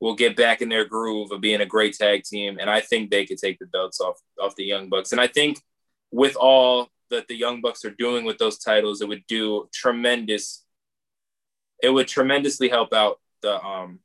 will 0.00 0.14
get 0.14 0.36
back 0.36 0.60
in 0.60 0.68
their 0.68 0.84
groove 0.84 1.30
of 1.32 1.40
being 1.40 1.60
a 1.60 1.66
great 1.66 1.94
tag 1.94 2.24
team, 2.24 2.58
and 2.60 2.68
I 2.68 2.80
think 2.80 3.10
they 3.10 3.24
could 3.24 3.38
take 3.38 3.58
the 3.58 3.66
belts 3.66 4.00
off 4.00 4.18
off 4.40 4.56
the 4.56 4.64
Young 4.64 4.88
Bucks. 4.88 5.12
And 5.12 5.20
I 5.20 5.26
think 5.26 5.60
with 6.10 6.36
all 6.36 6.88
that 7.10 7.28
the 7.28 7.36
Young 7.36 7.60
Bucks 7.60 7.84
are 7.84 7.90
doing 7.90 8.24
with 8.24 8.38
those 8.38 8.58
titles, 8.58 9.00
it 9.00 9.08
would 9.08 9.26
do 9.26 9.68
tremendous. 9.72 10.64
It 11.82 11.90
would 11.90 12.08
tremendously 12.08 12.68
help 12.68 12.92
out 12.92 13.20
the 13.42 13.62
um, 13.62 14.00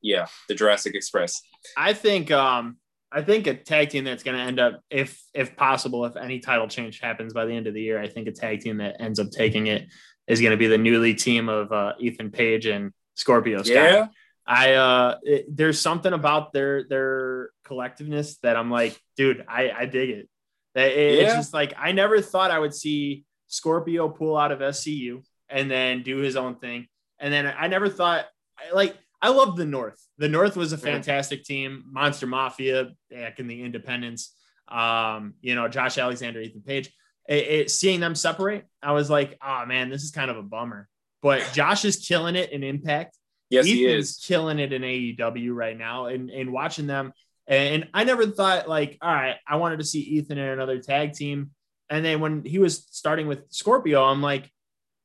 yeah, 0.00 0.26
the 0.48 0.54
Jurassic 0.54 0.94
Express. 0.94 1.42
I 1.76 1.92
think 1.92 2.30
um, 2.30 2.76
I 3.14 3.22
think 3.22 3.46
a 3.46 3.54
tag 3.54 3.90
team 3.90 4.02
that's 4.02 4.24
going 4.24 4.36
to 4.36 4.42
end 4.42 4.58
up, 4.58 4.80
if 4.90 5.22
if 5.32 5.56
possible, 5.56 6.04
if 6.04 6.16
any 6.16 6.40
title 6.40 6.66
change 6.66 6.98
happens 6.98 7.32
by 7.32 7.44
the 7.44 7.52
end 7.52 7.68
of 7.68 7.74
the 7.74 7.80
year, 7.80 8.00
I 8.00 8.08
think 8.08 8.26
a 8.26 8.32
tag 8.32 8.60
team 8.60 8.78
that 8.78 8.96
ends 9.00 9.20
up 9.20 9.30
taking 9.30 9.68
it 9.68 9.86
is 10.26 10.40
going 10.40 10.50
to 10.50 10.56
be 10.56 10.66
the 10.66 10.78
newly 10.78 11.14
team 11.14 11.48
of 11.48 11.70
uh, 11.70 11.92
Ethan 12.00 12.32
Page 12.32 12.66
and 12.66 12.92
Scorpio 13.14 13.62
Sky. 13.62 13.72
Yeah. 13.72 14.06
I 14.46 14.74
uh, 14.74 15.18
it, 15.22 15.46
there's 15.48 15.80
something 15.80 16.12
about 16.12 16.52
their 16.52 16.88
their 16.88 17.50
collectiveness 17.66 18.36
that 18.42 18.56
I'm 18.56 18.70
like, 18.70 19.00
dude, 19.16 19.44
I 19.48 19.70
I 19.70 19.86
dig 19.86 20.10
it. 20.10 20.28
it 20.74 20.80
it's 21.22 21.34
just 21.34 21.54
like 21.54 21.72
I 21.78 21.92
never 21.92 22.20
thought 22.20 22.50
I 22.50 22.58
would 22.58 22.74
see 22.74 23.24
Scorpio 23.46 24.08
pull 24.08 24.36
out 24.36 24.50
of 24.50 24.58
SCU 24.58 25.22
and 25.48 25.70
then 25.70 26.02
do 26.02 26.16
his 26.16 26.34
own 26.36 26.56
thing, 26.56 26.88
and 27.20 27.32
then 27.32 27.46
I 27.46 27.68
never 27.68 27.88
thought 27.88 28.26
like 28.72 28.96
I 29.24 29.28
love 29.28 29.56
the 29.56 29.64
North. 29.64 30.06
The 30.18 30.28
North 30.28 30.54
was 30.54 30.74
a 30.74 30.78
fantastic 30.78 31.44
team. 31.44 31.84
Monster 31.90 32.26
Mafia 32.26 32.90
back 33.10 33.40
in 33.40 33.46
the 33.48 33.62
Independence. 33.62 34.34
Um, 34.68 35.32
you 35.40 35.54
know, 35.54 35.66
Josh 35.66 35.96
Alexander, 35.96 36.42
Ethan 36.42 36.60
Page. 36.60 36.92
It, 37.26 37.46
it, 37.46 37.70
seeing 37.70 38.00
them 38.00 38.14
separate, 38.14 38.66
I 38.82 38.92
was 38.92 39.08
like, 39.08 39.38
oh 39.42 39.64
man, 39.64 39.88
this 39.88 40.02
is 40.02 40.10
kind 40.10 40.30
of 40.30 40.36
a 40.36 40.42
bummer. 40.42 40.90
But 41.22 41.42
Josh 41.54 41.86
is 41.86 42.06
killing 42.06 42.36
it 42.36 42.52
in 42.52 42.62
Impact. 42.62 43.16
Yes, 43.48 43.64
Ethan's 43.64 43.78
he 43.78 43.86
is 43.86 44.22
killing 44.22 44.58
it 44.58 44.74
in 44.74 44.82
AEW 44.82 45.54
right 45.54 45.76
now, 45.76 46.04
and 46.04 46.28
and 46.28 46.52
watching 46.52 46.86
them. 46.86 47.14
And 47.46 47.88
I 47.94 48.04
never 48.04 48.26
thought 48.26 48.68
like, 48.68 48.98
all 49.00 49.10
right, 49.10 49.36
I 49.48 49.56
wanted 49.56 49.78
to 49.78 49.86
see 49.86 50.00
Ethan 50.00 50.36
in 50.36 50.48
another 50.48 50.80
tag 50.80 51.14
team. 51.14 51.52
And 51.88 52.04
then 52.04 52.20
when 52.20 52.44
he 52.44 52.58
was 52.58 52.86
starting 52.90 53.26
with 53.26 53.50
Scorpio, 53.50 54.04
I'm 54.04 54.20
like, 54.20 54.50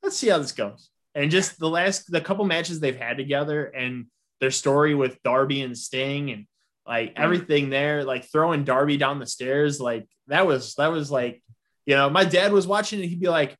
let's 0.03 0.17
see 0.17 0.27
how 0.27 0.39
this 0.39 0.51
goes 0.51 0.89
and 1.15 1.31
just 1.31 1.59
the 1.59 1.69
last 1.69 2.11
the 2.11 2.21
couple 2.21 2.45
matches 2.45 2.79
they've 2.79 2.95
had 2.95 3.17
together 3.17 3.65
and 3.65 4.05
their 4.39 4.51
story 4.51 4.95
with 4.95 5.21
Darby 5.23 5.61
and 5.61 5.77
Sting 5.77 6.31
and 6.31 6.45
like 6.85 7.15
mm. 7.15 7.19
everything 7.19 7.69
there, 7.69 8.03
like 8.03 8.31
throwing 8.31 8.63
Darby 8.63 8.97
down 8.97 9.19
the 9.19 9.25
stairs, 9.25 9.79
like 9.79 10.07
that 10.27 10.45
was 10.45 10.75
that 10.75 10.91
was 10.91 11.11
like, 11.11 11.41
you 11.85 11.95
know, 11.95 12.09
my 12.09 12.23
dad 12.23 12.51
was 12.51 12.67
watching 12.67 12.99
it, 12.99 13.07
he'd 13.07 13.19
be 13.19 13.29
like, 13.29 13.55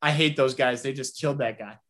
I 0.00 0.10
hate 0.10 0.36
those 0.36 0.54
guys. 0.54 0.82
They 0.82 0.92
just 0.92 1.20
killed 1.20 1.38
that 1.38 1.58
guy. 1.58 1.78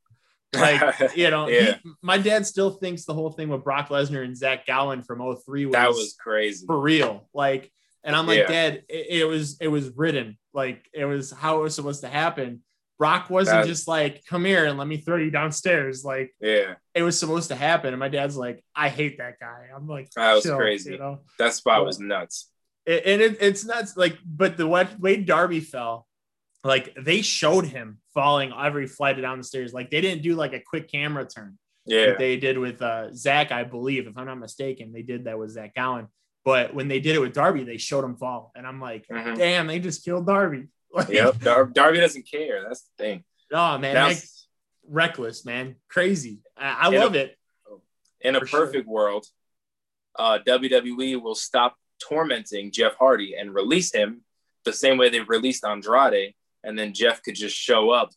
Like, 0.55 1.15
you 1.15 1.31
know, 1.31 1.47
yeah. 1.47 1.75
he, 1.75 1.91
my 2.01 2.17
dad 2.17 2.47
still 2.47 2.71
thinks 2.71 3.05
the 3.05 3.13
whole 3.13 3.31
thing 3.31 3.51
with 3.51 3.63
Brock 3.63 3.91
Lesnar 3.91 4.25
and 4.25 4.35
Zach 4.35 4.65
Gowen 4.65 5.03
from 5.03 5.19
03 5.19 5.67
was 5.67 5.73
that 5.75 5.91
was 5.91 6.17
crazy 6.19 6.65
for 6.65 6.81
real. 6.81 7.29
Like, 7.35 7.71
and 8.03 8.17
I'm 8.17 8.27
like, 8.27 8.39
yeah. 8.39 8.47
Dad, 8.49 8.83
it, 8.89 9.07
it 9.11 9.25
was 9.27 9.59
it 9.61 9.69
was 9.69 9.91
written. 9.91 10.39
Like 10.55 10.89
it 10.95 11.05
was 11.05 11.31
how 11.31 11.59
it 11.59 11.63
was 11.65 11.75
supposed 11.75 12.01
to 12.01 12.09
happen. 12.09 12.63
Brock 12.99 13.31
wasn't 13.31 13.67
just 13.67 13.87
like, 13.87 14.25
come 14.27 14.45
here 14.45 14.65
and 14.65 14.77
let 14.77 14.89
me 14.89 14.97
throw 14.97 15.17
you 15.17 15.31
downstairs. 15.31 16.05
Like, 16.05 16.35
yeah, 16.41 16.75
it 16.95 17.03
was 17.03 17.19
supposed 17.19 17.49
to 17.49 17.55
happen. 17.55 17.95
And 17.95 18.01
my 18.01 18.09
dad's 18.09 18.37
like, 18.37 18.65
I 18.75 18.89
hate 18.89 19.19
that 19.19 19.39
guy. 19.39 19.69
I'm 19.75 19.87
like, 19.87 20.11
that 20.17 20.35
was 20.35 20.45
crazy. 20.45 20.93
You 20.93 20.99
know, 20.99 21.21
that 21.39 21.55
spot 21.55 21.81
but, 21.81 21.87
was 21.87 22.01
nuts. 22.01 22.51
It, 22.85 23.05
and 23.07 23.23
it, 23.23 23.39
it's 23.41 23.65
nuts. 23.65 23.97
Like, 23.97 24.19
but 24.27 24.57
the 24.57 24.67
way 24.67 25.17
Darby 25.17 25.61
fell, 25.61 26.09
like 26.65 26.97
they 27.01 27.23
showed 27.23 27.67
him 27.67 27.99
falling 28.15 28.53
every 28.53 28.89
flight 28.89 29.21
down 29.21 29.39
the 29.39 29.45
stairs. 29.45 29.73
Like 29.73 29.91
they 29.91 30.01
didn't 30.01 30.23
do 30.23 30.35
like 30.35 30.53
a 30.53 30.61
quick 30.61 30.91
camera 30.91 31.25
turn. 31.25 31.57
Yeah, 31.87 32.17
they 32.19 32.37
did 32.37 32.59
with 32.59 32.83
uh, 32.83 33.15
Zach, 33.15 33.51
I 33.53 33.65
believe, 33.65 34.07
if 34.07 34.19
I'm 34.19 34.27
not 34.27 34.39
mistaken, 34.39 34.93
they 34.93 35.03
did 35.03 35.25
that 35.25 35.39
with 35.39 35.51
Zach 35.51 35.75
Gowen. 35.75 36.09
But 36.45 36.75
when 36.75 36.89
they 36.89 37.01
did 37.01 37.15
it 37.15 37.21
with 37.21 37.33
Darby, 37.33 37.65
they 37.65 37.79
showed 37.79 38.05
him 38.05 38.17
fall, 38.17 38.53
and 38.55 38.67
I'm 38.67 38.81
like, 38.81 39.07
mm-hmm. 39.09 39.35
damn, 39.35 39.67
they 39.67 39.79
just 39.79 40.05
killed 40.05 40.27
Darby. 40.27 40.67
Like, 40.93 41.09
yep, 41.11 41.39
Dar- 41.41 41.67
Darby 41.67 42.01
doesn't 42.01 42.29
care. 42.31 42.65
That's 42.67 42.83
the 42.83 43.03
thing. 43.05 43.25
Oh 43.53 43.79
man, 43.79 43.95
now, 43.95 44.13
reckless, 44.89 45.45
man, 45.45 45.77
crazy. 45.89 46.41
I, 46.57 46.77
I 46.83 46.89
love 46.89 47.15
a, 47.15 47.25
it. 47.25 47.39
In 48.21 48.37
a 48.37 48.41
perfect 48.41 48.87
sure. 48.87 48.93
world, 48.93 49.27
uh, 50.19 50.39
WWE 50.47 51.21
will 51.23 51.35
stop 51.35 51.77
tormenting 52.01 52.73
Jeff 52.73 52.97
Hardy 52.97 53.37
and 53.39 53.55
release 53.55 53.93
him 53.93 54.23
the 54.65 54.73
same 54.73 54.99
way 54.99 55.09
they 55.09 55.21
released 55.21 55.65
Andrade, 55.65 56.35
and 56.65 56.79
then 56.79 56.93
Jeff 56.93 57.23
could 57.23 57.37
just 57.37 57.57
show 57.57 57.91
up 57.91 58.11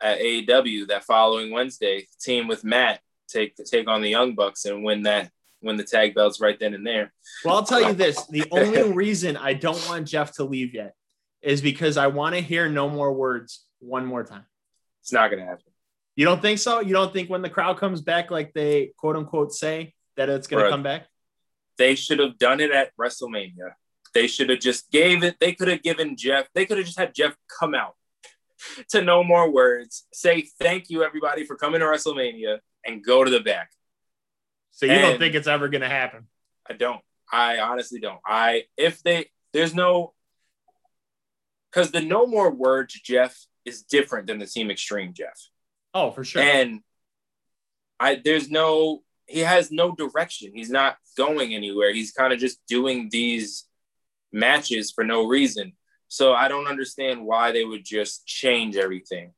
at 0.00 0.18
AEW 0.20 0.88
that 0.88 1.04
following 1.04 1.50
Wednesday, 1.50 2.06
team 2.20 2.46
with 2.46 2.64
Matt, 2.64 3.00
take 3.28 3.56
take 3.56 3.88
on 3.88 4.02
the 4.02 4.10
Young 4.10 4.34
Bucks 4.34 4.64
and 4.66 4.84
win 4.84 5.02
that 5.04 5.30
win 5.62 5.76
the 5.76 5.84
tag 5.84 6.14
belts 6.14 6.40
right 6.40 6.58
then 6.60 6.74
and 6.74 6.86
there. 6.86 7.12
Well, 7.44 7.56
I'll 7.56 7.64
tell 7.64 7.80
you 7.80 7.92
this: 7.94 8.26
the 8.26 8.44
only 8.50 8.92
reason 8.92 9.36
I 9.36 9.54
don't 9.54 9.82
want 9.88 10.06
Jeff 10.06 10.32
to 10.34 10.44
leave 10.44 10.74
yet 10.74 10.94
is 11.44 11.60
because 11.60 11.96
I 11.96 12.08
want 12.08 12.34
to 12.34 12.40
hear 12.40 12.68
no 12.68 12.88
more 12.88 13.12
words 13.12 13.64
one 13.78 14.06
more 14.06 14.24
time. 14.24 14.46
It's 15.02 15.12
not 15.12 15.30
going 15.30 15.40
to 15.40 15.46
happen. 15.46 15.64
You 16.16 16.24
don't 16.24 16.40
think 16.40 16.58
so? 16.58 16.80
You 16.80 16.92
don't 16.92 17.12
think 17.12 17.28
when 17.28 17.42
the 17.42 17.50
crowd 17.50 17.78
comes 17.78 18.00
back, 18.00 18.30
like 18.30 18.52
they 18.54 18.92
quote 18.96 19.16
unquote 19.16 19.52
say 19.52 19.94
that 20.16 20.28
it's 20.28 20.46
going 20.46 20.64
to 20.64 20.70
come 20.70 20.82
back? 20.82 21.06
They 21.76 21.96
should 21.96 22.20
have 22.20 22.38
done 22.38 22.60
it 22.60 22.70
at 22.70 22.92
WrestleMania. 22.96 23.72
They 24.14 24.28
should 24.28 24.48
have 24.48 24.60
just 24.60 24.90
gave 24.92 25.24
it. 25.24 25.36
They 25.40 25.52
could 25.52 25.66
have 25.68 25.82
given 25.82 26.16
Jeff. 26.16 26.46
They 26.54 26.66
could 26.66 26.78
have 26.78 26.86
just 26.86 26.98
had 26.98 27.14
Jeff 27.14 27.34
come 27.58 27.74
out 27.74 27.96
to 28.90 29.02
no 29.02 29.24
more 29.24 29.50
words, 29.50 30.06
say 30.12 30.48
thank 30.60 30.88
you 30.88 31.02
everybody 31.02 31.44
for 31.44 31.56
coming 31.56 31.80
to 31.80 31.86
WrestleMania, 31.86 32.58
and 32.86 33.04
go 33.04 33.24
to 33.24 33.30
the 33.30 33.40
back. 33.40 33.70
So 34.70 34.86
you 34.86 34.92
and 34.92 35.02
don't 35.02 35.18
think 35.18 35.34
it's 35.34 35.48
ever 35.48 35.68
going 35.68 35.82
to 35.82 35.88
happen? 35.88 36.28
I 36.68 36.74
don't. 36.74 37.00
I 37.30 37.58
honestly 37.58 38.00
don't. 38.00 38.20
I 38.24 38.64
if 38.76 39.02
they 39.02 39.26
there's 39.52 39.74
no 39.74 40.13
because 41.74 41.90
the 41.90 42.00
no 42.00 42.26
more 42.26 42.50
words 42.50 43.00
Jeff 43.00 43.36
is 43.64 43.82
different 43.82 44.26
than 44.26 44.38
the 44.38 44.46
Team 44.46 44.70
Extreme 44.70 45.14
Jeff. 45.14 45.38
Oh, 45.92 46.10
for 46.10 46.24
sure. 46.24 46.42
And 46.42 46.80
I 47.98 48.20
there's 48.22 48.50
no 48.50 49.02
he 49.26 49.40
has 49.40 49.70
no 49.70 49.92
direction. 49.92 50.52
He's 50.54 50.70
not 50.70 50.96
going 51.16 51.54
anywhere. 51.54 51.92
He's 51.92 52.12
kind 52.12 52.32
of 52.32 52.38
just 52.38 52.60
doing 52.66 53.08
these 53.10 53.66
matches 54.32 54.92
for 54.92 55.04
no 55.04 55.26
reason. 55.26 55.72
So 56.08 56.34
I 56.34 56.48
don't 56.48 56.66
understand 56.66 57.24
why 57.24 57.52
they 57.52 57.64
would 57.64 57.84
just 57.84 58.26
change 58.26 58.76
everything. 58.76 59.32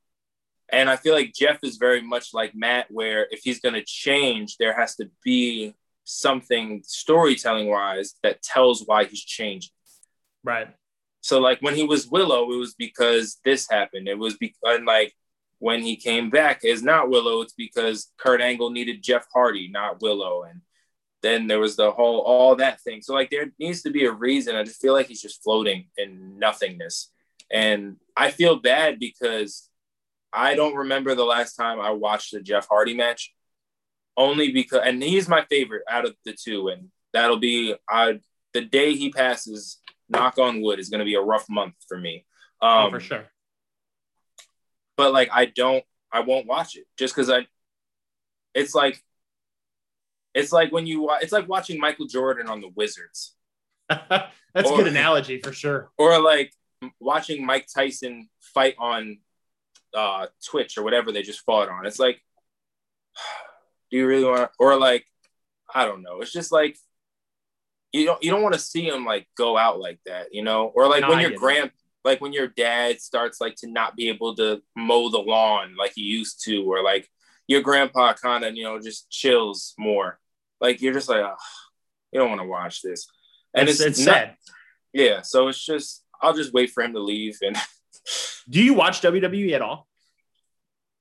And 0.68 0.90
I 0.90 0.96
feel 0.96 1.14
like 1.14 1.32
Jeff 1.32 1.60
is 1.62 1.76
very 1.76 2.02
much 2.02 2.34
like 2.34 2.54
Matt, 2.54 2.86
where 2.90 3.28
if 3.30 3.40
he's 3.44 3.60
going 3.60 3.76
to 3.76 3.84
change, 3.86 4.56
there 4.56 4.74
has 4.76 4.96
to 4.96 5.08
be 5.22 5.74
something 6.02 6.82
storytelling 6.84 7.68
wise 7.68 8.14
that 8.24 8.42
tells 8.42 8.82
why 8.84 9.04
he's 9.04 9.22
changing. 9.22 9.70
Right. 10.42 10.68
So 11.26 11.40
like 11.40 11.58
when 11.60 11.74
he 11.74 11.82
was 11.82 12.06
Willow, 12.06 12.52
it 12.52 12.56
was 12.56 12.74
because 12.74 13.40
this 13.44 13.68
happened. 13.68 14.06
It 14.06 14.16
was 14.16 14.36
because 14.36 14.80
like 14.86 15.12
when 15.58 15.82
he 15.82 15.96
came 15.96 16.30
back 16.30 16.60
is 16.62 16.84
not 16.84 17.10
Willow, 17.10 17.40
it's 17.40 17.52
because 17.54 18.12
Kurt 18.16 18.40
Angle 18.40 18.70
needed 18.70 19.02
Jeff 19.02 19.26
Hardy, 19.34 19.66
not 19.66 20.00
Willow. 20.00 20.44
And 20.44 20.60
then 21.22 21.48
there 21.48 21.58
was 21.58 21.74
the 21.74 21.90
whole 21.90 22.20
all 22.20 22.54
that 22.54 22.80
thing. 22.80 23.02
So 23.02 23.12
like 23.12 23.30
there 23.30 23.50
needs 23.58 23.82
to 23.82 23.90
be 23.90 24.04
a 24.04 24.12
reason. 24.12 24.54
I 24.54 24.62
just 24.62 24.80
feel 24.80 24.92
like 24.92 25.08
he's 25.08 25.20
just 25.20 25.42
floating 25.42 25.88
in 25.98 26.38
nothingness. 26.38 27.10
And 27.50 27.96
I 28.16 28.30
feel 28.30 28.60
bad 28.60 29.00
because 29.00 29.68
I 30.32 30.54
don't 30.54 30.76
remember 30.76 31.16
the 31.16 31.24
last 31.24 31.56
time 31.56 31.80
I 31.80 31.90
watched 31.90 32.34
a 32.34 32.40
Jeff 32.40 32.68
Hardy 32.68 32.94
match. 32.94 33.34
Only 34.16 34.52
because 34.52 34.82
and 34.84 35.02
he's 35.02 35.28
my 35.28 35.44
favorite 35.50 35.82
out 35.90 36.04
of 36.04 36.14
the 36.24 36.34
two. 36.40 36.68
And 36.68 36.92
that'll 37.12 37.40
be 37.40 37.74
I 37.90 38.20
the 38.54 38.60
day 38.62 38.94
he 38.94 39.10
passes, 39.10 39.80
knock 40.08 40.38
on 40.38 40.60
wood, 40.62 40.78
is 40.78 40.88
gonna 40.88 41.04
be 41.04 41.14
a 41.14 41.20
rough 41.20 41.46
month 41.48 41.74
for 41.88 41.98
me. 41.98 42.24
Um 42.62 42.86
oh, 42.86 42.90
for 42.90 43.00
sure. 43.00 43.24
But 44.96 45.12
like 45.12 45.28
I 45.32 45.46
don't 45.46 45.84
I 46.12 46.20
won't 46.20 46.46
watch 46.46 46.76
it 46.76 46.84
just 46.98 47.14
because 47.14 47.28
I 47.30 47.46
it's 48.54 48.74
like 48.74 49.02
it's 50.34 50.52
like 50.52 50.72
when 50.72 50.86
you 50.86 51.10
it's 51.20 51.32
like 51.32 51.48
watching 51.48 51.80
Michael 51.80 52.06
Jordan 52.06 52.48
on 52.48 52.60
the 52.60 52.70
Wizards. 52.74 53.34
That's 53.88 54.30
Or- 54.70 54.74
a 54.74 54.76
good 54.76 54.86
analogy 54.88 55.40
for 55.40 55.52
sure. 55.52 55.90
or 55.98 56.18
like 56.20 56.52
watching 57.00 57.44
Mike 57.44 57.66
Tyson 57.74 58.28
fight 58.40 58.74
on 58.78 59.18
uh, 59.94 60.26
Twitch 60.44 60.76
or 60.76 60.82
whatever 60.82 61.10
they 61.12 61.22
just 61.22 61.40
fought 61.40 61.68
on. 61.70 61.86
It's 61.86 61.98
like, 61.98 62.20
do 63.90 63.96
you 63.98 64.06
really 64.06 64.24
want? 64.24 64.50
Or 64.58 64.78
like, 64.78 65.06
I 65.74 65.84
don't 65.86 66.02
know. 66.02 66.20
It's 66.20 66.32
just 66.32 66.52
like 66.52 66.76
you 67.96 68.06
don't 68.06 68.22
you 68.22 68.30
don't 68.30 68.42
want 68.42 68.54
to 68.54 68.60
see 68.60 68.86
him 68.88 69.04
like 69.04 69.26
go 69.36 69.56
out 69.56 69.80
like 69.80 69.98
that, 70.06 70.32
you 70.32 70.42
know? 70.42 70.66
Or 70.74 70.88
like 70.88 71.02
No, 71.02 71.10
when 71.10 71.20
your 71.20 71.32
grand 71.32 71.70
like 72.04 72.20
when 72.20 72.32
your 72.32 72.46
dad 72.48 73.00
starts 73.00 73.40
like 73.40 73.56
to 73.56 73.66
not 73.70 73.96
be 73.96 74.08
able 74.08 74.34
to 74.36 74.62
mow 74.76 75.10
the 75.10 75.18
lawn 75.18 75.74
like 75.78 75.92
he 75.94 76.02
used 76.02 76.44
to, 76.44 76.62
or 76.64 76.82
like 76.82 77.08
your 77.48 77.62
grandpa 77.62 78.12
kind 78.12 78.44
of 78.44 78.54
you 78.56 78.64
know 78.64 78.80
just 78.80 79.10
chills 79.10 79.74
more. 79.78 80.18
Like 80.60 80.80
you're 80.80 80.94
just 80.94 81.08
like, 81.08 81.24
"Ugh, 81.24 81.36
you 82.12 82.20
don't 82.20 82.30
want 82.30 82.40
to 82.40 82.46
watch 82.46 82.82
this, 82.82 83.08
and 83.54 83.68
it's, 83.68 83.80
it's, 83.80 83.98
it's 83.98 84.06
not- 84.06 84.14
sad. 84.14 84.36
yeah, 84.92 85.22
so 85.22 85.48
it's 85.48 85.64
just 85.64 86.04
I'll 86.22 86.34
just 86.34 86.52
wait 86.52 86.70
for 86.70 86.82
him 86.82 86.92
to 86.94 87.00
leave 87.00 87.38
and 87.42 87.56
Do 88.48 88.62
you 88.62 88.74
watch 88.74 89.00
WWE 89.02 89.52
at 89.52 89.62
all? 89.62 89.88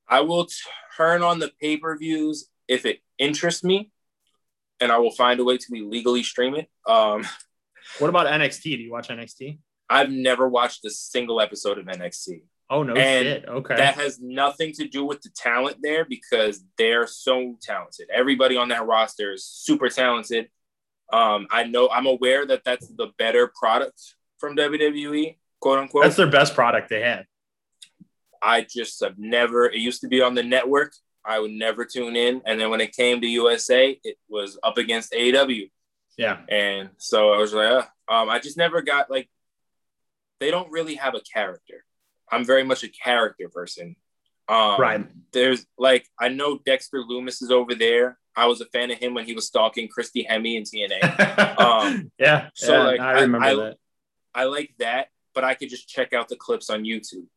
I 0.07 0.21
will 0.21 0.47
turn 0.97 1.21
on 1.21 1.37
the 1.39 1.51
pay-per-views 1.61 2.49
if 2.67 2.85
it 2.85 2.99
interests 3.19 3.63
me 3.63 3.91
and 4.86 4.91
I 4.91 4.99
will 4.99 5.11
find 5.11 5.39
a 5.39 5.43
way 5.43 5.57
to 5.57 5.65
legally 5.71 6.23
stream 6.23 6.55
it. 6.55 6.69
Um 6.88 7.25
What 7.99 8.09
about 8.09 8.27
NXT? 8.27 8.63
Do 8.63 8.83
you 8.83 8.91
watch 8.91 9.09
NXT? 9.09 9.59
I've 9.89 10.09
never 10.09 10.47
watched 10.47 10.86
a 10.86 10.89
single 10.89 11.41
episode 11.41 11.77
of 11.77 11.86
NXT. 11.86 12.43
Oh 12.69 12.83
no 12.83 12.93
And 12.95 13.25
shit. 13.25 13.45
Okay. 13.47 13.75
That 13.75 13.95
has 13.95 14.19
nothing 14.19 14.73
to 14.73 14.88
do 14.88 15.05
with 15.05 15.21
the 15.21 15.29
talent 15.36 15.77
there 15.81 16.05
because 16.05 16.63
they're 16.77 17.07
so 17.07 17.57
talented. 17.61 18.07
Everybody 18.13 18.57
on 18.57 18.69
that 18.69 18.86
roster 18.86 19.33
is 19.33 19.45
super 19.45 19.89
talented. 19.89 20.49
Um, 21.11 21.47
I 21.51 21.63
know 21.63 21.89
I'm 21.89 22.07
aware 22.07 22.45
that 22.47 22.63
that's 22.63 22.88
the 22.88 23.07
better 23.17 23.51
product 23.59 24.15
from 24.39 24.55
WWE, 24.55 25.38
quote 25.59 25.79
unquote. 25.79 26.03
That's 26.03 26.15
their 26.15 26.29
best 26.29 26.55
product 26.55 26.89
they 26.89 27.01
had. 27.01 27.25
I 28.41 28.61
just 28.61 29.03
have 29.03 29.17
never. 29.17 29.65
It 29.65 29.79
used 29.79 30.01
to 30.01 30.07
be 30.07 30.21
on 30.21 30.36
the 30.36 30.43
network. 30.43 30.93
I 31.28 31.39
would 31.39 31.51
never 31.51 31.86
tune 31.86 32.15
in, 32.15 32.41
and 32.45 32.59
then 32.59 32.69
when 32.69 32.82
it 32.82 32.95
came 32.95 33.21
to 33.21 33.28
USA, 33.28 33.99
it 34.03 34.17
was 34.30 34.57
up 34.63 34.78
against 34.78 35.11
AEW, 35.13 35.69
Yeah. 36.17 36.41
and 36.49 36.89
so 36.97 37.34
I 37.34 37.38
was 37.38 37.53
like, 37.53 37.71
uh, 37.71 38.13
um, 38.13 38.30
I 38.30 38.39
just 38.39 38.57
never 38.57 38.82
got 38.82 39.09
like. 39.09 39.30
They 40.39 40.51
don't 40.51 40.69
really 40.69 40.95
have 40.95 41.15
a 41.15 41.21
character. 41.21 41.86
I'm 42.32 42.43
very 42.45 42.63
much 42.63 42.84
a 42.84 42.89
character 42.89 43.47
person. 43.49 43.95
Um, 44.49 44.80
Right. 44.80 45.05
There's 45.32 45.65
like 45.78 46.07
I 46.19 46.28
know 46.30 46.59
Dexter 46.65 46.99
Lumis 47.09 47.41
is 47.41 47.51
over 47.51 47.73
there. 47.73 48.17
I 48.36 48.47
was 48.47 48.59
a 48.61 48.65
fan 48.65 48.91
of 48.91 48.97
him 48.99 49.13
when 49.13 49.26
he 49.26 49.34
was 49.34 49.47
stalking 49.47 49.88
Christy 49.88 50.28
Hemme 50.30 50.57
in 50.57 50.63
TNA. 50.63 50.99
Um, 51.57 52.11
yeah. 52.19 52.49
so, 52.53 52.73
yeah, 52.73 52.84
like, 52.84 52.99
I 52.99 53.11
remember 53.21 53.39
I- 53.47 53.51
I- 53.51 53.55
that. 53.55 53.78
I 54.36 54.43
like 54.43 54.73
that, 54.80 55.07
but 55.34 55.45
I 55.45 55.53
could 55.55 55.69
just 55.69 55.88
check 55.88 56.11
out 56.11 56.28
the 56.28 56.36
clips 56.36 56.69
on 56.69 56.84
YouTube. 56.84 57.28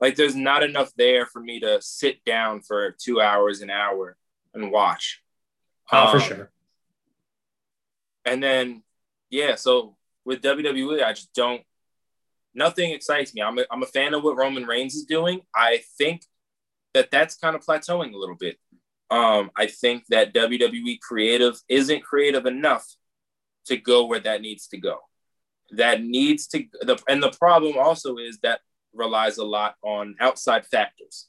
Like 0.00 0.16
there's 0.16 0.36
not 0.36 0.62
enough 0.62 0.92
there 0.96 1.26
for 1.26 1.40
me 1.40 1.60
to 1.60 1.80
sit 1.80 2.24
down 2.24 2.60
for 2.60 2.94
two 3.02 3.20
hours, 3.20 3.60
an 3.60 3.70
hour, 3.70 4.16
and 4.54 4.70
watch. 4.70 5.22
Oh, 5.92 6.10
for 6.10 6.16
Um, 6.18 6.22
sure. 6.22 6.50
And 8.24 8.42
then, 8.42 8.82
yeah, 9.30 9.54
so 9.54 9.96
with 10.24 10.42
WWE, 10.42 11.02
I 11.02 11.12
just 11.12 11.32
don't. 11.34 11.62
Nothing 12.54 12.92
excites 12.92 13.34
me. 13.34 13.42
I'm 13.42 13.58
a, 13.58 13.64
I'm 13.70 13.82
a 13.82 13.86
fan 13.86 14.14
of 14.14 14.22
what 14.24 14.36
Roman 14.36 14.64
Reigns 14.64 14.94
is 14.94 15.04
doing. 15.04 15.42
I 15.54 15.82
think 15.98 16.22
that 16.94 17.10
that's 17.10 17.36
kind 17.36 17.54
of 17.54 17.64
plateauing 17.64 18.14
a 18.14 18.16
little 18.16 18.34
bit. 18.34 18.58
Um, 19.10 19.50
I 19.54 19.66
think 19.66 20.04
that 20.08 20.34
WWE 20.34 20.98
creative 21.00 21.54
isn't 21.68 22.02
creative 22.02 22.46
enough 22.46 22.86
to 23.66 23.76
go 23.76 24.06
where 24.06 24.20
that 24.20 24.40
needs 24.40 24.68
to 24.68 24.78
go. 24.78 25.00
That 25.72 26.02
needs 26.02 26.46
to 26.48 26.64
the 26.80 26.98
and 27.08 27.22
the 27.22 27.30
problem 27.30 27.76
also 27.78 28.16
is 28.16 28.38
that 28.42 28.60
relies 28.96 29.38
a 29.38 29.44
lot 29.44 29.76
on 29.82 30.16
outside 30.20 30.66
factors. 30.66 31.28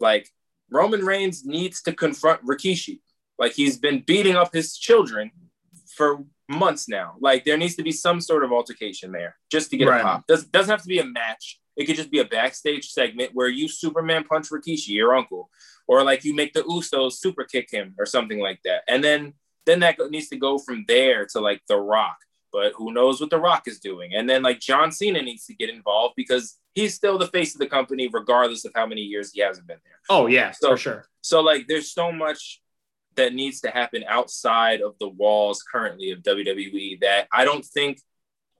Like 0.00 0.28
Roman 0.70 1.04
Reigns 1.04 1.44
needs 1.44 1.82
to 1.82 1.92
confront 1.92 2.44
Rikishi. 2.44 3.00
Like 3.38 3.52
he's 3.52 3.78
been 3.78 4.02
beating 4.06 4.36
up 4.36 4.52
his 4.52 4.76
children 4.76 5.30
for 5.96 6.24
months 6.48 6.88
now. 6.88 7.14
Like 7.20 7.44
there 7.44 7.56
needs 7.56 7.76
to 7.76 7.82
be 7.82 7.92
some 7.92 8.20
sort 8.20 8.44
of 8.44 8.52
altercation 8.52 9.12
there 9.12 9.36
just 9.50 9.70
to 9.70 9.76
get 9.76 9.88
Right. 9.88 10.00
a 10.00 10.04
pop. 10.04 10.26
Does 10.26 10.44
doesn't 10.44 10.70
have 10.70 10.82
to 10.82 10.88
be 10.88 10.98
a 10.98 11.04
match. 11.04 11.58
It 11.76 11.86
could 11.86 11.96
just 11.96 12.10
be 12.10 12.18
a 12.18 12.24
backstage 12.24 12.90
segment 12.90 13.30
where 13.32 13.48
you 13.48 13.66
Superman 13.68 14.24
punch 14.24 14.50
Rikishi, 14.50 14.88
your 14.88 15.14
uncle, 15.16 15.48
or 15.86 16.04
like 16.04 16.24
you 16.24 16.34
make 16.34 16.52
the 16.52 16.62
Usos 16.62 17.14
super 17.14 17.44
kick 17.44 17.70
him 17.70 17.94
or 17.98 18.04
something 18.04 18.40
like 18.40 18.60
that. 18.64 18.82
And 18.88 19.02
then 19.02 19.34
then 19.64 19.80
that 19.80 19.96
needs 20.10 20.28
to 20.28 20.36
go 20.36 20.58
from 20.58 20.84
there 20.88 21.26
to 21.32 21.40
like 21.40 21.62
The 21.68 21.76
Rock. 21.78 22.16
But 22.52 22.72
who 22.76 22.92
knows 22.92 23.20
what 23.20 23.30
The 23.30 23.38
Rock 23.38 23.66
is 23.66 23.80
doing? 23.80 24.14
And 24.14 24.28
then 24.28 24.42
like 24.42 24.60
John 24.60 24.92
Cena 24.92 25.22
needs 25.22 25.46
to 25.46 25.54
get 25.54 25.70
involved 25.70 26.14
because 26.16 26.58
he's 26.74 26.94
still 26.94 27.18
the 27.18 27.28
face 27.28 27.54
of 27.54 27.60
the 27.60 27.66
company, 27.66 28.08
regardless 28.12 28.64
of 28.64 28.72
how 28.74 28.86
many 28.86 29.00
years 29.00 29.32
he 29.32 29.40
hasn't 29.40 29.66
been 29.66 29.78
there. 29.84 29.98
Oh 30.10 30.26
yeah, 30.26 30.50
so- 30.50 30.70
for 30.70 30.76
sure. 30.76 31.08
So 31.22 31.40
like 31.40 31.66
there's 31.66 31.92
so 31.92 32.12
much 32.12 32.60
that 33.14 33.34
needs 33.34 33.60
to 33.60 33.70
happen 33.70 34.04
outside 34.08 34.80
of 34.80 34.94
the 34.98 35.08
walls 35.08 35.62
currently 35.70 36.10
of 36.10 36.20
WWE 36.22 37.00
that 37.00 37.28
I 37.32 37.44
don't 37.44 37.64
think 37.64 38.00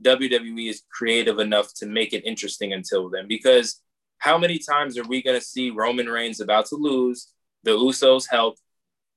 WWE 0.02 0.68
is 0.68 0.82
creative 0.90 1.38
enough 1.38 1.72
to 1.74 1.86
make 1.86 2.12
it 2.12 2.24
interesting 2.26 2.72
until 2.72 3.08
then 3.08 3.26
because 3.28 3.80
how 4.18 4.36
many 4.38 4.58
times 4.58 4.98
are 4.98 5.04
we 5.04 5.22
going 5.22 5.38
to 5.38 5.44
see 5.44 5.70
Roman 5.70 6.06
Reigns 6.06 6.40
about 6.40 6.66
to 6.66 6.76
lose, 6.76 7.32
the 7.62 7.72
Usos 7.72 8.26
help, 8.30 8.56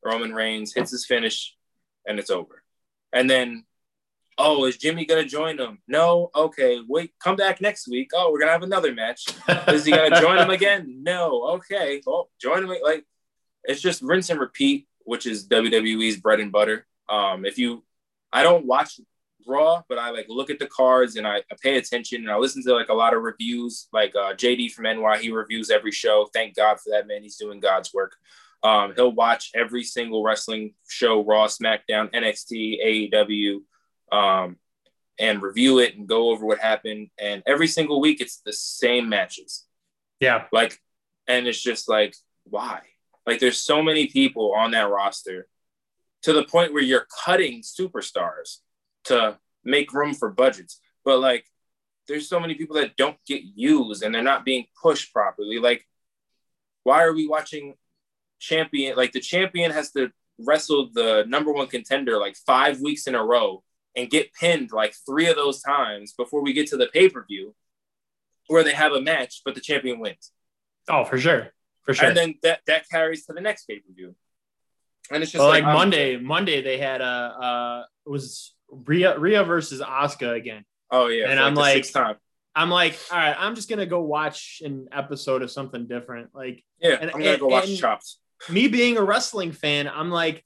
Roman 0.04 0.34
Reigns 0.34 0.74
hits 0.74 0.92
his 0.92 1.06
finish 1.06 1.56
and 2.08 2.18
it's 2.18 2.30
over. 2.30 2.64
And 3.12 3.30
then 3.30 3.66
oh, 4.38 4.66
is 4.66 4.78
Jimmy 4.78 5.06
going 5.06 5.24
to 5.24 5.30
join 5.30 5.58
them? 5.58 5.80
No. 5.88 6.30
Okay, 6.36 6.82
wait, 6.88 7.14
come 7.20 7.36
back 7.36 7.62
next 7.62 7.88
week. 7.88 8.12
Oh, 8.14 8.32
we're 8.32 8.40
going 8.40 8.50
to 8.50 8.54
have 8.54 8.64
another 8.64 8.94
match. 8.94 9.26
Is 9.68 9.86
he 9.86 9.92
gonna 9.92 10.22
join 10.22 10.38
them 10.38 10.50
again? 10.50 11.02
No. 11.04 11.44
Okay. 11.56 12.02
Well, 12.06 12.30
join 12.42 12.64
him. 12.64 12.76
Like 12.84 13.06
it's 13.64 13.82
just 13.82 14.02
rinse 14.02 14.30
and 14.30 14.40
repeat, 14.40 14.88
which 15.04 15.26
is 15.26 15.48
WWE's 15.48 16.18
bread 16.18 16.40
and 16.40 16.52
butter. 16.52 16.86
Um, 17.10 17.46
if 17.46 17.58
you, 17.58 17.84
I 18.32 18.44
don't 18.44 18.66
watch 18.66 19.00
Raw, 19.48 19.84
but 19.88 19.98
I 19.98 20.10
like 20.10 20.26
look 20.28 20.50
at 20.50 20.60
the 20.60 20.68
cards 20.68 21.16
and 21.16 21.28
I, 21.28 21.38
I 21.38 21.56
pay 21.62 21.78
attention 21.78 22.22
and 22.22 22.32
I 22.32 22.38
listen 22.38 22.64
to 22.64 22.74
like 22.74 22.90
a 22.90 22.94
lot 22.94 23.14
of 23.14 23.22
reviews. 23.22 23.88
Like 23.94 24.16
uh, 24.16 24.34
JD 24.34 24.72
from 24.72 24.86
NY, 24.86 25.20
he 25.20 25.32
reviews 25.32 25.70
every 25.70 25.92
show. 25.92 26.30
Thank 26.34 26.56
God 26.56 26.80
for 26.80 26.92
that 26.92 27.08
man. 27.08 27.22
He's 27.22 27.38
doing 27.38 27.60
God's 27.60 27.94
work. 27.94 28.16
Um, 28.64 28.94
he'll 28.96 29.12
watch 29.12 29.52
every 29.54 29.84
single 29.84 30.24
wrestling 30.24 30.74
show, 30.88 31.24
Raw, 31.24 31.46
SmackDown, 31.46 32.12
NXT, 32.12 33.12
AEW, 33.14 33.60
um, 34.12 34.58
and 35.20 35.42
review 35.42 35.80
it 35.80 35.96
and 35.96 36.08
go 36.08 36.30
over 36.30 36.46
what 36.46 36.60
happened. 36.60 37.10
And 37.20 37.44
every 37.46 37.68
single 37.68 38.02
week, 38.02 38.22
it's 38.22 38.42
the 38.46 38.54
same 38.54 39.10
matches. 39.10 39.66
yeah. 40.20 40.46
Like, 40.52 40.80
and 41.28 41.48
it's 41.48 41.62
just 41.62 41.90
like, 41.90 42.16
why? 42.44 42.82
Like, 43.26 43.40
there's 43.40 43.60
so 43.60 43.82
many 43.82 44.08
people 44.08 44.54
on 44.56 44.72
that 44.72 44.90
roster 44.90 45.48
to 46.24 46.34
the 46.34 46.44
point 46.44 46.74
where 46.74 46.84
you're 46.84 47.08
cutting 47.26 47.62
superstars 47.62 48.58
to 49.06 49.38
make 49.64 49.94
room 49.94 50.14
for 50.14 50.30
budgets. 50.30 50.80
But 51.04 51.20
like, 51.20 51.46
there's 52.08 52.30
so 52.30 52.40
many 52.40 52.56
people 52.56 52.76
that 52.76 52.96
don't 52.96 53.18
get 53.28 53.42
used 53.44 54.04
and 54.04 54.14
they're 54.14 54.22
not 54.22 54.46
being 54.46 54.66
pushed 54.82 55.14
properly. 55.14 55.60
Like, 55.60 55.88
why 56.84 57.04
are 57.04 57.14
we 57.14 57.28
watching 57.28 57.76
champion? 58.40 58.96
Like, 58.96 59.12
the 59.12 59.20
champion 59.20 59.72
has 59.72 59.92
to 59.92 60.12
wrestle 60.40 60.90
the 60.94 61.26
number 61.28 61.52
one 61.52 61.68
contender 61.68 62.20
like 62.20 62.36
five 62.46 62.82
weeks 62.82 63.08
in 63.08 63.16
a 63.16 63.24
row 63.24 63.64
and 63.96 64.10
get 64.10 64.34
pinned 64.34 64.72
like 64.72 64.94
three 65.06 65.28
of 65.28 65.36
those 65.36 65.62
times 65.62 66.14
before 66.14 66.42
we 66.42 66.54
get 66.54 66.68
to 66.68 66.78
the 66.78 66.88
pay 66.88 67.10
per 67.10 67.26
view 67.26 67.56
where 68.48 68.64
they 68.64 68.74
have 68.74 68.92
a 68.94 69.02
match, 69.02 69.42
but 69.44 69.56
the 69.56 69.62
champion 69.62 70.00
wins. 70.00 70.32
Oh, 70.90 71.04
for 71.04 71.18
sure. 71.18 71.54
For 71.84 71.94
sure. 71.94 72.10
And 72.10 72.18
then 72.18 72.36
that, 72.44 72.60
that 72.68 72.90
carries 72.90 73.26
to 73.26 73.34
the 73.34 73.42
next 73.42 73.66
pay 73.66 73.80
per 73.80 73.94
view. 73.94 74.16
And 75.12 75.22
it's 75.22 75.32
just 75.32 75.40
well, 75.40 75.50
like, 75.50 75.64
um, 75.64 75.74
Monday, 75.74 76.18
Monday 76.18 76.62
they 76.62 76.78
had 76.78 77.02
a 77.02 77.06
uh, 77.06 77.84
it 78.06 78.10
was 78.10 78.56
Rhea 78.70 79.18
Rhea 79.18 79.44
versus 79.44 79.82
Asuka 79.82 80.36
again. 80.36 80.66
Oh 80.92 81.08
yeah, 81.08 81.30
And 81.30 81.40
I'm 81.40 81.56
like-. 81.56 81.86
I'm 82.58 82.70
like, 82.70 82.98
all 83.12 83.18
right, 83.18 83.36
I'm 83.38 83.54
just 83.54 83.70
gonna 83.70 83.86
go 83.86 84.02
watch 84.02 84.62
an 84.64 84.88
episode 84.92 85.42
of 85.42 85.52
something 85.52 85.88
different. 85.88 86.30
Like 86.34 86.64
Yeah, 86.80 86.98
and- 87.02 87.12
I'm 87.12 87.20
gonna 87.22 87.38
go 87.38 87.48
watch 87.48 87.78
Chopped. 87.78 88.16
me 88.50 88.68
being 88.68 88.98
a 88.98 89.04
wrestling 89.04 89.52
fan, 89.52 89.88
I'm 89.88 90.10
like, 90.10 90.44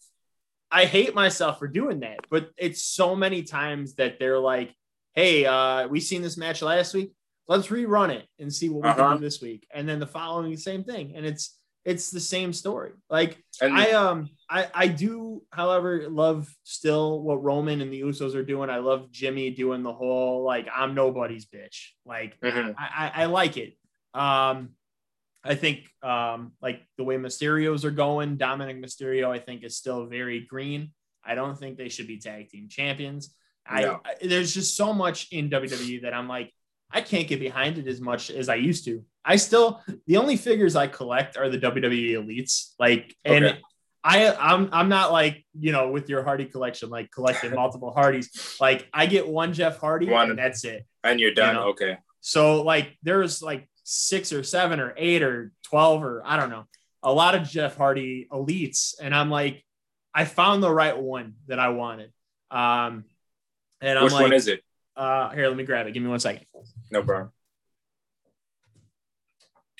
I 0.72 0.86
hate 0.86 1.16
myself 1.16 1.60
for 1.60 1.68
doing 1.68 2.02
that. 2.02 2.20
But 2.30 2.52
it's 2.58 2.84
so 2.84 3.16
many 3.16 3.44
times 3.44 3.96
that 3.96 4.20
they're 4.20 4.40
like, 4.40 4.74
hey, 5.14 5.46
uh, 5.46 5.88
we 5.88 6.00
seen 6.00 6.22
this 6.22 6.38
match 6.38 6.62
last 6.62 6.94
week. 6.94 7.12
Let's 7.48 7.68
rerun 7.68 8.10
it 8.12 8.28
and 8.38 8.54
see 8.54 8.70
what 8.70 8.84
we 8.84 8.90
Uh-huh. 8.90 9.10
can 9.10 9.18
do 9.18 9.24
this 9.24 9.41
week. 9.41 9.68
And 9.74 9.90
then 9.90 10.00
the 10.00 10.06
following 10.08 10.52
the 10.52 10.58
same 10.58 10.84
thing. 10.84 11.14
And 11.16 11.26
it's 11.26 11.56
it's 11.86 12.12
the 12.12 12.20
same 12.20 12.54
story. 12.54 12.91
Like 13.10 13.41
And 13.62 13.74
I 13.74 13.91
um 13.94 14.30
I 14.50 14.68
I 14.76 14.88
do, 14.90 15.41
however, 15.50 16.08
love 16.10 16.54
still 16.64 17.22
what 17.24 17.41
Roman 17.44 17.82
and 17.82 17.91
the 17.91 18.02
Usos 18.02 18.36
are 18.36 18.44
doing. 18.44 18.70
I 18.70 18.78
love 18.78 19.10
Jimmy 19.12 19.50
doing 19.50 19.82
the 19.82 19.94
whole 19.94 20.44
like 20.44 20.68
I'm 20.76 20.94
nobody's 20.94 21.46
bitch. 21.48 21.88
Like 22.06 22.40
Mhm. 22.41 22.76
I, 22.78 23.12
I, 23.16 23.24
I 23.24 23.26
like 23.26 23.58
it. 23.58 23.76
Um, 24.14 24.72
I 25.44 25.56
think 25.56 25.90
um, 26.03 26.52
like 26.61 26.82
the 26.98 27.03
way 27.03 27.16
Mysterios 27.18 27.86
are 27.86 27.91
going, 27.91 28.38
Dominic 28.38 28.82
Mysterio, 28.84 29.30
I 29.30 29.40
think 29.40 29.64
is 29.64 29.78
still 29.78 30.06
very 30.06 30.41
green. 30.41 30.91
I 31.24 31.36
don't 31.36 31.57
think 31.57 31.78
they 31.78 31.90
should 31.90 32.07
be 32.07 32.18
tag 32.20 32.49
team 32.49 32.68
champions. 32.70 33.34
I, 33.66 33.82
No. 33.84 34.02
I 34.03 34.16
there's 34.28 34.53
just 34.53 34.76
so 34.76 34.94
much 34.94 35.28
in 35.32 35.49
WWE 35.49 36.02
that 36.02 36.14
I'm 36.14 36.28
like, 36.28 36.52
I 36.91 37.02
can't 37.02 37.28
get 37.28 37.40
behind 37.40 37.78
it 37.78 37.88
as 37.88 38.02
much 38.02 38.30
as 38.32 38.49
I 38.49 38.56
used 38.56 38.86
to. 38.86 39.03
I 39.24 39.36
still 39.36 39.82
the 40.07 40.18
only 40.18 40.38
figures 40.38 40.76
I 40.76 40.88
collect 40.88 41.38
are 41.38 41.49
the 41.49 41.60
WWE 41.60 42.11
elites. 42.14 42.74
Like 42.80 43.16
and 43.24 43.45
Okay. 43.45 43.61
I 44.03 44.34
I'm 44.34 44.70
I'm 44.72 44.90
not 44.90 45.11
like, 45.11 45.45
you 45.60 45.72
know, 45.72 45.90
with 45.90 46.10
your 46.10 46.24
Hardy 46.24 46.45
collection, 46.45 46.90
like 46.90 47.11
collecting 47.11 47.53
multiple 47.53 47.91
Hardys. 47.91 48.57
Like 48.60 48.88
I 48.94 49.06
get 49.06 49.28
one 49.28 49.53
Jeff 49.53 49.78
Hardy 49.78 50.10
One. 50.10 50.32
and 50.32 50.40
that's 50.40 50.64
it. 50.64 50.86
and 51.03 51.20
you're 51.20 51.34
done. 51.34 51.56
know. 51.56 51.64
Okay. 51.70 51.98
So 52.22 52.64
like 52.64 52.98
there's 53.03 53.41
like 53.41 53.70
six 53.91 54.32
or 54.32 54.44
seven 54.44 54.80
or 54.80 54.94
eight 54.98 55.24
or 55.24 55.52
12 55.64 56.03
or 56.03 56.22
I 56.24 56.38
don't 56.38 56.52
know, 56.52 56.66
a 57.02 57.11
lot 57.11 57.34
of 57.34 57.49
Jeff 57.49 57.76
Hardy 57.76 58.28
elites. 58.32 58.94
And 59.02 59.16
I'm 59.16 59.32
like, 59.32 59.64
I 60.14 60.26
found 60.26 60.61
the 60.61 60.72
right 60.72 60.98
one 60.98 61.34
that 61.48 61.57
I 61.60 61.70
wanted. 61.70 62.11
Um, 62.52 63.06
and 63.82 63.98
I'm 63.98 64.03
Which 64.03 64.14
like, 64.14 64.22
one 64.24 64.34
is 64.34 64.48
it? 64.48 64.64
uh, 64.95 65.30
here, 65.32 65.48
let 65.48 65.57
me 65.57 65.64
grab 65.64 65.88
it. 65.88 65.94
Give 65.94 66.03
me 66.03 66.10
one 66.10 66.20
second. 66.20 66.45
No 66.91 67.02
problem. 67.02 67.32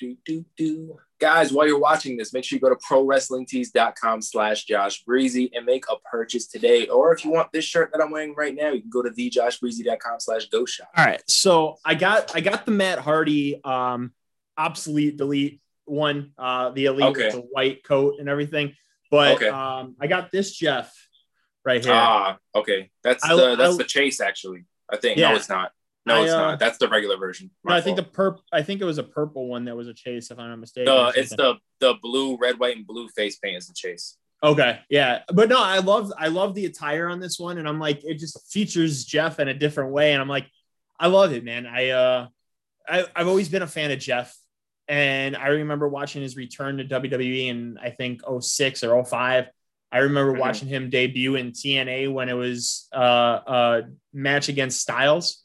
Do, 0.00 0.16
do, 0.24 0.44
do. 0.56 0.98
Guys, 1.20 1.52
while 1.52 1.66
you're 1.66 1.78
watching 1.78 2.16
this, 2.16 2.32
make 2.32 2.44
sure 2.44 2.56
you 2.56 2.60
go 2.60 2.70
to 2.70 2.76
prowrestlingtees.com 2.76 4.22
slash 4.22 4.64
Josh 4.64 5.04
Breezzyy 5.04 5.50
and 5.54 5.66
make 5.66 5.84
a 5.90 5.96
purchase 6.10 6.46
today. 6.46 6.86
Or 6.88 7.12
if 7.12 7.24
you 7.24 7.30
want 7.30 7.52
this 7.52 7.64
shirt 7.64 7.90
that 7.92 8.00
I'm 8.02 8.10
wearing 8.10 8.34
right 8.34 8.54
now, 8.54 8.70
you 8.70 8.80
can 8.80 8.88
go 8.90 9.02
to 9.02 9.10
thejoshbreezy.com 9.10 10.20
slash 10.20 10.46
go 10.46 10.64
shop. 10.64 10.88
All 10.96 11.04
right. 11.04 11.22
So 11.28 11.76
I 11.84 11.94
got, 11.94 12.34
I 12.34 12.40
got 12.40 12.64
the 12.64 12.72
Matt 12.72 12.98
Hardy, 13.00 13.60
um, 13.64 14.12
obsolete 14.56 15.18
delete 15.18 15.60
one, 15.84 16.32
uh, 16.38 16.70
the 16.70 16.86
elite 16.86 17.04
Okay. 17.04 17.24
with 17.26 17.34
the 17.34 17.40
white 17.40 17.84
coat 17.84 18.14
and 18.18 18.28
everything. 18.28 18.74
But, 19.10 19.36
Okay. 19.36 19.48
um, 19.48 19.96
I 20.00 20.06
got 20.06 20.30
this 20.32 20.52
Jeff 20.56 20.90
right 21.66 21.84
here. 21.84 21.92
Ah, 21.94 22.38
okay. 22.54 22.90
That's 23.02 23.22
I- 23.24 23.36
the 23.36 23.56
that's 23.56 23.74
I- 23.74 23.78
the 23.78 23.84
chase 23.84 24.20
actually. 24.22 24.64
I 24.88 24.96
think. 24.96 25.18
Yeah. 25.18 25.30
No, 25.30 25.36
it's 25.36 25.48
not. 25.50 25.72
No, 26.10 26.20
I, 26.20 26.22
it's 26.24 26.32
uh, 26.32 26.38
not. 26.38 26.58
That's 26.58 26.78
the 26.78 26.88
regular 26.88 27.16
version. 27.16 27.50
no, 27.64 27.74
I 27.74 27.80
think 27.80 27.96
the 27.96 28.02
perp, 28.02 28.38
I 28.52 28.62
think 28.62 28.80
it 28.80 28.84
was 28.84 28.98
a 28.98 29.02
purple 29.02 29.48
one 29.48 29.64
that 29.64 29.76
was 29.76 29.88
a 29.88 29.94
chase, 29.94 30.30
if 30.30 30.38
I'm 30.38 30.48
not 30.50 30.58
mistaken. 30.58 30.92
the 30.92 31.12
it's 31.16 31.30
the 31.30 31.54
the 31.80 31.94
blue, 32.02 32.36
red, 32.38 32.58
white, 32.58 32.76
and 32.76 32.86
blue 32.86 33.08
face 33.08 33.36
paint 33.38 33.56
is 33.56 33.66
the 33.68 33.74
chase. 33.74 34.16
Okay, 34.42 34.80
yeah, 34.88 35.20
but 35.32 35.48
no, 35.48 35.62
I 35.62 35.78
love 35.78 36.12
I 36.18 36.28
love 36.28 36.54
the 36.54 36.66
attire 36.66 37.08
on 37.08 37.20
this 37.20 37.38
one, 37.38 37.58
and 37.58 37.68
I'm 37.68 37.78
like, 37.78 38.02
it 38.04 38.18
just 38.18 38.50
features 38.50 39.04
Jeff 39.04 39.38
in 39.38 39.48
a 39.48 39.54
different 39.54 39.92
way, 39.92 40.12
and 40.12 40.20
I'm 40.22 40.28
like, 40.28 40.46
I 40.98 41.08
love 41.08 41.32
it, 41.32 41.44
man. 41.44 41.66
I 41.66 41.90
uh, 41.90 42.26
I, 42.88 43.04
I've 43.14 43.28
always 43.28 43.48
been 43.48 43.62
a 43.62 43.66
fan 43.66 43.90
of 43.90 43.98
Jeff, 43.98 44.34
and 44.88 45.36
I 45.36 45.48
remember 45.48 45.88
watching 45.88 46.22
his 46.22 46.36
return 46.36 46.78
to 46.78 46.84
WWE 46.84 47.48
in 47.48 47.78
I 47.82 47.90
think 47.90 48.22
06 48.40 48.82
or 48.82 49.04
05. 49.04 49.46
I 49.92 49.98
remember 49.98 50.34
Mhm. 50.34 50.38
watching 50.38 50.68
him 50.68 50.88
debut 50.88 51.34
in 51.34 51.50
TNA 51.52 52.12
when 52.12 52.28
it 52.28 52.34
was 52.34 52.88
uh, 52.94 53.00
a 53.46 53.82
match 54.12 54.48
against 54.48 54.80
Styles. 54.80 55.42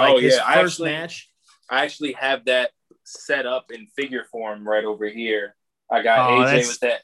Like 0.00 0.14
Oh, 0.14 0.18
his 0.18 0.34
yeah, 0.36 0.42
I 0.46 0.54
first 0.60 0.74
actually- 0.74 0.90
match. 0.92 1.28
I 1.68 1.84
actually 1.84 2.12
have 2.14 2.44
that 2.46 2.70
set 3.04 3.46
up 3.46 3.70
in 3.72 3.86
figure 3.96 4.24
form 4.24 4.66
right 4.66 4.84
over 4.84 5.06
here. 5.08 5.54
I 5.90 6.02
got 6.02 6.30
Oh, 6.30 6.34
AJ 6.42 6.44
that's- 6.44 6.68
with 6.68 6.80
that 6.80 7.00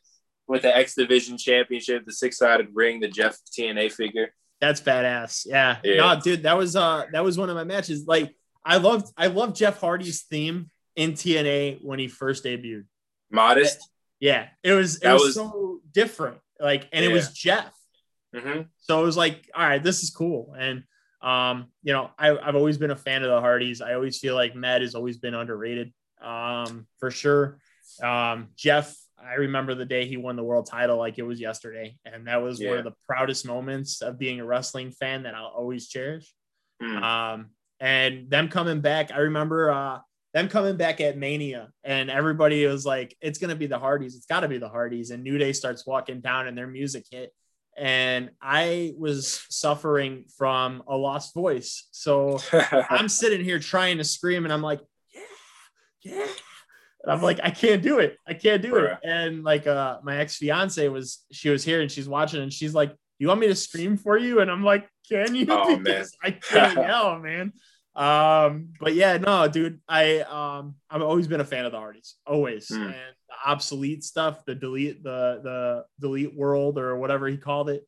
with 0.49 0.63
the 0.63 0.77
X 0.77 0.95
Division 0.95 1.37
Championship, 1.39 2.05
the 2.07 2.13
six 2.13 2.39
sided 2.39 2.69
ring, 2.73 3.01
the 3.01 3.09
Jeff 3.09 3.37
TNA 3.57 3.91
figure. 3.93 4.33
That's 4.61 4.81
badass. 4.81 5.45
Yeah. 5.45 5.79
Yeah. 5.83 5.97
No, 6.15 6.21
dude, 6.21 6.45
that 6.45 6.57
was 6.57 6.77
uh 6.77 7.07
that 7.13 7.25
was 7.25 7.37
one 7.39 7.51
of 7.51 7.57
my 7.57 7.65
matches. 7.65 8.07
Like 8.07 8.35
I 8.65 8.77
loved 8.79 9.13
I 9.17 9.27
loved 9.27 9.57
Jeff 9.57 9.81
Hardy's 9.81 10.23
theme 10.23 10.71
in 10.95 11.13
TNA 11.13 11.79
when 11.83 11.99
he 11.99 12.09
first 12.09 12.45
debuted. 12.45 12.85
Modest. 13.31 13.79
Yeah. 14.21 14.49
It 14.63 14.73
was 14.73 14.97
it 14.97 15.03
That 15.03 15.15
was, 15.15 15.23
was- 15.23 15.35
so 15.35 15.81
different. 15.93 16.39
Like 16.61 16.89
and 16.93 17.05
it 17.05 17.13
was 17.13 17.33
Jeff. 17.33 17.73
hmm 18.35 18.63
So 18.79 19.03
it 19.03 19.05
was 19.05 19.17
like, 19.17 19.51
all 19.55 19.67
right, 19.67 19.83
this 19.83 20.03
is 20.03 20.11
cool. 20.11 20.55
And 20.59 20.85
um, 21.23 21.67
you 21.83 21.93
know, 21.93 22.11
I, 22.19 22.37
I've 22.37 22.57
always 22.57 22.79
been 22.79 22.91
a 22.91 22.97
fan 22.97 23.23
of 23.23 23.31
the 23.31 23.41
Hardys. 23.41 23.81
I 23.81 23.95
always 23.95 24.19
feel 24.19 24.35
like 24.35 24.55
Matt 24.55 24.83
has 24.83 24.95
always 24.95 25.19
been 25.19 25.35
underrated. 25.35 25.93
Um, 26.21 26.87
for 26.99 27.11
sure. 27.11 27.59
Um, 28.03 28.49
Jeff, 28.57 28.97
I 29.19 29.35
remember 29.35 29.75
the 29.75 29.85
day 29.85 30.07
he 30.07 30.17
won 30.17 30.37
the 30.37 30.45
world 30.45 30.67
title 30.71 30.99
like 30.99 31.19
it 31.19 31.23
was 31.23 31.41
yesterday. 31.41 31.97
And 32.05 32.27
that 32.27 32.43
was 32.43 32.61
one 32.61 32.79
of 32.79 32.85
the 32.85 32.95
proudest 33.07 33.47
moments 33.47 34.03
of 34.03 34.19
being 34.19 34.41
a 34.41 34.47
wrestling 34.47 34.93
fan 34.93 35.25
that 35.25 35.35
I'll 35.35 35.47
always 35.47 35.89
cherish. 35.89 36.33
Mm. 36.83 37.03
Um, 37.03 37.51
and 37.81 38.31
them 38.31 38.49
coming 38.49 38.81
back, 38.81 39.11
I 39.13 39.19
remember 39.19 39.71
uh 39.71 39.99
them 40.37 40.49
coming 40.49 40.77
back 40.77 41.01
at 41.01 41.17
Mania, 41.17 41.71
and 41.83 42.11
everybody 42.11 42.67
was 42.67 42.85
like, 42.85 43.17
"It's 43.23 43.39
gonna 43.39 43.57
be 43.57 43.67
the 43.67 43.79
Hardys. 43.79 44.15
It's 44.15 44.27
got 44.27 44.41
to 44.41 44.49
be 44.49 44.59
the 44.59 44.69
Hardys." 44.69 45.11
And 45.11 45.25
New 45.25 45.39
Day 45.39 45.55
starts 45.55 45.87
walking 45.87 46.21
down, 46.21 46.47
and 46.47 46.57
their 46.57 46.67
music 46.67 47.05
hit, 47.11 47.33
and 47.77 48.31
I 48.41 48.95
was 48.99 49.45
suffering 49.51 50.25
from 50.37 50.83
a 50.89 50.97
lost 50.97 51.35
voice. 51.35 51.89
So 51.93 52.39
I'm 52.91 53.09
sitting 53.09 53.45
here 53.45 53.59
trying 53.59 53.99
to 53.99 54.05
scream, 54.05 54.45
and 54.45 54.53
I'm 54.53 54.63
like, 54.63 54.81
"Yeah, 55.15 55.21
yeah." 56.03 56.27
And 57.03 57.13
I'm 57.13 57.23
like, 57.23 57.39
I 57.43 57.51
can't 57.51 57.83
do 57.83 58.01
it. 58.01 58.17
I 58.27 58.35
can't 58.35 58.61
do 58.63 58.75
it. 58.77 58.99
And 59.05 59.45
like, 59.45 59.67
uh, 59.69 59.99
my 60.03 60.17
ex 60.17 60.39
fiance 60.39 60.89
was, 60.89 61.25
she 61.31 61.51
was 61.51 61.63
here 61.63 61.81
and 61.81 61.89
she's 61.91 62.09
watching, 62.09 62.43
and 62.43 62.53
she's 62.53 62.75
like, 62.75 62.93
"You 63.21 63.29
want 63.29 63.39
me 63.41 63.47
to 63.47 63.55
scream 63.55 63.97
for 63.97 64.19
you?" 64.19 64.41
And 64.41 64.51
I'm 64.51 64.65
like, 64.65 64.89
"Can 65.09 65.35
you?" 65.35 65.47
Oh, 65.49 65.77
man. 65.79 66.05
I 66.23 66.33
can't 66.33 66.77
yell, 66.77 67.19
man. 67.21 67.53
Um, 67.95 68.75
but 68.79 68.95
yeah, 68.95 69.17
no, 69.17 69.49
dude, 69.49 69.81
I 69.89 70.21
um, 70.21 70.75
I've 70.91 71.01
always 71.01 71.27
been 71.29 71.41
a 71.41 71.45
fan 71.45 71.65
of 71.65 71.73
the 71.73 71.79
artists, 71.79 72.17
always, 72.27 72.69
Hmm. 72.69 72.83
and 72.83 72.95
obsolete 73.45 74.05
stuff, 74.05 74.45
the 74.45 74.55
delete, 74.55 75.03
the 75.03 75.41
the 75.43 75.85
delete 76.01 76.35
world 76.35 76.79
or 76.79 76.97
whatever 76.97 77.29
he 77.29 77.37
called 77.37 77.71
it. 77.71 77.87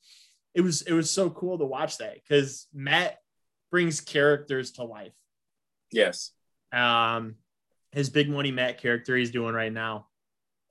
It 0.55 0.61
was 0.61 0.83
it 0.83 0.93
was 0.93 1.11
so 1.11 1.31
cool 1.31 1.59
to 1.59 1.65
watch 1.65 1.99
that 1.99 2.15
because 2.15 2.67
Matt 2.75 3.19
brings 3.71 4.01
characters 4.01 4.73
to 4.73 4.85
life. 4.85 5.13
yes. 5.93 6.33
Um, 6.73 7.37
his 7.93 8.11
big 8.11 8.29
money 8.29 8.53
Matt 8.53 8.79
character 8.79 9.17
he's 9.17 9.31
doing 9.31 9.55
right 9.55 9.73
now. 9.73 10.07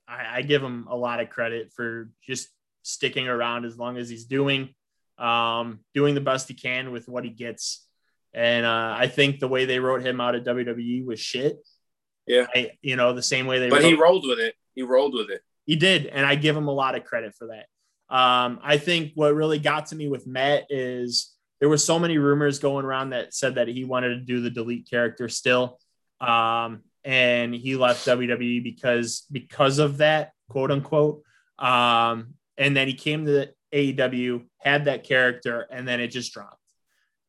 I, 0.06 0.38
I 0.38 0.42
give 0.42 0.62
him 0.62 0.86
a 0.88 0.96
lot 0.96 1.20
of 1.20 1.30
credit 1.30 1.72
for 1.74 2.10
just 2.22 2.48
sticking 2.82 3.28
around 3.28 3.64
as 3.64 3.76
long 3.76 3.96
as 3.96 4.08
he's 4.08 4.24
doing, 4.24 4.74
um, 5.18 5.80
doing 5.94 6.14
the 6.14 6.20
best 6.20 6.48
he 6.48 6.54
can 6.54 6.92
with 6.92 7.08
what 7.08 7.24
he 7.24 7.30
gets. 7.30 7.84
And 8.32 8.64
uh, 8.64 8.94
I 8.96 9.08
think 9.08 9.40
the 9.40 9.48
way 9.48 9.64
they 9.64 9.80
wrote 9.80 10.02
him 10.04 10.20
out 10.20 10.34
of 10.36 10.44
WWE 10.44 11.04
was 11.04 11.18
shit. 11.18 11.56
Yeah. 12.26 12.46
I, 12.54 12.70
you 12.82 12.94
know, 12.94 13.12
the 13.12 13.22
same 13.22 13.46
way 13.46 13.58
they 13.58 13.68
But 13.68 13.82
wrote, 13.82 13.88
he 13.88 13.94
rolled 13.94 14.26
with 14.26 14.38
it. 14.38 14.54
He 14.78 14.84
rolled 14.84 15.14
with 15.14 15.28
it. 15.28 15.42
he 15.66 15.74
did, 15.74 16.06
and 16.06 16.24
I 16.24 16.36
give 16.36 16.56
him 16.56 16.68
a 16.68 16.72
lot 16.72 16.94
of 16.94 17.02
credit 17.02 17.34
for 17.36 17.48
that. 17.48 17.66
Um, 18.14 18.60
I 18.62 18.78
think 18.78 19.10
what 19.16 19.34
really 19.34 19.58
got 19.58 19.86
to 19.86 19.96
me 19.96 20.06
with 20.06 20.24
Matt 20.24 20.66
is 20.70 21.34
there 21.58 21.68
were 21.68 21.76
so 21.76 21.98
many 21.98 22.16
rumors 22.16 22.60
going 22.60 22.84
around 22.84 23.10
that 23.10 23.34
said 23.34 23.56
that 23.56 23.66
he 23.66 23.84
wanted 23.84 24.10
to 24.10 24.20
do 24.20 24.40
the 24.40 24.50
delete 24.50 24.88
character 24.88 25.28
still, 25.28 25.80
um, 26.20 26.84
and 27.02 27.52
he 27.52 27.74
left 27.74 28.06
WWE 28.06 28.62
because 28.62 29.26
because 29.32 29.80
of 29.80 29.96
that, 29.96 30.30
quote 30.48 30.70
unquote. 30.70 31.22
Um, 31.58 32.34
and 32.56 32.76
then 32.76 32.86
he 32.86 32.94
came 32.94 33.26
to 33.26 33.48
AEW, 33.74 34.44
had 34.58 34.84
that 34.84 35.02
character, 35.02 35.66
and 35.72 35.88
then 35.88 35.98
it 35.98 36.08
just 36.08 36.32
dropped. 36.32 36.54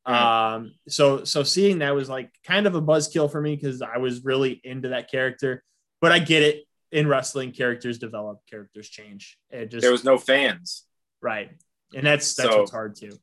Um, 0.06 0.76
so 0.88 1.24
so 1.24 1.42
seeing 1.42 1.80
that 1.80 1.96
was 1.96 2.10
like 2.10 2.32
kind 2.46 2.68
of 2.68 2.76
a 2.76 2.82
buzzkill 2.82 3.32
for 3.32 3.42
me 3.42 3.56
because 3.56 3.82
I 3.82 3.98
was 3.98 4.24
really 4.24 4.62
into 4.64 4.90
that 4.90 5.10
character, 5.10 5.64
but 6.00 6.12
I 6.12 6.20
get 6.20 6.44
it 6.44 6.64
in 6.92 7.08
wrestling, 7.08 7.52
characters 7.52 7.98
develop, 8.00 8.40
characters 8.50 8.90
change. 8.90 9.38
It 9.50 9.70
just 9.72 9.82
There 9.82 9.92
was 9.92 10.04
no 10.04 10.18
fans. 10.18 10.86
right, 11.22 11.52
and 11.96 12.06
that's 12.06 12.34
that's 12.36 12.50
So- 12.50 12.60
what's 12.60 12.72
hard 12.72 12.96
too. 12.96 13.20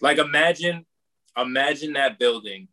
Like 0.00 0.18
imagine, 0.18 0.84
imagine 1.36 1.94
that 1.94 2.18
building, 2.18 2.68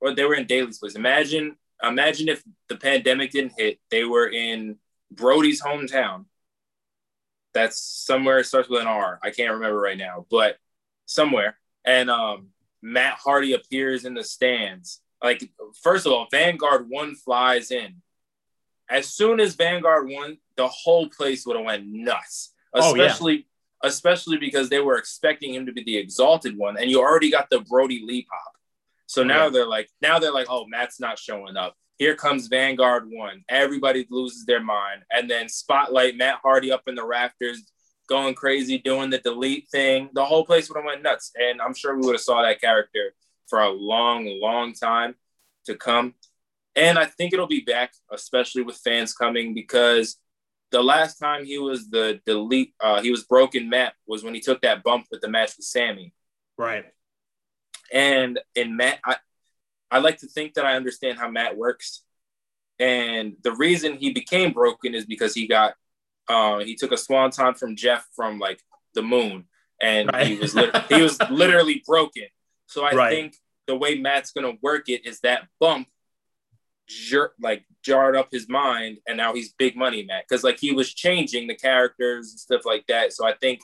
or 0.00 0.14
they 0.14 0.24
were 0.24 0.34
in 0.34 0.46
Daily's 0.46 0.78
place. 0.78 0.96
Imagine, 0.96 1.56
imagine 1.82 2.28
if 2.28 2.42
the 2.68 2.76
pandemic 2.76 3.30
didn't 3.30 3.52
hit, 3.56 3.78
they 3.90 4.04
were 4.04 4.28
in 4.28 4.78
Brodie's 5.12 5.62
hometown. 5.62 6.24
That's 7.54 7.78
somewhere 7.78 8.38
it 8.38 8.46
starts 8.46 8.68
with 8.68 8.80
an 8.80 8.86
R. 8.88 9.20
I 9.22 9.30
can't 9.30 9.52
remember 9.52 9.78
right 9.78 9.98
now, 9.98 10.26
but 10.30 10.56
somewhere. 11.06 11.58
And 11.84 12.10
um, 12.10 12.48
Matt 12.80 13.18
Hardy 13.22 13.52
appears 13.52 14.04
in 14.04 14.14
the 14.14 14.24
stands. 14.24 15.00
Like, 15.22 15.48
first 15.82 16.06
of 16.06 16.12
all, 16.12 16.26
Vanguard 16.30 16.88
one 16.88 17.14
flies 17.14 17.70
in. 17.70 18.02
As 18.90 19.08
soon 19.08 19.40
as 19.40 19.54
Vanguard 19.54 20.08
won, 20.08 20.38
the 20.56 20.68
whole 20.68 21.08
place 21.08 21.46
would 21.46 21.56
have 21.56 21.64
went 21.64 21.86
nuts. 21.86 22.52
Especially, 22.74 23.32
oh, 23.34 23.36
yeah. 23.84 23.88
especially 23.88 24.36
because 24.38 24.68
they 24.68 24.80
were 24.80 24.96
expecting 24.96 25.54
him 25.54 25.66
to 25.66 25.72
be 25.72 25.84
the 25.84 25.96
exalted 25.96 26.56
one, 26.56 26.78
and 26.78 26.90
you 26.90 27.00
already 27.00 27.30
got 27.30 27.50
the 27.50 27.60
Brodie 27.60 28.02
Lee 28.04 28.26
pop. 28.30 28.52
So 29.06 29.22
now 29.22 29.50
they're 29.50 29.66
like, 29.66 29.90
now 30.00 30.18
they're 30.18 30.32
like, 30.32 30.46
oh, 30.48 30.66
Matt's 30.66 30.98
not 30.98 31.18
showing 31.18 31.56
up. 31.56 31.76
Here 31.98 32.16
comes 32.16 32.46
Vanguard 32.46 33.04
one. 33.10 33.44
Everybody 33.48 34.06
loses 34.10 34.46
their 34.46 34.62
mind, 34.62 35.02
and 35.10 35.30
then 35.30 35.48
spotlight 35.48 36.16
Matt 36.16 36.40
Hardy 36.42 36.72
up 36.72 36.84
in 36.86 36.94
the 36.94 37.04
rafters, 37.04 37.62
going 38.08 38.34
crazy, 38.34 38.78
doing 38.78 39.10
the 39.10 39.18
delete 39.18 39.68
thing. 39.68 40.08
The 40.14 40.24
whole 40.24 40.44
place 40.44 40.68
would 40.68 40.76
have 40.76 40.86
went 40.86 41.02
nuts, 41.02 41.32
and 41.38 41.60
I'm 41.60 41.74
sure 41.74 41.94
we 41.94 42.06
would 42.06 42.14
have 42.14 42.22
saw 42.22 42.42
that 42.42 42.60
character 42.60 43.14
for 43.48 43.60
a 43.60 43.70
long, 43.70 44.26
long 44.40 44.72
time 44.72 45.14
to 45.66 45.76
come. 45.76 46.14
And 46.74 46.98
I 46.98 47.04
think 47.04 47.32
it'll 47.32 47.46
be 47.46 47.60
back, 47.60 47.92
especially 48.10 48.62
with 48.62 48.76
fans 48.76 49.12
coming, 49.12 49.54
because 49.54 50.16
the 50.70 50.82
last 50.82 51.18
time 51.18 51.44
he 51.44 51.58
was 51.58 51.90
the 51.90 52.20
delete, 52.24 52.74
uh, 52.80 53.02
he 53.02 53.10
was 53.10 53.24
broken 53.24 53.68
Matt 53.68 53.94
was 54.06 54.24
when 54.24 54.34
he 54.34 54.40
took 54.40 54.62
that 54.62 54.82
bump 54.82 55.06
with 55.10 55.20
the 55.20 55.28
match 55.28 55.56
with 55.56 55.66
Sammy. 55.66 56.14
Right. 56.56 56.86
And 57.92 58.40
in 58.54 58.76
Matt, 58.76 58.98
I, 59.04 59.16
I 59.90 59.98
like 59.98 60.18
to 60.18 60.26
think 60.26 60.54
that 60.54 60.64
I 60.64 60.76
understand 60.76 61.18
how 61.18 61.28
Matt 61.28 61.56
works. 61.56 62.02
And 62.78 63.36
the 63.42 63.52
reason 63.52 63.98
he 63.98 64.12
became 64.12 64.52
broken 64.52 64.94
is 64.94 65.04
because 65.04 65.34
he 65.34 65.46
got 65.46 65.74
uh, 66.28 66.60
he 66.60 66.74
took 66.74 66.92
a 66.92 66.96
swanton 66.96 67.54
from 67.54 67.76
Jeff 67.76 68.06
from 68.14 68.38
like 68.38 68.60
the 68.94 69.02
moon, 69.02 69.44
and 69.80 70.10
right. 70.12 70.26
he 70.26 70.36
was 70.36 70.54
li- 70.54 70.70
he 70.88 71.02
was 71.02 71.18
literally 71.30 71.82
broken. 71.86 72.24
So 72.66 72.84
I 72.84 72.92
right. 72.92 73.10
think 73.10 73.36
the 73.66 73.76
way 73.76 73.98
Matt's 73.98 74.32
gonna 74.32 74.54
work 74.62 74.88
it 74.88 75.06
is 75.06 75.20
that 75.20 75.46
bump, 75.60 75.88
jer- 76.92 77.32
like 77.40 77.64
jarred 77.82 78.16
up 78.16 78.28
his 78.30 78.48
mind, 78.48 78.98
and 79.06 79.16
now 79.16 79.34
he's 79.34 79.52
big 79.52 79.76
money 79.76 80.04
Matt 80.04 80.24
because 80.28 80.44
like 80.44 80.58
he 80.58 80.72
was 80.72 80.92
changing 80.92 81.46
the 81.46 81.54
characters 81.54 82.30
and 82.30 82.40
stuff 82.40 82.62
like 82.64 82.86
that. 82.88 83.12
So 83.12 83.26
I 83.26 83.34
think 83.34 83.60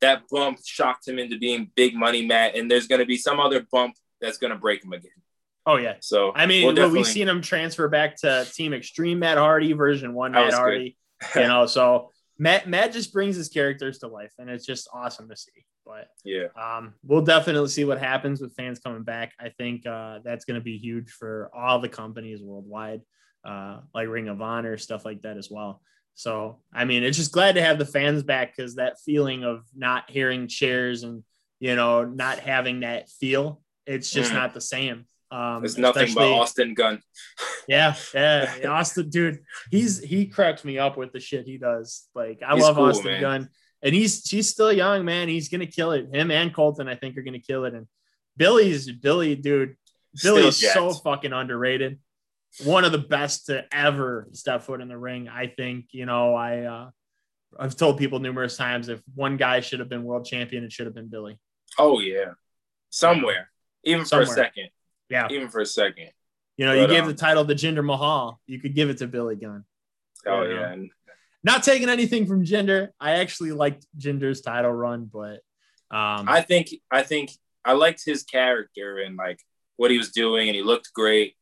that 0.00 0.22
bump 0.30 0.58
shocked 0.64 1.06
him 1.06 1.18
into 1.18 1.38
being 1.38 1.70
big 1.74 1.94
money 1.94 2.26
Matt, 2.26 2.56
and 2.56 2.70
there's 2.70 2.86
gonna 2.86 3.06
be 3.06 3.16
some 3.16 3.40
other 3.40 3.66
bump 3.72 3.94
that's 4.20 4.38
gonna 4.38 4.56
break 4.56 4.84
him 4.84 4.92
again. 4.92 5.10
Oh 5.66 5.76
yeah. 5.76 5.96
So 6.00 6.32
I 6.34 6.46
mean, 6.46 6.74
we'll 6.74 6.90
we've 6.90 7.06
seen 7.06 7.28
him 7.28 7.42
transfer 7.42 7.88
back 7.88 8.16
to 8.18 8.46
Team 8.52 8.72
Extreme 8.72 9.18
Matt 9.18 9.38
Hardy 9.38 9.72
version 9.72 10.14
one 10.14 10.32
Matt 10.32 10.54
Hardy. 10.54 10.96
you 11.34 11.42
know, 11.42 11.66
so 11.66 12.10
Matt 12.40 12.66
Matt 12.66 12.94
just 12.94 13.12
brings 13.12 13.36
his 13.36 13.50
characters 13.50 13.98
to 13.98 14.08
life, 14.08 14.32
and 14.38 14.48
it's 14.48 14.64
just 14.64 14.88
awesome 14.94 15.28
to 15.28 15.36
see. 15.36 15.66
But 15.84 16.08
yeah, 16.24 16.46
um, 16.58 16.94
we'll 17.04 17.20
definitely 17.20 17.68
see 17.68 17.84
what 17.84 17.98
happens 17.98 18.40
with 18.40 18.56
fans 18.56 18.78
coming 18.78 19.02
back. 19.02 19.34
I 19.38 19.50
think 19.50 19.86
uh, 19.86 20.20
that's 20.24 20.46
going 20.46 20.58
to 20.58 20.64
be 20.64 20.78
huge 20.78 21.10
for 21.10 21.50
all 21.54 21.80
the 21.80 21.88
companies 21.90 22.40
worldwide, 22.42 23.02
uh, 23.44 23.80
like 23.94 24.08
Ring 24.08 24.28
of 24.28 24.40
Honor, 24.40 24.78
stuff 24.78 25.04
like 25.04 25.20
that 25.20 25.36
as 25.36 25.50
well. 25.50 25.82
So, 26.14 26.60
I 26.72 26.86
mean, 26.86 27.02
it's 27.02 27.18
just 27.18 27.32
glad 27.32 27.56
to 27.56 27.62
have 27.62 27.78
the 27.78 27.84
fans 27.84 28.22
back 28.22 28.56
because 28.56 28.76
that 28.76 28.96
feeling 29.04 29.44
of 29.44 29.64
not 29.76 30.10
hearing 30.10 30.48
cheers 30.48 31.02
and 31.02 31.22
you 31.58 31.76
know 31.76 32.06
not 32.06 32.38
having 32.38 32.80
that 32.80 33.10
feel, 33.10 33.60
it's 33.84 34.10
just 34.10 34.32
mm. 34.32 34.36
not 34.36 34.54
the 34.54 34.62
same. 34.62 35.04
Um, 35.30 35.64
it's 35.64 35.78
nothing 35.78 36.12
but 36.14 36.32
Austin 36.32 36.74
Gunn. 36.74 37.00
yeah, 37.68 37.94
yeah, 38.14 38.52
Austin, 38.66 39.08
dude, 39.08 39.40
he's 39.70 40.00
he 40.00 40.26
cracks 40.26 40.64
me 40.64 40.78
up 40.78 40.96
with 40.96 41.12
the 41.12 41.20
shit 41.20 41.46
he 41.46 41.56
does. 41.56 42.08
Like 42.14 42.40
I 42.46 42.54
he's 42.54 42.64
love 42.64 42.76
cool, 42.76 42.86
Austin 42.86 43.12
man. 43.12 43.20
Gunn, 43.20 43.48
and 43.82 43.94
he's 43.94 44.28
he's 44.28 44.48
still 44.48 44.72
young, 44.72 45.04
man. 45.04 45.28
He's 45.28 45.48
gonna 45.48 45.66
kill 45.66 45.92
it. 45.92 46.12
Him 46.12 46.30
and 46.30 46.52
Colton, 46.52 46.88
I 46.88 46.96
think, 46.96 47.16
are 47.16 47.22
gonna 47.22 47.38
kill 47.38 47.64
it. 47.64 47.74
And 47.74 47.86
Billy's 48.36 48.90
Billy, 48.90 49.36
dude, 49.36 49.76
Billy's 50.22 50.56
so 50.56 50.92
fucking 50.92 51.32
underrated. 51.32 52.00
One 52.64 52.84
of 52.84 52.90
the 52.90 52.98
best 52.98 53.46
to 53.46 53.64
ever 53.70 54.26
step 54.32 54.62
foot 54.62 54.80
in 54.80 54.88
the 54.88 54.98
ring. 54.98 55.28
I 55.28 55.46
think. 55.46 55.86
You 55.92 56.06
know, 56.06 56.34
I 56.34 56.62
uh, 56.62 56.90
I've 57.56 57.76
told 57.76 57.98
people 57.98 58.18
numerous 58.18 58.56
times 58.56 58.88
if 58.88 59.00
one 59.14 59.36
guy 59.36 59.60
should 59.60 59.78
have 59.78 59.88
been 59.88 60.02
world 60.02 60.24
champion, 60.24 60.64
it 60.64 60.72
should 60.72 60.86
have 60.86 60.94
been 60.94 61.08
Billy. 61.08 61.38
Oh 61.78 62.00
yeah, 62.00 62.32
somewhere, 62.90 63.50
even 63.84 64.04
Somewhere. 64.04 64.26
for 64.26 64.32
a 64.32 64.34
second. 64.34 64.70
Yeah. 65.10 65.28
Even 65.30 65.48
for 65.48 65.60
a 65.60 65.66
second. 65.66 66.10
You 66.56 66.66
know, 66.66 66.74
but, 66.74 66.80
you 66.82 66.86
gave 66.88 67.04
um, 67.04 67.08
the 67.08 67.14
title 67.14 67.44
to 67.44 67.54
Jinder 67.54 67.84
Mahal. 67.84 68.40
You 68.46 68.60
could 68.60 68.74
give 68.74 68.90
it 68.90 68.98
to 68.98 69.06
Billy 69.06 69.36
Gunn. 69.36 69.64
Oh, 70.26 70.42
you 70.42 70.54
yeah. 70.54 70.76
Not 71.42 71.62
taking 71.62 71.88
anything 71.88 72.26
from 72.26 72.44
Jinder. 72.44 72.88
I 73.00 73.12
actually 73.12 73.52
liked 73.52 73.86
Jinder's 73.98 74.42
title 74.42 74.72
run, 74.72 75.08
but 75.10 75.40
um, 75.90 76.28
I 76.28 76.42
think 76.42 76.68
I 76.90 77.02
think 77.02 77.30
I 77.64 77.72
liked 77.72 78.02
his 78.04 78.24
character 78.24 78.98
and 78.98 79.16
like 79.16 79.40
what 79.76 79.90
he 79.90 79.96
was 79.96 80.10
doing, 80.10 80.48
and 80.48 80.54
he 80.54 80.62
looked 80.62 80.92
great. 80.92 81.34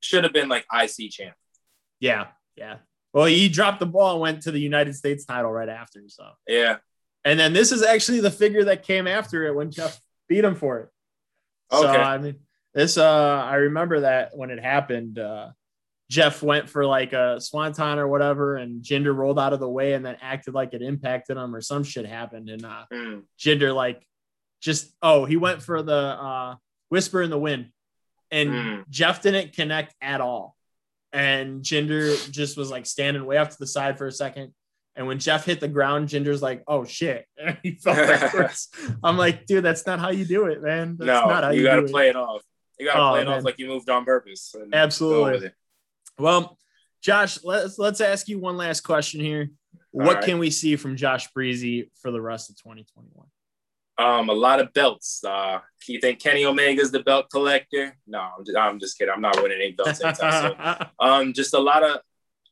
Should 0.00 0.24
have 0.24 0.32
been 0.32 0.48
like 0.48 0.66
IC 0.72 1.12
champ. 1.12 1.36
Yeah, 2.00 2.26
yeah. 2.56 2.78
Well, 3.12 3.26
he 3.26 3.48
dropped 3.48 3.78
the 3.78 3.86
ball 3.86 4.14
and 4.14 4.20
went 4.20 4.42
to 4.42 4.50
the 4.50 4.58
United 4.58 4.96
States 4.96 5.24
title 5.24 5.52
right 5.52 5.68
after. 5.68 6.02
So 6.08 6.24
yeah. 6.48 6.78
And 7.24 7.38
then 7.38 7.52
this 7.52 7.72
is 7.72 7.82
actually 7.82 8.20
the 8.20 8.30
figure 8.30 8.64
that 8.64 8.82
came 8.82 9.06
after 9.06 9.46
it 9.46 9.54
when 9.54 9.70
Jeff 9.70 9.98
beat 10.28 10.44
him 10.44 10.56
for 10.56 10.80
it. 10.80 10.88
Okay. 11.72 11.82
So 11.82 11.88
I 11.88 12.18
mean, 12.18 12.40
this 12.74 12.98
uh 12.98 13.46
I 13.48 13.56
remember 13.56 14.00
that 14.00 14.36
when 14.36 14.50
it 14.50 14.60
happened, 14.60 15.18
uh 15.18 15.50
Jeff 16.10 16.42
went 16.42 16.68
for 16.68 16.84
like 16.84 17.12
a 17.12 17.40
swanton 17.40 17.98
or 17.98 18.06
whatever, 18.06 18.56
and 18.56 18.82
Jinder 18.82 19.14
rolled 19.14 19.38
out 19.38 19.52
of 19.52 19.60
the 19.60 19.68
way 19.68 19.94
and 19.94 20.04
then 20.04 20.16
acted 20.20 20.54
like 20.54 20.74
it 20.74 20.82
impacted 20.82 21.36
him 21.36 21.54
or 21.54 21.60
some 21.60 21.84
shit 21.84 22.06
happened. 22.06 22.50
And 22.50 22.64
uh 22.64 22.84
mm. 22.92 23.22
Jinder 23.38 23.74
like 23.74 24.06
just 24.60 24.92
oh, 25.02 25.24
he 25.24 25.36
went 25.36 25.62
for 25.62 25.82
the 25.82 25.94
uh 25.94 26.56
whisper 26.88 27.22
in 27.22 27.30
the 27.30 27.38
wind. 27.38 27.70
And 28.30 28.50
mm. 28.50 28.88
Jeff 28.90 29.22
didn't 29.22 29.52
connect 29.52 29.94
at 30.00 30.20
all. 30.20 30.56
And 31.12 31.62
Jinder 31.62 32.30
just 32.30 32.56
was 32.56 32.70
like 32.70 32.86
standing 32.86 33.24
way 33.24 33.36
off 33.36 33.50
to 33.50 33.58
the 33.58 33.66
side 33.66 33.98
for 33.98 34.06
a 34.06 34.12
second. 34.12 34.52
And 34.96 35.06
when 35.06 35.18
Jeff 35.18 35.44
hit 35.44 35.60
the 35.60 35.68
ground, 35.68 36.08
Jinder's 36.08 36.42
like, 36.42 36.62
"Oh 36.68 36.84
shit!" 36.84 37.26
He 37.62 37.72
fell 37.72 37.94
backwards. 38.06 38.68
I'm 39.02 39.16
like, 39.16 39.46
"Dude, 39.46 39.64
that's 39.64 39.86
not 39.86 39.98
how 39.98 40.10
you 40.10 40.24
do 40.24 40.46
it, 40.46 40.62
man. 40.62 40.96
That's 40.96 41.06
no, 41.06 41.26
not 41.26 41.44
how 41.44 41.50
you, 41.50 41.62
you 41.62 41.66
got 41.66 41.76
to 41.76 41.82
play 41.82 42.08
it 42.08 42.16
off." 42.16 42.42
You 42.78 42.86
gotta 42.86 43.00
oh, 43.00 43.10
play 43.10 43.20
it 43.22 43.24
man. 43.24 43.38
off 43.38 43.44
like 43.44 43.58
you 43.58 43.66
moved 43.66 43.88
on 43.88 44.04
purpose. 44.04 44.54
Absolutely. 44.72 45.50
Well, 46.18 46.58
Josh, 47.02 47.38
let's 47.44 47.78
let's 47.78 48.00
ask 48.00 48.28
you 48.28 48.38
one 48.38 48.56
last 48.56 48.80
question 48.80 49.20
here. 49.20 49.50
All 49.92 50.06
what 50.06 50.16
right. 50.16 50.24
can 50.24 50.38
we 50.38 50.50
see 50.50 50.76
from 50.76 50.96
Josh 50.96 51.28
Breezzyy 51.32 51.90
for 52.00 52.10
the 52.10 52.20
rest 52.20 52.50
of 52.50 52.56
2021? 52.56 53.26
Um, 53.96 54.28
a 54.28 54.32
lot 54.32 54.60
of 54.60 54.72
belts. 54.72 55.22
Uh, 55.22 55.60
you 55.86 56.00
think 56.00 56.18
Kenny 56.18 56.44
Omega's 56.44 56.90
the 56.90 57.00
belt 57.00 57.26
collector? 57.30 57.96
No, 58.06 58.18
I'm 58.18 58.44
just, 58.44 58.58
I'm 58.58 58.80
just 58.80 58.98
kidding. 58.98 59.14
I'm 59.14 59.20
not 59.20 59.40
winning 59.40 59.60
any 59.60 59.72
belts 59.72 60.02
anytime 60.02 60.56
soon. 60.56 60.86
Um, 60.98 61.32
just 61.32 61.54
a 61.54 61.60
lot 61.60 61.84
of, 61.84 62.00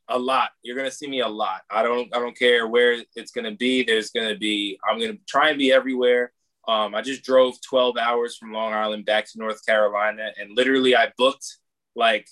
a 0.08 0.18
lot. 0.18 0.50
You're 0.62 0.76
gonna 0.76 0.90
see 0.90 1.08
me 1.08 1.20
a 1.20 1.28
lot. 1.28 1.62
I 1.70 1.82
don't, 1.82 2.14
I 2.14 2.20
don't 2.20 2.38
care 2.38 2.68
where 2.68 3.02
it's 3.16 3.32
gonna 3.32 3.56
be. 3.56 3.82
There's 3.82 4.10
gonna 4.10 4.36
be. 4.36 4.78
I'm 4.88 5.00
gonna 5.00 5.18
try 5.26 5.48
and 5.48 5.58
be 5.58 5.72
everywhere. 5.72 6.32
Um, 6.68 6.94
I 6.94 7.02
just 7.02 7.24
drove 7.24 7.60
12 7.68 7.96
hours 7.96 8.36
from 8.36 8.52
Long 8.52 8.72
Island 8.72 9.04
back 9.04 9.26
to 9.26 9.38
North 9.38 9.64
Carolina, 9.66 10.30
and 10.38 10.56
literally 10.56 10.94
I 10.94 11.12
booked 11.18 11.56
like 11.96 12.28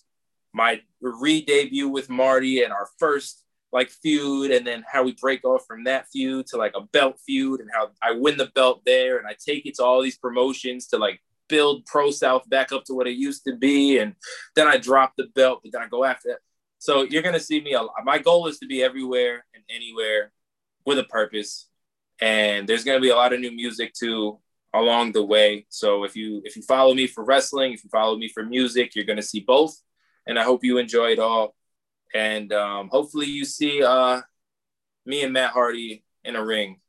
my 0.53 0.81
re-debut 1.01 1.89
with 1.89 2.09
Marti 2.09 2.63
and 2.63 2.73
our 2.73 2.89
first 2.99 3.45
like 3.73 3.91
feud, 3.91 4.51
and 4.51 4.67
then 4.67 4.85
how 4.91 5.03
we 5.03 5.13
break 5.21 5.45
off 5.45 5.65
from 5.67 5.85
that 5.85 6.07
feud 6.13 6.47
to 6.49 6.57
like 6.57 6.73
a 6.75 6.81
belt 6.81 7.19
feud, 7.27 7.61
and 7.61 7.71
how 7.73 7.91
I 8.03 8.13
win 8.13 8.37
the 8.37 8.51
belt 8.55 8.83
there, 8.85 9.19
and 9.19 9.27
I 9.27 9.35
take 9.45 9.67
it 9.67 9.75
to 9.77 9.85
all 9.85 10.03
these 10.03 10.19
promotions 10.19 10.87
to 10.89 10.99
like 10.99 11.21
build 11.49 11.85
Pro 11.87 12.11
South 12.11 12.49
back 12.49 12.73
up 12.73 12.85
to 12.85 12.95
what 12.95 13.09
it 13.09 13.17
used 13.17 13.45
to 13.45 13.57
be, 13.57 13.99
and 13.99 14.15
then 14.55 14.69
I 14.69 14.77
drop 14.77 15.15
the 15.17 15.27
belt, 15.35 15.61
but 15.63 15.73
then 15.73 15.83
I 15.83 15.89
go 15.89 16.05
after 16.05 16.31
that. 16.31 16.39
So 16.79 17.03
you're 17.03 17.23
gonna 17.23 17.41
see 17.41 17.61
me 17.61 17.75
a 17.75 17.83
lot. 17.83 17.95
My 18.05 18.19
goal 18.19 18.47
is 18.47 18.59
to 18.61 18.67
be 18.67 18.83
everywhere 18.83 19.45
and 19.55 19.63
anywhere 19.69 20.33
with 20.87 20.99
a 20.99 21.05
purpose 21.05 21.70
and 22.21 22.69
there's 22.69 22.85
going 22.85 22.97
to 22.97 23.03
be 23.03 23.11
a 23.11 23.17
lot 23.17 23.33
of 23.33 23.41
new 23.41 23.53
music 23.53 23.95
too 23.95 24.39
along 24.75 25.13
the 25.13 25.25
way. 25.25 25.67
So 25.69 26.05
if 26.05 26.15
you 26.17 26.43
if 26.45 26.57
you 26.57 26.63
follow 26.63 26.95
me 26.95 27.07
for 27.07 27.25
wrestling 27.25 27.73
if 27.73 27.83
you 27.83 27.91
follow 27.91 28.17
me 28.17 28.29
for 28.29 28.45
music 28.45 28.95
you're 28.95 29.05
going 29.05 29.17
to 29.17 29.23
see 29.23 29.41
both. 29.41 29.77
And 30.27 30.39
i 30.39 30.45
hope 30.45 30.65
you 30.65 30.79
enjoy 30.79 31.13
it 31.13 31.19
all. 31.19 31.55
And 32.15 32.53
um, 32.53 32.89
hopefully 32.91 33.27
you 33.27 33.45
see 33.45 33.83
uh, 33.83 34.21
me 35.07 35.23
and 35.23 35.33
matt 35.33 35.53
hardy 35.53 36.05
in 36.25 36.37
a 36.37 36.45
ring 36.45 36.81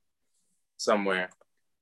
somewhere. 0.77 1.29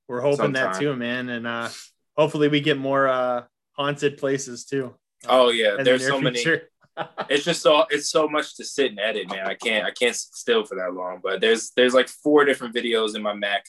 We're 0.08 0.20
hoping 0.20 0.36
sometime. 0.36 0.72
that 0.72 0.78
too 0.78 0.96
man. 0.96 1.28
And 1.28 1.46
uh, 1.46 1.68
hopefully 2.16 2.48
we 2.48 2.60
get 2.60 2.78
more 2.78 3.08
uh, 3.08 3.44
haunted 3.72 4.18
places 4.18 4.64
too. 4.64 4.94
Oh 5.28 5.50
yeah. 5.50 5.76
There's 5.82 6.02
the 6.02 6.08
so 6.08 6.20
future. 6.20 6.50
many 6.50 6.60
it's 7.28 7.44
just 7.44 7.62
so 7.62 7.84
it's 7.90 8.10
so 8.10 8.28
much 8.28 8.56
to 8.56 8.64
sit 8.64 8.90
and 8.90 9.00
edit, 9.00 9.28
man. 9.28 9.46
I 9.46 9.54
can't 9.54 9.84
I 9.84 9.90
can't 9.90 10.14
sit 10.14 10.34
still 10.34 10.64
for 10.64 10.76
that 10.76 10.94
long. 10.94 11.20
But 11.22 11.40
there's 11.40 11.70
there's 11.76 11.94
like 11.94 12.08
four 12.08 12.44
different 12.44 12.74
videos 12.74 13.14
in 13.14 13.22
my 13.22 13.34
Mac 13.34 13.64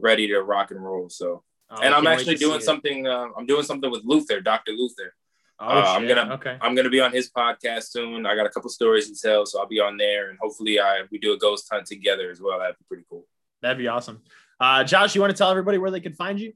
ready 0.00 0.28
to 0.28 0.40
rock 0.42 0.70
and 0.70 0.82
roll. 0.82 1.08
So 1.08 1.42
oh, 1.70 1.82
and 1.82 1.94
I'm 1.94 2.06
actually 2.06 2.36
doing 2.36 2.60
something. 2.60 3.06
Uh, 3.06 3.28
I'm 3.36 3.46
doing 3.46 3.62
something 3.62 3.90
with 3.90 4.02
Luther, 4.04 4.40
Dr. 4.40 4.72
Luther. 4.72 5.14
Oh, 5.58 5.66
uh, 5.66 5.82
I'm 5.82 6.06
gonna 6.06 6.34
okay. 6.34 6.56
I'm 6.60 6.74
gonna 6.74 6.90
be 6.90 7.00
on 7.00 7.12
his 7.12 7.30
podcast 7.30 7.90
soon. 7.90 8.24
I 8.24 8.34
got 8.34 8.46
a 8.46 8.50
couple 8.50 8.70
stories 8.70 9.10
to 9.10 9.28
tell, 9.28 9.44
so 9.44 9.60
I'll 9.60 9.68
be 9.68 9.80
on 9.80 9.98
there, 9.98 10.30
and 10.30 10.38
hopefully, 10.40 10.80
I 10.80 11.02
we 11.10 11.18
do 11.18 11.32
a 11.32 11.38
ghost 11.38 11.68
hunt 11.70 11.86
together 11.86 12.30
as 12.30 12.40
well. 12.40 12.58
That'd 12.58 12.78
be 12.78 12.84
pretty 12.88 13.04
cool. 13.10 13.26
That'd 13.60 13.76
be 13.76 13.88
awesome. 13.88 14.22
Uh, 14.58 14.84
Josh, 14.84 15.14
you 15.14 15.20
want 15.20 15.32
to 15.32 15.36
tell 15.36 15.50
everybody 15.50 15.78
where 15.78 15.90
they 15.90 16.00
can 16.00 16.14
find 16.14 16.40
you? 16.40 16.54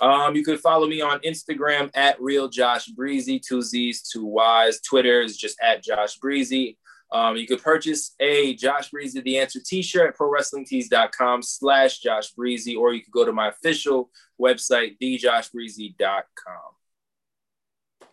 Um, 0.00 0.36
you 0.36 0.44
could 0.44 0.60
follow 0.60 0.86
me 0.86 1.00
on 1.00 1.20
Instagram 1.20 1.90
at 1.94 2.20
real 2.20 2.48
Josh 2.48 2.88
Breezzyy, 2.88 3.40
two 3.42 3.62
Z's, 3.62 4.02
two 4.02 4.26
Y's. 4.26 4.80
Twitter 4.80 5.20
is 5.20 5.36
just 5.36 5.56
at 5.60 5.82
Josh 5.82 6.18
Breezzyy. 6.18 6.76
Um, 7.12 7.36
you 7.36 7.46
could 7.46 7.62
purchase 7.62 8.14
a 8.20 8.54
Josh 8.54 8.90
Breezzyy 8.90 9.22
The 9.22 9.38
Answer 9.38 9.60
t-shirt 9.64 10.08
at 10.08 10.18
prowrestlingtees.com 10.18 11.42
slash 11.42 12.00
Josh 12.00 12.34
Breezzyy, 12.34 12.76
or 12.76 12.92
you 12.92 13.02
could 13.02 13.12
go 13.12 13.24
to 13.24 13.32
my 13.32 13.48
official 13.48 14.10
website, 14.40 14.98
thejoshbreezy.com. 15.00 16.56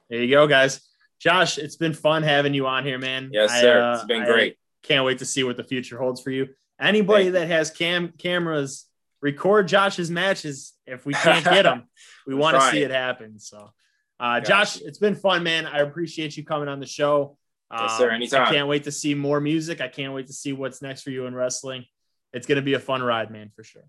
There 0.10 0.22
you 0.22 0.30
go, 0.30 0.48
guys. 0.48 0.82
Josh, 1.20 1.58
it's 1.58 1.76
been 1.76 1.94
fun 1.94 2.22
having 2.22 2.54
you 2.54 2.68
on 2.68 2.86
here, 2.86 3.00
man. 3.00 3.30
Yes, 3.32 3.50
sir. 3.62 3.82
I, 3.82 3.92
uh, 3.92 3.96
it's 3.96 4.06
been 4.06 4.26
great. 4.26 4.54
I 4.54 4.88
can't 4.88 5.06
wait 5.06 5.20
to 5.20 5.26
see 5.26 5.44
what 5.44 5.58
the 5.58 5.64
future 5.64 5.98
holds 5.98 6.22
for 6.22 6.30
you. 6.30 6.50
Anybody 6.80 7.30
that 7.30 7.48
has 7.48 7.72
cam 7.72 8.10
cameras, 8.18 8.86
record 9.24 9.70
Josh's 9.70 10.12
matches 10.12 10.74
if 10.86 11.06
we 11.06 11.14
can't 11.14 11.44
get 11.46 11.64
them. 11.64 11.88
we 12.28 12.36
want 12.36 12.58
to 12.58 12.70
see 12.70 12.84
it 12.84 12.92
happen. 12.92 13.40
So, 13.40 13.72
uh, 14.20 14.42
Josh, 14.42 14.82
it's 14.82 15.00
been 15.00 15.16
fun, 15.16 15.44
man. 15.44 15.66
I 15.66 15.80
appreciate 15.80 16.36
you 16.38 16.44
coming 16.44 16.68
on 16.68 16.80
the 16.80 16.86
show. 16.86 17.38
Yes, 17.72 17.98
sir. 17.98 18.10
Um, 18.10 18.16
Anytime. 18.16 18.48
I 18.48 18.52
can't 18.52 18.68
wait 18.68 18.84
to 18.84 18.92
see 18.92 19.16
more 19.16 19.40
music. 19.40 19.82
I 19.82 19.88
can't 19.88 20.14
wait 20.14 20.28
to 20.28 20.34
see 20.34 20.54
what's 20.54 20.82
next 20.82 21.02
for 21.02 21.10
you 21.10 21.26
in 21.26 21.34
wrestling. 21.34 21.86
It's 22.34 22.46
going 22.46 22.58
to 22.58 22.62
be 22.62 22.74
a 22.74 22.80
fun 22.80 23.02
ride, 23.02 23.32
man, 23.32 23.50
for 23.56 23.64
sure. 23.64 23.84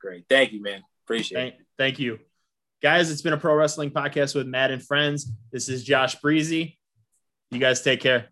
Great. 0.00 0.24
Thank 0.28 0.52
you, 0.52 0.62
man. 0.62 0.82
Appreciate 1.06 1.38
thank, 1.38 1.54
it. 1.54 1.66
Thank 1.78 1.98
you. 2.00 2.18
Guys, 2.82 3.10
it's 3.10 3.22
been 3.22 3.32
a 3.32 3.38
pro 3.38 3.54
wrestling 3.54 3.90
podcast 3.90 4.34
with 4.34 4.46
Matt 4.46 4.70
and 4.70 4.82
friends. 4.82 5.30
This 5.52 5.68
is 5.68 5.84
Josh 5.84 6.20
Breezzyy. 6.20 6.76
You 7.50 7.58
guys 7.58 7.80
take 7.80 8.00
care. 8.00 8.26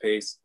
Peace. 0.00 0.38